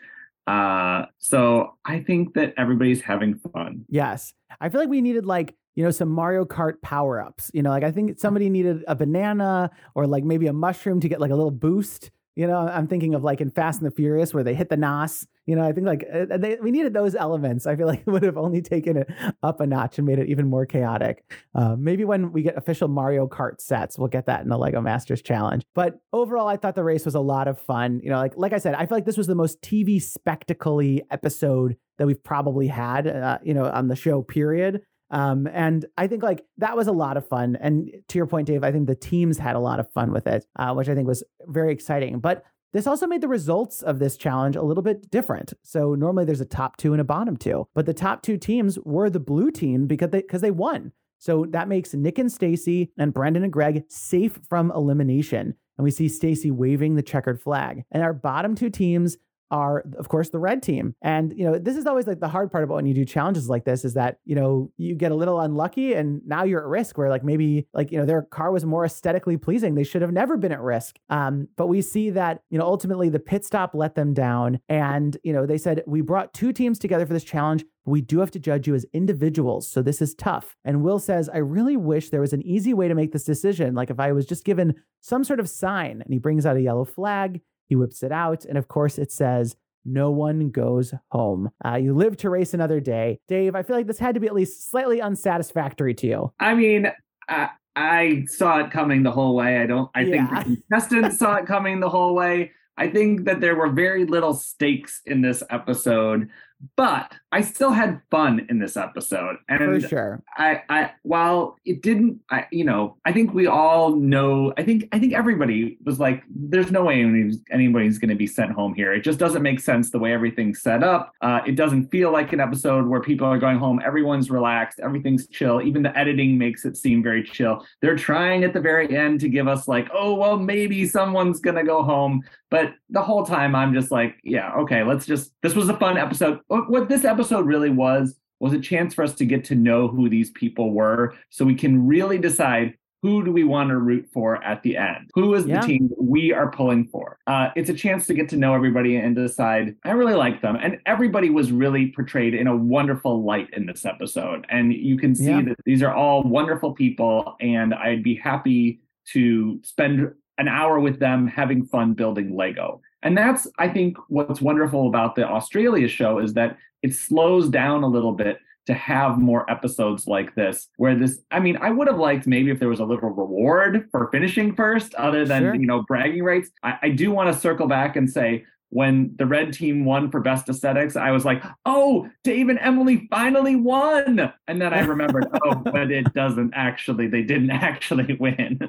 Uh, 0.47 1.05
so 1.19 1.75
I 1.85 2.01
think 2.01 2.33
that 2.33 2.55
everybody's 2.57 3.03
having 3.03 3.35
fun. 3.35 3.85
Yes. 3.91 4.33
I 4.59 4.71
feel 4.71 4.81
like 4.81 4.89
we 4.89 5.03
needed 5.03 5.27
like 5.27 5.55
you 5.75 5.85
know, 5.85 5.91
some 5.91 6.09
Mario 6.09 6.47
Kart 6.47 6.81
power 6.81 7.23
ups. 7.23 7.51
You 7.53 7.63
know, 7.63 7.69
like 7.69 7.85
I 7.85 7.93
think 7.93 8.19
somebody 8.19 8.49
needed 8.49 8.85
a 8.89 8.97
banana 8.97 9.71
or 9.95 10.07
like 10.07 10.25
maybe 10.25 10.47
a 10.47 10.53
mushroom 10.55 10.99
to 11.01 11.09
get 11.11 11.21
like 11.21 11.31
a 11.31 11.37
little 11.37 11.51
boost. 11.51 12.11
You 12.37 12.47
know, 12.47 12.57
I'm 12.57 12.87
thinking 12.89 13.15
of 13.15 13.23
like 13.23 13.43
in 13.43 13.51
Fast 13.51 13.81
and 13.81 13.87
the 13.87 13.95
Furious 13.95 14.33
where 14.33 14.43
they 14.43 14.55
hit 14.55 14.71
the 14.71 14.79
NOS. 14.79 15.27
You 15.49 15.57
know, 15.57 15.65
I 15.65 15.73
think 15.73 15.87
like 15.87 16.07
uh, 16.13 16.37
they, 16.37 16.59
we 16.63 16.71
needed 16.71 16.93
those 16.93 17.15
elements. 17.15 17.67
I 17.67 17.75
feel 17.75 17.87
like 17.87 18.01
it 18.07 18.11
would 18.11 18.23
have 18.23 18.37
only 18.37 18.61
taken 18.61 18.99
it 18.99 19.09
up 19.43 19.61
a 19.61 19.67
notch 19.67 19.97
and 19.97 20.07
made 20.07 20.19
it 20.19 20.29
even 20.29 20.47
more 20.47 20.67
chaotic. 20.67 21.25
Uh, 21.55 21.75
maybe 21.75 22.05
when 22.05 22.33
we 22.33 22.43
get 22.43 22.59
official 22.59 22.87
Mario 22.87 23.27
Kart 23.27 23.59
sets, 23.59 23.99
we'll 23.99 24.09
get 24.09 24.27
that 24.27 24.43
in 24.43 24.51
the 24.51 24.59
Lego 24.59 24.83
Masters 24.83 25.23
Challenge. 25.23 25.65
But 25.75 26.01
overall, 26.13 26.49
I 26.49 26.59
thought 26.59 26.75
the 26.75 26.85
race 26.85 27.07
was 27.07 27.15
a 27.15 27.21
lot 27.21 27.49
of 27.49 27.59
fun. 27.59 28.01
You 28.03 28.11
know, 28.11 28.19
like 28.19 28.35
like 28.37 28.53
I 28.53 28.59
said, 28.59 28.75
I 28.75 28.85
feel 28.85 28.99
like 28.99 29.07
this 29.07 29.17
was 29.17 29.27
the 29.27 29.35
most 29.35 29.63
TV 29.63 30.03
spectacle 30.03 30.99
episode 31.11 31.77
that 31.97 32.07
we've 32.07 32.23
probably 32.23 32.67
had. 32.67 33.07
Uh, 33.07 33.39
you 33.43 33.55
know, 33.55 33.65
on 33.65 33.89
the 33.89 33.97
show. 33.97 34.23
Period. 34.23 34.83
Um, 35.11 35.49
and 35.51 35.87
I 35.97 36.07
think 36.07 36.23
like 36.23 36.45
that 36.59 36.77
was 36.77 36.87
a 36.87 36.93
lot 36.93 37.17
of 37.17 37.27
fun. 37.27 37.57
And 37.59 37.91
to 38.09 38.19
your 38.19 38.27
point, 38.27 38.47
Dave, 38.47 38.63
I 38.63 38.73
think 38.73 38.87
the 38.87 38.95
teams 38.95 39.39
had 39.39 39.57
a 39.57 39.61
lot 39.61 39.81
of 39.81 39.91
fun 39.93 40.13
with 40.13 40.27
it, 40.27 40.45
uh, 40.59 40.75
which 40.75 40.89
I 40.89 40.95
think 40.95 41.09
was 41.09 41.25
very 41.47 41.73
exciting. 41.73 42.21
But 42.21 42.45
this 42.73 42.87
also 42.87 43.07
made 43.07 43.21
the 43.21 43.29
results 43.29 43.83
of 43.83 43.99
this 43.99 44.17
challenge 44.17 44.57
a 44.57 44.63
little 44.63 44.83
bit 44.83 45.11
different. 45.11 45.55
So 45.63 45.95
normally 45.95 46.25
there's 46.25 46.41
a 46.41 46.47
top 46.47 46.77
two 46.77 46.93
and 46.93 47.01
a 47.01 47.05
bottom 47.05 47.37
two, 47.37 47.67
but 47.75 47.87
the 47.87 47.95
top 47.95 48.23
two 48.23 48.37
teams 48.37 48.79
were 48.81 49.11
the 49.11 49.21
blue 49.21 49.51
team 49.51 49.87
because 49.87 50.11
they 50.11 50.21
because 50.21 50.41
they 50.41 50.51
won. 50.51 50.93
So 51.19 51.47
that 51.51 51.69
makes 51.69 51.95
Nick 51.95 52.19
and 52.19 52.31
Stacy 52.31 52.93
and 52.97 53.13
Brendan 53.13 53.43
and 53.43 53.53
Greg 53.53 53.85
safe 53.89 54.39
from 54.49 54.71
elimination. 54.71 55.55
And 55.77 55.85
we 55.85 55.91
see 55.91 56.09
Stacy 56.09 56.51
waving 56.51 56.95
the 56.95 57.03
checkered 57.03 57.41
flag. 57.41 57.85
And 57.91 58.03
our 58.03 58.13
bottom 58.13 58.55
two 58.55 58.71
teams 58.71 59.17
are, 59.51 59.85
of 59.99 60.09
course, 60.09 60.31
the 60.31 60.39
red 60.39 60.63
team. 60.63 60.95
And, 61.03 61.33
you 61.37 61.45
know, 61.45 61.59
this 61.59 61.77
is 61.77 61.87
always 61.87 62.07
like 62.07 62.21
the 62.21 62.29
hard 62.29 62.51
part 62.51 62.65
about 62.65 62.77
when 62.77 62.87
you 62.87 62.95
do 62.95 63.05
challenges 63.05 63.49
like 63.49 63.65
this 63.65 63.85
is 63.85 63.95
that, 63.95 64.19
you 64.25 64.35
know, 64.35 64.71
you 64.77 64.95
get 64.95 65.13
a 65.13 65.15
little 65.15 65.41
unlucky 65.41 65.95
and 65.95 66.21
now 66.27 66.45
you're 66.45 66.61
at 66.61 66.67
risk 66.67 66.99
where 66.99 67.09
like 67.09 67.25
maybe 67.25 67.67
like, 67.73 67.91
you 67.91 67.99
know, 67.99 68.05
their 68.05 68.23
car 68.23 68.51
was 68.51 68.65
more 68.65 68.85
aesthetically 68.85 69.37
pleasing. 69.37 69.75
They 69.75 69.85
should 69.85 70.03
have 70.03 70.13
never 70.13 70.37
been 70.37 70.53
at 70.53 70.61
risk. 70.61 70.99
Um, 71.09 71.49
but 71.57 71.67
we 71.67 71.83
see 71.83 72.11
that, 72.11 72.43
you 72.51 72.59
know, 72.59 72.65
ultimately 72.65 73.09
the 73.09 73.19
pit 73.19 73.45
stop 73.45 73.75
let 73.75 73.95
them 73.95 74.15
down. 74.15 74.61
And, 74.69 75.17
you 75.23 75.33
know, 75.33 75.47
they 75.47 75.59
said, 75.59 75.83
we 75.87 76.01
brought 76.01 76.35
two 76.35 76.53
teams 76.53 76.79
together 76.79 77.07
for 77.07 77.13
this 77.13 77.25
challenge 77.25 77.65
we 77.89 78.01
do 78.01 78.21
have 78.21 78.31
to 78.33 78.39
judge 78.39 78.69
you 78.69 78.75
as 78.75 78.85
individuals. 78.93 79.69
So 79.69 79.83
this 79.83 80.03
is 80.03 80.15
tough. 80.15 80.57
And 80.65 80.83
Will 80.83 80.99
says, 80.99 81.29
I 81.29 81.39
really 81.39 81.77
wish 81.77 82.11
there 82.11 82.21
was 82.21 82.33
an 82.33 82.43
easy 82.43 82.75
way 82.75 82.87
to 82.87 82.95
make 82.95 83.13
this 83.13 83.25
decision. 83.25 83.75
Like 83.75 83.91
if 83.91 83.99
I 83.99 84.13
was 84.13 84.27
just 84.27 84.45
given 84.45 84.75
some 85.01 85.25
sort 85.25 85.41
of 85.41 85.49
sign. 85.49 86.03
And 86.03 86.13
he 86.13 86.19
brings 86.19 86.47
out 86.47 86.57
a 86.57 86.61
yellow 86.61 86.85
flag, 86.85 87.41
he 87.69 87.77
whips 87.77 88.03
it 88.03 88.13
out. 88.13 88.45
And 88.45 88.59
of 88.59 88.69
course, 88.69 88.99
it 88.99 89.13
says, 89.13 89.57
no 89.85 90.11
one 90.11 90.51
goes 90.51 90.93
home. 91.11 91.51
Uh, 91.65 91.77
you 91.77 91.95
live 91.95 92.17
to 92.19 92.31
race 92.31 92.53
another 92.53 92.81
day. 92.81 93.21
Dave, 93.29 93.55
I 93.55 93.63
feel 93.63 93.77
like 93.77 93.87
this 93.87 93.99
had 93.99 94.15
to 94.15 94.21
be 94.21 94.27
at 94.27 94.35
least 94.35 94.71
slightly 94.71 95.01
unsatisfactory 95.01 95.95
to 95.95 96.07
you. 96.07 96.33
I 96.39 96.55
mean, 96.55 96.89
I, 97.29 97.51
I 97.77 98.25
saw 98.27 98.59
it 98.59 98.71
coming 98.71 99.03
the 99.03 99.13
whole 99.13 99.35
way. 99.35 99.59
I 99.59 99.67
don't, 99.67 99.91
I 99.95 100.03
yeah. 100.03 100.27
think 100.27 100.31
the 100.31 100.57
contestants 100.71 101.19
saw 101.19 101.37
it 101.37 101.47
coming 101.47 101.81
the 101.81 101.89
whole 101.89 102.15
way. 102.15 102.53
I 102.77 102.89
think 102.89 103.25
that 103.25 103.41
there 103.41 103.57
were 103.57 103.71
very 103.71 104.05
little 104.05 104.35
stakes 104.35 105.01
in 105.07 105.21
this 105.21 105.43
episode 105.51 106.29
but 106.77 107.13
I 107.31 107.43
still 107.43 107.71
had 107.71 108.01
fun 108.11 108.47
in 108.49 108.59
this 108.59 108.77
episode. 108.77 109.37
And 109.49 109.83
For 109.83 109.89
sure. 109.89 110.23
I, 110.37 110.63
I 110.69 110.93
while 111.03 111.57
it 111.65 111.83
didn't 111.83 112.21
I 112.31 112.47
you 112.51 112.65
know, 112.65 112.97
I 113.05 113.13
think 113.13 113.35
we 113.35 113.47
all 113.47 113.95
know 113.95 114.53
I 114.57 114.65
think 114.65 114.89
I 114.93 114.99
think 114.99 115.13
everybody 115.13 115.79
was 115.85 116.01
like, 116.01 116.25
there's 116.29 116.73
no 116.73 116.85
way 116.85 117.01
anybody's, 117.01 117.41
anybody's 117.51 117.99
gonna 117.99 118.17
be 118.17 118.27
sent 118.27 118.53
home 118.53 118.75
here. 118.75 118.93
It 118.93 119.03
just 119.03 119.19
doesn't 119.19 119.43
make 119.43 119.61
sense 119.61 119.91
the 119.91 119.99
way 119.99 120.13
everything's 120.13 120.63
set 120.63 120.83
up. 120.83 121.13
Uh, 121.21 121.41
it 121.47 121.55
doesn't 121.55 121.91
feel 121.91 122.11
like 122.13 122.33
an 122.33 122.41
episode 122.41 122.87
where 122.87 123.01
people 123.01 123.27
are 123.27 123.39
going 123.39 123.59
home, 123.59 123.81
everyone's 123.85 124.31
relaxed, 124.31 124.81
everything's 124.81 125.29
chill. 125.29 125.61
Even 125.63 125.83
the 125.83 125.97
editing 125.97 126.39
makes 126.39 126.65
it 126.65 126.77
seem 126.77 127.03
very 127.03 127.23
chill. 127.23 127.65
They're 127.83 127.97
trying 127.97 128.43
at 128.45 128.53
the 128.53 128.61
very 128.61 128.97
end 128.97 129.21
to 129.21 129.29
give 129.29 129.47
us 129.47 129.69
like, 129.69 129.89
oh 129.93 130.15
well, 130.15 130.39
maybe 130.39 130.87
someone's 130.87 131.41
gonna 131.41 131.65
go 131.65 131.83
home. 131.83 132.23
But 132.51 132.73
the 132.89 133.03
whole 133.03 133.27
time 133.27 133.55
I'm 133.55 133.75
just 133.75 133.91
like, 133.91 134.17
yeah, 134.25 134.55
okay, 134.55 134.83
let's 134.83 135.05
just 135.05 135.33
this 135.43 135.55
was 135.55 135.69
a 135.69 135.77
fun 135.77 135.99
episode. 135.99 136.41
What 136.49 136.89
this 136.89 137.05
episode 137.05 137.47
really 137.47 137.71
was 137.71 138.17
was 138.41 138.53
a 138.53 138.61
chance 138.61 138.95
for 138.95 139.03
us 139.05 139.15
to 139.15 139.25
get 139.25 139.45
to 139.45 139.55
know 139.55 139.89
who 139.89 140.09
these 140.09 140.31
people 140.31 140.73
were 140.73 141.15
so 141.31 141.45
we 141.45 141.55
can 141.55 141.87
really 141.87 142.19
decide 142.19 142.75
who 143.03 143.25
do 143.25 143.31
we 143.31 143.45
want 143.45 143.69
to 143.69 143.79
root 143.79 144.09
for 144.13 144.43
at 144.43 144.63
the 144.63 144.77
end? 144.77 145.11
Who 145.15 145.35
is 145.35 145.47
yeah. 145.47 145.61
the 145.61 145.67
team 145.67 145.91
we 145.97 146.33
are 146.33 146.51
pulling 146.51 146.87
for? 146.89 147.19
Uh, 147.27 147.51
it's 147.55 147.71
a 147.71 147.75
chance 147.75 148.07
to 148.07 148.15
get 148.15 148.29
to 148.31 148.37
know 148.37 148.55
everybody 148.55 148.97
and 148.97 149.15
decide, 149.15 149.77
I 149.85 149.93
really 149.93 150.15
like 150.15 150.43
them. 150.43 150.57
And 150.61 150.79
everybody 150.85 151.31
was 151.31 151.53
really 151.53 151.93
portrayed 151.93 152.35
in 152.35 152.49
a 152.49 152.57
wonderful 152.57 153.23
light 153.23 153.51
in 153.53 153.67
this 153.67 153.85
episode. 153.85 154.47
And 154.49 154.73
you 154.73 154.99
can 154.99 155.15
see 155.15 155.27
yeah. 155.27 155.43
that 155.43 155.57
these 155.65 155.83
are 155.83 155.95
all 155.95 156.25
wonderful 156.25 156.73
people. 156.73 157.37
And 157.41 157.73
I'd 157.73 158.03
be 158.03 158.17
happy 158.17 158.81
to 159.13 159.61
spend 159.63 160.13
an 160.39 160.49
hour 160.49 160.81
with 160.81 160.99
them 160.99 161.29
having 161.29 161.67
fun 161.67 161.95
building 161.95 162.35
Lego. 162.35 162.81
And 163.03 163.17
that's, 163.17 163.47
I 163.59 163.69
think, 163.69 163.97
what's 164.09 164.41
wonderful 164.41 164.89
about 164.89 165.15
the 165.15 165.27
Australia 165.27 165.89
show 165.89 166.19
is 166.19 166.35
that 166.35 166.57
it 166.83 166.95
slows 166.95 167.49
down 167.49 167.83
a 167.83 167.89
little 167.89 168.13
bit 168.13 168.39
to 168.67 168.75
have 168.75 169.19
more 169.19 169.51
episodes 169.51 170.07
like 170.07 170.35
this 170.35 170.69
where 170.77 170.95
this 170.95 171.23
i 171.31 171.41
mean 171.41 171.57
i 171.63 171.71
would 171.71 171.89
have 171.89 171.97
liked 171.97 172.27
maybe 172.27 172.51
if 172.51 172.59
there 172.59 172.69
was 172.69 172.81
a 172.81 172.85
little 172.85 173.09
reward 173.09 173.89
for 173.91 174.11
finishing 174.13 174.55
first 174.55 174.95
other 174.97 175.25
than 175.25 175.43
sure. 175.43 175.55
you 175.55 175.67
know 175.67 175.83
bragging 175.89 176.23
rights 176.23 176.51
I, 176.63 176.75
I 176.83 176.89
do 176.91 177.11
want 177.11 177.33
to 177.33 177.41
circle 177.41 177.67
back 177.67 177.97
and 177.97 178.11
say 178.11 178.45
when 178.71 179.15
the 179.17 179.27
red 179.27 179.53
team 179.53 179.85
won 179.85 180.11
for 180.11 180.21
best 180.21 180.49
aesthetics, 180.49 180.97
I 180.97 181.11
was 181.11 181.25
like, 181.25 181.43
oh, 181.65 182.09
Dave 182.25 182.49
and 182.49 182.59
Emily 182.59 183.07
finally 183.11 183.57
won. 183.57 184.33
And 184.47 184.61
then 184.61 184.75
I 184.75 184.81
remembered, 184.81 185.27
oh, 185.45 185.55
but 185.55 185.91
it 185.91 186.13
doesn't 186.13 186.53
actually, 186.55 187.07
they 187.07 187.23
didn't 187.23 187.51
actually 187.69 188.15
win. 188.15 188.61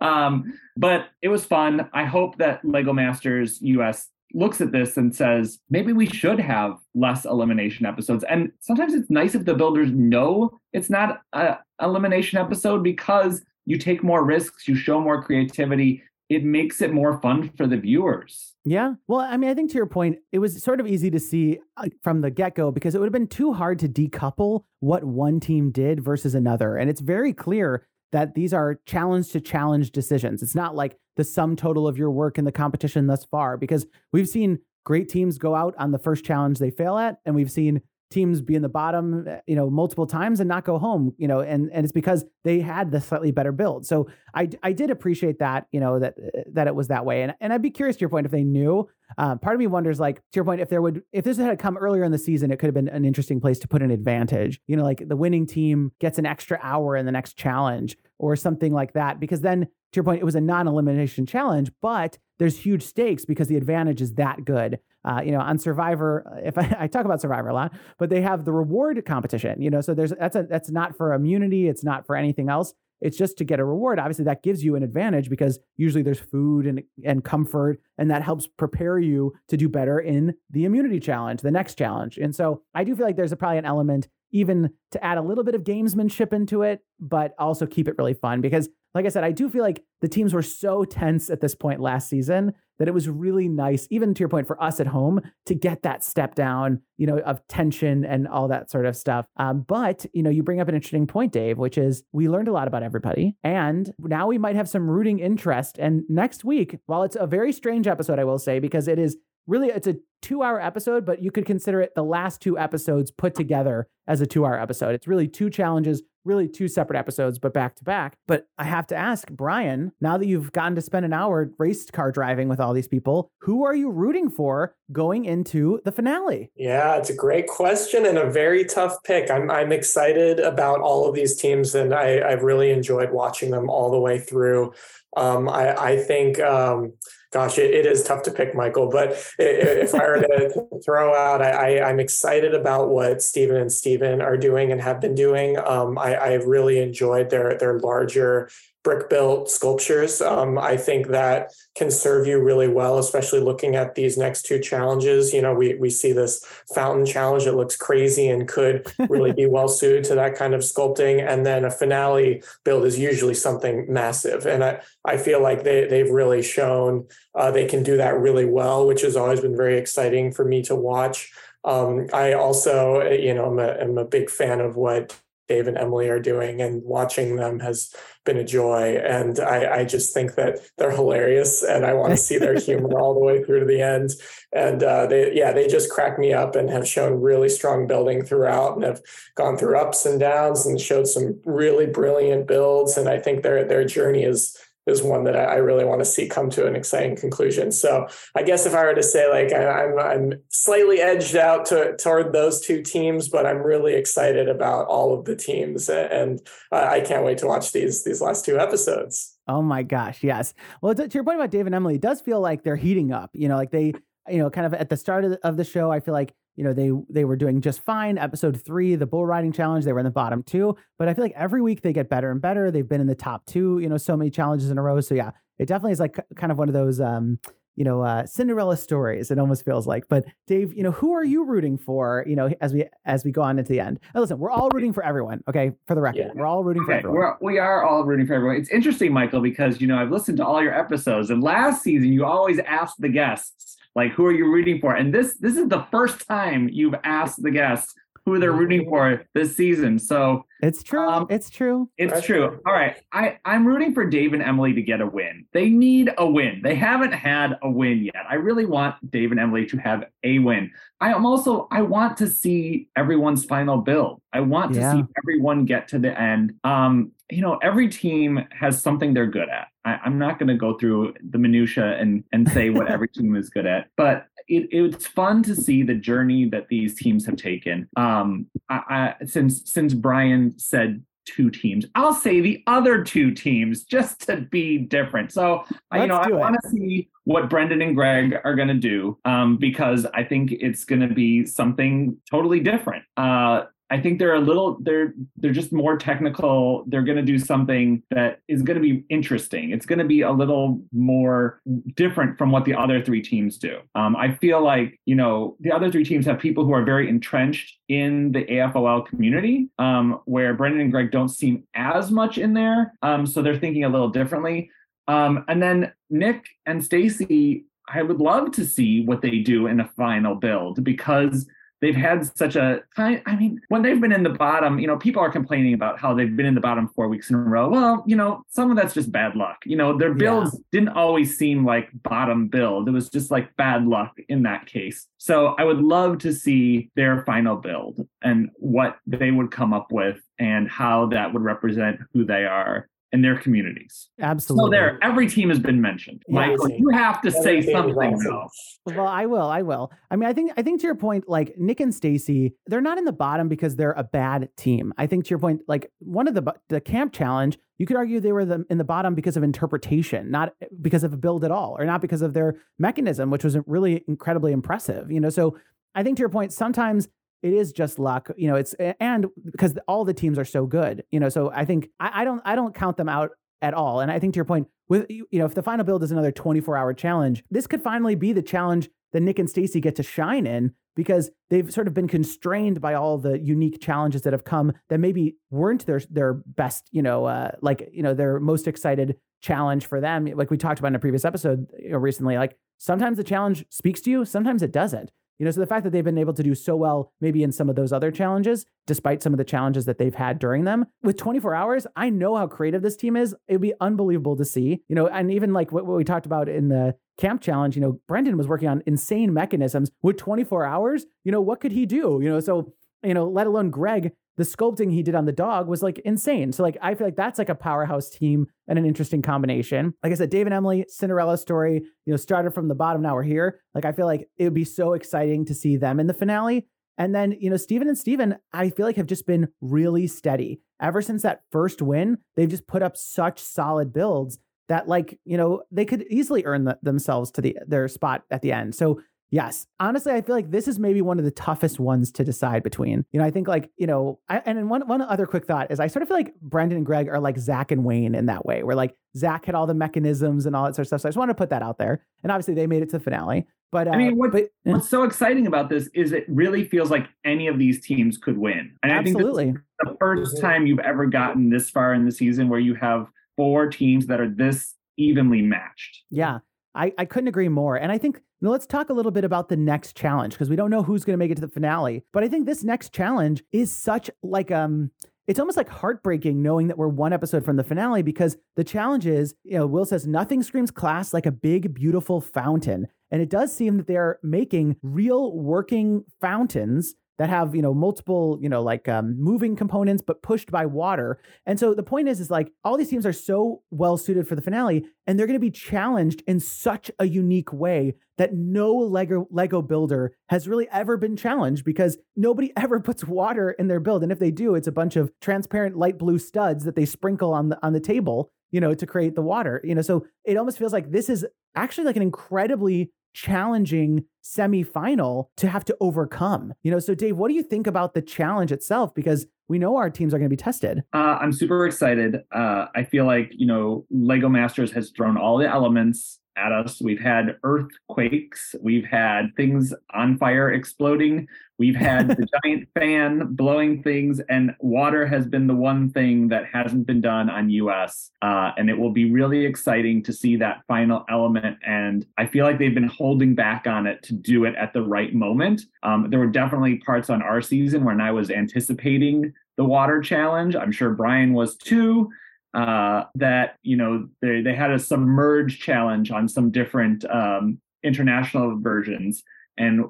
um, 0.00 0.58
but 0.76 1.08
it 1.22 1.28
was 1.28 1.44
fun. 1.44 1.88
I 1.92 2.04
hope 2.04 2.38
that 2.38 2.64
Lego 2.64 2.92
Masters 2.92 3.60
US 3.62 4.08
looks 4.34 4.60
at 4.60 4.72
this 4.72 4.96
and 4.96 5.14
says, 5.14 5.58
maybe 5.68 5.92
we 5.92 6.06
should 6.06 6.40
have 6.40 6.78
less 6.94 7.24
elimination 7.24 7.84
episodes. 7.84 8.24
And 8.24 8.52
sometimes 8.60 8.94
it's 8.94 9.10
nice 9.10 9.34
if 9.34 9.44
the 9.44 9.54
builders 9.54 9.90
know 9.90 10.60
it's 10.72 10.88
not 10.88 11.22
a 11.32 11.58
elimination 11.80 12.38
episode 12.38 12.82
because 12.82 13.42
you 13.66 13.78
take 13.78 14.02
more 14.02 14.24
risks, 14.24 14.66
you 14.66 14.74
show 14.74 15.00
more 15.00 15.22
creativity, 15.22 16.02
it 16.34 16.44
makes 16.44 16.80
it 16.80 16.92
more 16.92 17.20
fun 17.20 17.50
for 17.56 17.66
the 17.66 17.76
viewers. 17.76 18.54
Yeah. 18.64 18.94
Well, 19.08 19.20
I 19.20 19.36
mean, 19.36 19.50
I 19.50 19.54
think 19.54 19.70
to 19.70 19.76
your 19.76 19.86
point, 19.86 20.18
it 20.30 20.38
was 20.38 20.62
sort 20.62 20.80
of 20.80 20.86
easy 20.86 21.10
to 21.10 21.18
see 21.18 21.58
uh, 21.76 21.88
from 22.02 22.20
the 22.20 22.30
get 22.30 22.54
go 22.54 22.70
because 22.70 22.94
it 22.94 22.98
would 22.98 23.06
have 23.06 23.12
been 23.12 23.26
too 23.26 23.52
hard 23.52 23.78
to 23.80 23.88
decouple 23.88 24.64
what 24.80 25.02
one 25.04 25.40
team 25.40 25.70
did 25.70 26.00
versus 26.00 26.34
another. 26.34 26.76
And 26.76 26.88
it's 26.88 27.00
very 27.00 27.32
clear 27.32 27.86
that 28.12 28.34
these 28.34 28.52
are 28.52 28.78
challenge 28.86 29.30
to 29.30 29.40
challenge 29.40 29.90
decisions. 29.90 30.42
It's 30.42 30.54
not 30.54 30.76
like 30.76 30.96
the 31.16 31.24
sum 31.24 31.56
total 31.56 31.88
of 31.88 31.98
your 31.98 32.10
work 32.10 32.38
in 32.38 32.44
the 32.44 32.52
competition 32.52 33.06
thus 33.06 33.24
far, 33.24 33.56
because 33.56 33.86
we've 34.12 34.28
seen 34.28 34.60
great 34.84 35.08
teams 35.08 35.38
go 35.38 35.54
out 35.54 35.74
on 35.78 35.92
the 35.92 35.98
first 35.98 36.24
challenge 36.24 36.58
they 36.58 36.70
fail 36.70 36.98
at, 36.98 37.18
and 37.24 37.34
we've 37.34 37.50
seen 37.50 37.80
teams 38.12 38.40
be 38.40 38.54
in 38.54 38.62
the 38.62 38.68
bottom, 38.68 39.26
eh, 39.26 39.40
you 39.46 39.56
know, 39.56 39.70
multiple 39.70 40.06
times 40.06 40.40
and 40.40 40.48
not 40.48 40.64
go 40.64 40.78
home, 40.78 41.14
you 41.18 41.26
know, 41.26 41.40
and 41.40 41.70
and 41.72 41.84
it's 41.84 41.92
because 41.92 42.24
they 42.44 42.60
had 42.60 42.90
the 42.90 43.00
slightly 43.00 43.30
better 43.30 43.52
build. 43.52 43.86
So 43.86 44.08
I 44.34 44.48
I 44.62 44.72
did 44.72 44.90
appreciate 44.90 45.38
that, 45.40 45.66
you 45.72 45.80
know, 45.80 45.98
that 45.98 46.14
eh, 46.18 46.42
that 46.52 46.66
it 46.66 46.74
was 46.74 46.88
that 46.88 47.04
way. 47.04 47.22
And 47.22 47.34
and 47.40 47.52
I'd 47.52 47.62
be 47.62 47.70
curious 47.70 47.96
to 47.96 48.00
your 48.00 48.10
point 48.10 48.26
if 48.26 48.32
they 48.32 48.44
knew. 48.44 48.88
Um, 49.18 49.38
part 49.38 49.54
of 49.54 49.60
me 49.60 49.66
wonders, 49.66 50.00
like 50.00 50.16
to 50.16 50.36
your 50.36 50.44
point, 50.44 50.60
if 50.60 50.68
there 50.68 50.80
would 50.80 51.02
if 51.12 51.24
this 51.24 51.36
had 51.36 51.58
come 51.58 51.76
earlier 51.76 52.04
in 52.04 52.12
the 52.12 52.18
season, 52.18 52.50
it 52.50 52.58
could 52.58 52.68
have 52.68 52.74
been 52.74 52.88
an 52.88 53.04
interesting 53.04 53.40
place 53.40 53.58
to 53.60 53.68
put 53.68 53.82
an 53.82 53.90
advantage. 53.90 54.60
You 54.66 54.76
know, 54.76 54.84
like 54.84 55.06
the 55.08 55.16
winning 55.16 55.46
team 55.46 55.92
gets 55.98 56.18
an 56.18 56.26
extra 56.26 56.58
hour 56.62 56.96
in 56.96 57.06
the 57.06 57.12
next 57.12 57.36
challenge 57.36 57.96
or 58.18 58.36
something 58.36 58.72
like 58.72 58.92
that, 58.92 59.18
because 59.18 59.40
then 59.40 59.68
to 59.92 59.96
your 59.96 60.04
point, 60.04 60.20
it 60.22 60.24
was 60.24 60.34
a 60.34 60.40
non-elimination 60.40 61.26
challenge, 61.26 61.70
but 61.82 62.18
there's 62.38 62.58
huge 62.58 62.82
stakes 62.82 63.24
because 63.24 63.48
the 63.48 63.56
advantage 63.56 64.00
is 64.00 64.14
that 64.14 64.44
good. 64.44 64.78
Uh, 65.04 65.20
you 65.24 65.32
know, 65.32 65.40
on 65.40 65.58
Survivor, 65.58 66.24
uh, 66.26 66.40
if 66.44 66.56
I, 66.56 66.76
I, 66.80 66.86
talk 66.86 67.04
about 67.04 67.20
Survivor 67.20 67.48
a 67.48 67.54
lot, 67.54 67.72
but 67.98 68.08
they 68.08 68.20
have 68.20 68.44
the 68.44 68.52
reward 68.52 69.04
competition. 69.04 69.60
You 69.60 69.70
know, 69.70 69.80
so 69.80 69.94
there's 69.94 70.12
that's 70.18 70.36
a 70.36 70.44
that's 70.44 70.70
not 70.70 70.96
for 70.96 71.12
immunity, 71.12 71.68
it's 71.68 71.84
not 71.84 72.06
for 72.06 72.16
anything 72.16 72.48
else. 72.48 72.74
It's 73.00 73.18
just 73.18 73.36
to 73.38 73.44
get 73.44 73.58
a 73.58 73.64
reward. 73.64 73.98
Obviously, 73.98 74.26
that 74.26 74.44
gives 74.44 74.62
you 74.62 74.76
an 74.76 74.84
advantage 74.84 75.28
because 75.28 75.58
usually 75.76 76.02
there's 76.02 76.20
food 76.20 76.66
and 76.66 76.82
and 77.04 77.24
comfort, 77.24 77.80
and 77.98 78.10
that 78.10 78.22
helps 78.22 78.46
prepare 78.46 78.98
you 78.98 79.32
to 79.48 79.56
do 79.56 79.68
better 79.68 79.98
in 79.98 80.34
the 80.50 80.64
immunity 80.64 81.00
challenge, 81.00 81.40
the 81.40 81.50
next 81.50 81.76
challenge. 81.76 82.16
And 82.18 82.34
so 82.34 82.62
I 82.74 82.84
do 82.84 82.94
feel 82.94 83.04
like 83.04 83.16
there's 83.16 83.32
a, 83.32 83.36
probably 83.36 83.58
an 83.58 83.64
element 83.64 84.08
even 84.32 84.70
to 84.92 85.04
add 85.04 85.18
a 85.18 85.22
little 85.22 85.44
bit 85.44 85.54
of 85.54 85.62
gamesmanship 85.62 86.32
into 86.32 86.62
it, 86.62 86.80
but 86.98 87.34
also 87.38 87.66
keep 87.66 87.86
it 87.86 87.96
really 87.98 88.14
fun 88.14 88.40
because 88.40 88.68
like 88.94 89.06
I 89.06 89.08
said, 89.08 89.24
I 89.24 89.32
do 89.32 89.48
feel 89.48 89.62
like 89.62 89.82
the 90.00 90.08
teams 90.08 90.34
were 90.34 90.42
so 90.42 90.84
tense 90.84 91.30
at 91.30 91.40
this 91.40 91.54
point 91.54 91.80
last 91.80 92.08
season 92.08 92.52
that 92.78 92.88
it 92.88 92.94
was 92.94 93.08
really 93.08 93.48
nice, 93.48 93.86
even 93.90 94.12
to 94.12 94.20
your 94.20 94.28
point, 94.28 94.46
for 94.46 94.60
us 94.60 94.80
at 94.80 94.88
home 94.88 95.20
to 95.46 95.54
get 95.54 95.82
that 95.82 96.02
step 96.02 96.34
down, 96.34 96.80
you 96.96 97.06
know, 97.06 97.18
of 97.18 97.46
tension 97.46 98.04
and 98.04 98.26
all 98.26 98.48
that 98.48 98.70
sort 98.70 98.86
of 98.86 98.96
stuff. 98.96 99.26
Um, 99.36 99.64
but, 99.68 100.04
you 100.12 100.22
know, 100.22 100.30
you 100.30 100.42
bring 100.42 100.60
up 100.60 100.68
an 100.68 100.74
interesting 100.74 101.06
point, 101.06 101.32
Dave, 101.32 101.58
which 101.58 101.78
is 101.78 102.02
we 102.12 102.28
learned 102.28 102.48
a 102.48 102.52
lot 102.52 102.66
about 102.66 102.82
everybody. 102.82 103.36
And 103.44 103.92
now 103.98 104.26
we 104.26 104.38
might 104.38 104.56
have 104.56 104.68
some 104.68 104.90
rooting 104.90 105.20
interest. 105.20 105.78
And 105.78 106.02
next 106.08 106.44
week, 106.44 106.78
while 106.86 107.04
it's 107.04 107.16
a 107.16 107.26
very 107.26 107.52
strange 107.52 107.86
episode, 107.86 108.18
I 108.18 108.24
will 108.24 108.38
say, 108.38 108.58
because 108.58 108.88
it 108.88 108.98
is 108.98 109.16
really 109.46 109.68
it's 109.68 109.86
a 109.86 109.96
two 110.20 110.42
hour 110.42 110.60
episode 110.60 111.04
but 111.04 111.20
you 111.20 111.30
could 111.30 111.44
consider 111.44 111.80
it 111.80 111.94
the 111.94 112.04
last 112.04 112.40
two 112.40 112.58
episodes 112.58 113.10
put 113.10 113.34
together 113.34 113.88
as 114.06 114.20
a 114.20 114.26
two 114.26 114.44
hour 114.46 114.58
episode. 114.58 114.94
It's 114.94 115.06
really 115.06 115.28
two 115.28 115.50
challenges 115.50 116.02
really 116.24 116.46
two 116.46 116.68
separate 116.68 116.96
episodes 116.96 117.40
but 117.40 117.52
back 117.52 117.74
to 117.74 117.84
back. 117.84 118.16
But 118.28 118.46
i 118.56 118.64
have 118.64 118.86
to 118.88 118.96
ask 118.96 119.28
brian 119.30 119.90
now 120.00 120.16
that 120.16 120.26
you've 120.26 120.52
gotten 120.52 120.76
to 120.76 120.80
spend 120.80 121.04
an 121.04 121.12
hour 121.12 121.50
race 121.58 121.90
car 121.90 122.12
driving 122.12 122.48
with 122.48 122.60
all 122.60 122.72
these 122.72 122.86
people 122.86 123.30
who 123.40 123.64
are 123.64 123.74
you 123.74 123.90
rooting 123.90 124.30
for 124.30 124.74
going 124.92 125.24
into 125.24 125.80
the 125.84 125.92
finale? 125.92 126.52
Yeah 126.54 126.96
it's 126.96 127.10
a 127.10 127.16
great 127.16 127.48
question 127.48 128.06
and 128.06 128.18
a 128.18 128.30
very 128.30 128.64
tough 128.64 129.02
pick. 129.02 129.30
I'm, 129.30 129.50
I'm 129.50 129.72
excited 129.72 130.38
about 130.38 130.80
all 130.80 131.08
of 131.08 131.14
these 131.16 131.36
teams 131.36 131.74
and 131.74 131.92
I, 131.92 132.20
i've 132.28 132.44
really 132.44 132.70
enjoyed 132.70 133.10
watching 133.10 133.50
them 133.50 133.68
all 133.68 133.90
the 133.90 134.00
way 134.00 134.20
through. 134.20 134.72
Um, 135.16 135.48
I, 135.48 135.74
I 135.76 135.96
think 135.98 136.40
um, 136.40 136.94
gosh, 137.32 137.58
it, 137.58 137.70
it 137.70 137.86
is 137.86 138.04
tough 138.04 138.22
to 138.24 138.30
pick 138.30 138.54
Michael, 138.54 138.88
but 138.88 139.12
if 139.38 139.94
I 139.94 140.06
were 140.06 140.20
to 140.20 140.80
throw 140.84 141.14
out, 141.14 141.42
I, 141.42 141.78
I, 141.78 141.90
am 141.90 141.98
excited 141.98 142.54
about 142.54 142.90
what 142.90 143.22
Steven 143.22 143.56
and 143.56 143.72
Steven 143.72 144.20
are 144.20 144.36
doing 144.36 144.70
and 144.70 144.80
have 144.80 145.00
been 145.00 145.14
doing. 145.14 145.58
Um, 145.58 145.98
I, 145.98 146.14
I 146.14 146.32
really 146.34 146.78
enjoyed 146.78 147.30
their 147.30 147.56
their 147.56 147.78
larger 147.80 148.50
brick 148.84 149.08
built 149.08 149.48
sculptures. 149.48 150.20
Um, 150.20 150.58
I 150.58 150.76
think 150.76 151.08
that 151.08 151.52
can 151.76 151.90
serve 151.90 152.26
you 152.26 152.42
really 152.42 152.68
well, 152.68 152.98
especially 152.98 153.40
looking 153.40 153.76
at 153.76 153.94
these 153.94 154.18
next 154.18 154.42
two 154.42 154.58
challenges. 154.58 155.32
You 155.32 155.42
know, 155.42 155.54
we 155.54 155.74
we 155.74 155.90
see 155.90 156.12
this 156.12 156.44
fountain 156.74 157.06
challenge 157.06 157.44
that 157.44 157.56
looks 157.56 157.76
crazy 157.76 158.28
and 158.28 158.48
could 158.48 158.86
really 159.08 159.32
be 159.32 159.46
well 159.56 159.68
suited 159.68 160.04
to 160.04 160.14
that 160.16 160.34
kind 160.34 160.54
of 160.54 160.60
sculpting. 160.60 161.26
And 161.26 161.46
then 161.46 161.64
a 161.64 161.70
finale 161.70 162.42
build 162.64 162.84
is 162.84 162.98
usually 162.98 163.34
something 163.34 163.86
massive. 163.92 164.46
And 164.46 164.64
I, 164.64 164.80
I 165.04 165.16
feel 165.16 165.40
like 165.40 165.62
they 165.62 165.86
they've 165.86 166.10
really 166.10 166.42
shown 166.42 167.06
uh, 167.34 167.50
they 167.50 167.66
can 167.66 167.82
do 167.82 167.96
that 167.96 168.18
really 168.18 168.44
well, 168.44 168.86
which 168.86 169.02
has 169.02 169.16
always 169.16 169.40
been 169.40 169.56
very 169.56 169.78
exciting 169.78 170.32
for 170.32 170.44
me 170.44 170.62
to 170.62 170.74
watch. 170.74 171.32
Um, 171.64 172.08
I 172.12 172.32
also, 172.32 173.02
you 173.02 173.34
know, 173.34 173.46
I'm 173.46 173.58
a, 173.58 173.68
I'm 173.80 173.98
a 173.98 174.04
big 174.04 174.30
fan 174.30 174.60
of 174.60 174.76
what 174.76 175.16
Dave 175.52 175.68
and 175.68 175.76
Emily 175.76 176.08
are 176.08 176.18
doing, 176.18 176.62
and 176.62 176.82
watching 176.82 177.36
them 177.36 177.60
has 177.60 177.94
been 178.24 178.38
a 178.38 178.44
joy. 178.44 178.96
And 178.96 179.38
I, 179.38 179.80
I 179.80 179.84
just 179.84 180.14
think 180.14 180.34
that 180.36 180.60
they're 180.78 180.90
hilarious, 180.90 181.62
and 181.62 181.84
I 181.84 181.92
want 181.92 182.12
to 182.12 182.16
see 182.16 182.38
their 182.38 182.58
humor 182.66 182.98
all 182.98 183.12
the 183.12 183.20
way 183.20 183.44
through 183.44 183.60
to 183.60 183.66
the 183.66 183.82
end. 183.82 184.10
And 184.52 184.82
uh, 184.82 185.06
they, 185.06 185.34
yeah, 185.34 185.52
they 185.52 185.66
just 185.68 185.90
crack 185.90 186.18
me 186.18 186.32
up 186.32 186.56
and 186.56 186.70
have 186.70 186.88
shown 186.88 187.20
really 187.20 187.50
strong 187.50 187.86
building 187.86 188.24
throughout, 188.24 188.76
and 188.76 188.84
have 188.84 189.02
gone 189.34 189.58
through 189.58 189.76
ups 189.78 190.06
and 190.06 190.18
downs, 190.18 190.64
and 190.64 190.80
showed 190.80 191.06
some 191.06 191.38
really 191.44 191.86
brilliant 191.86 192.48
builds. 192.48 192.96
And 192.96 193.08
I 193.08 193.18
think 193.18 193.42
their 193.42 193.62
their 193.64 193.84
journey 193.84 194.24
is 194.24 194.56
is 194.86 195.02
one 195.02 195.24
that 195.24 195.36
I 195.36 195.56
really 195.56 195.84
want 195.84 196.00
to 196.00 196.04
see 196.04 196.28
come 196.28 196.50
to 196.50 196.66
an 196.66 196.74
exciting 196.74 197.16
conclusion. 197.16 197.70
So 197.70 198.08
I 198.34 198.42
guess 198.42 198.66
if 198.66 198.74
I 198.74 198.84
were 198.84 198.94
to 198.94 199.02
say 199.02 199.30
like 199.30 199.52
I, 199.52 199.84
am 199.84 199.98
I'm, 199.98 200.32
I'm 200.32 200.42
slightly 200.48 201.00
edged 201.00 201.36
out 201.36 201.66
to, 201.66 201.96
toward 201.96 202.32
those 202.32 202.60
two 202.60 202.82
teams, 202.82 203.28
but 203.28 203.46
I'm 203.46 203.58
really 203.58 203.94
excited 203.94 204.48
about 204.48 204.86
all 204.86 205.16
of 205.16 205.24
the 205.24 205.36
teams, 205.36 205.88
and 205.88 206.40
I 206.70 207.00
can't 207.00 207.24
wait 207.24 207.38
to 207.38 207.46
watch 207.46 207.72
these 207.72 208.04
these 208.04 208.20
last 208.20 208.44
two 208.44 208.58
episodes. 208.58 209.38
Oh 209.48 209.62
my 209.62 209.82
gosh, 209.82 210.22
yes. 210.22 210.54
Well, 210.80 210.94
to 210.94 211.08
your 211.12 211.24
point 211.24 211.36
about 211.36 211.50
Dave 211.50 211.66
and 211.66 211.74
Emily, 211.74 211.96
it 211.96 212.00
does 212.00 212.20
feel 212.20 212.40
like 212.40 212.62
they're 212.62 212.76
heating 212.76 213.12
up. 213.12 213.30
You 213.34 213.48
know, 213.48 213.56
like 213.56 213.70
they, 213.70 213.94
you 214.28 214.38
know, 214.38 214.50
kind 214.50 214.66
of 214.66 214.74
at 214.74 214.88
the 214.88 214.96
start 214.96 215.24
of 215.24 215.56
the 215.56 215.64
show, 215.64 215.90
I 215.90 216.00
feel 216.00 216.14
like 216.14 216.34
you 216.56 216.64
know 216.64 216.72
they 216.72 216.90
they 217.08 217.24
were 217.24 217.36
doing 217.36 217.60
just 217.60 217.80
fine. 217.80 218.18
Episode 218.18 218.62
three 218.62 218.94
the 218.94 219.06
bull 219.06 219.26
riding 219.26 219.52
challenge 219.52 219.84
they 219.84 219.92
were 219.92 220.00
in 220.00 220.04
the 220.04 220.10
bottom 220.10 220.42
two. 220.42 220.76
But 220.98 221.08
i 221.08 221.14
feel 221.14 221.24
like 221.24 221.34
every 221.36 221.62
week 221.62 221.82
they 221.82 221.92
get 221.92 222.08
better 222.08 222.30
and 222.30 222.40
better. 222.40 222.70
They've 222.70 222.88
been 222.88 223.00
in 223.00 223.06
the 223.06 223.14
top 223.14 223.46
two 223.46 223.78
you 223.78 223.88
know 223.88 223.96
so 223.96 224.16
many 224.16 224.30
challenges 224.30 224.70
in 224.70 224.78
a 224.78 224.82
row. 224.82 225.00
So 225.00 225.14
yeah 225.14 225.32
it 225.58 225.66
definitely 225.66 225.92
is 225.92 226.00
like 226.00 226.18
kind 226.36 226.50
of 226.50 226.58
one 226.58 226.68
of 226.68 226.74
those 226.74 227.00
um 227.00 227.38
you 227.76 227.84
know 227.84 228.02
uh 228.02 228.26
cinderella 228.26 228.76
stories 228.76 229.30
it 229.30 229.38
almost 229.38 229.64
feels 229.64 229.86
like 229.86 230.04
but 230.08 230.24
dave 230.46 230.72
you 230.74 230.82
know 230.82 230.90
who 230.90 231.12
are 231.12 231.24
you 231.24 231.44
rooting 231.44 231.78
for 231.78 232.24
you 232.26 232.36
know 232.36 232.50
as 232.60 232.72
we 232.72 232.84
as 233.04 233.24
we 233.24 233.32
go 233.32 233.42
on 233.42 233.58
into 233.58 233.72
the 233.72 233.80
end 233.80 233.98
now, 234.14 234.20
listen 234.20 234.38
we're 234.38 234.50
all 234.50 234.68
rooting 234.70 234.92
for 234.92 235.04
everyone 235.04 235.42
okay 235.48 235.72
for 235.86 235.94
the 235.94 236.00
record 236.00 236.26
yeah. 236.26 236.32
we're 236.34 236.46
all 236.46 236.64
rooting 236.64 236.82
okay. 236.82 236.92
for 236.92 236.98
everyone 236.98 237.16
we're, 237.16 237.36
we 237.40 237.58
are 237.58 237.84
all 237.84 238.04
rooting 238.04 238.26
for 238.26 238.34
everyone 238.34 238.56
it's 238.56 238.70
interesting 238.70 239.12
michael 239.12 239.40
because 239.40 239.80
you 239.80 239.86
know 239.86 239.96
i've 239.96 240.10
listened 240.10 240.36
to 240.36 240.44
all 240.44 240.62
your 240.62 240.78
episodes 240.78 241.30
and 241.30 241.42
last 241.42 241.82
season 241.82 242.12
you 242.12 242.24
always 242.24 242.58
asked 242.60 243.00
the 243.00 243.08
guests 243.08 243.72
like, 243.94 244.12
who 244.12 244.24
are 244.26 244.32
you 244.32 244.46
rooting 244.46 244.80
for? 244.80 244.94
And 244.94 245.12
this 245.12 245.36
this 245.38 245.56
is 245.56 245.68
the 245.68 245.86
first 245.90 246.26
time 246.26 246.68
you've 246.72 246.94
asked 247.04 247.42
the 247.42 247.50
guests 247.50 247.94
who 248.24 248.38
they're 248.38 248.52
rooting 248.52 248.84
for 248.88 249.24
this 249.34 249.56
season. 249.56 249.98
So 249.98 250.44
it's 250.60 250.82
true. 250.84 251.08
Um, 251.08 251.26
it's 251.28 251.50
true. 251.50 251.90
It's 251.98 252.12
That's 252.12 252.24
true. 252.24 252.48
true. 252.48 252.60
All 252.64 252.72
right. 252.72 252.96
I, 253.12 253.38
I'm 253.44 253.66
rooting 253.66 253.92
for 253.92 254.04
Dave 254.04 254.32
and 254.32 254.42
Emily 254.42 254.72
to 254.74 254.82
get 254.82 255.00
a 255.00 255.06
win. 255.06 255.44
They 255.52 255.68
need 255.68 256.12
a 256.16 256.26
win. 256.26 256.60
They 256.62 256.76
haven't 256.76 257.12
had 257.12 257.58
a 257.62 257.70
win 257.70 258.04
yet. 258.04 258.24
I 258.30 258.34
really 258.34 258.64
want 258.64 259.10
Dave 259.10 259.32
and 259.32 259.40
Emily 259.40 259.66
to 259.66 259.76
have 259.78 260.04
a 260.22 260.38
win. 260.38 260.70
I 261.00 261.12
am 261.12 261.26
also, 261.26 261.66
I 261.72 261.82
want 261.82 262.16
to 262.18 262.28
see 262.28 262.88
everyone's 262.94 263.44
final 263.44 263.78
build. 263.78 264.22
I 264.32 264.40
want 264.40 264.74
to 264.74 264.80
yeah. 264.80 264.92
see 264.92 265.02
everyone 265.20 265.64
get 265.64 265.88
to 265.88 265.98
the 265.98 266.18
end. 266.18 266.54
Um, 266.62 267.10
you 267.28 267.40
know, 267.40 267.58
every 267.62 267.88
team 267.88 268.46
has 268.52 268.80
something 268.80 269.14
they're 269.14 269.26
good 269.26 269.48
at. 269.48 269.68
I, 269.84 269.98
am 270.04 270.18
not 270.18 270.38
going 270.38 270.48
to 270.48 270.54
go 270.54 270.78
through 270.78 271.14
the 271.30 271.38
minutia 271.38 271.96
and 271.98 272.22
and 272.32 272.48
say 272.48 272.70
what 272.70 272.88
every 272.88 273.08
team 273.14 273.34
is 273.34 273.50
good 273.50 273.66
at, 273.66 273.88
but 273.96 274.26
it, 274.48 274.68
it's 274.70 275.06
fun 275.06 275.42
to 275.44 275.54
see 275.54 275.82
the 275.82 275.94
journey 275.94 276.48
that 276.50 276.68
these 276.68 276.94
teams 276.94 277.26
have 277.26 277.36
taken. 277.36 277.88
Um, 277.96 278.46
I, 278.68 279.14
I, 279.20 279.24
since 279.24 279.70
since 279.70 279.94
Brian 279.94 280.58
said 280.58 281.04
two 281.24 281.50
teams, 281.50 281.86
I'll 281.94 282.14
say 282.14 282.40
the 282.40 282.62
other 282.66 283.04
two 283.04 283.30
teams 283.32 283.84
just 283.84 284.20
to 284.26 284.38
be 284.38 284.78
different. 284.78 285.32
So 285.32 285.64
Let's 285.90 286.02
you 286.02 286.06
know, 286.08 286.16
I 286.16 286.28
want 286.28 286.56
to 286.62 286.70
see 286.70 287.08
what 287.24 287.48
Brendan 287.48 287.82
and 287.82 287.94
Greg 287.94 288.36
are 288.44 288.54
going 288.54 288.68
to 288.68 288.74
do 288.74 289.18
um, 289.24 289.56
because 289.56 290.06
I 290.14 290.24
think 290.24 290.52
it's 290.52 290.84
going 290.84 291.00
to 291.00 291.14
be 291.14 291.46
something 291.46 292.16
totally 292.30 292.60
different. 292.60 293.04
Uh, 293.16 293.64
I 293.92 294.00
think 294.00 294.18
they're 294.18 294.36
a 294.36 294.40
little 294.40 294.78
they're 294.80 295.12
they're 295.36 295.52
just 295.52 295.70
more 295.70 295.98
technical. 295.98 296.84
They're 296.86 297.02
going 297.02 297.18
to 297.18 297.22
do 297.22 297.38
something 297.38 298.02
that 298.10 298.40
is 298.48 298.62
going 298.62 298.80
to 298.80 298.82
be 298.82 299.04
interesting. 299.10 299.70
It's 299.70 299.84
going 299.84 299.98
to 299.98 300.06
be 300.06 300.22
a 300.22 300.32
little 300.32 300.80
more 300.92 301.60
different 301.94 302.38
from 302.38 302.50
what 302.50 302.64
the 302.64 302.74
other 302.74 303.04
three 303.04 303.20
teams 303.20 303.58
do. 303.58 303.80
Um, 303.94 304.16
I 304.16 304.34
feel 304.36 304.64
like 304.64 304.98
you 305.04 305.14
know 305.14 305.56
the 305.60 305.72
other 305.72 305.92
three 305.92 306.04
teams 306.04 306.24
have 306.24 306.38
people 306.38 306.64
who 306.64 306.72
are 306.72 306.84
very 306.84 307.06
entrenched 307.06 307.76
in 307.88 308.32
the 308.32 308.46
AFOL 308.46 309.04
community, 309.04 309.68
um, 309.78 310.20
where 310.24 310.54
Brendan 310.54 310.80
and 310.80 310.90
Greg 310.90 311.10
don't 311.10 311.28
seem 311.28 311.64
as 311.74 312.10
much 312.10 312.38
in 312.38 312.54
there. 312.54 312.94
Um, 313.02 313.26
so 313.26 313.42
they're 313.42 313.58
thinking 313.58 313.84
a 313.84 313.90
little 313.90 314.08
differently. 314.08 314.70
Um, 315.06 315.44
and 315.48 315.62
then 315.62 315.92
Nick 316.08 316.46
and 316.64 316.82
Stacy, 316.82 317.66
I 317.92 318.02
would 318.02 318.20
love 318.20 318.52
to 318.52 318.64
see 318.64 319.04
what 319.04 319.20
they 319.20 319.40
do 319.40 319.66
in 319.66 319.80
a 319.80 319.90
final 319.98 320.34
build 320.34 320.82
because 320.82 321.46
they've 321.82 321.96
had 321.96 322.24
such 322.38 322.56
a 322.56 322.80
I 322.96 323.36
mean, 323.38 323.60
when 323.68 323.82
they've 323.82 324.00
been 324.00 324.12
in 324.12 324.22
the 324.22 324.30
bottom, 324.30 324.78
you 324.78 324.86
know, 324.86 324.96
people 324.96 325.20
are 325.20 325.30
complaining 325.30 325.74
about 325.74 325.98
how 325.98 326.14
they've 326.14 326.34
been 326.34 326.46
in 326.46 326.54
the 326.54 326.60
bottom 326.60 326.88
four 326.94 327.08
weeks 327.08 327.28
in 327.28 327.36
a 327.36 327.38
row. 327.38 327.68
Well, 327.68 328.04
you 328.06 328.16
know, 328.16 328.44
some 328.48 328.70
of 328.70 328.76
that's 328.76 328.94
just 328.94 329.12
bad 329.12 329.36
luck. 329.36 329.58
You 329.66 329.76
know, 329.76 329.98
their 329.98 330.14
builds 330.14 330.54
yeah. 330.54 330.60
didn't 330.70 330.96
always 330.96 331.36
seem 331.36 331.66
like 331.66 331.90
bottom 332.02 332.48
build. 332.48 332.88
It 332.88 332.92
was 332.92 333.10
just 333.10 333.30
like 333.30 333.54
bad 333.56 333.86
luck 333.86 334.16
in 334.28 334.44
that 334.44 334.66
case. 334.66 335.06
So 335.18 335.54
I 335.58 335.64
would 335.64 335.80
love 335.82 336.18
to 336.18 336.32
see 336.32 336.90
their 336.94 337.24
final 337.24 337.56
build 337.56 338.06
and 338.22 338.50
what 338.56 338.98
they 339.06 339.30
would 339.30 339.50
come 339.50 339.74
up 339.74 339.90
with 339.90 340.20
and 340.38 340.68
how 340.68 341.06
that 341.06 341.32
would 341.32 341.42
represent 341.42 342.00
who 342.12 342.24
they 342.24 342.44
are 342.44 342.88
in 343.12 343.20
their 343.20 343.36
communities. 343.36 344.08
Absolutely. 344.20 344.66
So 344.66 344.70
there, 344.70 344.98
every 345.02 345.28
team 345.28 345.50
has 345.50 345.58
been 345.58 345.80
mentioned. 345.80 346.22
Yeah, 346.28 346.34
Michael, 346.34 346.70
you 346.70 346.88
have 346.92 347.20
to 347.22 347.28
every 347.28 347.62
say 347.62 347.72
something 347.72 348.18
though. 348.18 348.48
Well, 348.86 349.06
I 349.06 349.26
will. 349.26 349.48
I 349.48 349.62
will. 349.62 349.92
I 350.10 350.16
mean, 350.16 350.28
I 350.28 350.32
think 350.32 350.52
I 350.56 350.62
think 350.62 350.80
to 350.80 350.86
your 350.86 350.94
point, 350.94 351.28
like 351.28 351.54
Nick 351.58 351.80
and 351.80 351.94
Stacy, 351.94 352.54
they're 352.66 352.80
not 352.80 352.98
in 352.98 353.04
the 353.04 353.12
bottom 353.12 353.48
because 353.48 353.76
they're 353.76 353.92
a 353.92 354.04
bad 354.04 354.48
team. 354.56 354.94
I 354.96 355.06
think 355.06 355.24
to 355.24 355.30
your 355.30 355.38
point, 355.38 355.60
like 355.68 355.90
one 355.98 356.26
of 356.26 356.34
the 356.34 356.54
the 356.68 356.80
camp 356.80 357.12
challenge, 357.12 357.58
you 357.78 357.86
could 357.86 357.96
argue 357.96 358.18
they 358.18 358.32
were 358.32 358.46
the, 358.46 358.64
in 358.70 358.78
the 358.78 358.84
bottom 358.84 359.14
because 359.14 359.36
of 359.36 359.42
interpretation, 359.42 360.30
not 360.30 360.54
eh, 360.62 360.66
because 360.80 361.04
of 361.04 361.12
a 361.12 361.16
build 361.18 361.44
at 361.44 361.50
all, 361.50 361.76
or 361.78 361.84
not 361.84 362.00
because 362.00 362.22
of 362.22 362.32
their 362.32 362.56
mechanism, 362.78 363.30
which 363.30 363.44
was 363.44 363.56
really 363.66 364.04
incredibly 364.08 364.52
impressive. 364.52 365.10
You 365.10 365.20
know, 365.20 365.30
so 365.30 365.58
I 365.94 366.02
think 366.02 366.16
to 366.16 366.20
your 366.20 366.30
point, 366.30 366.52
sometimes 366.52 367.08
it 367.42 367.52
is 367.52 367.72
just 367.72 367.98
luck 367.98 368.30
you 368.36 368.48
know 368.48 368.56
it's 368.56 368.74
and 369.00 369.26
because 369.44 369.74
all 369.88 370.04
the 370.04 370.14
teams 370.14 370.38
are 370.38 370.44
so 370.44 370.66
good 370.66 371.04
you 371.10 371.20
know 371.20 371.28
so 371.28 371.50
i 371.54 371.64
think 371.64 371.88
I, 372.00 372.22
I, 372.22 372.24
don't 372.24 372.42
i 372.44 372.54
don't 372.54 372.74
count 372.74 372.96
them 372.96 373.08
out 373.08 373.30
at 373.60 373.74
all. 373.74 374.00
And 374.00 374.10
i 374.10 374.18
think 374.18 374.34
to 374.34 374.38
your 374.38 374.44
point 374.44 374.68
with 374.88 375.06
you 375.08 375.26
know 375.32 375.46
if 375.46 375.54
the 375.54 375.62
final 375.62 375.84
build 375.84 376.02
is 376.02 376.10
another 376.10 376.32
24 376.32 376.76
hour 376.76 376.94
challenge 376.94 377.44
this 377.50 377.66
could 377.66 377.82
finally 377.82 378.14
be 378.14 378.32
the 378.32 378.42
challenge 378.42 378.88
that 379.12 379.20
nick 379.20 379.38
and 379.38 379.48
stacy 379.48 379.80
get 379.80 379.96
to 379.96 380.02
shine 380.02 380.46
in 380.46 380.72
because 380.94 381.30
they've 381.50 381.72
sort 381.72 381.86
of 381.86 381.94
been 381.94 382.08
constrained 382.08 382.80
by 382.80 382.94
all 382.94 383.18
the 383.18 383.38
unique 383.38 383.80
challenges 383.80 384.22
that 384.22 384.32
have 384.32 384.44
come 384.44 384.72
that 384.88 384.98
maybe 384.98 385.36
weren't 385.50 385.86
their 385.86 386.00
their 386.10 386.34
best 386.34 386.88
you 386.90 387.02
know 387.02 387.24
uh, 387.24 387.50
like 387.60 387.88
you 387.92 388.02
know 388.02 388.14
their 388.14 388.40
most 388.40 388.66
excited 388.66 389.16
challenge 389.40 389.86
for 389.86 390.00
them. 390.00 390.26
Like 390.26 390.50
we 390.50 390.56
talked 390.56 390.78
about 390.78 390.88
in 390.88 390.94
a 390.94 391.00
previous 391.00 391.24
episode 391.24 391.66
recently 391.90 392.36
like 392.36 392.56
sometimes 392.78 393.16
the 393.16 393.24
challenge 393.24 393.64
speaks 393.70 394.00
to 394.02 394.10
you 394.10 394.24
sometimes 394.24 394.62
it 394.62 394.72
doesn't 394.72 395.10
you 395.42 395.46
know, 395.46 395.50
so 395.50 395.58
the 395.58 395.66
fact 395.66 395.82
that 395.82 395.90
they've 395.90 396.04
been 396.04 396.18
able 396.18 396.34
to 396.34 396.42
do 396.44 396.54
so 396.54 396.76
well, 396.76 397.10
maybe 397.20 397.42
in 397.42 397.50
some 397.50 397.68
of 397.68 397.74
those 397.74 397.92
other 397.92 398.12
challenges, 398.12 398.64
despite 398.86 399.24
some 399.24 399.34
of 399.34 399.38
the 399.38 399.44
challenges 399.44 399.86
that 399.86 399.98
they've 399.98 400.14
had 400.14 400.38
during 400.38 400.62
them, 400.62 400.86
with 401.02 401.16
24 401.16 401.52
hours, 401.52 401.84
I 401.96 402.10
know 402.10 402.36
how 402.36 402.46
creative 402.46 402.80
this 402.80 402.94
team 402.94 403.16
is. 403.16 403.34
It'd 403.48 403.60
be 403.60 403.74
unbelievable 403.80 404.36
to 404.36 404.44
see, 404.44 404.82
you 404.86 404.94
know, 404.94 405.08
and 405.08 405.32
even 405.32 405.52
like 405.52 405.72
what, 405.72 405.84
what 405.84 405.96
we 405.96 406.04
talked 406.04 406.26
about 406.26 406.48
in 406.48 406.68
the 406.68 406.94
camp 407.18 407.40
challenge, 407.40 407.74
you 407.74 407.82
know, 407.82 407.98
Brendan 408.06 408.36
was 408.36 408.46
working 408.46 408.68
on 408.68 408.84
insane 408.86 409.34
mechanisms 409.34 409.90
with 410.00 410.16
24 410.16 410.64
hours. 410.64 411.06
You 411.24 411.32
know, 411.32 411.40
what 411.40 411.58
could 411.58 411.72
he 411.72 411.86
do? 411.86 412.20
You 412.22 412.30
know, 412.30 412.38
so, 412.38 412.72
you 413.02 413.12
know, 413.12 413.28
let 413.28 413.48
alone 413.48 413.70
Greg 413.70 414.12
the 414.36 414.44
sculpting 414.44 414.92
he 414.92 415.02
did 415.02 415.14
on 415.14 415.26
the 415.26 415.32
dog 415.32 415.68
was 415.68 415.82
like 415.82 415.98
insane. 416.00 416.52
So 416.52 416.62
like 416.62 416.76
I 416.80 416.94
feel 416.94 417.06
like 417.06 417.16
that's 417.16 417.38
like 417.38 417.48
a 417.48 417.54
powerhouse 417.54 418.10
team 418.10 418.46
and 418.66 418.78
an 418.78 418.86
interesting 418.86 419.22
combination. 419.22 419.94
Like 420.02 420.12
I 420.12 420.14
said, 420.14 420.30
Dave 420.30 420.46
and 420.46 420.54
Emily, 420.54 420.86
Cinderella 420.88 421.36
story, 421.36 421.82
you 422.06 422.12
know, 422.12 422.16
started 422.16 422.52
from 422.52 422.68
the 422.68 422.74
bottom, 422.74 423.02
now 423.02 423.14
we're 423.14 423.22
here. 423.22 423.60
Like 423.74 423.84
I 423.84 423.92
feel 423.92 424.06
like 424.06 424.28
it 424.38 424.44
would 424.44 424.54
be 424.54 424.64
so 424.64 424.94
exciting 424.94 425.44
to 425.46 425.54
see 425.54 425.76
them 425.76 426.00
in 426.00 426.06
the 426.06 426.14
finale. 426.14 426.66
And 426.98 427.14
then, 427.14 427.32
you 427.40 427.50
know, 427.50 427.56
Steven 427.56 427.88
and 427.88 427.96
Steven, 427.96 428.36
I 428.52 428.70
feel 428.70 428.86
like 428.86 428.96
have 428.96 429.06
just 429.06 429.26
been 429.26 429.48
really 429.60 430.06
steady. 430.06 430.60
Ever 430.80 431.00
since 431.00 431.22
that 431.22 431.42
first 431.50 431.80
win, 431.80 432.18
they've 432.36 432.48
just 432.48 432.66
put 432.66 432.82
up 432.82 432.96
such 432.96 433.40
solid 433.40 433.92
builds 433.92 434.38
that 434.68 434.88
like, 434.88 435.18
you 435.24 435.36
know, 435.36 435.62
they 435.70 435.84
could 435.84 436.02
easily 436.08 436.44
earn 436.44 436.64
the, 436.64 436.78
themselves 436.82 437.30
to 437.32 437.40
the 437.40 437.58
their 437.66 437.88
spot 437.88 438.22
at 438.30 438.42
the 438.42 438.52
end. 438.52 438.74
So 438.74 439.00
Yes. 439.32 439.66
Honestly, 439.80 440.12
I 440.12 440.20
feel 440.20 440.34
like 440.34 440.50
this 440.50 440.68
is 440.68 440.78
maybe 440.78 441.00
one 441.00 441.18
of 441.18 441.24
the 441.24 441.30
toughest 441.30 441.80
ones 441.80 442.12
to 442.12 442.22
decide 442.22 442.62
between. 442.62 443.06
You 443.12 443.18
know, 443.18 443.24
I 443.24 443.30
think 443.30 443.48
like, 443.48 443.70
you 443.78 443.86
know, 443.86 444.20
I, 444.28 444.42
and 444.44 444.68
one, 444.68 444.86
one 444.86 445.00
other 445.00 445.26
quick 445.26 445.46
thought 445.46 445.70
is 445.70 445.80
I 445.80 445.86
sort 445.86 446.02
of 446.02 446.08
feel 446.08 446.18
like 446.18 446.38
Brendan 446.42 446.76
and 446.76 446.86
Greg 446.86 447.08
are 447.08 447.18
like 447.18 447.38
Zach 447.38 447.72
and 447.72 447.82
Wayne 447.82 448.14
in 448.14 448.26
that 448.26 448.44
way, 448.44 448.62
where 448.62 448.76
like 448.76 448.94
Zach 449.16 449.46
had 449.46 449.54
all 449.54 449.66
the 449.66 449.72
mechanisms 449.72 450.44
and 450.44 450.54
all 450.54 450.66
that 450.66 450.76
sort 450.76 450.84
of 450.84 450.88
stuff. 450.88 451.00
So 451.00 451.08
I 451.08 451.10
just 451.10 451.18
want 451.18 451.30
to 451.30 451.34
put 451.34 451.48
that 451.48 451.62
out 451.62 451.78
there. 451.78 452.04
And 452.22 452.30
obviously 452.30 452.52
they 452.52 452.66
made 452.66 452.82
it 452.82 452.90
to 452.90 452.98
the 452.98 453.04
finale. 453.04 453.46
But 453.72 453.88
uh, 453.88 453.92
I 453.92 453.96
mean, 453.96 454.18
what, 454.18 454.32
but, 454.32 454.50
what's 454.64 454.90
so 454.90 455.02
exciting 455.02 455.46
about 455.46 455.70
this 455.70 455.88
is 455.94 456.12
it 456.12 456.26
really 456.28 456.66
feels 456.66 456.90
like 456.90 457.08
any 457.24 457.46
of 457.46 457.58
these 457.58 457.82
teams 457.82 458.18
could 458.18 458.36
win. 458.36 458.76
And 458.82 458.92
absolutely. 458.92 459.44
I 459.44 459.46
think 459.46 459.56
this 459.56 459.62
is 459.62 459.92
the 459.92 459.96
first 459.98 460.40
time 460.42 460.66
you've 460.66 460.78
ever 460.80 461.06
gotten 461.06 461.48
this 461.48 461.70
far 461.70 461.94
in 461.94 462.04
the 462.04 462.12
season 462.12 462.50
where 462.50 462.60
you 462.60 462.74
have 462.74 463.06
four 463.38 463.68
teams 463.70 464.08
that 464.08 464.20
are 464.20 464.28
this 464.28 464.74
evenly 464.98 465.40
matched. 465.40 466.02
Yeah. 466.10 466.40
I, 466.74 466.92
I 466.98 467.06
couldn't 467.06 467.28
agree 467.28 467.48
more. 467.48 467.76
And 467.76 467.90
I 467.90 467.96
think 467.96 468.20
now 468.42 468.50
let's 468.50 468.66
talk 468.66 468.90
a 468.90 468.92
little 468.92 469.12
bit 469.12 469.24
about 469.24 469.48
the 469.48 469.56
next 469.56 469.96
challenge 469.96 470.34
because 470.34 470.50
we 470.50 470.56
don't 470.56 470.70
know 470.70 470.82
who's 470.82 471.04
going 471.04 471.14
to 471.14 471.18
make 471.18 471.30
it 471.30 471.36
to 471.36 471.40
the 471.40 471.48
finale. 471.48 472.04
But 472.12 472.24
I 472.24 472.28
think 472.28 472.44
this 472.44 472.64
next 472.64 472.92
challenge 472.92 473.42
is 473.52 473.72
such 473.72 474.10
like 474.22 474.50
um 474.50 474.90
it's 475.28 475.38
almost 475.38 475.56
like 475.56 475.68
heartbreaking 475.68 476.42
knowing 476.42 476.66
that 476.66 476.76
we're 476.76 476.88
one 476.88 477.12
episode 477.12 477.44
from 477.44 477.56
the 477.56 477.62
finale 477.62 478.02
because 478.02 478.36
the 478.56 478.64
challenge 478.64 479.06
is, 479.06 479.36
you 479.44 479.56
know, 479.56 479.66
Will 479.66 479.84
says 479.84 480.06
nothing 480.06 480.42
screams 480.42 480.72
class 480.72 481.14
like 481.14 481.26
a 481.26 481.30
big 481.30 481.72
beautiful 481.72 482.20
fountain. 482.20 482.88
And 483.12 483.22
it 483.22 483.30
does 483.30 483.54
seem 483.54 483.76
that 483.76 483.86
they're 483.86 484.18
making 484.24 484.76
real 484.82 485.32
working 485.32 486.04
fountains 486.20 486.96
that 487.18 487.28
have 487.28 487.54
you 487.54 487.62
know 487.62 487.74
multiple 487.74 488.38
you 488.40 488.48
know 488.48 488.62
like 488.62 488.88
um, 488.88 489.20
moving 489.20 489.56
components 489.56 490.02
but 490.06 490.22
pushed 490.22 490.50
by 490.50 490.66
water. 490.66 491.18
And 491.46 491.58
so 491.58 491.74
the 491.74 491.82
point 491.82 492.08
is 492.08 492.20
is 492.20 492.30
like 492.30 492.52
all 492.64 492.76
these 492.76 492.88
teams 492.88 493.06
are 493.06 493.12
so 493.12 493.62
well 493.70 493.96
suited 493.96 494.26
for 494.26 494.34
the 494.34 494.42
finale 494.42 494.84
and 495.06 495.18
they're 495.18 495.26
going 495.26 495.38
to 495.38 495.40
be 495.40 495.50
challenged 495.50 496.22
in 496.26 496.40
such 496.40 496.90
a 496.98 497.06
unique 497.06 497.52
way 497.52 497.94
that 498.18 498.34
no 498.34 498.74
lego 498.74 499.26
lego 499.30 499.62
builder 499.62 500.14
has 500.28 500.48
really 500.48 500.68
ever 500.70 500.96
been 500.96 501.16
challenged 501.16 501.64
because 501.64 501.98
nobody 502.16 502.52
ever 502.56 502.80
puts 502.80 503.04
water 503.04 503.50
in 503.52 503.68
their 503.68 503.80
build. 503.80 504.02
And 504.02 504.12
if 504.12 504.18
they 504.18 504.30
do 504.30 504.54
it's 504.54 504.68
a 504.68 504.72
bunch 504.72 504.96
of 504.96 505.12
transparent 505.20 505.76
light 505.76 505.98
blue 505.98 506.18
studs 506.18 506.64
that 506.64 506.76
they 506.76 506.84
sprinkle 506.84 507.32
on 507.32 507.48
the 507.50 507.58
on 507.64 507.72
the 507.72 507.80
table 507.80 508.30
you 508.50 508.60
know 508.60 508.74
to 508.74 508.86
create 508.86 509.14
the 509.14 509.22
water 509.22 509.60
you 509.64 509.74
know? 509.74 509.82
So 509.82 510.06
it 510.24 510.36
almost 510.36 510.58
feels 510.58 510.72
like 510.72 510.90
this 510.90 511.08
is 511.08 511.26
actually 511.54 511.84
like 511.84 511.96
an 511.96 512.02
incredibly 512.02 512.90
challenging 513.12 514.04
semifinal 514.22 515.26
to 515.36 515.48
have 515.48 515.64
to 515.66 515.76
overcome. 515.80 516.54
You 516.62 516.70
know, 516.70 516.78
so 516.78 516.94
Dave, 516.94 517.16
what 517.16 517.28
do 517.28 517.34
you 517.34 517.42
think 517.42 517.66
about 517.66 517.94
the 517.94 518.02
challenge 518.02 518.52
itself? 518.52 518.94
Because 518.94 519.26
we 519.48 519.58
know 519.58 519.76
our 519.76 519.90
teams 519.90 520.14
are 520.14 520.18
going 520.18 520.30
to 520.30 520.36
be 520.36 520.42
tested. 520.42 520.82
Uh, 520.92 521.18
I'm 521.20 521.32
super 521.32 521.66
excited. 521.66 522.16
Uh, 522.34 522.66
I 522.74 522.84
feel 522.84 523.04
like, 523.04 523.30
you 523.32 523.46
know, 523.46 523.84
Lego 523.90 524.28
Masters 524.28 524.72
has 524.72 524.90
thrown 524.90 525.16
all 525.16 525.38
the 525.38 525.48
elements 525.48 526.20
at 526.36 526.52
us. 526.52 526.80
We've 526.80 527.00
had 527.00 527.36
earthquakes, 527.42 528.54
we've 528.62 528.86
had 528.86 529.32
things 529.36 529.74
on 529.92 530.16
fire 530.16 530.50
exploding, 530.50 531.26
we've 531.62 531.76
had 531.76 532.08
the 532.08 532.26
giant 532.44 532.68
fan 532.76 533.24
blowing 533.36 533.84
things, 533.84 534.20
and 534.28 534.52
water 534.58 535.06
has 535.06 535.28
been 535.28 535.46
the 535.46 535.54
one 535.54 535.88
thing 535.90 536.26
that 536.26 536.44
hasn't 536.52 536.88
been 536.88 537.00
done 537.00 537.30
on 537.30 537.48
US. 537.50 538.10
Uh, 538.20 538.50
and 538.56 538.68
it 538.68 538.76
will 538.76 538.90
be 538.90 539.12
really 539.12 539.46
exciting 539.46 540.02
to 540.02 540.12
see 540.12 540.34
that 540.34 540.64
final 540.66 541.04
element. 541.08 541.56
And 541.64 542.04
I 542.18 542.26
feel 542.26 542.44
like 542.44 542.58
they've 542.58 542.74
been 542.74 542.88
holding 542.88 543.36
back 543.36 543.68
on 543.68 543.86
it 543.86 544.02
to 544.02 544.12
do 544.12 544.44
it 544.44 544.56
at 544.56 544.72
the 544.72 544.82
right 544.82 545.14
moment. 545.14 545.62
Um, 545.84 546.10
there 546.10 546.18
were 546.18 546.26
definitely 546.26 546.78
parts 546.78 547.08
on 547.10 547.22
our 547.22 547.40
season 547.40 547.84
when 547.84 548.00
I 548.00 548.10
was 548.10 548.28
anticipating 548.28 549.32
the 549.56 549.64
water 549.64 550.00
challenge. 550.00 550.56
I'm 550.56 550.72
sure 550.72 550.90
Brian 550.90 551.32
was 551.32 551.56
too 551.56 552.10
uh, 552.54 553.04
that 553.14 553.54
you 553.62 553.76
know 553.76 554.08
they 554.20 554.42
they 554.42 554.56
had 554.56 554.72
a 554.72 554.80
submerge 554.80 555.60
challenge 555.60 556.10
on 556.10 556.28
some 556.28 556.50
different 556.50 557.04
um, 557.04 557.60
international 557.84 558.58
versions, 558.60 559.22
and 559.56 559.84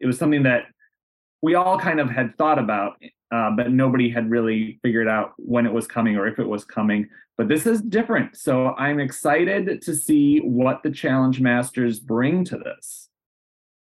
it 0.00 0.06
was 0.06 0.16
something 0.16 0.44
that 0.44 0.68
we 1.42 1.54
all 1.54 1.78
kind 1.78 2.00
of 2.00 2.10
had 2.10 2.36
thought 2.36 2.58
about, 2.58 3.00
uh, 3.32 3.50
but 3.50 3.70
nobody 3.70 4.10
had 4.10 4.30
really 4.30 4.78
figured 4.82 5.08
out 5.08 5.32
when 5.36 5.66
it 5.66 5.72
was 5.72 5.86
coming 5.86 6.16
or 6.16 6.26
if 6.26 6.38
it 6.38 6.48
was 6.48 6.64
coming. 6.64 7.08
But 7.36 7.48
this 7.48 7.66
is 7.66 7.80
different, 7.80 8.36
so 8.36 8.74
I'm 8.74 8.98
excited 8.98 9.80
to 9.82 9.94
see 9.94 10.38
what 10.38 10.82
the 10.82 10.90
challenge 10.90 11.40
masters 11.40 12.00
bring 12.00 12.44
to 12.46 12.58
this. 12.58 13.08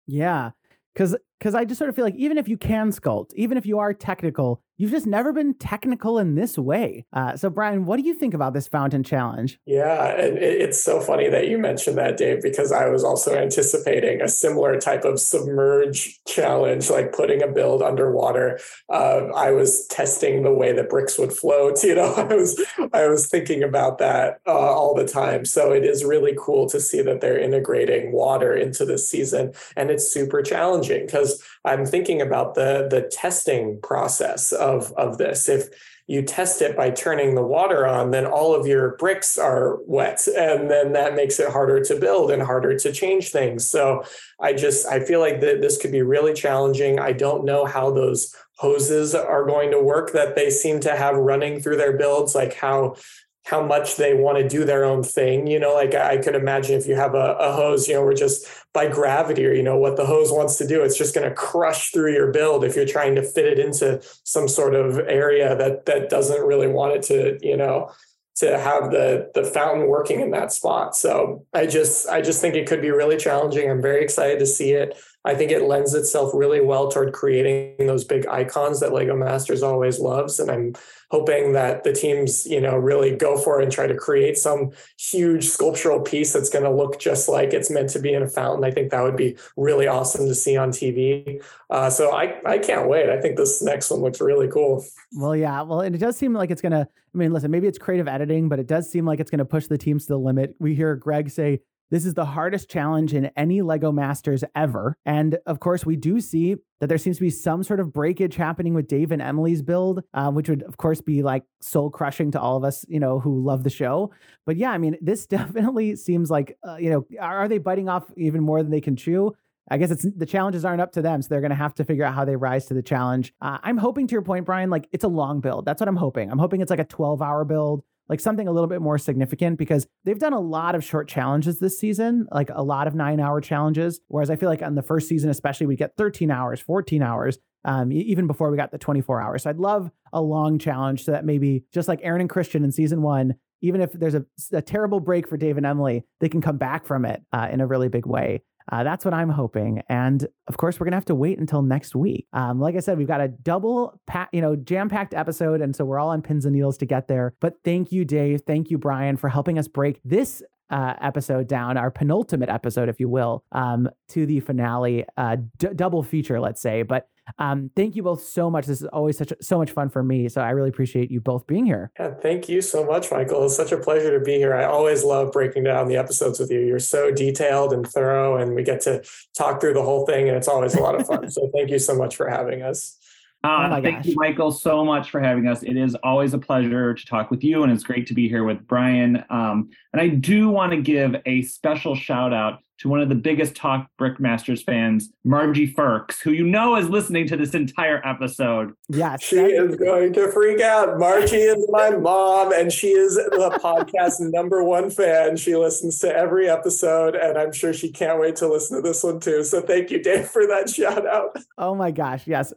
Yeah, 0.07 0.51
because 0.93 1.15
because 1.39 1.53
I 1.53 1.65
just 1.65 1.77
sort 1.77 1.89
of 1.89 1.95
feel 1.95 2.05
like 2.05 2.15
even 2.15 2.37
if 2.37 2.47
you 2.47 2.57
can 2.57 2.91
sculpt, 2.91 3.33
even 3.35 3.57
if 3.57 3.65
you 3.65 3.77
are 3.77 3.93
technical, 3.93 4.63
you've 4.77 4.91
just 4.91 5.07
never 5.07 5.31
been 5.31 5.53
technical 5.53 6.19
in 6.19 6.35
this 6.35 6.57
way. 6.57 7.05
Uh, 7.13 7.35
so, 7.35 7.49
Brian, 7.49 7.85
what 7.85 7.97
do 7.97 8.03
you 8.03 8.13
think 8.13 8.33
about 8.33 8.53
this 8.53 8.67
fountain 8.67 9.03
challenge? 9.03 9.59
Yeah, 9.65 10.07
and 10.17 10.37
it's 10.37 10.83
so 10.83 10.99
funny 10.99 11.29
that 11.29 11.47
you 11.47 11.57
mentioned 11.57 11.97
that, 11.97 12.17
Dave, 12.17 12.41
because 12.41 12.71
I 12.71 12.89
was 12.89 13.03
also 13.03 13.35
anticipating 13.35 14.21
a 14.21 14.27
similar 14.27 14.79
type 14.79 15.05
of 15.05 15.19
submerge 15.19 16.19
challenge, 16.25 16.89
like 16.89 17.13
putting 17.13 17.41
a 17.41 17.47
build 17.47 17.81
underwater. 17.81 18.59
Uh, 18.89 19.27
I 19.35 19.51
was 19.51 19.87
testing 19.87 20.43
the 20.43 20.53
way 20.53 20.73
that 20.73 20.89
bricks 20.89 21.17
would 21.17 21.33
float. 21.33 21.55
You 21.85 21.93
know, 21.93 22.15
I 22.15 22.23
was 22.23 22.59
I 22.93 23.07
was 23.07 23.27
thinking 23.27 23.61
about 23.61 23.99
that 23.99 24.39
uh, 24.47 24.51
all 24.51 24.95
the 24.95 25.07
time. 25.07 25.45
So 25.45 25.71
it 25.71 25.85
is 25.85 26.03
really 26.03 26.35
cool 26.37 26.67
to 26.69 26.79
see 26.79 27.01
that 27.03 27.21
they're 27.21 27.37
integrating 27.37 28.11
water 28.11 28.55
into 28.55 28.85
this 28.85 29.07
season, 29.07 29.53
and 29.75 29.91
it's 29.91 30.11
super 30.11 30.41
challenging 30.41 31.05
because 31.05 31.43
I'm 31.65 31.85
thinking 31.85 32.21
about 32.21 32.55
the 32.55 32.87
the 32.89 33.01
testing 33.01 33.79
process 33.81 34.51
of 34.51 34.93
of 34.93 35.17
this. 35.17 35.49
If 35.49 35.69
you 36.07 36.21
test 36.21 36.61
it 36.61 36.77
by 36.77 36.91
turning 36.91 37.33
the 37.33 37.41
water 37.41 37.87
on, 37.87 38.11
then 38.11 38.27
all 38.27 38.53
of 38.53 38.67
your 38.67 38.95
bricks 38.97 39.39
are 39.39 39.79
wet. 39.87 40.27
And 40.27 40.69
then 40.69 40.93
that 40.93 41.15
makes 41.15 41.39
it 41.39 41.49
harder 41.49 41.83
to 41.83 41.99
build 41.99 42.29
and 42.29 42.43
harder 42.43 42.77
to 42.77 42.91
change 42.91 43.29
things. 43.29 43.67
So 43.67 44.03
I 44.39 44.53
just, 44.53 44.85
I 44.85 44.99
feel 44.99 45.19
like 45.19 45.41
that 45.41 45.61
this 45.61 45.81
could 45.81 45.91
be 45.91 46.03
really 46.03 46.33
challenging. 46.33 46.99
I 46.99 47.11
don't 47.11 47.43
know 47.43 47.65
how 47.65 47.89
those 47.89 48.35
hoses 48.57 49.15
are 49.15 49.45
going 49.45 49.71
to 49.71 49.81
work 49.81 50.13
that 50.13 50.35
they 50.35 50.51
seem 50.51 50.79
to 50.81 50.95
have 50.95 51.15
running 51.15 51.59
through 51.59 51.77
their 51.77 51.97
builds, 51.97 52.35
like 52.35 52.53
how 52.53 52.95
how 53.45 53.63
much 53.63 53.95
they 53.97 54.15
want 54.15 54.39
to 54.39 54.49
do 54.49 54.65
their 54.65 54.83
own 54.83 55.03
thing. 55.03 55.45
You 55.45 55.59
know, 55.59 55.73
like 55.73 55.93
I 55.93 56.17
could 56.17 56.33
imagine 56.33 56.77
if 56.77 56.87
you 56.87 56.95
have 56.95 57.13
a, 57.13 57.37
a 57.39 57.51
hose, 57.51 57.87
you 57.87 57.93
know, 57.93 58.03
we're 58.03 58.15
just 58.15 58.47
by 58.73 58.87
gravity 58.87 59.45
or, 59.45 59.53
you 59.53 59.61
know, 59.61 59.77
what 59.77 59.97
the 59.97 60.05
hose 60.05 60.31
wants 60.31 60.57
to 60.57 60.67
do, 60.67 60.81
it's 60.81 60.97
just 60.97 61.13
going 61.13 61.29
to 61.29 61.35
crush 61.35 61.91
through 61.91 62.13
your 62.13 62.31
build 62.31 62.63
if 62.63 62.75
you're 62.75 62.87
trying 62.87 63.13
to 63.15 63.23
fit 63.23 63.45
it 63.45 63.59
into 63.59 64.01
some 64.23 64.47
sort 64.47 64.73
of 64.73 64.97
area 64.97 65.55
that 65.55 65.85
that 65.85 66.09
doesn't 66.09 66.41
really 66.41 66.67
want 66.67 66.93
it 66.93 67.03
to, 67.03 67.37
you 67.47 67.55
know, 67.55 67.91
to 68.37 68.57
have 68.57 68.89
the 68.89 69.29
the 69.35 69.43
fountain 69.43 69.87
working 69.87 70.21
in 70.21 70.31
that 70.31 70.51
spot. 70.51 70.95
So 70.95 71.45
I 71.53 71.67
just 71.67 72.09
I 72.09 72.21
just 72.21 72.41
think 72.41 72.55
it 72.55 72.67
could 72.67 72.81
be 72.81 72.89
really 72.89 73.17
challenging. 73.17 73.69
I'm 73.69 73.81
very 73.81 74.03
excited 74.03 74.39
to 74.39 74.47
see 74.47 74.71
it. 74.71 74.97
I 75.25 75.33
think 75.33 75.51
it 75.51 75.63
lends 75.63 75.93
itself 75.95 76.31
really 76.33 76.61
well 76.61 76.89
toward 76.89 77.13
creating 77.13 77.87
those 77.87 78.03
big 78.03 78.27
icons 78.27 78.79
that 78.79 78.93
Lego 78.93 79.15
Masters 79.15 79.63
always 79.63 79.99
loves. 79.99 80.39
And 80.39 80.51
I'm 80.51 80.75
hoping 81.09 81.53
that 81.53 81.83
the 81.83 81.93
teams, 81.93 82.45
you 82.45 82.61
know, 82.61 82.77
really 82.77 83.15
go 83.15 83.35
for 83.35 83.59
it 83.59 83.63
and 83.63 83.71
try 83.71 83.87
to 83.87 83.95
create 83.95 84.37
some 84.37 84.69
huge 84.99 85.45
sculptural 85.45 85.99
piece 85.99 86.31
that's 86.31 86.49
going 86.49 86.63
to 86.63 86.71
look 86.71 86.99
just 86.99 87.27
like 87.27 87.53
it's 87.53 87.71
meant 87.71 87.89
to 87.89 87.99
be 87.99 88.13
in 88.13 88.21
a 88.21 88.27
fountain. 88.27 88.63
I 88.63 88.69
think 88.69 88.91
that 88.91 89.01
would 89.01 89.17
be 89.17 89.35
really 89.57 89.87
awesome 89.87 90.27
to 90.27 90.35
see 90.35 90.57
on 90.57 90.69
TV. 90.69 91.43
Uh, 91.71 91.89
so 91.89 92.15
I, 92.15 92.39
I 92.45 92.59
can't 92.59 92.87
wait. 92.87 93.09
I 93.09 93.19
think 93.19 93.35
this 93.35 93.63
next 93.63 93.89
one 93.89 94.01
looks 94.01 94.21
really 94.21 94.47
cool. 94.47 94.85
Well, 95.13 95.35
yeah. 95.35 95.63
Well, 95.63 95.81
and 95.81 95.95
it 95.95 95.99
does 95.99 96.17
seem 96.17 96.33
like 96.33 96.51
it's 96.51 96.61
going 96.61 96.73
to, 96.73 96.87
I 96.87 97.17
mean, 97.17 97.33
listen, 97.33 97.49
maybe 97.49 97.67
it's 97.67 97.79
creative 97.79 98.07
editing, 98.07 98.47
but 98.47 98.59
it 98.59 98.67
does 98.67 98.91
seem 98.91 99.05
like 99.05 99.19
it's 99.19 99.31
going 99.31 99.39
to 99.39 99.45
push 99.45 99.65
the 99.65 99.77
teams 99.77 100.05
to 100.05 100.13
the 100.13 100.19
limit. 100.19 100.55
We 100.59 100.75
hear 100.75 100.95
Greg 100.95 101.31
say, 101.31 101.61
this 101.91 102.05
is 102.05 102.13
the 102.15 102.25
hardest 102.25 102.69
challenge 102.69 103.13
in 103.13 103.31
any 103.37 103.61
LEGO 103.61 103.91
Masters 103.91 104.43
ever. 104.55 104.97
And 105.05 105.37
of 105.45 105.59
course, 105.59 105.85
we 105.85 105.95
do 105.95 106.19
see 106.19 106.55
that 106.79 106.87
there 106.87 106.97
seems 106.97 107.17
to 107.17 107.21
be 107.21 107.29
some 107.29 107.63
sort 107.63 107.79
of 107.79 107.93
breakage 107.93 108.35
happening 108.35 108.73
with 108.73 108.87
Dave 108.87 109.11
and 109.11 109.21
Emily's 109.21 109.61
build, 109.61 110.03
uh, 110.13 110.31
which 110.31 110.49
would, 110.49 110.63
of 110.63 110.77
course, 110.77 111.01
be 111.01 111.23
like 111.23 111.43
soul 111.61 111.89
crushing 111.89 112.31
to 112.31 112.39
all 112.39 112.57
of 112.57 112.63
us, 112.63 112.85
you 112.87 112.99
know, 112.99 113.19
who 113.19 113.43
love 113.43 113.63
the 113.63 113.69
show. 113.69 114.11
But 114.45 114.57
yeah, 114.57 114.71
I 114.71 114.77
mean, 114.77 114.97
this 115.01 115.25
definitely 115.27 115.95
seems 115.95 116.29
like, 116.29 116.57
uh, 116.67 116.77
you 116.77 116.89
know, 116.89 117.05
are, 117.19 117.47
they 117.47 117.59
biting 117.59 117.89
off 117.89 118.05
even 118.17 118.41
more 118.41 118.61
than 118.63 118.71
they 118.71 118.81
can 118.81 118.95
chew? 118.95 119.33
I 119.69 119.77
guess 119.77 119.89
it's 119.89 120.05
the 120.15 120.25
challenges 120.27 120.63
aren't 120.63 120.81
up 120.81 120.91
to 120.93 121.01
them, 121.01 121.21
so 121.21 121.27
they're 121.29 121.41
going 121.41 121.49
to 121.49 121.55
have 121.55 121.73
to 121.75 121.83
figure 121.83 122.05
out 122.05 122.13
how 122.13 122.23
they 122.23 122.35
rise 122.35 122.65
to 122.67 122.75
the 122.75 122.83
challenge. 122.83 123.33
Uh, 123.41 123.57
I'm 123.63 123.77
hoping, 123.77 124.05
to 124.07 124.11
your 124.11 124.21
point, 124.21 124.45
Brian, 124.45 124.69
like 124.69 124.87
it's 124.91 125.03
a 125.03 125.07
long 125.07 125.41
build. 125.41 125.65
That's 125.65 125.79
what 125.79 125.87
I'm 125.87 125.95
hoping. 125.95 126.31
I'm 126.31 126.37
hoping 126.37 126.61
it's 126.61 126.69
like 126.69 126.79
a 126.79 126.85
12 126.85 127.21
hour 127.21 127.45
build 127.45 127.83
like 128.09 128.19
something 128.19 128.47
a 128.47 128.51
little 128.51 128.67
bit 128.67 128.81
more 128.81 128.97
significant 128.97 129.57
because 129.57 129.87
they've 130.03 130.19
done 130.19 130.33
a 130.33 130.39
lot 130.39 130.75
of 130.75 130.83
short 130.83 131.07
challenges 131.07 131.59
this 131.59 131.77
season, 131.77 132.27
like 132.31 132.49
a 132.53 132.63
lot 132.63 132.87
of 132.87 132.95
nine 132.95 133.19
hour 133.19 133.41
challenges. 133.41 133.99
Whereas 134.07 134.29
I 134.29 134.35
feel 134.35 134.49
like 134.49 134.61
on 134.61 134.75
the 134.75 134.83
first 134.83 135.07
season, 135.07 135.29
especially, 135.29 135.67
we 135.67 135.75
get 135.75 135.95
13 135.97 136.29
hours, 136.29 136.59
14 136.59 137.01
hours, 137.01 137.39
um, 137.63 137.91
even 137.91 138.27
before 138.27 138.51
we 138.51 138.57
got 138.57 138.71
the 138.71 138.77
24 138.77 139.21
hours. 139.21 139.43
So 139.43 139.49
I'd 139.49 139.57
love 139.57 139.89
a 140.13 140.21
long 140.21 140.59
challenge 140.59 141.03
so 141.03 141.11
that 141.11 141.25
maybe 141.25 141.63
just 141.73 141.87
like 141.87 141.99
Aaron 142.03 142.21
and 142.21 142.29
Christian 142.29 142.63
in 142.63 142.71
season 142.71 143.01
one, 143.01 143.35
even 143.61 143.81
if 143.81 143.91
there's 143.93 144.15
a, 144.15 144.25
a 144.53 144.61
terrible 144.61 144.99
break 144.99 145.27
for 145.27 145.37
Dave 145.37 145.57
and 145.57 145.65
Emily, 145.65 146.03
they 146.19 146.29
can 146.29 146.41
come 146.41 146.57
back 146.57 146.85
from 146.85 147.05
it 147.05 147.23
uh, 147.33 147.47
in 147.51 147.61
a 147.61 147.67
really 147.67 147.89
big 147.89 148.05
way. 148.05 148.43
Uh, 148.71 148.83
that's 148.83 149.05
what 149.05 149.13
I'm 149.13 149.29
hoping. 149.29 149.81
And 149.89 150.27
of 150.47 150.57
course, 150.57 150.79
we're 150.79 150.85
gonna 150.85 150.95
have 150.95 151.05
to 151.05 151.15
wait 151.15 151.39
until 151.39 151.61
next 151.61 151.95
week. 151.95 152.27
Um, 152.33 152.59
like 152.59 152.75
I 152.75 152.79
said, 152.79 152.97
we've 152.97 153.07
got 153.07 153.21
a 153.21 153.27
double, 153.27 153.99
pack, 154.07 154.29
you 154.31 154.41
know, 154.41 154.55
jam-packed 154.55 155.13
episode, 155.13 155.61
and 155.61 155.75
so 155.75 155.85
we're 155.85 155.99
all 155.99 156.09
on 156.09 156.21
pins 156.21 156.45
and 156.45 156.55
needles 156.55 156.77
to 156.79 156.85
get 156.85 157.07
there. 157.07 157.33
But 157.39 157.55
thank 157.63 157.91
you, 157.91 158.05
Dave. 158.05 158.41
Thank 158.47 158.69
you, 158.71 158.77
Brian, 158.77 159.17
for 159.17 159.29
helping 159.29 159.59
us 159.59 159.67
break 159.67 159.99
this 160.03 160.41
uh, 160.69 160.93
episode 161.01 161.47
down, 161.47 161.77
our 161.77 161.91
penultimate 161.91 162.49
episode, 162.49 162.89
if 162.89 162.99
you 162.99 163.07
will, 163.07 163.43
um, 163.51 163.89
to 164.09 164.25
the 164.25 164.39
finale 164.39 165.05
uh, 165.17 165.37
d- 165.57 165.69
double 165.75 166.01
feature, 166.03 166.39
let's 166.39 166.61
say. 166.61 166.81
But 166.81 167.07
um, 167.39 167.71
thank 167.75 167.95
you 167.95 168.03
both 168.03 168.23
so 168.23 168.49
much. 168.49 168.65
This 168.65 168.81
is 168.81 168.87
always 168.87 169.17
such 169.17 169.33
so 169.41 169.57
much 169.57 169.71
fun 169.71 169.89
for 169.89 170.03
me. 170.03 170.29
So 170.29 170.41
I 170.41 170.51
really 170.51 170.69
appreciate 170.69 171.11
you 171.11 171.19
both 171.19 171.47
being 171.47 171.65
here. 171.65 171.91
Yeah, 171.99 172.13
thank 172.13 172.47
you 172.47 172.61
so 172.61 172.85
much, 172.85 173.11
Michael. 173.11 173.45
It's 173.45 173.55
such 173.55 173.71
a 173.71 173.77
pleasure 173.77 174.17
to 174.17 174.23
be 174.23 174.35
here. 174.35 174.55
I 174.55 174.65
always 174.65 175.03
love 175.03 175.31
breaking 175.31 175.63
down 175.63 175.87
the 175.87 175.97
episodes 175.97 176.39
with 176.39 176.51
you. 176.51 176.59
You're 176.59 176.79
so 176.79 177.11
detailed 177.11 177.73
and 177.73 177.87
thorough, 177.87 178.37
and 178.37 178.55
we 178.55 178.63
get 178.63 178.81
to 178.81 179.03
talk 179.37 179.61
through 179.61 179.73
the 179.73 179.83
whole 179.83 180.05
thing, 180.05 180.27
and 180.27 180.37
it's 180.37 180.47
always 180.47 180.75
a 180.75 180.81
lot 180.81 180.99
of 180.99 181.07
fun. 181.07 181.29
so 181.31 181.49
thank 181.55 181.69
you 181.69 181.79
so 181.79 181.95
much 181.95 182.15
for 182.15 182.29
having 182.29 182.61
us. 182.61 182.97
Uh, 183.43 183.69
oh 183.69 183.81
thank 183.81 183.97
gosh. 183.97 184.05
you, 184.07 184.15
Michael, 184.15 184.51
so 184.51 184.83
much 184.83 185.11
for 185.11 185.19
having 185.19 185.47
us. 185.47 185.61
It 185.61 185.77
is 185.77 185.95
always 186.03 186.33
a 186.33 186.39
pleasure 186.39 186.95
to 186.95 187.05
talk 187.05 187.29
with 187.29 187.43
you, 187.43 187.61
and 187.61 187.71
it's 187.71 187.83
great 187.83 188.07
to 188.07 188.15
be 188.15 188.27
here 188.27 188.43
with 188.43 188.65
Brian. 188.65 189.23
Um, 189.29 189.69
and 189.93 190.01
I 190.01 190.07
do 190.07 190.49
want 190.49 190.71
to 190.71 190.81
give 190.81 191.15
a 191.27 191.43
special 191.43 191.95
shout 191.95 192.33
out 192.33 192.59
to 192.79 192.89
one 192.89 193.01
of 193.01 193.09
the 193.09 193.15
biggest 193.15 193.55
Talk 193.55 193.87
Brickmasters 193.99 194.63
fans, 194.63 195.09
Margie 195.23 195.65
Ferks, 195.65 196.19
who 196.19 196.31
you 196.31 196.45
know 196.45 196.75
is 196.75 196.89
listening 196.89 197.27
to 197.27 197.37
this 197.37 197.53
entire 197.53 198.05
episode. 198.05 198.73
Yeah, 198.89 199.17
she 199.19 199.37
is 199.37 199.75
going 199.75 200.13
to 200.13 200.31
freak 200.31 200.61
out. 200.61 200.99
Margie 200.99 201.37
is 201.37 201.65
my 201.69 201.91
mom, 201.91 202.51
and 202.51 202.71
she 202.71 202.89
is 202.89 203.15
the 203.15 203.59
podcast 203.63 204.15
number 204.19 204.63
one 204.63 204.89
fan. 204.89 205.37
She 205.37 205.55
listens 205.55 205.99
to 205.99 206.15
every 206.15 206.49
episode, 206.49 207.15
and 207.15 207.37
I'm 207.37 207.53
sure 207.53 207.73
she 207.73 207.91
can't 207.91 208.19
wait 208.19 208.35
to 208.37 208.47
listen 208.47 208.77
to 208.77 208.81
this 208.81 209.03
one 209.03 209.19
too. 209.19 209.43
So 209.43 209.61
thank 209.61 209.91
you, 209.91 210.01
Dave, 210.01 210.27
for 210.27 210.45
that 210.47 210.69
shout 210.69 211.07
out. 211.07 211.35
Oh 211.57 211.75
my 211.75 211.91
gosh, 211.91 212.27
yes. 212.27 212.53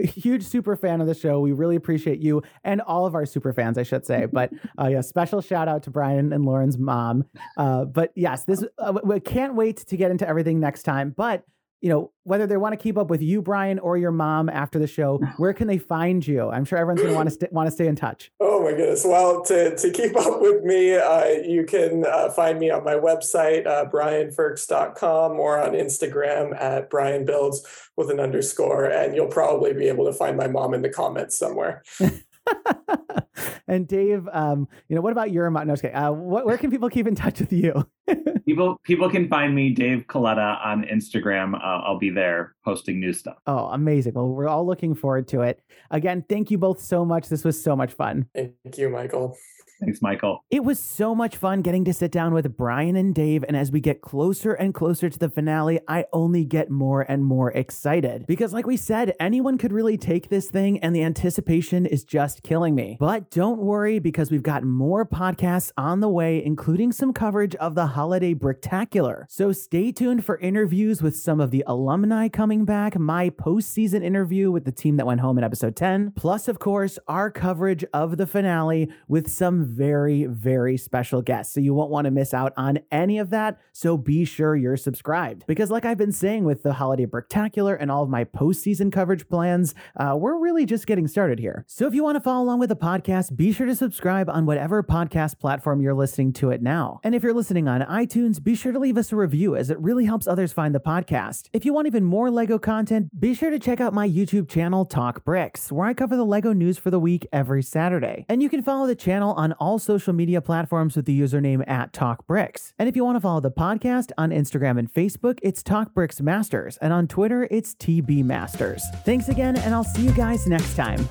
Huge 0.00 0.42
super 0.44 0.74
fan 0.74 1.00
of 1.00 1.06
the 1.06 1.14
show. 1.14 1.38
We 1.38 1.52
really 1.52 1.76
appreciate 1.76 2.18
you 2.18 2.42
and 2.64 2.80
all 2.80 3.06
of 3.06 3.14
our 3.14 3.24
super 3.24 3.52
fans, 3.52 3.78
I 3.78 3.84
should 3.84 4.04
say. 4.04 4.26
But 4.32 4.50
uh, 4.80 4.88
yeah, 4.88 5.02
special 5.02 5.40
shout 5.40 5.68
out 5.68 5.82
to 5.84 5.90
Brian 5.90 6.32
and 6.32 6.44
Lauren's 6.44 6.78
mom. 6.78 7.24
Uh, 7.56 7.84
but 7.84 8.12
yes, 8.16 8.44
this 8.44 8.64
uh, 8.78 8.98
we 9.04 9.20
can't 9.20 9.51
can't 9.52 9.56
wait 9.56 9.78
to 9.78 9.96
get 9.96 10.10
into 10.10 10.26
everything 10.26 10.60
next 10.60 10.82
time. 10.82 11.14
But 11.16 11.44
you 11.80 11.88
know, 11.88 12.12
whether 12.22 12.46
they 12.46 12.56
want 12.56 12.74
to 12.74 12.76
keep 12.76 12.96
up 12.96 13.10
with 13.10 13.20
you, 13.20 13.42
Brian, 13.42 13.80
or 13.80 13.96
your 13.96 14.12
mom 14.12 14.48
after 14.48 14.78
the 14.78 14.86
show, 14.86 15.18
where 15.36 15.52
can 15.52 15.66
they 15.66 15.78
find 15.78 16.24
you? 16.24 16.48
I'm 16.48 16.64
sure 16.64 16.78
everyone's 16.78 17.00
going 17.00 17.12
to 17.12 17.16
want 17.16 17.28
to 17.28 17.34
st- 17.40 17.52
want 17.52 17.66
to 17.66 17.72
stay 17.72 17.88
in 17.88 17.96
touch. 17.96 18.30
Oh 18.40 18.62
my 18.62 18.70
goodness! 18.70 19.04
Well, 19.04 19.44
to 19.44 19.76
to 19.76 19.90
keep 19.90 20.16
up 20.16 20.40
with 20.40 20.62
me, 20.62 20.94
uh, 20.94 21.24
you 21.44 21.64
can 21.64 22.04
uh, 22.06 22.30
find 22.30 22.58
me 22.58 22.70
on 22.70 22.84
my 22.84 22.94
website, 22.94 23.66
uh, 23.66 23.86
brianferks.com, 23.86 25.32
or 25.32 25.58
on 25.60 25.72
Instagram 25.72 26.60
at 26.60 26.88
brianbuilds 26.88 27.58
with 27.96 28.10
an 28.10 28.20
underscore, 28.20 28.84
and 28.84 29.14
you'll 29.14 29.26
probably 29.26 29.72
be 29.72 29.88
able 29.88 30.06
to 30.06 30.12
find 30.12 30.36
my 30.36 30.46
mom 30.46 30.74
in 30.74 30.82
the 30.82 30.88
comments 30.88 31.36
somewhere. 31.36 31.82
and 33.68 33.86
Dave, 33.86 34.28
um, 34.32 34.68
you 34.88 34.96
know, 34.96 35.02
what 35.02 35.12
about 35.12 35.30
your 35.30 35.50
no, 35.50 35.72
okay. 35.74 35.92
Uh, 35.92 36.12
what, 36.12 36.46
where 36.46 36.58
can 36.58 36.70
people 36.70 36.88
keep 36.88 37.06
in 37.06 37.14
touch 37.14 37.40
with 37.40 37.52
you? 37.52 37.86
people 38.46 38.80
people 38.84 39.10
can 39.10 39.28
find 39.28 39.54
me 39.54 39.70
Dave 39.70 40.06
Coletta 40.08 40.64
on 40.64 40.84
Instagram. 40.84 41.54
Uh, 41.54 41.82
I'll 41.84 41.98
be 41.98 42.10
there 42.10 42.54
posting 42.64 43.00
new 43.00 43.12
stuff. 43.12 43.36
Oh, 43.46 43.66
amazing! 43.66 44.14
Well, 44.14 44.28
we're 44.28 44.48
all 44.48 44.66
looking 44.66 44.94
forward 44.94 45.28
to 45.28 45.42
it. 45.42 45.62
Again, 45.90 46.24
thank 46.28 46.50
you 46.50 46.58
both 46.58 46.80
so 46.80 47.04
much. 47.04 47.28
This 47.28 47.44
was 47.44 47.62
so 47.62 47.76
much 47.76 47.92
fun. 47.92 48.26
Thank 48.34 48.78
you, 48.78 48.88
Michael. 48.88 49.36
Thanks, 49.82 50.00
Michael. 50.00 50.44
It 50.48 50.62
was 50.62 50.78
so 50.78 51.12
much 51.12 51.36
fun 51.36 51.60
getting 51.60 51.84
to 51.86 51.92
sit 51.92 52.12
down 52.12 52.32
with 52.32 52.56
Brian 52.56 52.94
and 52.94 53.12
Dave. 53.12 53.44
And 53.48 53.56
as 53.56 53.72
we 53.72 53.80
get 53.80 54.00
closer 54.00 54.52
and 54.52 54.72
closer 54.72 55.10
to 55.10 55.18
the 55.18 55.28
finale, 55.28 55.80
I 55.88 56.04
only 56.12 56.44
get 56.44 56.70
more 56.70 57.02
and 57.02 57.24
more 57.24 57.50
excited. 57.50 58.24
Because, 58.28 58.52
like 58.52 58.64
we 58.64 58.76
said, 58.76 59.14
anyone 59.18 59.58
could 59.58 59.72
really 59.72 59.98
take 59.98 60.28
this 60.28 60.48
thing, 60.48 60.78
and 60.78 60.94
the 60.94 61.02
anticipation 61.02 61.84
is 61.84 62.04
just 62.04 62.44
killing 62.44 62.76
me. 62.76 62.96
But 63.00 63.28
don't 63.32 63.58
worry, 63.58 63.98
because 63.98 64.30
we've 64.30 64.42
got 64.42 64.62
more 64.62 65.04
podcasts 65.04 65.72
on 65.76 65.98
the 65.98 66.08
way, 66.08 66.44
including 66.44 66.92
some 66.92 67.12
coverage 67.12 67.56
of 67.56 67.74
the 67.74 67.86
holiday 67.86 68.34
Bricktacular. 68.34 69.24
So 69.28 69.50
stay 69.50 69.90
tuned 69.90 70.24
for 70.24 70.38
interviews 70.38 71.02
with 71.02 71.16
some 71.16 71.40
of 71.40 71.50
the 71.50 71.64
alumni 71.66 72.28
coming 72.28 72.64
back, 72.64 72.96
my 72.96 73.30
postseason 73.30 74.04
interview 74.04 74.52
with 74.52 74.64
the 74.64 74.70
team 74.70 74.96
that 74.98 75.06
went 75.06 75.22
home 75.22 75.38
in 75.38 75.44
episode 75.44 75.74
10, 75.74 76.12
plus, 76.14 76.46
of 76.46 76.60
course, 76.60 77.00
our 77.08 77.32
coverage 77.32 77.84
of 77.92 78.16
the 78.16 78.28
finale 78.28 78.88
with 79.08 79.28
some 79.28 79.71
very, 79.72 80.24
very 80.24 80.76
special 80.76 81.22
guests. 81.22 81.54
So 81.54 81.60
you 81.60 81.74
won't 81.74 81.90
want 81.90 82.04
to 82.04 82.10
miss 82.10 82.34
out 82.34 82.52
on 82.56 82.80
any 82.90 83.18
of 83.18 83.30
that. 83.30 83.58
So 83.72 83.96
be 83.96 84.24
sure 84.24 84.54
you're 84.54 84.76
subscribed. 84.76 85.44
Because, 85.46 85.70
like 85.70 85.84
I've 85.84 85.98
been 85.98 86.12
saying 86.12 86.44
with 86.44 86.62
the 86.62 86.74
Holiday 86.74 87.06
Bricktacular 87.06 87.76
and 87.78 87.90
all 87.90 88.02
of 88.02 88.08
my 88.08 88.24
postseason 88.24 88.92
coverage 88.92 89.28
plans, 89.28 89.74
uh, 89.96 90.16
we're 90.18 90.38
really 90.38 90.66
just 90.66 90.86
getting 90.86 91.08
started 91.08 91.38
here. 91.38 91.64
So 91.66 91.86
if 91.86 91.94
you 91.94 92.02
want 92.02 92.16
to 92.16 92.20
follow 92.20 92.44
along 92.44 92.60
with 92.60 92.68
the 92.68 92.76
podcast, 92.76 93.36
be 93.36 93.52
sure 93.52 93.66
to 93.66 93.74
subscribe 93.74 94.28
on 94.28 94.46
whatever 94.46 94.82
podcast 94.82 95.38
platform 95.38 95.80
you're 95.80 95.94
listening 95.94 96.32
to 96.34 96.50
it 96.50 96.62
now. 96.62 97.00
And 97.02 97.14
if 97.14 97.22
you're 97.22 97.34
listening 97.34 97.68
on 97.68 97.80
iTunes, 97.82 98.42
be 98.42 98.54
sure 98.54 98.72
to 98.72 98.78
leave 98.78 98.98
us 98.98 99.12
a 99.12 99.16
review 99.16 99.56
as 99.56 99.70
it 99.70 99.78
really 99.80 100.04
helps 100.04 100.26
others 100.26 100.52
find 100.52 100.74
the 100.74 100.80
podcast. 100.80 101.48
If 101.52 101.64
you 101.64 101.72
want 101.72 101.86
even 101.86 102.04
more 102.04 102.30
LEGO 102.30 102.58
content, 102.58 103.18
be 103.18 103.34
sure 103.34 103.50
to 103.50 103.58
check 103.58 103.80
out 103.80 103.94
my 103.94 104.08
YouTube 104.08 104.48
channel, 104.48 104.84
Talk 104.84 105.24
Bricks, 105.24 105.70
where 105.72 105.86
I 105.86 105.94
cover 105.94 106.16
the 106.16 106.24
LEGO 106.24 106.52
news 106.52 106.78
for 106.78 106.90
the 106.90 107.00
week 107.00 107.26
every 107.32 107.62
Saturday. 107.62 108.26
And 108.28 108.42
you 108.42 108.48
can 108.48 108.62
follow 108.62 108.86
the 108.86 108.94
channel 108.94 109.34
all 109.54 109.78
social 109.78 110.12
media 110.12 110.40
platforms 110.40 110.96
with 110.96 111.06
the 111.06 111.18
username 111.18 111.66
at 111.68 111.92
TalkBricks. 111.92 112.72
And 112.78 112.88
if 112.88 112.96
you 112.96 113.04
want 113.04 113.16
to 113.16 113.20
follow 113.20 113.40
the 113.40 113.50
podcast 113.50 114.10
on 114.18 114.30
Instagram 114.30 114.78
and 114.78 114.92
Facebook, 114.92 115.38
it's 115.42 115.62
TalkBricks 115.62 116.20
Masters, 116.20 116.76
and 116.78 116.92
on 116.92 117.08
Twitter, 117.08 117.48
it's 117.50 117.74
TB 117.74 118.24
Masters. 118.24 118.82
Thanks 119.04 119.28
again, 119.28 119.56
and 119.56 119.74
I'll 119.74 119.84
see 119.84 120.02
you 120.02 120.12
guys 120.12 120.46
next 120.46 120.74
time. 120.74 121.06